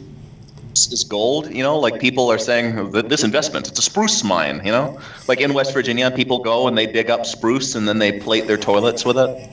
is 0.74 1.04
gold. 1.04 1.52
You 1.54 1.62
know, 1.62 1.78
like 1.78 2.00
people 2.00 2.28
are 2.30 2.38
saying 2.38 2.90
that 2.90 3.08
this 3.08 3.22
investment, 3.22 3.68
it's 3.68 3.78
a 3.78 3.82
spruce 3.82 4.24
mine. 4.24 4.60
You 4.64 4.72
know, 4.72 4.98
like 5.28 5.40
in 5.40 5.54
West 5.54 5.72
Virginia, 5.72 6.10
people 6.10 6.40
go 6.40 6.66
and 6.66 6.76
they 6.76 6.86
dig 6.86 7.08
up 7.10 7.24
spruce 7.24 7.76
and 7.76 7.86
then 7.88 7.98
they 8.00 8.18
plate 8.18 8.48
their 8.48 8.56
toilets 8.56 9.04
with 9.04 9.16
it, 9.16 9.48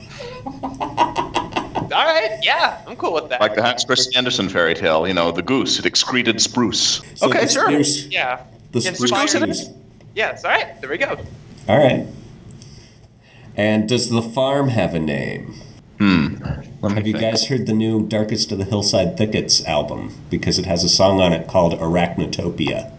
all 1.92 2.04
right. 2.06 2.38
Yeah, 2.42 2.82
I'm 2.88 2.96
cool 2.96 3.12
with 3.12 3.28
that. 3.28 3.40
like 3.40 3.54
the 3.54 3.62
Hans 3.62 3.84
Christian 3.84 4.16
Andersen 4.16 4.48
fairy 4.48 4.74
tale. 4.74 5.06
You 5.06 5.14
know, 5.14 5.30
the 5.30 5.42
goose 5.42 5.78
it 5.78 5.86
excreted 5.86 6.40
spruce. 6.40 7.00
So 7.14 7.28
okay, 7.28 7.46
sure. 7.46 7.66
Spruce, 7.68 8.06
yeah. 8.06 8.42
the 8.72 8.80
spruce 8.80 9.34
Inspired. 9.34 9.76
Goose. 10.14 10.16
Yes. 10.16 10.44
All 10.44 10.50
right. 10.50 10.80
There 10.80 10.90
we 10.90 10.98
go. 10.98 11.18
All 11.68 11.78
right. 11.78 12.06
And 13.56 13.88
does 13.88 14.08
the 14.08 14.22
farm 14.22 14.68
have 14.68 14.94
a 14.94 14.98
name? 14.98 15.54
Hmm. 15.98 16.36
Let 16.80 16.90
me 16.90 16.94
Have 16.94 17.06
you 17.06 17.12
think. 17.12 17.22
guys 17.22 17.46
heard 17.46 17.66
the 17.66 17.72
new 17.72 18.06
Darkest 18.06 18.50
of 18.50 18.58
the 18.58 18.64
Hillside 18.64 19.16
Thickets 19.16 19.64
album? 19.66 20.14
Because 20.30 20.58
it 20.58 20.66
has 20.66 20.82
a 20.82 20.88
song 20.88 21.20
on 21.20 21.32
it 21.32 21.46
called 21.46 21.74
Arachnotopia. 21.74 22.90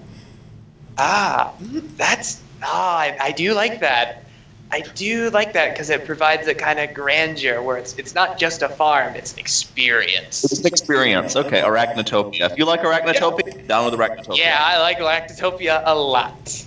Ah, 0.97 1.53
that's 1.97 2.41
ah, 2.61 2.99
I, 2.99 3.17
I 3.19 3.31
do 3.31 3.53
like 3.53 3.79
that. 3.81 4.23
I 4.71 4.81
do 4.81 5.29
like 5.31 5.53
that 5.53 5.73
because 5.73 5.89
it 5.89 6.05
provides 6.05 6.47
a 6.47 6.55
kind 6.55 6.79
of 6.79 6.93
grandeur 6.93 7.61
where 7.61 7.77
it's 7.77 7.97
it's 7.97 8.15
not 8.15 8.37
just 8.39 8.61
a 8.61 8.69
farm, 8.69 9.15
it's 9.15 9.33
an 9.33 9.39
experience. 9.39 10.43
It's 10.45 10.59
an 10.59 10.67
experience. 10.67 11.35
Okay, 11.35 11.61
Arachnotopia. 11.61 12.51
If 12.51 12.57
you 12.57 12.65
like 12.65 12.81
Arachnotopia, 12.81 13.67
down 13.67 13.85
with 13.85 13.99
Arachnotopia. 13.99 14.37
Yeah, 14.37 14.57
I 14.59 14.79
like 14.79 14.99
Arachnotopia 14.99 15.83
a 15.85 15.95
lot. 15.95 16.65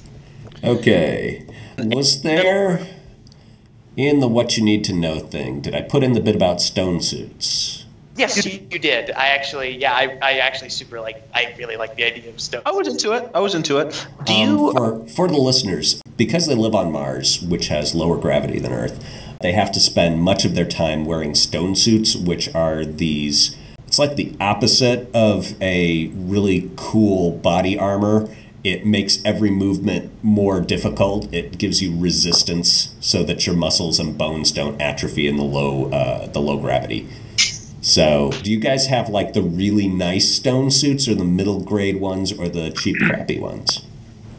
Okay. 0.67 1.47
Was 1.79 2.23
there 2.23 2.87
in 3.97 4.21
the 4.21 4.29
what 4.29 4.57
you 4.57 4.65
need 4.65 4.85
to 4.85 4.93
know 4.93 5.19
thing, 5.19 5.61
did 5.61 5.75
I 5.75 5.83
put 5.83 6.03
in 6.03 6.13
the 6.13 6.21
bit 6.21 6.37
about 6.37 6.61
stone 6.61 7.01
suits? 7.01 7.85
Yes, 8.17 8.47
you, 8.47 8.67
you 8.71 8.79
did. 8.79 9.11
I 9.11 9.29
actually, 9.29 9.77
yeah, 9.77 9.93
I, 9.93 10.19
I 10.23 10.33
actually 10.39 10.71
super 10.71 11.01
like. 11.01 11.23
I 11.35 11.55
really 11.59 11.77
like 11.77 11.97
the 11.97 12.05
idea 12.05 12.31
of 12.31 12.41
stone. 12.41 12.63
I 12.65 12.71
was 12.73 12.89
into 12.89 13.13
it. 13.13 13.31
I 13.35 13.41
was 13.41 13.55
into 13.55 13.77
it. 13.79 14.07
Do 14.25 14.33
Um, 14.33 14.39
you? 14.59 14.73
for 14.73 15.07
for 15.09 15.29
the 15.29 15.37
listeners, 15.37 16.01
because 16.17 16.47
they 16.47 16.55
live 16.55 16.75
on 16.75 16.91
Mars, 16.91 17.43
which 17.43 17.69
has 17.69 17.95
lower 17.95 18.17
gravity 18.17 18.59
than 18.59 18.73
Earth, 18.73 19.05
they 19.43 19.53
have 19.53 19.71
to 19.73 19.81
spend 19.81 20.23
much 20.23 20.47
of 20.47 20.55
their 20.55 20.65
time 20.65 21.05
wearing 21.05 21.35
stone 21.35 21.77
suits, 21.77 22.17
which 22.17 22.53
are 22.55 22.87
these. 22.87 23.55
It's 23.87 23.99
like 23.99 24.17
the 24.17 24.35
opposite 24.41 25.11
of 25.15 25.55
a 25.63 26.07
really 26.09 26.71
cool 26.77 27.33
body 27.33 27.79
armor. 27.79 28.29
It 28.67 28.85
makes 28.85 29.25
every 29.25 29.53
movement 29.53 30.11
more 30.25 30.61
difficult. 30.61 31.33
It 31.33 31.57
gives 31.57 31.81
you 31.81 31.97
resistance 31.97 32.97
so 32.99 33.23
that 33.23 33.47
your 33.47 33.55
muscles 33.55 34.01
and 34.01 34.19
bones 34.19 34.51
don't 34.51 34.83
atrophy 34.83 35.29
in 35.29 35.37
the 35.37 35.45
low 35.45 35.89
uh, 35.93 36.27
the 36.27 36.41
low 36.41 36.59
gravity. 36.59 37.09
So, 37.81 38.33
do 38.43 38.51
you 38.51 38.59
guys 38.59 38.89
have 38.89 39.09
like 39.09 39.35
the 39.35 39.43
really 39.43 39.87
nice 39.87 40.29
stone 40.29 40.73
suits, 40.73 41.07
or 41.07 41.15
the 41.15 41.25
middle 41.25 41.61
grade 41.61 42.01
ones, 42.01 42.33
or 42.33 42.49
the 42.49 42.73
cheap, 42.73 42.97
crappy 43.07 43.39
ones? 43.39 43.87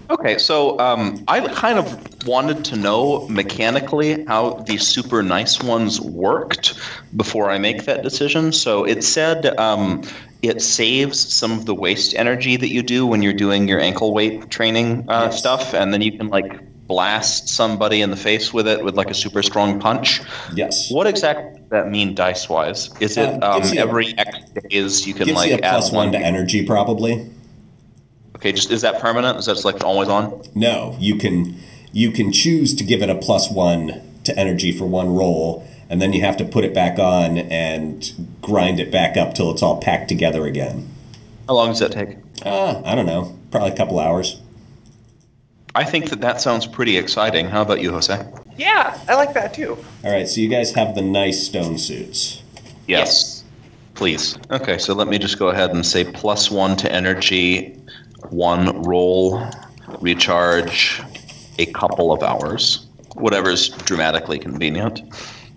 Okay, 0.10 0.38
so 0.38 0.78
um, 0.80 1.24
I 1.30 1.48
kind 1.48 1.80
of 1.80 2.28
wanted 2.28 2.66
to 2.66 2.76
know 2.76 3.28
mechanically 3.30 4.26
how 4.26 4.56
these 4.68 4.86
super 4.86 5.24
nice 5.24 5.62
ones 5.62 6.02
worked 6.02 6.78
before 7.16 7.50
I 7.50 7.58
make 7.58 7.86
that 7.86 8.04
decision. 8.04 8.52
So 8.52 8.84
it 8.84 9.06
said 9.06 9.58
um, 9.58 10.04
it 10.42 10.62
saves 10.62 11.34
some 11.34 11.52
of 11.52 11.66
the 11.66 11.74
waste 11.74 12.14
energy 12.16 12.58
that 12.58 12.70
you 12.70 12.84
do 12.84 13.06
when 13.08 13.22
you're 13.22 13.34
doing 13.34 13.68
your 13.68 13.80
ankle 13.80 14.14
weight 14.14 14.50
training 14.50 15.10
uh, 15.10 15.26
Yes. 15.26 15.40
stuff, 15.40 15.74
and 15.74 15.94
then 15.94 16.02
you 16.02 16.18
can 16.18 16.28
like 16.28 16.60
blast 16.88 17.50
somebody 17.50 18.02
in 18.02 18.12
the 18.12 18.16
face 18.16 18.54
with 18.54 18.66
it 18.68 18.84
with 18.84 18.96
like 18.96 19.10
a 19.10 19.14
super 19.14 19.44
strong 19.44 19.80
punch. 19.80 20.22
Yes. 20.56 20.90
What 20.92 21.06
exactly 21.08 21.60
does 21.60 21.70
that 21.70 21.90
mean 21.90 22.16
dice 22.16 22.48
wise? 22.48 22.90
Is 23.02 23.18
it 23.18 23.44
um, 23.44 23.60
gives 23.62 23.74
you 23.74 23.80
a- 23.80 23.84
every 23.84 24.18
X 24.18 24.38
days 24.70 25.08
you 25.08 25.14
can 25.14 25.28
like 25.34 25.50
you 25.50 25.56
a 25.56 25.60
plus 25.60 25.90
add 25.90 25.96
one 25.96 26.12
to 26.14 26.18
energy, 26.20 26.66
probably. 26.66 27.30
Okay, 28.38 28.52
just 28.52 28.72
is 28.72 28.82
that 28.84 29.00
permanent? 29.02 29.40
Is 29.40 29.48
that 29.48 29.54
just 29.54 29.66
like 29.66 29.84
always 29.84 30.08
on? 30.10 30.44
No, 30.54 30.96
you 31.00 31.16
can 31.18 31.58
you 31.92 32.12
can 32.12 32.32
choose 32.32 32.74
to 32.76 32.84
give 32.84 33.02
it 33.02 33.10
a 33.10 33.16
plus 33.16 33.50
one 33.50 34.02
to 34.26 34.38
energy 34.38 34.72
for 34.72 34.86
one 34.86 35.10
roll, 35.10 35.68
and 35.90 36.02
then 36.02 36.14
you 36.14 36.22
have 36.22 36.38
to 36.38 36.46
put 36.46 36.64
it 36.64 36.74
back 36.74 37.00
on 37.00 37.38
and 37.38 38.12
grind 38.42 38.80
it 38.80 38.92
back 38.92 39.18
up 39.18 39.34
till 39.34 39.52
it's 39.52 39.62
all 39.62 39.80
packed 39.80 40.10
together 40.10 40.46
again. 40.46 40.90
How 41.48 41.56
long 41.56 41.70
does 41.70 41.80
that 41.80 41.92
take? 41.92 42.18
Uh, 42.46 42.82
I 42.86 42.96
don't 42.96 43.06
know, 43.06 43.38
probably 43.52 43.72
a 43.72 43.76
couple 43.76 44.00
hours. 44.00 44.42
I 45.76 45.84
think 45.84 46.10
that 46.10 46.22
that 46.22 46.42
sounds 46.42 46.66
pretty 46.66 46.98
exciting. 46.98 47.48
How 47.48 47.62
about 47.62 47.82
you, 47.82 47.92
Jose? 47.92 48.28
Yeah, 48.58 49.00
I 49.08 49.16
like 49.16 49.34
that 49.34 49.54
too. 49.54 49.78
All 50.04 50.12
right, 50.12 50.28
so 50.28 50.42
you 50.42 50.50
guys 50.50 50.72
have 50.74 50.96
the 50.96 51.02
nice 51.02 51.46
stone 51.46 51.78
suits. 51.78 52.42
Yes. 52.88 53.44
Please. 53.94 54.38
Okay, 54.52 54.78
so 54.78 54.94
let 54.94 55.08
me 55.08 55.18
just 55.18 55.40
go 55.40 55.50
ahead 55.50 55.72
and 55.72 55.86
say 55.86 56.04
plus 56.04 56.52
one 56.52 56.76
to 56.78 56.92
energy, 56.92 57.80
one 58.30 58.82
roll, 58.84 59.48
recharge, 60.02 61.02
a 61.60 61.66
couple 61.68 62.12
of 62.12 62.22
hours. 62.24 62.86
Whatever's 63.16 63.70
dramatically 63.70 64.38
convenient. 64.38 65.02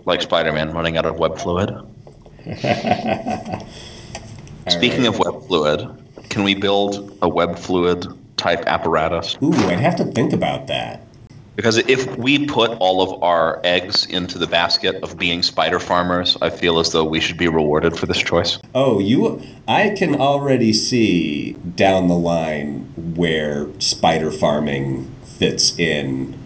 Like 0.04 0.22
Spider 0.22 0.52
Man 0.52 0.72
running 0.72 0.96
out 0.96 1.06
of 1.06 1.18
web 1.18 1.38
fluid. 1.38 1.70
Speaking 4.68 5.06
of 5.06 5.18
web 5.18 5.46
fluid, 5.46 5.88
can 6.28 6.42
we 6.42 6.54
build 6.54 7.18
a 7.22 7.28
web 7.28 7.58
fluid 7.58 8.06
type 8.36 8.64
apparatus? 8.66 9.36
Ooh, 9.42 9.52
I'd 9.52 9.80
have 9.80 9.96
to 9.96 10.04
think 10.06 10.32
about 10.32 10.66
that. 10.68 11.06
Because 11.56 11.76
if 11.76 12.16
we 12.16 12.46
put 12.46 12.70
all 12.78 13.02
of 13.02 13.22
our 13.22 13.60
eggs 13.64 14.06
into 14.06 14.38
the 14.38 14.46
basket 14.46 15.02
of 15.02 15.18
being 15.18 15.42
spider 15.42 15.78
farmers, 15.78 16.38
I 16.40 16.48
feel 16.48 16.78
as 16.78 16.92
though 16.92 17.04
we 17.04 17.20
should 17.20 17.36
be 17.36 17.48
rewarded 17.48 17.98
for 17.98 18.06
this 18.06 18.16
choice. 18.16 18.58
Oh, 18.74 18.98
you 18.98 19.42
I 19.68 19.90
can 19.90 20.14
already 20.14 20.72
see 20.72 21.52
down 21.52 22.08
the 22.08 22.14
line 22.14 22.90
where 23.14 23.68
spider 23.78 24.30
farming 24.30 25.14
fits 25.22 25.78
in 25.78 26.39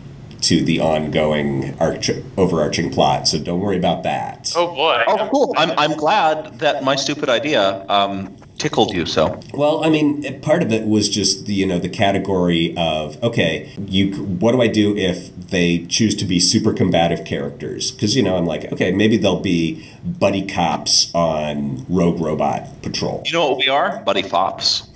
to 0.45 0.63
the 0.63 0.79
ongoing 0.79 1.75
arch- 1.81 2.11
overarching 2.37 2.91
plot. 2.91 3.27
So 3.27 3.39
don't 3.39 3.61
worry 3.61 3.79
about 3.79 4.03
that. 4.03 4.53
Oh 4.55 4.75
boy. 4.75 5.03
Oh, 5.07 5.29
cool. 5.31 5.55
I'm, 5.57 5.71
I'm 5.79 5.97
glad 5.97 6.59
that 6.59 6.85
my 6.85 6.97
stupid 6.97 7.31
idea 7.31 7.87
um, 7.89 8.37
tickled 8.59 8.93
you 8.93 9.07
so. 9.07 9.41
Well, 9.55 9.83
I 9.83 9.89
mean, 9.89 10.41
part 10.43 10.63
of 10.63 10.71
it 10.71 10.87
was 10.87 11.09
just 11.09 11.47
the 11.47 11.55
you 11.55 11.67
know 11.67 11.79
the 11.79 11.89
category 11.89 12.75
of 12.77 13.23
okay, 13.23 13.73
you 13.79 14.15
what 14.17 14.53
do 14.53 14.61
I 14.61 14.69
do 14.69 14.95
if 14.97 15.35
they 15.35 15.87
choose 15.87 16.15
to 16.17 16.27
be 16.27 16.39
super 16.39 16.75
combative 16.75 17.25
characters? 17.25 17.91
Because 17.91 18.15
you 18.15 18.23
know 18.23 18.37
I'm 18.37 18.47
like 18.47 18.71
okay, 18.73 18.93
maybe 18.93 19.17
they'll 19.17 19.41
be 19.41 19.91
buddy 20.05 20.47
cops 20.47 21.11
on 21.15 21.87
Rogue 21.89 22.21
Robot 22.21 22.83
Patrol. 22.83 23.23
You 23.25 23.33
know 23.33 23.51
what 23.51 23.59
we 23.59 23.69
are? 23.69 24.03
Buddy 24.05 24.23
Fops. 24.23 24.89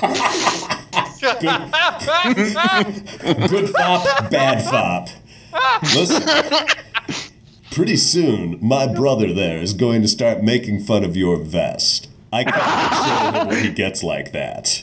Good 3.48 3.70
fop, 3.70 4.30
bad 4.30 4.62
fop. 4.64 5.08
Listen, 5.94 6.22
pretty 7.72 7.96
soon 7.96 8.58
my 8.62 8.86
brother 8.86 9.32
there 9.32 9.58
is 9.58 9.74
going 9.74 10.02
to 10.02 10.08
start 10.08 10.42
making 10.42 10.80
fun 10.82 11.04
of 11.04 11.16
your 11.16 11.36
vest. 11.36 12.08
I 12.32 12.44
can't 12.44 12.56
control 12.56 13.42
him 13.42 13.48
when 13.48 13.64
he 13.64 13.70
gets 13.70 14.02
like 14.02 14.32
that. 14.32 14.82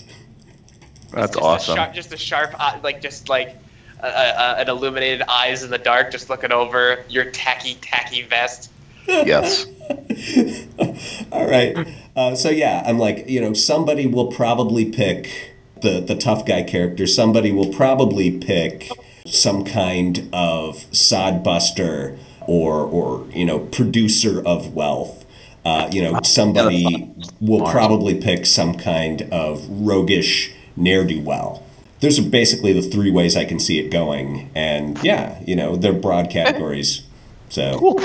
That's 1.12 1.36
Just 1.36 1.70
A 1.70 1.76
sharp, 1.76 1.94
just 1.94 2.14
a 2.14 2.18
sharp, 2.18 2.54
eye- 2.60 2.80
like 2.84 3.02
just 3.02 3.30
like 3.30 3.56
uh, 4.04 4.06
uh, 4.06 4.56
an 4.60 4.70
illuminated 4.70 5.24
eyes 5.28 5.64
in 5.64 5.72
the 5.72 5.78
dark, 5.80 6.12
just 6.12 6.30
looking 6.30 6.52
over 6.52 7.04
your 7.10 7.26
tacky, 7.32 7.76
tacky 7.82 8.22
vest. 8.24 8.70
Yes. 9.08 9.66
All 11.32 11.50
right. 11.50 11.76
Uh, 12.16 12.36
so 12.36 12.50
yeah, 12.50 12.84
I'm 12.86 13.00
like, 13.00 13.28
you 13.30 13.40
know, 13.42 13.54
somebody 13.54 14.06
will 14.06 14.28
probably 14.32 14.92
pick 14.92 15.56
the 15.82 16.00
the 16.00 16.16
tough 16.16 16.46
guy 16.46 16.64
character. 16.64 17.08
Somebody 17.08 17.52
will 17.52 17.74
probably 17.74 18.32
pick 18.32 18.90
some 19.26 19.66
kind 19.66 20.30
of 20.34 20.78
sodbuster 20.92 22.18
or 22.42 22.82
or 22.82 23.28
you 23.32 23.46
know 23.46 23.60
producer 23.60 24.46
of 24.46 24.74
wealth. 24.74 25.26
Uh, 25.66 25.90
you 25.92 26.02
know, 26.02 26.18
somebody 26.24 27.14
will 27.42 27.70
probably 27.70 28.16
pick 28.16 28.46
some 28.46 28.78
kind 28.78 29.24
of 29.34 29.68
roguish 29.70 30.54
ne'er 30.78 31.04
do 31.04 31.20
well. 31.20 31.62
Those 32.00 32.20
are 32.20 32.30
basically 32.30 32.72
the 32.72 32.82
three 32.82 33.12
ways 33.12 33.36
I 33.36 33.44
can 33.44 33.60
see 33.60 33.78
it 33.80 33.90
going, 33.90 34.50
and 34.56 34.98
yeah, 35.04 35.42
you 35.46 35.56
know, 35.56 35.76
they're 35.76 35.94
broad 35.94 36.30
categories. 36.30 37.04
So. 37.50 37.78
Cool. 37.80 38.00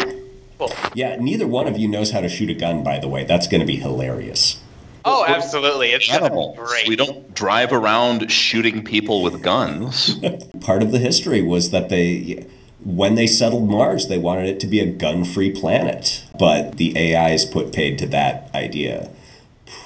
Yeah, 0.95 1.17
neither 1.17 1.47
one 1.47 1.67
of 1.67 1.77
you 1.77 1.89
knows 1.89 2.13
how 2.13 2.21
to 2.21 2.29
shoot 2.29 2.49
a 2.49 2.55
gun, 2.55 2.85
by 2.85 3.01
the 3.01 3.09
way. 3.09 3.25
That's 3.25 3.49
going 3.49 3.61
to 3.61 3.67
be 3.67 3.77
hilarious. 3.77 4.62
Oh, 5.05 5.25
absolutely. 5.27 5.91
It's 5.91 6.07
gonna 6.09 6.27
Animals. 6.27 6.59
great. 6.59 6.89
We 6.89 6.97
don't 6.97 7.35
drive 7.35 7.73
around 7.73 8.31
shooting 8.31 8.85
people 8.85 9.23
with 9.23 9.43
guns. 9.43 10.17
Part 10.61 10.83
of 10.83 10.93
the 10.93 10.99
history 10.99 11.43
was 11.43 11.71
that 11.71 11.89
they, 11.89 12.47
when 12.85 13.15
they 13.15 13.27
settled 13.27 13.69
Mars, 13.69 14.09
they 14.09 14.19
wanted 14.19 14.49
it 14.49 14.61
to 14.61 14.67
be 14.67 14.81
a 14.81 14.87
gun 14.87 15.25
free 15.25 15.51
planet. 15.51 16.25
But 16.39 16.77
the 16.77 17.17
AIs 17.17 17.45
put 17.45 17.73
paid 17.73 17.99
to 17.99 18.07
that 18.09 18.51
idea 18.55 19.11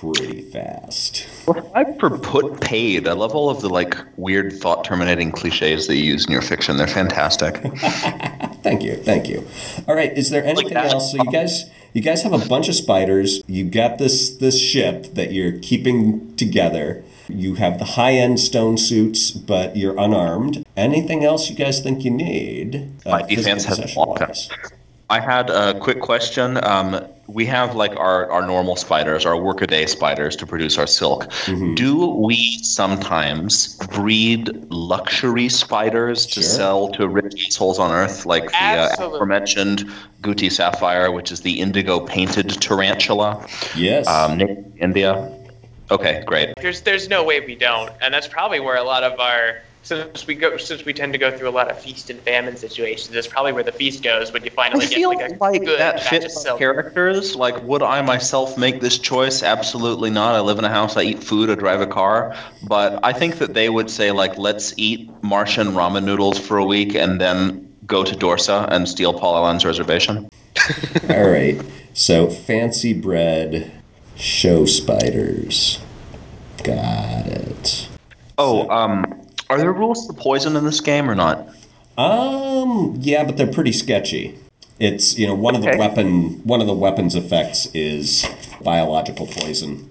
pretty 0.01 0.43
fast. 0.43 1.26
I 1.74 1.84
for 1.98 2.18
put 2.18 2.60
paid. 2.60 3.06
I 3.06 3.12
love 3.12 3.34
all 3.34 3.51
of 3.51 3.60
the 3.60 3.68
like 3.68 3.97
weird 4.16 4.52
thought 4.52 4.84
terminating 4.84 5.32
cliches 5.32 5.86
that 5.86 5.97
you 5.97 6.05
use 6.05 6.26
in 6.26 6.32
your 6.32 6.43
fiction. 6.43 6.76
They're 6.76 6.86
fantastic. 6.86 7.56
Thank 8.62 8.82
you, 8.82 8.97
thank 8.97 9.28
you. 9.28 9.47
All 9.86 9.94
right, 9.94 10.12
is 10.18 10.30
there 10.30 10.44
anything 10.44 10.74
that. 10.74 10.93
else? 10.93 11.12
So 11.12 11.22
you 11.22 11.30
guys, 11.30 11.70
you 11.97 12.02
guys 12.02 12.23
have 12.24 12.35
a 12.35 12.47
bunch 12.47 12.68
of 12.68 12.74
spiders. 12.74 13.40
You 13.47 13.64
got 13.64 13.97
this 13.97 14.28
this 14.28 14.60
ship 14.60 15.14
that 15.14 15.32
you're 15.32 15.59
keeping 15.60 16.36
together. 16.36 17.02
You 17.27 17.55
have 17.55 17.78
the 17.78 17.86
high 17.97 18.12
end 18.12 18.39
stone 18.39 18.77
suits, 18.77 19.31
but 19.31 19.78
you're 19.78 19.98
unarmed. 19.98 20.62
Anything 20.77 21.24
else 21.24 21.48
you 21.48 21.56
guys 21.56 21.81
think 21.81 22.05
you 22.05 22.10
need? 22.10 22.93
uh, 23.06 23.10
My 23.12 23.23
defense 23.23 23.64
has 23.64 23.97
up. 23.97 24.36
Possession-wise? 25.08 25.10
I 25.10 25.20
had 25.20 25.50
a 25.50 25.78
quick 25.78 26.00
question. 26.00 26.62
Um, 26.64 27.06
we 27.28 27.44
have 27.46 27.74
like 27.74 27.96
our, 27.96 28.30
our 28.30 28.46
normal 28.46 28.76
spiders, 28.76 29.26
our 29.26 29.36
workaday 29.36 29.86
spiders 29.86 30.36
to 30.36 30.46
produce 30.46 30.78
our 30.78 30.86
silk. 30.86 31.28
Do 31.74 32.06
we 32.06 32.58
sometimes 32.62 33.76
breed 33.92 34.48
luxury 34.70 35.48
spiders 35.48 36.26
to 36.26 36.34
Sure. 36.34 36.42
sell 36.42 36.88
to 36.90 37.08
rich 37.08 37.48
assholes 37.48 37.78
on 37.80 37.90
Earth, 37.90 38.26
like 38.26 38.50
the 38.50 38.56
uh, 38.56 38.94
aforementioned 38.98 39.90
Gooty 40.22 40.50
sapphire, 40.52 41.10
which 41.10 41.32
is 41.32 41.40
the 41.40 41.60
indigo 41.60 41.98
painted 42.00 42.48
tarantula, 42.60 43.44
Yes. 43.74 44.06
um, 44.06 44.40
India? 44.78 45.32
Okay, 45.90 46.22
great. 46.26 46.52
There's 46.60 46.80
there's 46.82 47.08
no 47.08 47.22
way 47.24 47.40
we 47.40 47.54
don't, 47.54 47.90
and 48.00 48.12
that's 48.14 48.26
probably 48.28 48.58
where 48.60 48.76
a 48.76 48.82
lot 48.82 49.02
of 49.04 49.18
our 49.20 49.58
since 49.86 50.26
we 50.26 50.34
go 50.34 50.56
since 50.56 50.84
we 50.84 50.92
tend 50.92 51.12
to 51.12 51.18
go 51.18 51.36
through 51.36 51.48
a 51.48 51.50
lot 51.50 51.70
of 51.70 51.78
feast 51.78 52.10
and 52.10 52.18
famine 52.20 52.56
situations. 52.56 53.08
That's 53.14 53.28
probably 53.28 53.52
where 53.52 53.62
the 53.62 53.70
feast 53.70 54.02
goes 54.02 54.32
when 54.32 54.42
you 54.42 54.50
I 54.50 54.54
finally 54.54 54.86
get 54.86 54.94
feel 54.94 55.10
like 55.10 55.30
a 55.30 55.36
like 55.36 55.64
good 55.64 55.78
that 55.78 55.96
batch 55.98 56.12
of 56.12 56.22
fits 56.22 56.42
silk. 56.42 56.58
characters. 56.58 57.36
Like, 57.36 57.62
would 57.62 57.82
I 57.82 58.02
myself 58.02 58.58
make 58.58 58.80
this 58.80 58.98
choice? 58.98 59.44
Absolutely 59.44 60.10
not. 60.10 60.34
I 60.34 60.40
live 60.40 60.58
in 60.58 60.64
a 60.64 60.68
house. 60.68 60.96
I 60.96 61.02
eat 61.02 61.22
food. 61.22 61.50
I 61.50 61.54
drive 61.54 61.80
a 61.80 61.86
car. 61.86 62.34
But 62.66 62.98
I 63.04 63.12
think 63.12 63.38
that 63.38 63.54
they 63.54 63.68
would 63.68 63.88
say, 63.88 64.10
like, 64.10 64.36
let's 64.36 64.74
eat 64.76 65.08
Martian 65.22 65.68
ramen 65.68 66.02
noodles 66.04 66.36
for 66.38 66.58
a 66.58 66.64
week 66.64 66.96
and 66.96 67.20
then 67.20 67.72
go 67.86 68.02
to 68.02 68.14
Dorsa 68.16 68.66
and 68.72 68.88
steal 68.88 69.14
Paul 69.14 69.36
Allen's 69.36 69.64
reservation. 69.64 70.28
All 71.08 71.28
right. 71.30 71.60
So 71.94 72.28
fancy 72.28 72.92
bread 72.92 73.70
show 74.16 74.64
spiders. 74.64 75.78
Got 76.64 77.26
it. 77.26 77.88
Oh, 78.38 78.68
um, 78.68 79.25
are 79.48 79.59
there 79.59 79.73
rules 79.73 80.06
to 80.06 80.12
poison 80.12 80.56
in 80.56 80.64
this 80.64 80.81
game 80.81 81.10
or 81.10 81.14
not? 81.14 81.48
Um, 81.98 82.97
yeah, 83.01 83.24
but 83.24 83.36
they're 83.36 83.47
pretty 83.47 83.73
sketchy. 83.73 84.39
It's 84.78 85.18
you 85.18 85.27
know 85.27 85.35
one 85.35 85.55
of 85.55 85.62
the 85.62 85.74
weapon 85.78 86.43
one 86.44 86.60
of 86.60 86.66
the 86.66 86.74
weapons 86.74 87.14
effects 87.14 87.66
is 87.74 88.27
biological 88.62 89.27
poison. 89.27 89.90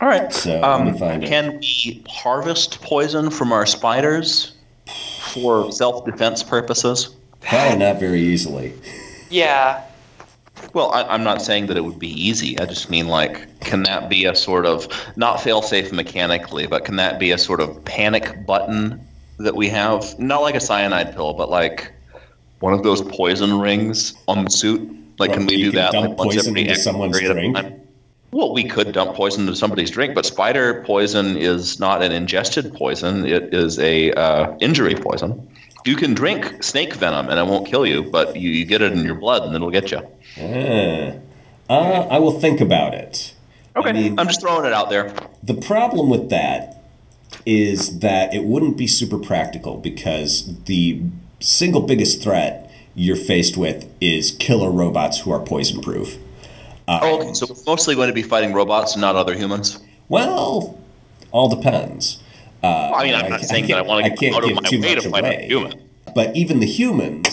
All 0.00 0.08
right. 0.08 0.32
So, 0.32 0.60
let 0.60 0.84
me 0.84 0.90
um, 0.90 0.98
find 0.98 1.24
it. 1.24 1.28
can 1.28 1.58
we 1.58 2.02
harvest 2.08 2.80
poison 2.80 3.30
from 3.30 3.52
our 3.52 3.66
spiders 3.66 4.52
for 5.32 5.70
self-defense 5.70 6.42
purposes? 6.42 7.14
Probably 7.40 7.78
not 7.78 8.00
very 8.00 8.20
easily. 8.20 8.72
Yeah, 9.30 9.82
Well, 10.74 10.90
I, 10.92 11.04
I'm 11.04 11.22
not 11.22 11.40
saying 11.40 11.66
that 11.68 11.76
it 11.76 11.84
would 11.84 12.00
be 12.00 12.10
easy. 12.10 12.58
I 12.58 12.66
just 12.66 12.90
mean 12.90 13.06
like, 13.06 13.60
can 13.60 13.84
that 13.84 14.08
be 14.10 14.24
a 14.24 14.34
sort 14.34 14.66
of 14.66 14.88
not 15.16 15.40
fail-safe 15.40 15.92
mechanically, 15.92 16.66
but 16.66 16.84
can 16.84 16.96
that 16.96 17.18
be 17.20 17.30
a 17.30 17.38
sort 17.38 17.60
of 17.60 17.82
panic 17.84 18.44
button 18.44 19.00
that 19.38 19.54
we 19.54 19.68
have? 19.68 20.18
Not 20.18 20.42
like 20.42 20.56
a 20.56 20.60
cyanide 20.60 21.14
pill, 21.14 21.32
but 21.32 21.48
like 21.48 21.92
one 22.58 22.72
of 22.74 22.82
those 22.82 23.02
poison 23.02 23.60
rings 23.60 24.14
on 24.26 24.44
the 24.44 24.50
suit. 24.50 24.80
Like, 25.18 25.30
Well, 25.30 25.38
can 25.38 25.46
we 25.46 25.56
do 25.62 25.70
can 25.70 25.76
that? 25.76 25.92
dump 25.92 26.08
like, 26.08 26.18
once 26.18 26.34
poison 26.34 26.50
every 26.50 26.62
into 26.62 26.74
someone's 26.76 27.20
drink? 27.20 27.54
time? 27.54 27.80
Well, 28.32 28.52
we 28.52 28.64
could 28.64 28.90
dump 28.90 29.14
poison 29.14 29.42
into 29.42 29.54
somebody's 29.54 29.92
drink, 29.92 30.12
but 30.12 30.26
spider 30.26 30.82
poison 30.84 31.36
is 31.36 31.78
not 31.78 32.02
an 32.02 32.10
ingested 32.10 32.74
poison. 32.74 33.24
It 33.26 33.54
is 33.54 33.78
a 33.78 34.10
uh, 34.14 34.56
injury 34.58 34.96
poison. 34.96 35.48
You 35.84 35.96
can 35.96 36.14
drink 36.14 36.62
snake 36.62 36.94
venom 36.94 37.28
and 37.28 37.38
it 37.38 37.46
won't 37.46 37.66
kill 37.66 37.84
you, 37.86 38.02
but 38.02 38.36
you, 38.36 38.50
you 38.50 38.64
get 38.64 38.80
it 38.80 38.92
in 38.92 39.04
your 39.04 39.14
blood 39.16 39.42
and 39.42 39.54
it'll 39.54 39.70
get 39.70 39.90
you. 39.90 39.98
Uh, 40.38 41.18
uh, 41.68 42.08
I 42.10 42.18
will 42.18 42.40
think 42.40 42.60
about 42.60 42.94
it. 42.94 43.34
Okay, 43.76 43.90
I 43.90 43.92
mean, 43.92 44.18
I'm 44.18 44.26
just 44.26 44.40
throwing 44.40 44.64
it 44.64 44.72
out 44.72 44.88
there. 44.88 45.14
the 45.42 45.54
problem 45.54 46.08
with 46.08 46.30
that 46.30 46.82
is 47.44 47.98
that 47.98 48.32
it 48.32 48.44
wouldn't 48.44 48.76
be 48.76 48.86
super 48.86 49.18
practical 49.18 49.76
because 49.76 50.62
the 50.64 51.02
single 51.40 51.82
biggest 51.82 52.22
threat 52.22 52.70
you're 52.94 53.16
faced 53.16 53.56
with 53.56 53.90
is 54.00 54.30
killer 54.32 54.70
robots 54.70 55.20
who 55.20 55.32
are 55.32 55.40
poison 55.40 55.80
proof. 55.80 56.16
oh, 56.88 57.20
okay. 57.20 57.34
So 57.34 57.46
it's 57.50 57.66
mostly 57.66 57.94
going 57.94 58.08
to 58.08 58.14
be 58.14 58.22
fighting 58.22 58.52
robots 58.52 58.92
and 58.94 59.00
not 59.00 59.16
other 59.16 59.34
humans. 59.34 59.80
Well, 60.08 60.78
all 61.32 61.48
depends. 61.54 62.22
Uh, 62.64 62.92
I 62.94 63.04
mean, 63.04 63.14
I'm 63.14 63.28
not 63.30 63.40
ca- 63.40 63.46
saying 63.46 63.64
I 63.64 63.68
that 63.68 63.78
I 63.78 63.82
want 63.82 64.04
to 64.06 64.16
can't 64.16 64.32
go 64.32 64.38
out 64.38 64.50
of 64.50 64.62
my 64.62 64.68
too 64.68 64.80
way 64.80 64.94
to 64.94 65.10
fight 65.10 65.24
away. 65.24 65.42
a 65.44 65.46
human. 65.46 65.82
but 66.14 66.34
even 66.34 66.60
the 66.60 66.66
humans, 66.66 67.26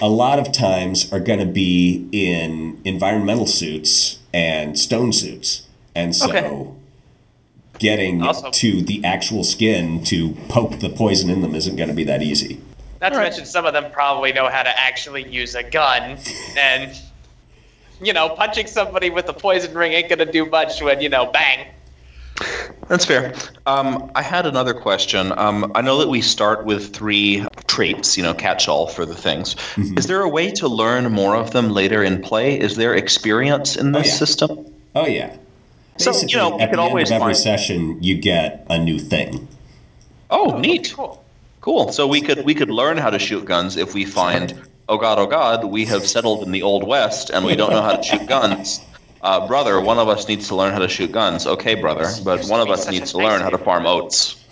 a 0.00 0.08
lot 0.08 0.38
of 0.38 0.50
times, 0.52 1.12
are 1.12 1.20
going 1.20 1.40
to 1.40 1.46
be 1.46 2.08
in 2.12 2.80
environmental 2.84 3.46
suits 3.46 4.18
and 4.32 4.78
stone 4.78 5.12
suits. 5.12 5.66
And 5.94 6.16
so 6.16 6.30
Okay. 6.30 6.66
getting 7.78 8.22
Also- 8.22 8.50
to 8.50 8.80
the 8.82 9.04
actual 9.04 9.44
skin 9.44 10.02
to 10.04 10.30
poke 10.48 10.78
the 10.80 10.88
poison 10.88 11.28
in 11.28 11.42
them 11.42 11.54
isn't 11.54 11.76
going 11.76 11.88
to 11.88 11.94
be 11.94 12.04
that 12.04 12.22
easy. 12.22 12.60
Not 13.00 13.08
to 13.10 13.14
Alright. 13.16 13.30
mention, 13.32 13.46
some 13.46 13.66
of 13.66 13.72
them 13.74 13.86
probably 13.90 14.32
know 14.32 14.48
how 14.48 14.62
to 14.62 14.80
actually 14.80 15.28
use 15.28 15.54
a 15.54 15.62
gun, 15.64 16.16
and 16.58 16.92
you 18.00 18.12
know, 18.12 18.30
punching 18.30 18.66
somebody 18.66 19.10
with 19.10 19.28
a 19.28 19.32
poison 19.32 19.74
ring 19.74 19.92
ain't 19.92 20.08
gonna 20.08 20.24
do 20.30 20.44
much 20.46 20.80
when 20.82 21.00
you 21.00 21.08
know, 21.08 21.26
bang. 21.26 21.66
That's 22.88 23.04
fair. 23.04 23.34
Um, 23.66 24.10
I 24.14 24.22
had 24.22 24.46
another 24.46 24.74
question. 24.74 25.32
Um, 25.38 25.72
I 25.74 25.80
know 25.80 25.98
that 25.98 26.08
we 26.08 26.20
start 26.20 26.64
with 26.64 26.94
three 26.94 27.44
traits, 27.66 28.16
you 28.16 28.22
know, 28.22 28.34
catch-all 28.34 28.86
for 28.86 29.06
the 29.06 29.14
things. 29.14 29.56
Is 29.96 30.06
there 30.06 30.20
a 30.20 30.28
way 30.28 30.50
to 30.52 30.68
learn 30.68 31.10
more 31.10 31.36
of 31.36 31.52
them 31.52 31.70
later 31.70 32.02
in 32.02 32.20
play? 32.20 32.58
Is 32.58 32.76
there 32.76 32.94
experience 32.94 33.76
in 33.76 33.92
this 33.92 34.08
yeah. 34.08 34.14
system? 34.14 34.74
Oh, 34.94 35.06
yeah. 35.06 35.36
So, 35.96 36.12
you 36.12 36.36
know, 36.36 36.56
you 36.56 36.60
at 36.60 36.70
could 36.70 36.78
the 36.78 36.82
always 36.82 37.10
end 37.10 37.22
of 37.22 37.22
every 37.22 37.34
find- 37.34 37.42
session, 37.42 38.02
you 38.02 38.16
get 38.16 38.66
a 38.68 38.78
new 38.78 38.98
thing. 38.98 39.48
Oh, 40.30 40.58
neat. 40.58 40.92
Cool. 40.94 41.22
Cool. 41.60 41.92
So 41.92 42.08
we 42.08 42.20
could 42.20 42.44
we 42.44 42.54
could 42.54 42.70
learn 42.70 42.96
how 42.96 43.08
to 43.10 43.20
shoot 43.20 43.44
guns 43.44 43.76
if 43.76 43.94
we 43.94 44.04
find, 44.04 44.60
oh 44.88 44.98
god, 44.98 45.20
oh 45.20 45.26
god, 45.26 45.64
we 45.64 45.84
have 45.84 46.04
settled 46.04 46.42
in 46.42 46.50
the 46.50 46.62
old 46.62 46.84
west 46.84 47.30
and 47.30 47.44
we 47.44 47.54
don't 47.54 47.70
know 47.70 47.82
how 47.82 47.96
to 47.96 48.02
shoot 48.02 48.26
guns. 48.26 48.80
Uh, 49.22 49.46
brother, 49.46 49.80
one 49.80 49.98
of 49.98 50.08
us 50.08 50.26
needs 50.26 50.48
to 50.48 50.56
learn 50.56 50.72
how 50.72 50.80
to 50.80 50.88
shoot 50.88 51.12
guns. 51.12 51.46
Okay, 51.46 51.74
brother, 51.74 52.10
but 52.24 52.44
one 52.46 52.60
of 52.60 52.68
us 52.68 52.90
needs 52.90 53.12
to 53.12 53.18
learn 53.18 53.40
how 53.40 53.50
to 53.50 53.58
farm 53.58 53.86
oats. 53.86 54.42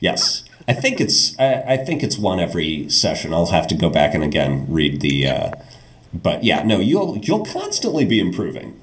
Yes, 0.00 0.44
I 0.66 0.72
think 0.72 1.00
it's 1.00 1.38
I, 1.38 1.62
I 1.62 1.76
think 1.76 2.02
it's 2.02 2.18
one 2.18 2.40
every 2.40 2.88
session. 2.90 3.32
I'll 3.32 3.46
have 3.46 3.68
to 3.68 3.76
go 3.76 3.88
back 3.88 4.14
and 4.14 4.24
again 4.24 4.66
read 4.68 5.00
the. 5.00 5.28
Uh, 5.28 5.50
but 6.12 6.42
yeah, 6.42 6.62
no, 6.64 6.80
you'll 6.80 7.18
you'll 7.18 7.44
constantly 7.44 8.04
be 8.04 8.18
improving. 8.18 8.80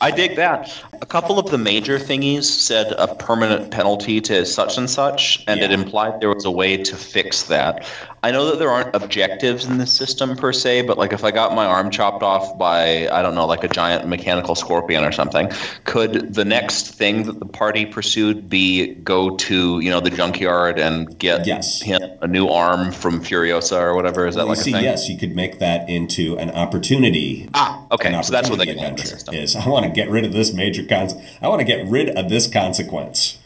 I 0.00 0.10
dig 0.10 0.36
that. 0.36 0.82
A 1.00 1.06
couple 1.06 1.38
of 1.38 1.50
the 1.50 1.56
major 1.56 1.98
thingies 1.98 2.44
said 2.44 2.92
a 2.98 3.14
permanent 3.14 3.70
penalty 3.70 4.20
to 4.22 4.44
such 4.44 4.76
and 4.76 4.90
such, 4.90 5.42
and 5.46 5.60
it 5.60 5.72
implied 5.72 6.20
there 6.20 6.34
was 6.34 6.44
a 6.44 6.50
way 6.50 6.76
to 6.76 6.96
fix 6.96 7.44
that. 7.44 7.86
I 8.26 8.32
know 8.32 8.46
that 8.50 8.58
there 8.58 8.72
aren't 8.72 8.92
objectives 8.92 9.66
in 9.66 9.78
this 9.78 9.92
system 9.92 10.36
per 10.36 10.52
se, 10.52 10.82
but 10.82 10.98
like 10.98 11.12
if 11.12 11.22
I 11.22 11.30
got 11.30 11.54
my 11.54 11.64
arm 11.64 11.92
chopped 11.92 12.24
off 12.24 12.58
by, 12.58 13.08
I 13.08 13.22
don't 13.22 13.36
know, 13.36 13.46
like 13.46 13.62
a 13.62 13.68
giant 13.68 14.08
mechanical 14.08 14.56
scorpion 14.56 15.04
or 15.04 15.12
something, 15.12 15.48
could 15.84 16.34
the 16.34 16.44
next 16.44 16.88
thing 16.96 17.22
that 17.26 17.38
the 17.38 17.46
party 17.46 17.86
pursued 17.86 18.50
be 18.50 18.94
go 18.96 19.36
to, 19.36 19.78
you 19.78 19.90
know, 19.90 20.00
the 20.00 20.10
junkyard 20.10 20.80
and 20.80 21.16
get 21.20 21.46
Yes. 21.46 21.80
him 21.80 22.02
a 22.20 22.26
new 22.26 22.48
arm 22.48 22.90
from 22.90 23.20
Furiosa 23.20 23.78
or 23.80 23.94
whatever? 23.94 24.26
Is 24.26 24.34
that 24.34 24.42
you 24.42 24.48
like 24.48 24.58
a 24.58 24.62
see, 24.62 24.72
thing? 24.72 24.82
yes, 24.82 25.08
you 25.08 25.16
could 25.16 25.36
make 25.36 25.60
that 25.60 25.88
into 25.88 26.36
an 26.38 26.50
opportunity. 26.50 27.48
Ah, 27.54 27.80
okay. 27.92 28.12
An 28.12 28.24
So 28.24 28.32
that's 28.32 28.50
what 28.50 28.56
they 28.58 28.64
opportunity 28.64 28.80
the 28.80 28.90
adventure 28.90 29.06
system. 29.06 29.34
is. 29.36 29.54
I 29.54 29.68
want 29.68 29.84
to 29.86 29.92
get 29.92 30.10
rid 30.10 30.24
of 30.24 30.32
this 30.32 30.52
major 30.52 30.84
cons. 30.84 31.14
I 31.40 31.46
want 31.46 31.60
to 31.60 31.64
get 31.64 31.86
rid 31.86 32.08
of 32.08 32.28
this 32.28 32.48
consequence. 32.48 33.38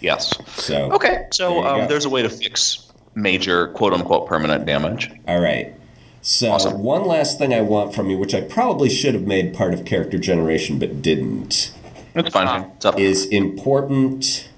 Yes. 0.00 0.32
So 0.56 0.92
Okay, 0.92 1.26
so 1.30 1.58
you 1.60 1.66
um, 1.82 1.88
there's 1.88 2.06
a 2.06 2.10
way 2.10 2.22
to 2.22 2.30
fix 2.30 2.90
major 3.14 3.68
quote 3.68 3.92
unquote 3.92 4.26
permanent 4.28 4.66
damage. 4.66 5.10
All 5.28 5.40
right. 5.40 5.74
So 6.22 6.50
Awesome. 6.52 6.82
one 6.82 7.04
last 7.06 7.38
thing 7.38 7.52
I 7.52 7.60
want 7.60 7.94
from 7.94 8.08
you, 8.10 8.16
which 8.16 8.34
I 8.34 8.40
probably 8.40 8.88
should 8.88 9.12
have 9.14 9.24
made 9.26 9.52
part 9.54 9.74
of 9.74 9.84
character 9.84 10.18
generation 10.18 10.78
but 10.78 11.02
didn't, 11.02 11.70
It's 12.14 12.30
fine. 12.30 12.70
It's 12.76 12.84
up. 12.86 12.98
is 12.98 13.26
important 13.26 14.48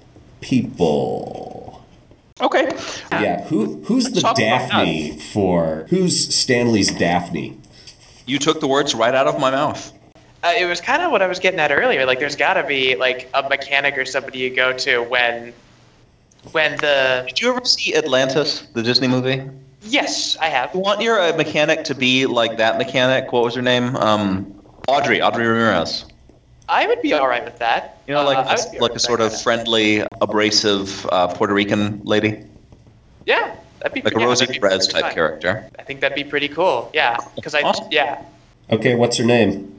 people. 0.41 1.85
Okay. 2.39 2.69
Yeah, 3.11 3.43
who 3.45 3.81
who's 3.85 4.11
the 4.11 4.21
talk 4.21 4.37
about 4.37 4.69
Daphne 4.69 5.17
for 5.19 5.87
who's 5.89 6.33
Stanley's 6.33 6.91
Daphne? 6.91 7.57
You 8.27 8.37
took 8.39 8.59
the 8.59 8.67
words 8.67 8.93
right 8.93 9.13
out 9.15 9.27
of 9.27 9.39
my 9.39 9.49
mouth. 9.51 9.91
Uh, 10.43 10.53
it 10.57 10.65
was 10.65 10.79
kind 10.79 11.01
of 11.01 11.11
what 11.11 11.21
I 11.23 11.27
was 11.27 11.39
getting 11.39 11.59
at 11.59 11.71
earlier. 11.71 12.05
Like, 12.05 12.19
there's 12.19 12.35
got 12.35 12.53
to 12.53 12.63
be 12.63 12.95
like 12.95 13.27
a 13.33 13.41
mechanic 13.49 13.97
or 13.97 14.05
somebody 14.05 14.37
you 14.39 14.55
go 14.55 14.71
to 14.73 14.99
when, 15.03 15.51
when 16.51 16.77
the 16.77 17.23
Did 17.27 17.41
you 17.41 17.49
ever 17.51 17.63
see 17.65 17.95
Atlantis, 17.95 18.61
the 18.73 18.83
Disney 18.83 19.07
movie? 19.07 19.41
yes, 19.83 20.37
I 20.41 20.47
have. 20.47 20.73
You 20.73 20.79
want 20.81 21.01
your 21.01 21.19
uh, 21.19 21.35
mechanic 21.37 21.83
to 21.85 21.95
be 21.95 22.25
like 22.25 22.57
that 22.57 22.77
mechanic? 22.77 23.31
What 23.31 23.43
was 23.43 23.55
her 23.55 23.61
name? 23.61 23.95
Um, 23.95 24.53
Audrey, 24.87 25.21
Audrey 25.21 25.45
Ramirez. 25.47 26.05
I 26.69 26.85
would 26.87 27.01
be 27.01 27.13
all 27.13 27.27
right 27.27 27.43
with 27.45 27.59
that. 27.59 28.01
You 28.07 28.13
know, 28.13 28.23
like 28.25 28.37
Uh, 28.37 28.41
I 28.49 28.53
a, 28.55 28.57
would 28.57 28.71
be 28.71 28.77
all 28.77 28.81
like 28.81 28.91
a 28.91 28.93
with 28.95 29.01
sort 29.01 29.19
that. 29.19 29.33
of 29.33 29.41
friendly, 29.41 30.03
abrasive 30.21 31.05
uh, 31.11 31.27
Puerto 31.27 31.53
Rican 31.53 32.01
lady, 32.03 32.43
Yeah, 33.25 33.55
that'd 33.79 33.93
be 33.93 34.01
like 34.01 34.15
a 34.15 34.19
yeah, 34.19 34.25
Rosie 34.25 34.45
that'd 34.45 34.61
Perez 34.61 34.87
type 34.87 35.03
fun. 35.03 35.13
character. 35.13 35.69
I 35.79 35.83
think 35.83 36.01
that'd 36.01 36.15
be 36.15 36.23
pretty 36.25 36.49
cool. 36.49 36.89
Yeah, 36.93 37.17
because 37.35 37.55
I 37.55 37.61
Awesome. 37.61 37.87
yeah. 37.91 38.21
Okay, 38.69 38.95
what's 38.95 39.15
her 39.17 39.23
name? 39.23 39.73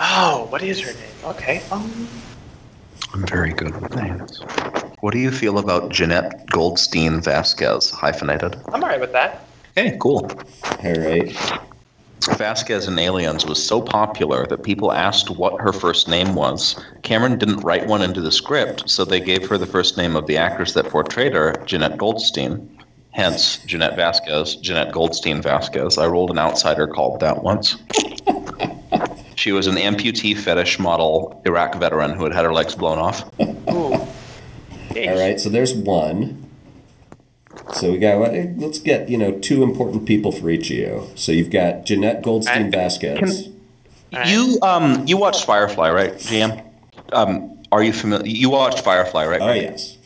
Oh, 0.00 0.46
what 0.50 0.62
is 0.62 0.80
her 0.80 0.92
name? 0.92 1.10
Okay. 1.24 1.62
Um, 1.70 2.06
I'm 3.14 3.24
very 3.26 3.52
good 3.52 3.80
with 3.80 3.94
names. 3.94 4.38
What 4.98 5.12
do 5.12 5.20
you 5.20 5.30
feel 5.30 5.58
about 5.58 5.88
Jeanette 5.90 6.50
Goldstein 6.50 7.20
Vasquez, 7.20 7.88
hyphenated? 7.90 8.56
I'm 8.72 8.82
all 8.82 8.88
right 8.88 8.98
with 8.98 9.12
that. 9.12 9.46
Hey, 9.76 9.96
cool. 10.00 10.28
All 10.82 10.94
right. 10.94 11.60
Vasquez 12.36 12.88
in 12.88 12.98
Aliens 12.98 13.46
was 13.46 13.64
so 13.64 13.80
popular 13.80 14.46
that 14.46 14.64
people 14.64 14.90
asked 14.90 15.30
what 15.30 15.60
her 15.60 15.72
first 15.72 16.08
name 16.08 16.34
was. 16.34 16.82
Cameron 17.02 17.38
didn't 17.38 17.60
write 17.60 17.86
one 17.86 18.02
into 18.02 18.20
the 18.20 18.32
script, 18.32 18.90
so 18.90 19.04
they 19.04 19.20
gave 19.20 19.48
her 19.48 19.58
the 19.58 19.66
first 19.66 19.96
name 19.96 20.16
of 20.16 20.26
the 20.26 20.36
actress 20.36 20.72
that 20.72 20.86
portrayed 20.88 21.34
her, 21.34 21.52
Jenette 21.66 21.96
Goldstein. 21.98 22.68
Hence, 23.12 23.58
Jeanette 23.58 23.94
Vasquez, 23.94 24.56
Jeanette 24.56 24.90
Goldstein 24.90 25.40
Vasquez. 25.40 25.98
I 25.98 26.08
rolled 26.08 26.32
an 26.32 26.38
outsider 26.40 26.88
called 26.88 27.20
that 27.20 27.44
once. 27.44 27.76
she 29.36 29.52
was 29.52 29.66
an 29.66 29.76
amputee 29.76 30.36
fetish 30.36 30.78
model 30.78 31.42
Iraq 31.44 31.76
veteran 31.76 32.12
who 32.12 32.24
had 32.24 32.32
had 32.32 32.44
her 32.44 32.52
legs 32.52 32.74
blown 32.74 32.98
off. 32.98 33.24
All 33.38 35.18
right, 35.18 35.40
so 35.40 35.48
there's 35.48 35.74
one. 35.74 36.40
So 37.74 37.90
we 37.92 37.98
got 37.98 38.18
let's 38.58 38.78
get 38.78 39.08
you 39.08 39.16
know 39.18 39.32
two 39.38 39.62
important 39.62 40.06
people 40.06 40.32
for 40.32 40.50
each 40.50 40.70
of 40.70 40.76
you. 40.76 41.06
So 41.14 41.32
you've 41.32 41.50
got 41.50 41.84
Jeanette 41.86 42.22
Goldstein 42.22 42.70
Vasquez. 42.70 43.18
can- 44.12 44.26
You 44.28 44.58
um 44.62 45.06
you 45.06 45.16
watched 45.16 45.44
Firefly, 45.44 45.90
right, 45.90 46.14
GM? 46.14 46.62
Um, 47.12 47.62
are 47.72 47.82
you 47.82 47.92
familiar? 47.92 48.26
You 48.30 48.50
watched 48.50 48.80
Firefly, 48.84 49.26
right? 49.26 49.40
oh 49.40 49.52
yes. 49.52 49.98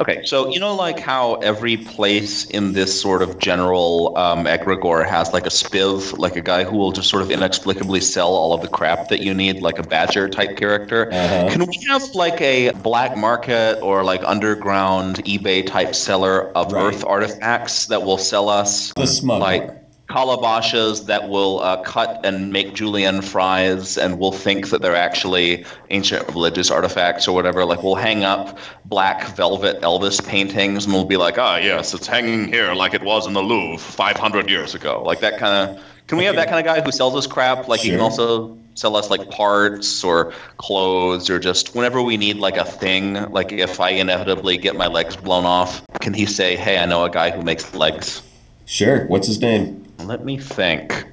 Okay, 0.00 0.22
so 0.24 0.48
you 0.48 0.60
know, 0.60 0.74
like 0.74 1.00
how 1.00 1.34
every 1.36 1.76
place 1.76 2.44
in 2.46 2.72
this 2.72 3.00
sort 3.00 3.20
of 3.20 3.38
general 3.38 4.16
um, 4.16 4.44
egregore 4.44 5.04
has 5.08 5.32
like 5.32 5.44
a 5.46 5.50
spiv, 5.50 6.16
like 6.18 6.36
a 6.36 6.40
guy 6.40 6.62
who 6.64 6.76
will 6.76 6.92
just 6.92 7.08
sort 7.08 7.22
of 7.22 7.30
inexplicably 7.30 8.00
sell 8.00 8.28
all 8.28 8.52
of 8.52 8.62
the 8.62 8.68
crap 8.68 9.08
that 9.08 9.20
you 9.20 9.34
need, 9.34 9.60
like 9.60 9.78
a 9.78 9.82
badger 9.82 10.28
type 10.28 10.56
character. 10.56 11.12
Uh-huh. 11.12 11.48
Can 11.50 11.66
we 11.66 11.78
have 11.88 12.02
like 12.14 12.40
a 12.40 12.70
black 12.82 13.16
market 13.16 13.80
or 13.82 14.04
like 14.04 14.22
underground 14.24 15.16
eBay 15.24 15.66
type 15.66 15.94
seller 15.94 16.50
of 16.56 16.72
Right. 16.72 16.94
Earth 16.94 17.04
artifacts 17.04 17.86
that 17.86 18.02
will 18.02 18.18
sell 18.18 18.48
us 18.48 18.92
The 18.94 19.06
smuggler. 19.06 19.40
like 19.40 19.87
calabashes 20.08 21.04
that 21.06 21.28
will 21.28 21.60
uh, 21.60 21.82
cut 21.82 22.24
and 22.24 22.50
make 22.50 22.72
julienne 22.72 23.20
fries 23.20 23.98
and 23.98 24.18
we'll 24.18 24.32
think 24.32 24.70
that 24.70 24.80
they're 24.80 24.96
actually 24.96 25.64
ancient 25.90 26.26
religious 26.28 26.70
artifacts 26.70 27.28
or 27.28 27.34
whatever. 27.34 27.64
Like 27.64 27.82
we'll 27.82 27.94
hang 27.94 28.24
up 28.24 28.58
black 28.86 29.36
velvet 29.36 29.82
elvis 29.82 30.26
paintings 30.26 30.86
and 30.86 30.94
we'll 30.94 31.04
be 31.04 31.18
like 31.18 31.36
ah 31.36 31.58
yes 31.58 31.92
it's 31.92 32.06
hanging 32.06 32.48
here 32.48 32.72
like 32.72 32.94
it 32.94 33.02
was 33.02 33.26
in 33.26 33.34
the 33.34 33.42
louvre 33.42 33.78
500 33.78 34.48
years 34.48 34.74
ago. 34.74 35.02
Like 35.04 35.20
that 35.20 35.38
kind 35.38 35.76
of 35.76 35.84
can 36.06 36.16
we 36.16 36.24
have 36.24 36.36
that 36.36 36.48
kind 36.48 36.58
of 36.58 36.64
guy 36.64 36.80
who 36.80 36.90
sells 36.90 37.14
us 37.14 37.26
crap? 37.26 37.68
Like 37.68 37.80
he 37.80 37.90
can 37.90 38.00
also 38.00 38.56
sell 38.76 38.96
us 38.96 39.10
like 39.10 39.28
parts 39.28 40.02
or 40.02 40.32
clothes 40.56 41.28
or 41.28 41.38
just 41.38 41.74
whenever 41.74 42.00
we 42.00 42.16
need 42.16 42.36
like 42.36 42.56
a 42.56 42.64
thing. 42.64 43.30
Like 43.30 43.52
if 43.52 43.78
i 43.78 43.90
inevitably 43.90 44.56
get 44.56 44.74
my 44.74 44.86
legs 44.86 45.16
blown 45.16 45.44
off 45.44 45.82
can 46.00 46.14
he 46.14 46.24
say 46.24 46.56
hey 46.56 46.78
i 46.78 46.86
know 46.86 47.04
a 47.04 47.10
guy 47.10 47.30
who 47.30 47.42
makes 47.42 47.74
legs 47.74 48.22
Sure. 48.68 49.06
What's 49.06 49.26
his 49.26 49.40
name? 49.40 49.84
let 50.04 50.24
me 50.24 50.38
think. 50.38 51.04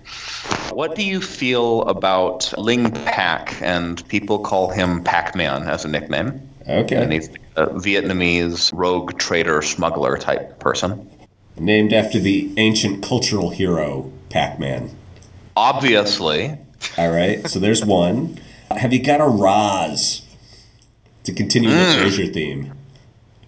What 0.71 0.95
do 0.95 1.03
you 1.03 1.19
feel 1.21 1.81
about 1.83 2.53
Ling 2.57 2.91
Pak? 2.91 3.61
And 3.61 4.05
people 4.09 4.39
call 4.39 4.69
him 4.69 5.03
Pac 5.03 5.35
Man 5.35 5.63
as 5.63 5.85
a 5.85 5.87
nickname. 5.87 6.41
Okay. 6.67 6.95
And 6.97 7.11
he's 7.13 7.29
a 7.55 7.67
Vietnamese 7.67 8.71
rogue 8.73 9.17
trader 9.17 9.61
smuggler 9.61 10.17
type 10.17 10.59
person. 10.59 11.09
Named 11.57 11.93
after 11.93 12.19
the 12.19 12.51
ancient 12.57 13.03
cultural 13.03 13.49
hero 13.49 14.11
Pac-Man. 14.29 14.91
Obviously. 15.55 16.57
All 16.97 17.11
right. 17.11 17.47
So 17.49 17.59
there's 17.59 17.85
one. 17.85 18.37
Have 18.69 18.91
you 18.91 19.01
got 19.01 19.21
a 19.21 19.27
Roz 19.27 20.21
to 21.23 21.31
continue 21.33 21.69
the 21.69 21.75
Mm. 21.75 21.95
Frasier 22.03 22.33
theme? 22.33 22.73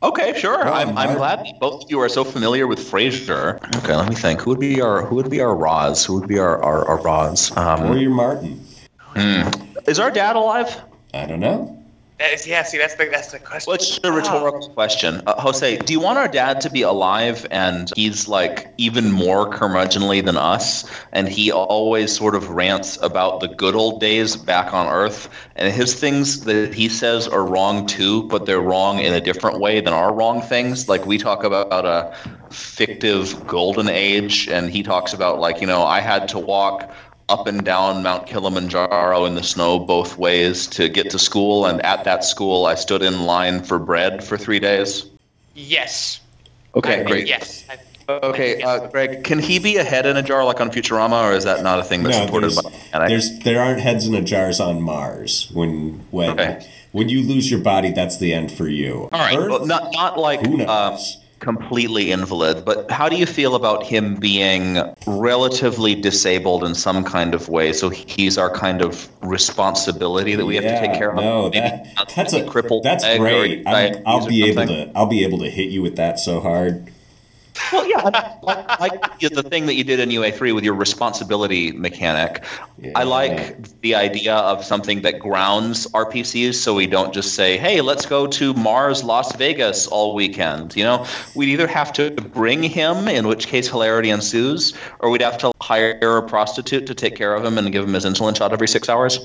Okay, 0.04 0.38
sure. 0.40 0.58
Well, 0.64 0.74
I'm, 0.74 0.96
I'm 0.98 1.18
glad 1.18 1.40
that 1.40 1.60
both 1.60 1.84
of 1.86 1.90
you 1.92 2.00
are 2.00 2.10
so 2.10 2.24
familiar 2.24 2.68
with 2.68 2.80
Frasier. 2.80 3.56
Okay, 3.84 3.96
let 3.96 4.08
me 4.08 4.16
think. 4.16 4.42
Who 4.42 4.52
would 4.52 4.60
be 4.60 4.80
our 4.82 5.04
Who 5.06 5.16
would 5.16 5.30
be 5.30 5.42
our 5.42 5.56
Roz? 5.56 6.06
Who 6.06 6.20
would 6.20 6.28
be 6.28 6.38
our 6.38 6.62
our, 6.64 6.86
our 6.88 7.02
Roz? 7.02 7.52
Or 7.52 7.60
Um, 7.60 7.98
your 7.98 8.12
Martin? 8.12 8.64
is 9.88 10.00
our 10.00 10.12
dad 10.12 10.36
alive? 10.36 10.80
I 11.14 11.26
don't 11.26 11.40
know. 11.40 11.74
That 12.20 12.34
is, 12.34 12.48
yeah, 12.48 12.64
see, 12.64 12.80
that's 12.80 12.96
the 12.96 13.06
that's 13.06 13.32
the 13.32 13.38
question. 13.38 13.70
Well, 13.70 13.76
it's 13.76 14.00
a 14.04 14.12
rhetorical 14.12 14.70
question. 14.70 15.22
Uh, 15.28 15.40
Jose, 15.40 15.78
do 15.78 15.94
you 15.94 16.00
want 16.00 16.18
our 16.18 16.28
dad 16.28 16.60
to 16.62 16.70
be 16.70 16.82
alive 16.82 17.46
and 17.52 17.92
he's 17.96 18.28
like 18.28 18.74
even 18.78 19.12
more 19.12 19.48
curmudgeonly 19.52 20.26
than 20.26 20.36
us? 20.36 20.90
And 21.12 21.30
he 21.30 21.52
always 21.52 22.16
sort 22.16 22.34
of 22.34 22.50
rants 22.50 22.98
about 23.04 23.42
the 23.42 23.48
good 23.48 23.76
old 23.76 24.02
days 24.02 24.36
back 24.36 24.74
on 24.74 24.88
Earth. 24.88 25.30
And 25.58 25.72
his 25.72 25.94
things 25.94 26.46
that 26.46 26.74
he 26.74 26.90
says 26.90 27.28
are 27.28 27.46
wrong 27.46 27.86
too, 27.86 28.24
but 28.24 28.48
they're 28.48 28.62
wrong 28.62 28.98
in 28.98 29.14
a 29.14 29.22
different 29.22 29.60
way 29.60 29.80
than 29.80 29.94
our 29.94 30.12
wrong 30.12 30.42
things. 30.42 30.90
Like 30.90 31.06
we 31.06 31.20
talk 31.20 31.44
about 31.44 31.86
a 31.86 32.16
fictive 32.50 33.46
golden 33.46 33.90
age, 33.90 34.48
and 34.48 34.72
he 34.72 34.82
talks 34.82 35.14
about, 35.14 35.40
like, 35.40 35.60
you 35.62 35.68
know, 35.68 35.84
I 35.84 36.00
had 36.00 36.28
to 36.30 36.40
walk 36.40 36.90
up 37.30 37.48
and 37.48 37.64
down 37.66 38.04
Mount 38.04 38.26
Kilimanjaro 38.28 39.26
in 39.26 39.36
the 39.36 39.44
snow 39.44 39.80
both 39.80 40.18
ways 40.18 40.66
to 40.68 40.88
get 40.90 41.10
to 41.10 41.20
school. 41.20 41.66
And 41.66 41.84
at 41.86 42.04
that 42.06 42.24
school, 42.24 42.66
I 42.66 42.76
stood 42.76 43.02
in 43.02 43.26
line 43.26 43.64
for 43.64 43.80
bread 43.80 44.24
for 44.24 44.38
three 44.38 44.60
days. 44.60 45.06
yes. 45.56 46.22
Okay, 46.76 47.00
I- 47.00 47.04
great. 47.04 47.28
Yes. 47.28 47.66
I- 47.70 47.78
Okay, 48.10 48.60
yes. 48.60 48.66
uh, 48.66 48.88
Greg, 48.88 49.26
can 49.26 49.38
he 49.38 49.60
be 49.60 49.76
a 49.76 49.84
head 49.84 50.06
in 50.06 50.16
a 50.16 50.22
jar 50.24 50.46
like 50.46 50.62
on 50.62 50.70
Futurama, 50.72 51.24
or 51.30 51.34
is 51.34 51.44
that 51.44 51.62
not 51.62 51.78
a 51.80 51.84
thing 51.84 52.04
that's 52.04 52.16
No, 52.18 52.24
supported 52.26 52.52
there's, 52.52 52.62
by 52.62 52.70
mechanics? 52.70 53.10
there's 53.10 53.40
there 53.40 53.62
aren't 53.62 53.82
heads 53.82 54.06
in 54.08 54.14
the 54.14 54.22
jars 54.22 54.62
on 54.62 54.82
Mars. 54.82 55.50
When 55.52 56.06
when 56.12 56.30
Okay. 56.30 56.66
when 56.94 57.10
you 57.10 57.22
lose 57.22 57.52
your 57.52 57.60
body, 57.60 57.92
that's 57.92 58.16
the 58.18 58.34
end 58.34 58.50
for 58.54 58.70
you. 58.70 59.10
All 59.12 59.20
right, 59.20 59.38
Earth, 59.38 59.50
well, 59.50 59.66
not 59.66 59.92
not 59.92 60.18
like 60.18 60.40
who 60.46 60.56
knows? 60.56 60.70
um, 60.70 61.22
completely 61.40 62.12
invalid, 62.12 62.66
but 62.66 62.90
how 62.90 63.10
do 63.10 63.16
you 63.16 63.26
feel 63.26 63.56
about 63.56 63.84
him 63.84 64.16
being 64.16 64.80
relatively 65.06 65.96
disabled 65.96 66.64
in 66.64 66.76
some 66.76 67.04
kind 67.04 67.34
of 67.34 67.50
way? 67.50 67.74
So 67.74 67.90
he's 67.90 68.38
our 68.38 68.50
kind 68.50 68.82
of 68.82 69.10
responsibility 69.22 70.36
that 70.36 70.46
we 70.46 70.56
have 70.56 70.64
to 70.64 70.80
take 70.80 70.98
care 70.98 71.12
of. 71.12 71.16
No, 71.16 71.50
that, 71.50 71.88
that's 72.16 72.34
a 72.34 72.46
crippled 72.46 72.84
That's 72.84 73.04
great. 73.18 73.68
I'm, 73.68 73.74
diabetes 73.74 74.04
I'll 74.06 74.28
be 74.28 74.44
able 74.50 74.68
to. 74.68 74.92
I'll 74.96 75.06
be 75.06 75.24
able 75.24 75.40
to 75.40 75.50
hit 75.50 75.70
you 75.70 75.82
with 75.82 75.96
that 75.98 76.20
so 76.20 76.40
hard. 76.40 76.92
Well, 77.72 77.88
yeah, 77.88 78.38
like, 78.44 78.80
like 78.80 79.04
you- 79.20 79.30
the 79.30 79.44
thing 79.44 79.66
that 79.68 79.76
you 79.76 79.84
did 79.84 80.00
in 80.00 80.10
UA3 80.10 80.54
with 80.56 80.64
your 80.64 80.74
responsibility 80.74 81.72
mechanic. 81.72 82.44
I 82.96 83.04
like 83.04 83.80
the 83.82 83.96
idea 83.96 84.36
of 84.36 84.64
something 84.64 85.02
that 85.02 85.20
grounds 85.20 85.88
RPCs 85.88 86.56
so 86.56 86.74
we 86.76 86.88
don't 86.88 87.14
just 87.14 87.36
say, 87.36 87.58
hey, 87.58 87.82
let's 87.82 88.06
go 88.06 88.28
to 88.28 88.54
Mars, 88.54 89.04
Las 89.04 89.36
Vegas 89.36 89.88
all 89.88 90.14
weekend. 90.16 90.76
You 90.76 90.84
know, 90.84 91.06
we'd 91.36 91.50
either 91.50 91.68
have 91.68 91.92
to 91.94 92.12
bring 92.12 92.64
him, 92.64 93.08
in 93.08 93.28
which 93.28 93.48
case 93.48 93.68
hilarity 93.68 94.10
ensues, 94.10 94.74
or 95.00 95.10
we'd 95.10 95.22
have 95.22 95.38
to 95.40 95.52
hire 95.62 95.98
a 96.02 96.22
prostitute 96.28 96.86
to 96.88 96.94
take 96.96 97.16
care 97.16 97.34
of 97.34 97.44
him 97.44 97.58
and 97.58 97.72
give 97.72 97.84
him 97.84 97.94
his 97.94 98.06
insulin 98.06 98.36
shot 98.38 98.54
every 98.54 98.68
six 98.68 98.90
hours. 98.90 99.20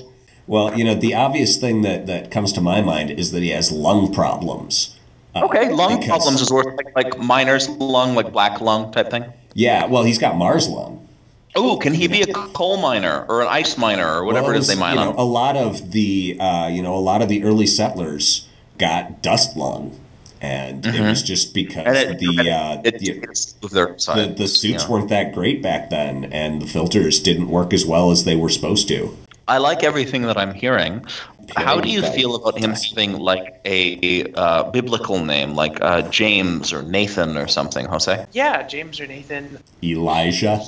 Well, 0.45 0.77
you 0.77 0.83
know, 0.83 0.95
the 0.95 1.13
obvious 1.13 1.57
thing 1.57 1.83
that 1.83 2.05
that 2.07 2.29
comes 2.31 2.51
to 2.53 2.61
my 2.61 2.81
mind 2.81 3.11
is 3.11 3.31
that 3.31 3.43
he 3.43 3.49
has 3.51 3.71
lung 3.71 4.13
problems. 4.13 4.92
Uh, 5.35 5.45
Okay, 5.45 5.69
lung 5.71 5.95
because- 5.99 6.07
problems 6.07 6.41
is 6.41 6.51
worth 6.51 6.67
like, 6.77 6.95
like 6.95 7.19
miner's 7.19 7.67
lung, 7.69 8.15
like 8.15 8.31
black 8.31 8.61
lung 8.61 8.91
type 8.91 9.09
thing. 9.09 9.25
Yeah, 9.55 9.85
well, 9.85 10.03
he's 10.03 10.17
got 10.17 10.35
Mars 10.37 10.67
lung. 10.67 10.99
Oh, 11.55 11.77
can 11.77 11.93
he 11.93 12.07
be 12.07 12.21
a 12.21 12.33
coal 12.33 12.77
miner 12.77 13.25
or 13.29 13.41
an 13.41 13.47
ice 13.47 13.77
miner 13.77 14.07
or 14.07 14.23
whatever 14.25 14.47
Well, 14.47 14.55
it 14.55 14.59
is 14.59 14.67
they 14.67 14.75
mine 14.75 14.95
you 14.95 15.01
on? 15.01 15.15
know, 15.15 15.21
a 15.21 15.23
lot 15.23 15.55
of 15.55 15.91
the 15.91 16.37
uh, 16.39 16.67
you 16.67 16.81
know 16.81 16.95
a 16.95 16.99
lot 16.99 17.21
of 17.21 17.29
the 17.29 17.43
early 17.43 17.67
settlers 17.67 18.47
got 18.79 19.21
dust 19.21 19.55
lung, 19.55 19.95
and 20.41 20.83
it 20.85 20.99
was 20.99 21.21
just 21.21 21.53
because 21.53 21.85
Mm-hmm. 21.85 22.11
it, 22.11 22.19
the 22.19 22.51
uh, 22.51 22.81
it, 22.83 22.97
the, 22.99 23.09
it's 23.29 23.53
of 23.61 23.69
their 23.69 23.87
the, 24.15 24.33
the 24.35 24.47
suits 24.47 24.83
Yeah. 24.85 24.89
weren't 24.89 25.09
that 25.09 25.33
great 25.35 25.61
back 25.61 25.91
then, 25.91 26.25
and 26.25 26.59
the 26.61 26.65
filters 26.67 27.19
didn't 27.19 27.49
work 27.49 27.71
as 27.71 27.85
well 27.85 28.09
as 28.09 28.23
they 28.23 28.35
were 28.35 28.49
supposed 28.49 28.87
to. 28.87 29.15
I 29.47 29.57
like 29.59 29.83
everything 29.83 30.23
that 30.23 30.37
I'm 30.37 30.53
hearing. 30.55 31.05
How 31.55 31.79
do 31.79 31.89
you 31.89 32.01
Pale 32.01 32.13
feel 32.13 32.35
about 32.35 32.57
him 32.57 32.71
having 32.71 33.19
like 33.19 33.61
a 33.65 34.31
uh, 34.33 34.71
biblical 34.71 35.23
name, 35.23 35.53
like 35.53 35.81
uh, 35.81 36.01
James 36.09 36.73
or 36.73 36.83
Nathan 36.83 37.37
or 37.37 37.47
something, 37.47 37.85
Jose? 37.85 38.25
Yeah, 38.31 38.63
James 38.63 38.99
or 38.99 39.07
Nathan. 39.07 39.59
Elijah. 39.83 40.61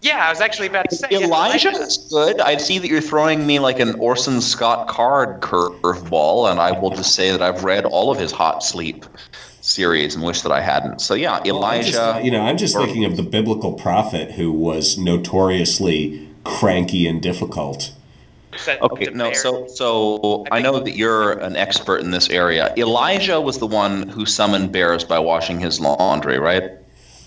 Yeah, 0.00 0.26
I 0.26 0.30
was 0.30 0.40
actually 0.40 0.68
about 0.68 0.90
to 0.90 0.96
say 0.96 1.08
yeah, 1.10 1.18
Elijah 1.20 1.70
is 1.70 1.98
good. 2.10 2.40
I 2.40 2.56
see 2.56 2.78
that 2.78 2.88
you're 2.88 3.00
throwing 3.00 3.46
me 3.46 3.58
like 3.58 3.80
an 3.80 3.98
Orson 3.98 4.40
Scott 4.40 4.88
Card 4.88 5.40
curveball, 5.40 6.50
and 6.50 6.60
I 6.60 6.78
will 6.78 6.90
just 6.90 7.14
say 7.14 7.32
that 7.32 7.42
I've 7.42 7.64
read 7.64 7.84
all 7.84 8.12
of 8.12 8.18
his 8.18 8.30
Hot 8.30 8.62
Sleep 8.62 9.04
series 9.60 10.14
and 10.14 10.24
wish 10.24 10.42
that 10.42 10.52
I 10.52 10.60
hadn't. 10.60 11.00
So 11.00 11.14
yeah, 11.14 11.32
I'm 11.32 11.44
just, 11.44 11.48
Elijah. 11.48 12.02
uh, 12.02 12.18
you 12.20 12.30
know, 12.30 12.42
I'm 12.42 12.56
just 12.56 12.76
or- 12.76 12.84
thinking 12.84 13.04
of 13.04 13.16
the 13.16 13.22
biblical 13.24 13.72
prophet 13.72 14.32
who 14.32 14.52
was 14.52 14.96
notoriously 14.98 16.28
cranky 16.44 17.06
and 17.06 17.20
difficult. 17.20 17.92
Sent 18.58 18.82
Okay, 18.82 19.06
no, 19.12 19.32
so 19.32 19.66
so 19.68 20.44
I 20.50 20.60
know 20.60 20.80
that 20.80 20.96
you're 20.96 21.32
an 21.38 21.56
expert 21.56 22.00
in 22.00 22.10
this 22.10 22.28
area. 22.30 22.72
Elijah 22.76 23.40
was 23.40 23.58
the 23.58 23.66
one 23.66 24.08
who 24.08 24.26
summoned 24.26 24.72
bears 24.72 25.04
by 25.04 25.18
washing 25.18 25.60
his 25.60 25.80
laundry, 25.80 26.38
right? 26.38 26.64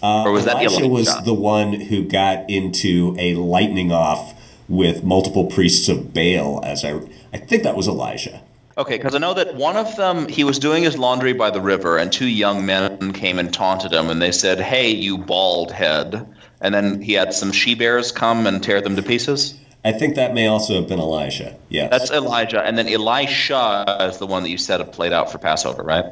Uh, 0.04 0.24
Or 0.24 0.32
was 0.32 0.46
that 0.46 0.62
Elijah 0.62 0.88
was 0.88 1.24
the 1.24 1.34
one 1.34 1.74
who 1.74 2.04
got 2.04 2.50
into 2.50 3.16
a 3.20 3.36
lightning 3.36 3.92
off 3.92 4.34
with 4.72 5.04
multiple 5.04 5.46
priests 5.46 5.90
of 5.90 6.14
Baal. 6.14 6.62
As 6.64 6.84
I, 6.86 7.00
I 7.34 7.38
think 7.38 7.64
that 7.64 7.76
was 7.76 7.88
Elijah. 7.88 8.42
Okay, 8.78 8.98
because 8.98 9.14
I 9.14 9.18
know 9.18 9.34
that 9.34 9.56
one 9.56 9.76
of 9.76 9.96
them, 9.98 10.30
he 10.30 10.46
was 10.46 10.58
doing 10.58 10.82
his 10.84 10.98
laundry 10.98 11.34
by 11.34 11.52
the 11.52 11.60
river, 11.60 11.98
and 11.98 12.12
two 12.12 12.28
young 12.28 12.66
men 12.66 13.12
came 13.12 13.38
and 13.38 13.54
taunted 13.54 13.92
him, 13.92 14.10
and 14.10 14.22
they 14.22 14.32
said, 14.32 14.60
"Hey, 14.62 14.90
you 14.90 15.18
bald 15.18 15.72
head!" 15.72 16.26
And 16.62 16.74
then 16.74 17.02
he 17.02 17.14
had 17.14 17.34
some 17.34 17.52
she 17.52 17.76
bears 17.76 18.12
come 18.12 18.48
and 18.48 18.64
tear 18.64 18.82
them 18.82 18.96
to 18.96 19.04
pieces. 19.04 19.56
I 19.84 19.92
think 19.92 20.16
that 20.16 20.34
may 20.34 20.48
also 20.48 20.76
have 20.76 20.88
been 20.88 21.00
Elijah. 21.00 21.58
Yes, 21.70 21.90
That's 21.90 22.12
Elijah, 22.12 22.62
and 22.62 22.78
then 22.78 22.88
Elisha 22.88 23.84
is 24.02 24.20
the 24.20 24.28
one 24.28 24.44
that 24.44 24.50
you 24.50 24.58
said 24.58 24.80
have 24.80 24.92
played 24.92 25.12
out 25.12 25.32
for 25.32 25.40
Passover, 25.40 25.82
right? 25.82 26.06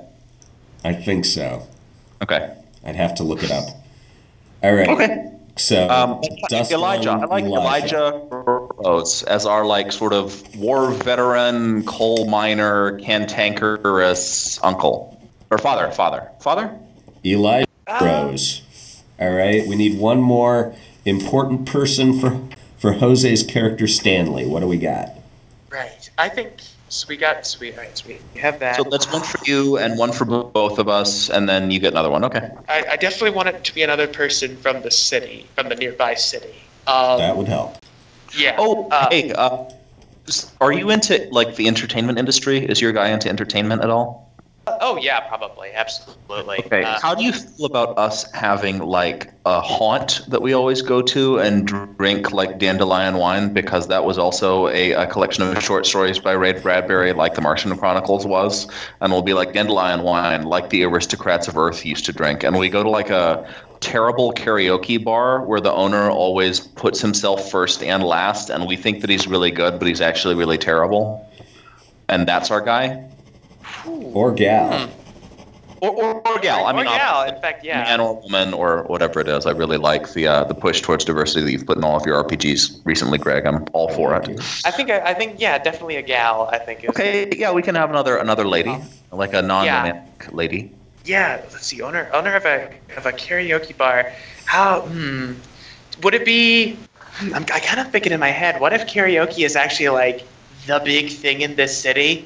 I 0.83 0.93
think 0.93 1.25
so. 1.25 1.67
Okay. 2.21 2.55
I'd 2.83 2.95
have 2.95 3.13
to 3.15 3.23
look 3.23 3.43
it 3.43 3.51
up. 3.51 3.65
All 4.63 4.73
right. 4.73 4.87
Okay. 4.87 5.31
So 5.57 5.89
Um, 5.89 6.21
Elijah, 6.51 7.11
I 7.11 7.25
like 7.25 7.43
Elijah 7.43 8.21
Rose 8.31 9.23
as 9.23 9.45
our 9.45 9.65
like 9.65 9.91
sort 9.91 10.13
of 10.13 10.55
war 10.55 10.89
veteran, 10.91 11.83
coal 11.83 12.27
miner, 12.29 12.97
cantankerous 12.99 14.57
uncle 14.63 15.21
or 15.51 15.57
father, 15.57 15.91
father, 15.91 16.29
father. 16.39 16.73
Elijah 17.25 17.67
Rose. 18.01 18.61
All 19.19 19.31
right. 19.31 19.67
We 19.67 19.75
need 19.75 19.99
one 19.99 20.21
more 20.21 20.73
important 21.03 21.65
person 21.67 22.17
for 22.19 22.41
for 22.79 22.93
Jose's 22.93 23.43
character 23.43 23.87
Stanley. 23.87 24.45
What 24.45 24.61
do 24.61 24.67
we 24.67 24.77
got? 24.77 25.11
right. 25.71 26.09
I 26.17 26.29
think 26.29 26.53
so. 26.89 27.05
We 27.07 27.17
got 27.17 27.45
so 27.45 27.59
we, 27.59 27.71
all 27.71 27.77
right, 27.77 27.95
so 27.97 28.07
we 28.07 28.39
have 28.39 28.59
that. 28.59 28.77
So 28.77 28.83
that's 28.83 29.11
one 29.11 29.21
for 29.21 29.37
you 29.45 29.77
and 29.77 29.97
one 29.99 30.11
for 30.11 30.25
both 30.25 30.79
of 30.79 30.89
us, 30.89 31.29
and 31.29 31.47
then 31.47 31.69
you 31.69 31.79
get 31.79 31.93
another 31.93 32.09
one. 32.09 32.25
Okay. 32.25 32.49
I, 32.67 32.85
I 32.91 32.95
definitely 32.95 33.31
want 33.31 33.49
it 33.49 33.63
to 33.65 33.75
be 33.75 33.83
another 33.83 34.07
person 34.07 34.57
from 34.57 34.81
the 34.81 34.91
city, 34.91 35.45
from 35.55 35.69
the 35.69 35.75
nearby 35.75 36.15
city. 36.15 36.55
Um, 36.87 37.19
That 37.19 37.37
would 37.37 37.47
help. 37.47 37.77
yeah. 38.35 38.55
Oh, 38.57 38.87
uh, 38.89 39.09
hey, 39.09 39.31
uh, 39.31 39.65
are 40.59 40.71
you 40.71 40.89
into 40.89 41.27
like 41.31 41.55
the 41.55 41.67
entertainment 41.67 42.17
industry? 42.17 42.65
Is 42.65 42.81
your 42.81 42.91
guy 42.91 43.09
into 43.09 43.29
entertainment 43.29 43.83
at 43.83 43.89
all? 43.89 44.28
Oh 44.81 44.97
yeah, 44.97 45.19
probably, 45.21 45.69
absolutely. 45.73 46.59
Okay. 46.59 46.83
Uh, 46.83 46.99
How 46.99 47.15
do 47.15 47.23
you 47.23 47.33
feel 47.33 47.65
about 47.65 47.97
us 47.97 48.29
having 48.31 48.79
like 48.79 49.31
a 49.45 49.61
haunt 49.61 50.21
that 50.27 50.41
we 50.41 50.53
always 50.53 50.81
go 50.81 51.01
to 51.01 51.39
and 51.39 51.67
drink 51.67 52.31
like 52.31 52.59
dandelion 52.59 53.17
wine 53.17 53.53
because 53.53 53.87
that 53.87 54.05
was 54.05 54.17
also 54.17 54.67
a, 54.67 54.91
a 54.91 55.07
collection 55.07 55.43
of 55.43 55.63
short 55.63 55.85
stories 55.85 56.19
by 56.19 56.33
Ray 56.33 56.53
Bradbury, 56.53 57.13
like 57.13 57.35
the 57.35 57.41
Martian 57.41 57.75
Chronicles 57.77 58.25
was, 58.25 58.67
and 59.01 59.11
we'll 59.11 59.21
be 59.21 59.33
like 59.33 59.53
dandelion 59.53 60.03
wine, 60.03 60.43
like 60.43 60.69
the 60.69 60.83
aristocrats 60.83 61.47
of 61.47 61.57
Earth 61.57 61.85
used 61.85 62.05
to 62.05 62.13
drink, 62.13 62.43
and 62.43 62.57
we 62.57 62.69
go 62.69 62.83
to 62.83 62.89
like 62.89 63.09
a 63.09 63.47
terrible 63.79 64.33
karaoke 64.33 65.01
bar 65.01 65.45
where 65.45 65.61
the 65.61 65.71
owner 65.71 66.09
always 66.09 66.59
puts 66.59 66.99
himself 66.99 67.49
first 67.49 67.81
and 67.81 68.03
last, 68.03 68.49
and 68.49 68.67
we 68.67 68.75
think 68.75 69.01
that 69.01 69.09
he's 69.09 69.27
really 69.27 69.51
good, 69.51 69.79
but 69.79 69.87
he's 69.87 70.01
actually 70.01 70.35
really 70.35 70.57
terrible, 70.57 71.27
and 72.09 72.27
that's 72.27 72.51
our 72.51 72.61
guy. 72.61 73.09
Or 74.13 74.31
gal. 74.31 74.87
Hmm. 74.87 74.99
Or, 75.81 75.91
or, 75.91 76.27
or 76.27 76.39
gal. 76.39 76.65
I 76.65 76.71
or 76.71 76.75
mean, 76.75 76.85
gal, 76.85 77.23
in 77.23 77.39
fact, 77.41 77.63
yeah. 77.63 77.83
man 77.83 78.01
or 78.01 78.19
woman 78.21 78.53
or 78.53 78.83
whatever 78.83 79.21
it 79.21 79.27
is. 79.27 79.45
I 79.45 79.51
really 79.51 79.77
like 79.77 80.11
the 80.13 80.27
uh, 80.27 80.43
the 80.43 80.53
push 80.53 80.81
towards 80.81 81.05
diversity 81.05 81.41
that 81.45 81.51
you've 81.51 81.65
put 81.65 81.77
in 81.77 81.83
all 81.83 81.95
of 81.95 82.05
your 82.05 82.21
RPGs 82.23 82.81
recently, 82.83 83.17
Greg. 83.17 83.45
I'm 83.45 83.65
all 83.71 83.89
for 83.89 84.13
it. 84.15 84.27
I 84.65 84.71
think 84.71 84.89
I, 84.89 84.99
I 84.99 85.13
think 85.13 85.39
yeah, 85.39 85.57
definitely 85.57 85.95
a 85.95 86.01
gal. 86.01 86.49
I 86.51 86.57
think 86.57 86.83
is 86.83 86.89
Okay, 86.89 87.29
yeah, 87.35 87.53
we 87.53 87.61
can 87.61 87.75
have 87.75 87.89
another 87.89 88.17
another 88.17 88.45
lady, 88.45 88.75
like 89.11 89.33
a 89.33 89.41
non-romantic 89.41 90.33
lady. 90.33 90.71
Yeah, 91.05 91.39
let's 91.51 91.65
see. 91.65 91.81
Owner 91.81 92.09
owner 92.13 92.35
of 92.35 92.45
a 92.45 92.73
of 92.97 93.05
a 93.05 93.13
karaoke 93.13 93.75
bar. 93.77 94.11
How 94.45 94.81
hmm, 94.81 95.33
would 96.03 96.13
it 96.13 96.25
be? 96.25 96.77
hmm, 97.19 97.33
I'm, 97.33 97.43
I 97.43 97.59
kind 97.59 97.79
of 97.79 97.89
thinking 97.89 98.11
in 98.11 98.19
my 98.19 98.31
head. 98.31 98.59
What 98.59 98.73
if 98.73 98.85
karaoke 98.85 99.45
is 99.45 99.55
actually 99.55 99.89
like 99.89 100.27
the 100.67 100.81
big 100.83 101.09
thing 101.09 101.39
in 101.39 101.55
this 101.55 101.75
city? 101.75 102.25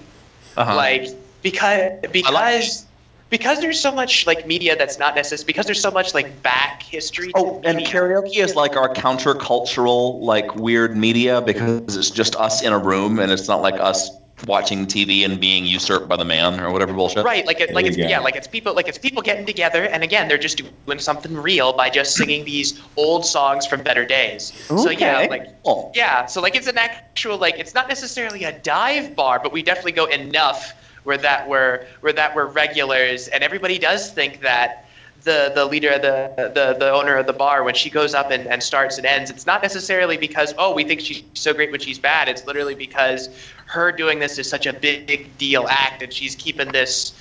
Uh-huh. 0.57 0.75
Like 0.75 1.07
because 1.43 1.99
because 2.11 2.85
because 3.29 3.59
there's 3.61 3.79
so 3.79 3.91
much 3.91 4.27
like 4.27 4.45
media 4.45 4.75
that's 4.75 4.99
not 4.99 5.15
necessary. 5.15 5.45
Because 5.47 5.65
there's 5.65 5.81
so 5.81 5.89
much 5.91 6.13
like 6.13 6.41
back 6.43 6.83
history. 6.83 7.27
to 7.29 7.33
Oh, 7.35 7.61
and 7.65 7.77
media. 7.77 7.91
karaoke 7.91 8.37
is 8.37 8.55
like 8.55 8.75
our 8.75 8.93
countercultural, 8.93 10.21
like 10.21 10.55
weird 10.55 10.95
media 10.95 11.41
because 11.41 11.95
it's 11.97 12.11
just 12.11 12.35
us 12.35 12.61
in 12.61 12.71
a 12.73 12.77
room 12.77 13.19
and 13.19 13.31
it's 13.31 13.47
not 13.47 13.61
like 13.61 13.73
us 13.79 14.11
watching 14.45 14.85
TV 14.85 15.25
and 15.25 15.39
being 15.39 15.65
usurped 15.65 16.07
by 16.07 16.15
the 16.15 16.25
man 16.25 16.59
or 16.59 16.71
whatever 16.71 16.93
bullshit. 16.93 17.25
Right, 17.25 17.45
like 17.45 17.59
it, 17.59 17.73
like 17.73 17.85
it's 17.85 17.97
go. 17.97 18.03
yeah, 18.03 18.19
like 18.19 18.35
it's 18.35 18.47
people 18.47 18.73
like 18.75 18.87
it's 18.87 18.97
people 18.99 19.21
getting 19.23 19.45
together, 19.45 19.85
and 19.85 20.03
again, 20.03 20.27
they're 20.27 20.37
just 20.37 20.61
doing 20.85 20.99
something 20.99 21.35
real 21.35 21.73
by 21.73 21.89
just 21.89 22.15
singing 22.15 22.43
these 22.45 22.81
old 22.97 23.25
songs 23.25 23.65
from 23.65 23.81
better 23.81 24.05
days. 24.05 24.51
Okay. 24.69 24.81
So 24.83 24.89
yeah, 24.91 25.27
like 25.29 25.63
Cool. 25.63 25.91
yeah, 25.95 26.25
so 26.25 26.39
like 26.41 26.55
it's 26.55 26.67
an 26.67 26.77
actual 26.77 27.37
like 27.37 27.57
it's 27.57 27.73
not 27.73 27.87
necessarily 27.87 28.43
a 28.43 28.51
dive 28.59 29.15
bar, 29.15 29.39
but 29.41 29.51
we 29.51 29.63
definitely 29.63 29.93
go 29.93 30.05
enough 30.05 30.73
where 31.03 31.17
that 31.17 31.47
we're 31.47 31.85
where 32.01 32.13
that 32.13 32.35
we're 32.35 32.45
regulars, 32.45 33.27
and 33.27 33.43
everybody 33.43 33.77
does 33.77 34.11
think 34.11 34.41
that 34.41 34.85
the 35.23 35.51
the 35.55 35.65
leader, 35.65 35.97
the 35.97 36.51
the 36.53 36.75
the 36.77 36.91
owner 36.91 37.15
of 37.15 37.27
the 37.27 37.33
bar, 37.33 37.63
when 37.63 37.73
she 37.73 37.89
goes 37.89 38.13
up 38.13 38.31
and, 38.31 38.47
and 38.47 38.61
starts 38.61 38.97
and 38.97 39.05
ends, 39.05 39.29
it's 39.29 39.45
not 39.45 39.61
necessarily 39.61 40.17
because 40.17 40.53
oh 40.57 40.73
we 40.73 40.83
think 40.83 40.99
she's 40.99 41.23
so 41.33 41.53
great 41.53 41.71
when 41.71 41.79
she's 41.79 41.99
bad. 41.99 42.27
It's 42.27 42.45
literally 42.45 42.75
because 42.75 43.29
her 43.65 43.91
doing 43.91 44.19
this 44.19 44.37
is 44.37 44.49
such 44.49 44.65
a 44.65 44.73
big, 44.73 45.35
deal 45.37 45.67
act, 45.67 46.01
and 46.03 46.11
she's 46.11 46.35
keeping 46.35 46.71
this 46.71 47.13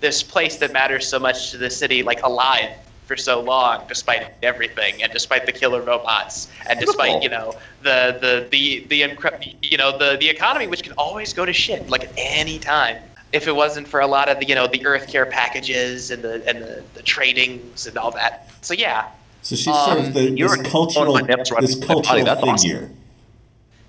this 0.00 0.22
place 0.22 0.56
that 0.56 0.72
matters 0.72 1.06
so 1.06 1.18
much 1.18 1.50
to 1.50 1.58
the 1.58 1.70
city 1.70 2.02
like 2.02 2.22
alive 2.22 2.70
for 3.06 3.16
so 3.16 3.40
long 3.40 3.82
despite 3.88 4.28
everything 4.42 5.02
and 5.02 5.10
despite 5.12 5.46
the 5.46 5.50
killer 5.50 5.80
robots 5.80 6.48
and 6.68 6.78
despite 6.78 7.22
you 7.22 7.28
know 7.28 7.52
the 7.82 8.16
the 8.20 8.46
the 8.50 8.86
the 8.90 9.00
incre- 9.00 9.56
you 9.62 9.78
know 9.78 9.96
the 9.96 10.16
the 10.20 10.28
economy 10.28 10.66
which 10.66 10.82
can 10.82 10.92
always 10.92 11.32
go 11.32 11.44
to 11.44 11.52
shit 11.52 11.88
like 11.88 12.04
at 12.04 12.12
any 12.16 12.58
time 12.58 12.98
if 13.32 13.46
it 13.46 13.54
wasn't 13.54 13.86
for 13.86 14.00
a 14.00 14.06
lot 14.06 14.28
of 14.28 14.38
the 14.40 14.46
you 14.46 14.54
know 14.54 14.66
the 14.66 14.84
earth 14.86 15.06
care 15.08 15.26
packages 15.26 16.10
and 16.10 16.22
the 16.22 16.34
and 16.48 16.62
the, 16.62 16.82
the 16.94 17.02
tradings 17.02 17.86
and 17.86 17.96
all 17.98 18.10
that 18.10 18.50
so 18.62 18.74
yeah 18.74 19.06
So 19.42 19.54
she's 19.56 19.64
sort 19.74 19.98
of 19.98 20.06
Um, 20.06 20.12
the, 20.12 20.30
you're 20.30 20.56
this 20.56 20.70
cultural, 20.70 21.16
on 21.16 21.24
right 21.26 21.36
this 21.38 21.50
now, 21.50 21.56
buddy. 21.56 21.86
cultural 21.86 22.24
That's 22.24 22.42
awesome. 22.42 22.58
figure. 22.70 22.90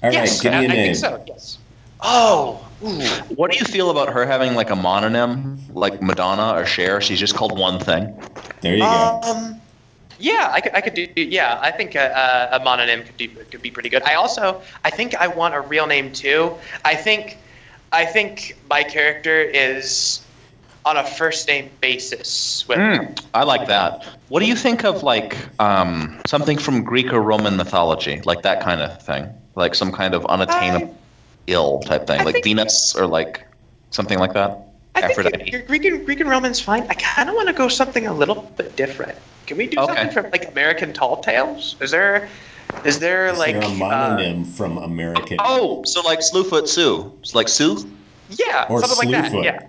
All 0.03 0.10
right, 0.10 0.14
yes 0.14 0.41
give 0.41 0.52
me 0.52 0.57
I, 0.60 0.61
a 0.61 0.64
I 0.64 0.68
name. 0.68 0.84
think 0.94 0.98
so 0.98 1.24
yes 1.28 1.57
oh 2.02 2.66
ooh. 2.84 2.88
What 3.36 3.52
do 3.52 3.57
you 3.57 3.66
feel 3.66 3.90
about 3.91 4.10
her 4.10 4.26
having 4.26 4.56
like 4.56 4.70
a 4.70 4.76
mononym, 4.76 5.57
like 5.74 6.02
Madonna 6.02 6.57
or 6.57 6.66
Cher? 6.66 7.02
She's 7.02 7.20
just 7.20 7.36
called 7.36 7.57
one 7.60 7.78
thing. 7.80 8.14
There 8.61 8.74
you 8.76 8.84
go. 8.84 9.20
Um, 9.24 9.60
yeah, 10.18 10.49
I 10.52 10.61
could, 10.61 10.74
I 10.76 10.82
could 10.82 10.94
do. 10.94 11.07
Yeah, 11.16 11.60
I 11.61 11.72
think 11.72 11.95
a, 11.95 12.07
a, 12.52 12.57
a 12.57 12.60
mononym 12.61 13.06
could 13.06 13.18
do 13.18 13.28
could 13.52 13.61
be 13.61 13.72
pretty 13.72 13.90
good. 13.90 14.03
I 14.03 14.14
also, 14.16 14.61
I 14.86 14.90
think 14.90 15.16
I 15.16 15.28
want 15.28 15.56
a 15.56 15.61
real 15.61 15.88
name 15.88 16.11
too. 16.14 16.53
I 16.86 16.95
think, 16.95 17.38
I 17.91 18.06
think 18.06 18.57
my 18.70 18.84
character 18.84 19.41
is 19.41 20.22
on 20.86 20.98
a 20.98 21.03
first 21.03 21.48
name 21.48 21.70
basis 21.82 22.66
with. 22.68 22.78
Mm, 22.78 23.22
I 23.34 23.44
like 23.44 23.68
that. 23.68 24.06
What 24.30 24.40
do 24.41 24.45
you 24.45 24.56
think 24.56 24.84
of 24.86 25.03
like 25.03 25.36
um, 25.60 26.20
something 26.26 26.57
from 26.57 26.84
Greek 26.84 27.11
or 27.11 27.22
Roman 27.22 27.57
mythology, 27.57 28.22
like 28.26 28.41
that 28.44 28.61
kind 28.61 28.82
of 28.82 29.02
thing, 29.02 29.28
like 29.56 29.76
some 29.76 29.91
kind 29.91 30.14
of 30.14 30.26
unattainable 30.28 30.95
ill 31.48 31.80
type 31.82 32.07
thing, 32.07 32.22
I 32.22 32.24
like 32.24 32.36
think- 32.36 32.45
Venus 32.45 32.95
or 32.95 33.07
like 33.07 33.45
something 33.91 34.20
like 34.20 34.34
that? 34.34 34.66
I 34.95 35.02
think 35.02 35.11
Aphrodite. 35.11 35.52
Greek, 35.52 35.68
Greek 35.68 35.86
and 35.86 36.06
Greek 36.06 36.20
and 36.20 36.30
Roman's 36.30 36.60
fine. 36.60 36.84
I 36.90 36.94
kind 36.95 37.30
of 37.30 37.36
want 37.36 37.48
to 37.48 37.53
go 37.53 37.68
something 37.68 38.07
a 38.07 38.14
little 38.14 38.41
bit 38.57 38.76
different. 38.76 39.18
Can 39.45 39.57
we 39.57 39.68
do 39.68 39.80
Okay. 39.80 39.95
something 39.95 40.11
from 40.24 40.32
like 40.32 40.49
American 40.52 40.94
Tall 40.94 41.22
Tales? 41.22 41.76
Is 41.80 41.91
there, 41.91 42.28
is 42.86 43.00
there 43.00 43.28
Is 43.28 43.38
like 43.40 43.54
there 43.56 43.64
a 43.64 43.66
uh, 43.66 43.70
mononym 43.70 44.46
from 44.46 44.78
American? 44.78 45.38
Oh, 45.40 45.84
so 45.84 46.02
like 46.02 46.20
Slewfoot 46.20 46.68
Sue, 46.68 47.12
It's 47.22 47.36
like 47.36 47.48
Sue, 47.48 47.90
yeah, 48.30 48.66
Or 48.70 48.82
something 48.84 49.12
like 49.12 49.24
that. 49.24 49.32
Slewfoot. 49.32 49.44
Yeah, 49.44 49.68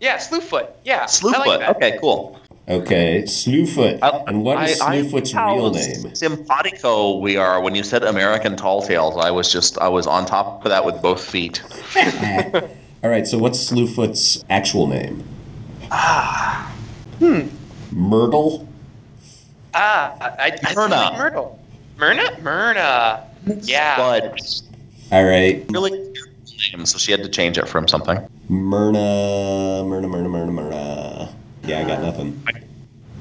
yeah, 0.00 0.16
Slewfoot. 0.16 0.70
Yeah, 0.84 1.02
I 1.02 1.06
Slewfoot. 1.06 1.46
like 1.46 1.76
okay, 1.76 1.98
cool. 2.00 2.40
Okay, 2.68 3.22
Slewfoot. 3.22 4.00
I- 4.02 4.24
and 4.26 4.42
what 4.42 4.60
is 4.68 4.80
I- 4.80 4.94
I- 4.96 5.02
Slewfoot's 5.02 5.30
how 5.32 5.54
real 5.54 5.70
name? 5.72 6.14
Simpatico 6.14 7.18
we 7.18 7.36
are. 7.36 7.60
When 7.60 7.74
you 7.76 7.82
said 7.84 8.02
American 8.02 8.56
Tall 8.56 8.82
Tales, 8.82 9.16
I 9.16 9.30
was 9.30 9.52
just 9.52 9.78
I 9.78 9.88
was 9.88 10.06
on 10.06 10.26
top 10.26 10.64
of 10.64 10.70
that 10.70 10.84
with 10.84 11.00
both 11.00 11.22
feet. 11.24 11.62
All 13.04 13.10
right, 13.10 13.26
so 13.26 13.38
what's 13.38 13.70
Slewfoot's 13.70 14.44
actual 14.50 14.86
name? 14.88 15.22
Ah. 15.92 16.74
Hmm. 17.20 17.42
Myrtle? 17.92 18.66
Ah, 19.74 20.16
I, 20.20 20.58
I 20.64 20.74
Myrna. 20.74 20.96
like 20.96 21.18
Myrtle. 21.18 21.58
Myrna? 21.98 22.38
Myrna. 22.42 23.24
Yeah. 23.62 23.96
But 23.96 24.60
All 25.12 25.24
right, 25.24 25.64
really 25.70 25.90
name, 26.72 26.86
so 26.86 26.98
she 26.98 27.12
had 27.12 27.22
to 27.22 27.28
change 27.28 27.58
it 27.58 27.68
from 27.68 27.86
something. 27.86 28.18
Myrna, 28.48 29.84
Myrna, 29.86 30.08
Myrna, 30.08 30.28
Myrna, 30.28 30.52
Myrna. 30.52 31.34
Yeah, 31.64 31.80
I 31.80 31.84
got 31.84 32.02
nothing. 32.02 32.42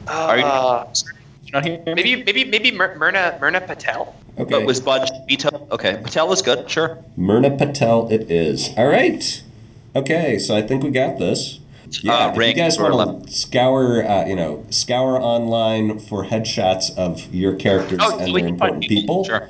Are 0.08 0.38
you- 0.38 0.44
Uh, 0.46 0.86
not 1.54 1.66
hear 1.66 1.78
me? 1.86 1.94
maybe 1.96 2.24
maybe 2.24 2.46
maybe 2.46 2.72
Myr- 2.72 2.96
Myrna 2.98 3.38
Myrna 3.40 3.62
Patel. 3.62 4.14
Okay, 4.38 4.52
But 4.52 4.66
was 4.66 4.80
Budge 4.82 5.10
Vito? 5.28 5.68
Okay, 5.72 5.98
Patel 6.04 6.32
is 6.34 6.42
good. 6.42 6.70
Sure. 6.70 6.98
Myrna 7.16 7.52
Patel 7.52 8.08
it 8.12 8.30
is. 8.30 8.70
All 8.78 8.88
right. 8.88 9.42
Okay, 9.96 10.38
so 10.38 10.56
I 10.56 10.62
think 10.62 10.84
we 10.84 10.90
got 10.92 11.18
this. 11.20 11.60
Yeah, 12.04 12.28
Uh, 12.28 12.32
if 12.36 12.48
you 12.48 12.54
guys 12.54 12.80
want 12.80 13.28
to 13.28 13.32
scour, 13.34 14.04
uh, 14.08 14.26
you 14.26 14.36
know, 14.36 14.64
scour 14.70 15.20
online 15.22 16.00
for 16.00 16.26
headshots 16.26 16.96
of 16.98 17.34
your 17.34 17.54
characters 17.54 18.00
Oh, 18.02 18.18
and 18.20 18.36
their 18.36 18.48
important 18.48 18.84
people, 18.84 19.24
Sure. 19.26 19.50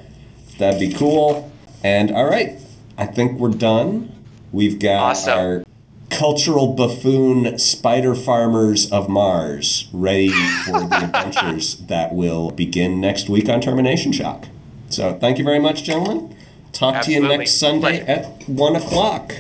that'd 0.58 0.80
be 0.80 0.92
cool. 0.94 1.52
And 1.84 2.12
all 2.12 2.26
right, 2.26 2.54
I 2.98 3.06
think 3.06 3.40
we're 3.40 3.50
done. 3.50 4.12
We've 4.52 4.80
got 4.80 5.12
Awesome. 5.12 5.38
our 5.38 5.64
cultural 6.10 6.68
buffoon 6.68 7.58
spider 7.60 8.16
farmers 8.16 8.90
of 8.92 9.10
Mars 9.10 9.88
ready 9.92 10.30
for 10.30 10.80
the 10.80 10.96
adventures 11.04 11.76
that 11.88 12.14
will 12.14 12.52
begin 12.52 13.02
next 13.02 13.28
week 13.30 13.50
on 13.50 13.60
Termination 13.60 14.12
Shock. 14.12 14.46
So 14.90 15.18
thank 15.20 15.38
you 15.38 15.44
very 15.44 15.60
much, 15.60 15.84
gentlemen. 15.84 16.34
Talk 16.72 17.02
to 17.04 17.12
you 17.12 17.22
next 17.22 17.54
Sunday 17.60 18.04
Pleasure. 18.04 18.06
at 18.08 18.48
one 18.50 18.76
o'clock. 18.76 19.34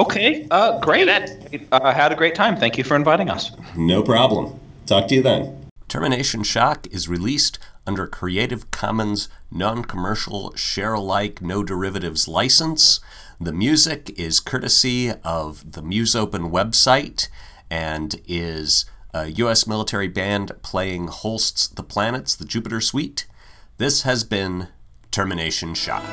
Okay. 0.00 0.46
Uh, 0.50 0.80
great. 0.80 1.06
Good. 1.06 1.68
Uh, 1.70 1.92
had 1.92 2.10
a 2.10 2.14
great 2.14 2.34
time. 2.34 2.56
Thank 2.56 2.78
you 2.78 2.84
for 2.84 2.96
inviting 2.96 3.28
us. 3.28 3.50
No 3.76 4.02
problem. 4.02 4.58
Talk 4.86 5.08
to 5.08 5.16
you 5.16 5.22
then. 5.22 5.68
Termination 5.88 6.42
Shock 6.42 6.86
is 6.90 7.06
released 7.06 7.58
under 7.86 8.06
Creative 8.06 8.70
Commons 8.70 9.28
non 9.50 9.84
commercial, 9.84 10.54
share 10.54 10.94
alike, 10.94 11.42
no 11.42 11.62
derivatives 11.62 12.26
license. 12.26 13.00
The 13.38 13.52
music 13.52 14.18
is 14.18 14.40
courtesy 14.40 15.12
of 15.22 15.72
the 15.72 15.82
Musopen 15.82 16.50
website 16.50 17.28
and 17.70 18.20
is 18.26 18.86
a 19.12 19.26
U.S. 19.26 19.66
military 19.66 20.08
band 20.08 20.52
playing 20.62 21.08
Holst's 21.08 21.68
The 21.68 21.82
Planets, 21.82 22.34
the 22.34 22.44
Jupiter 22.46 22.80
Suite. 22.80 23.26
This 23.76 24.02
has 24.02 24.24
been 24.24 24.68
Termination 25.10 25.74
Shock. 25.74 26.04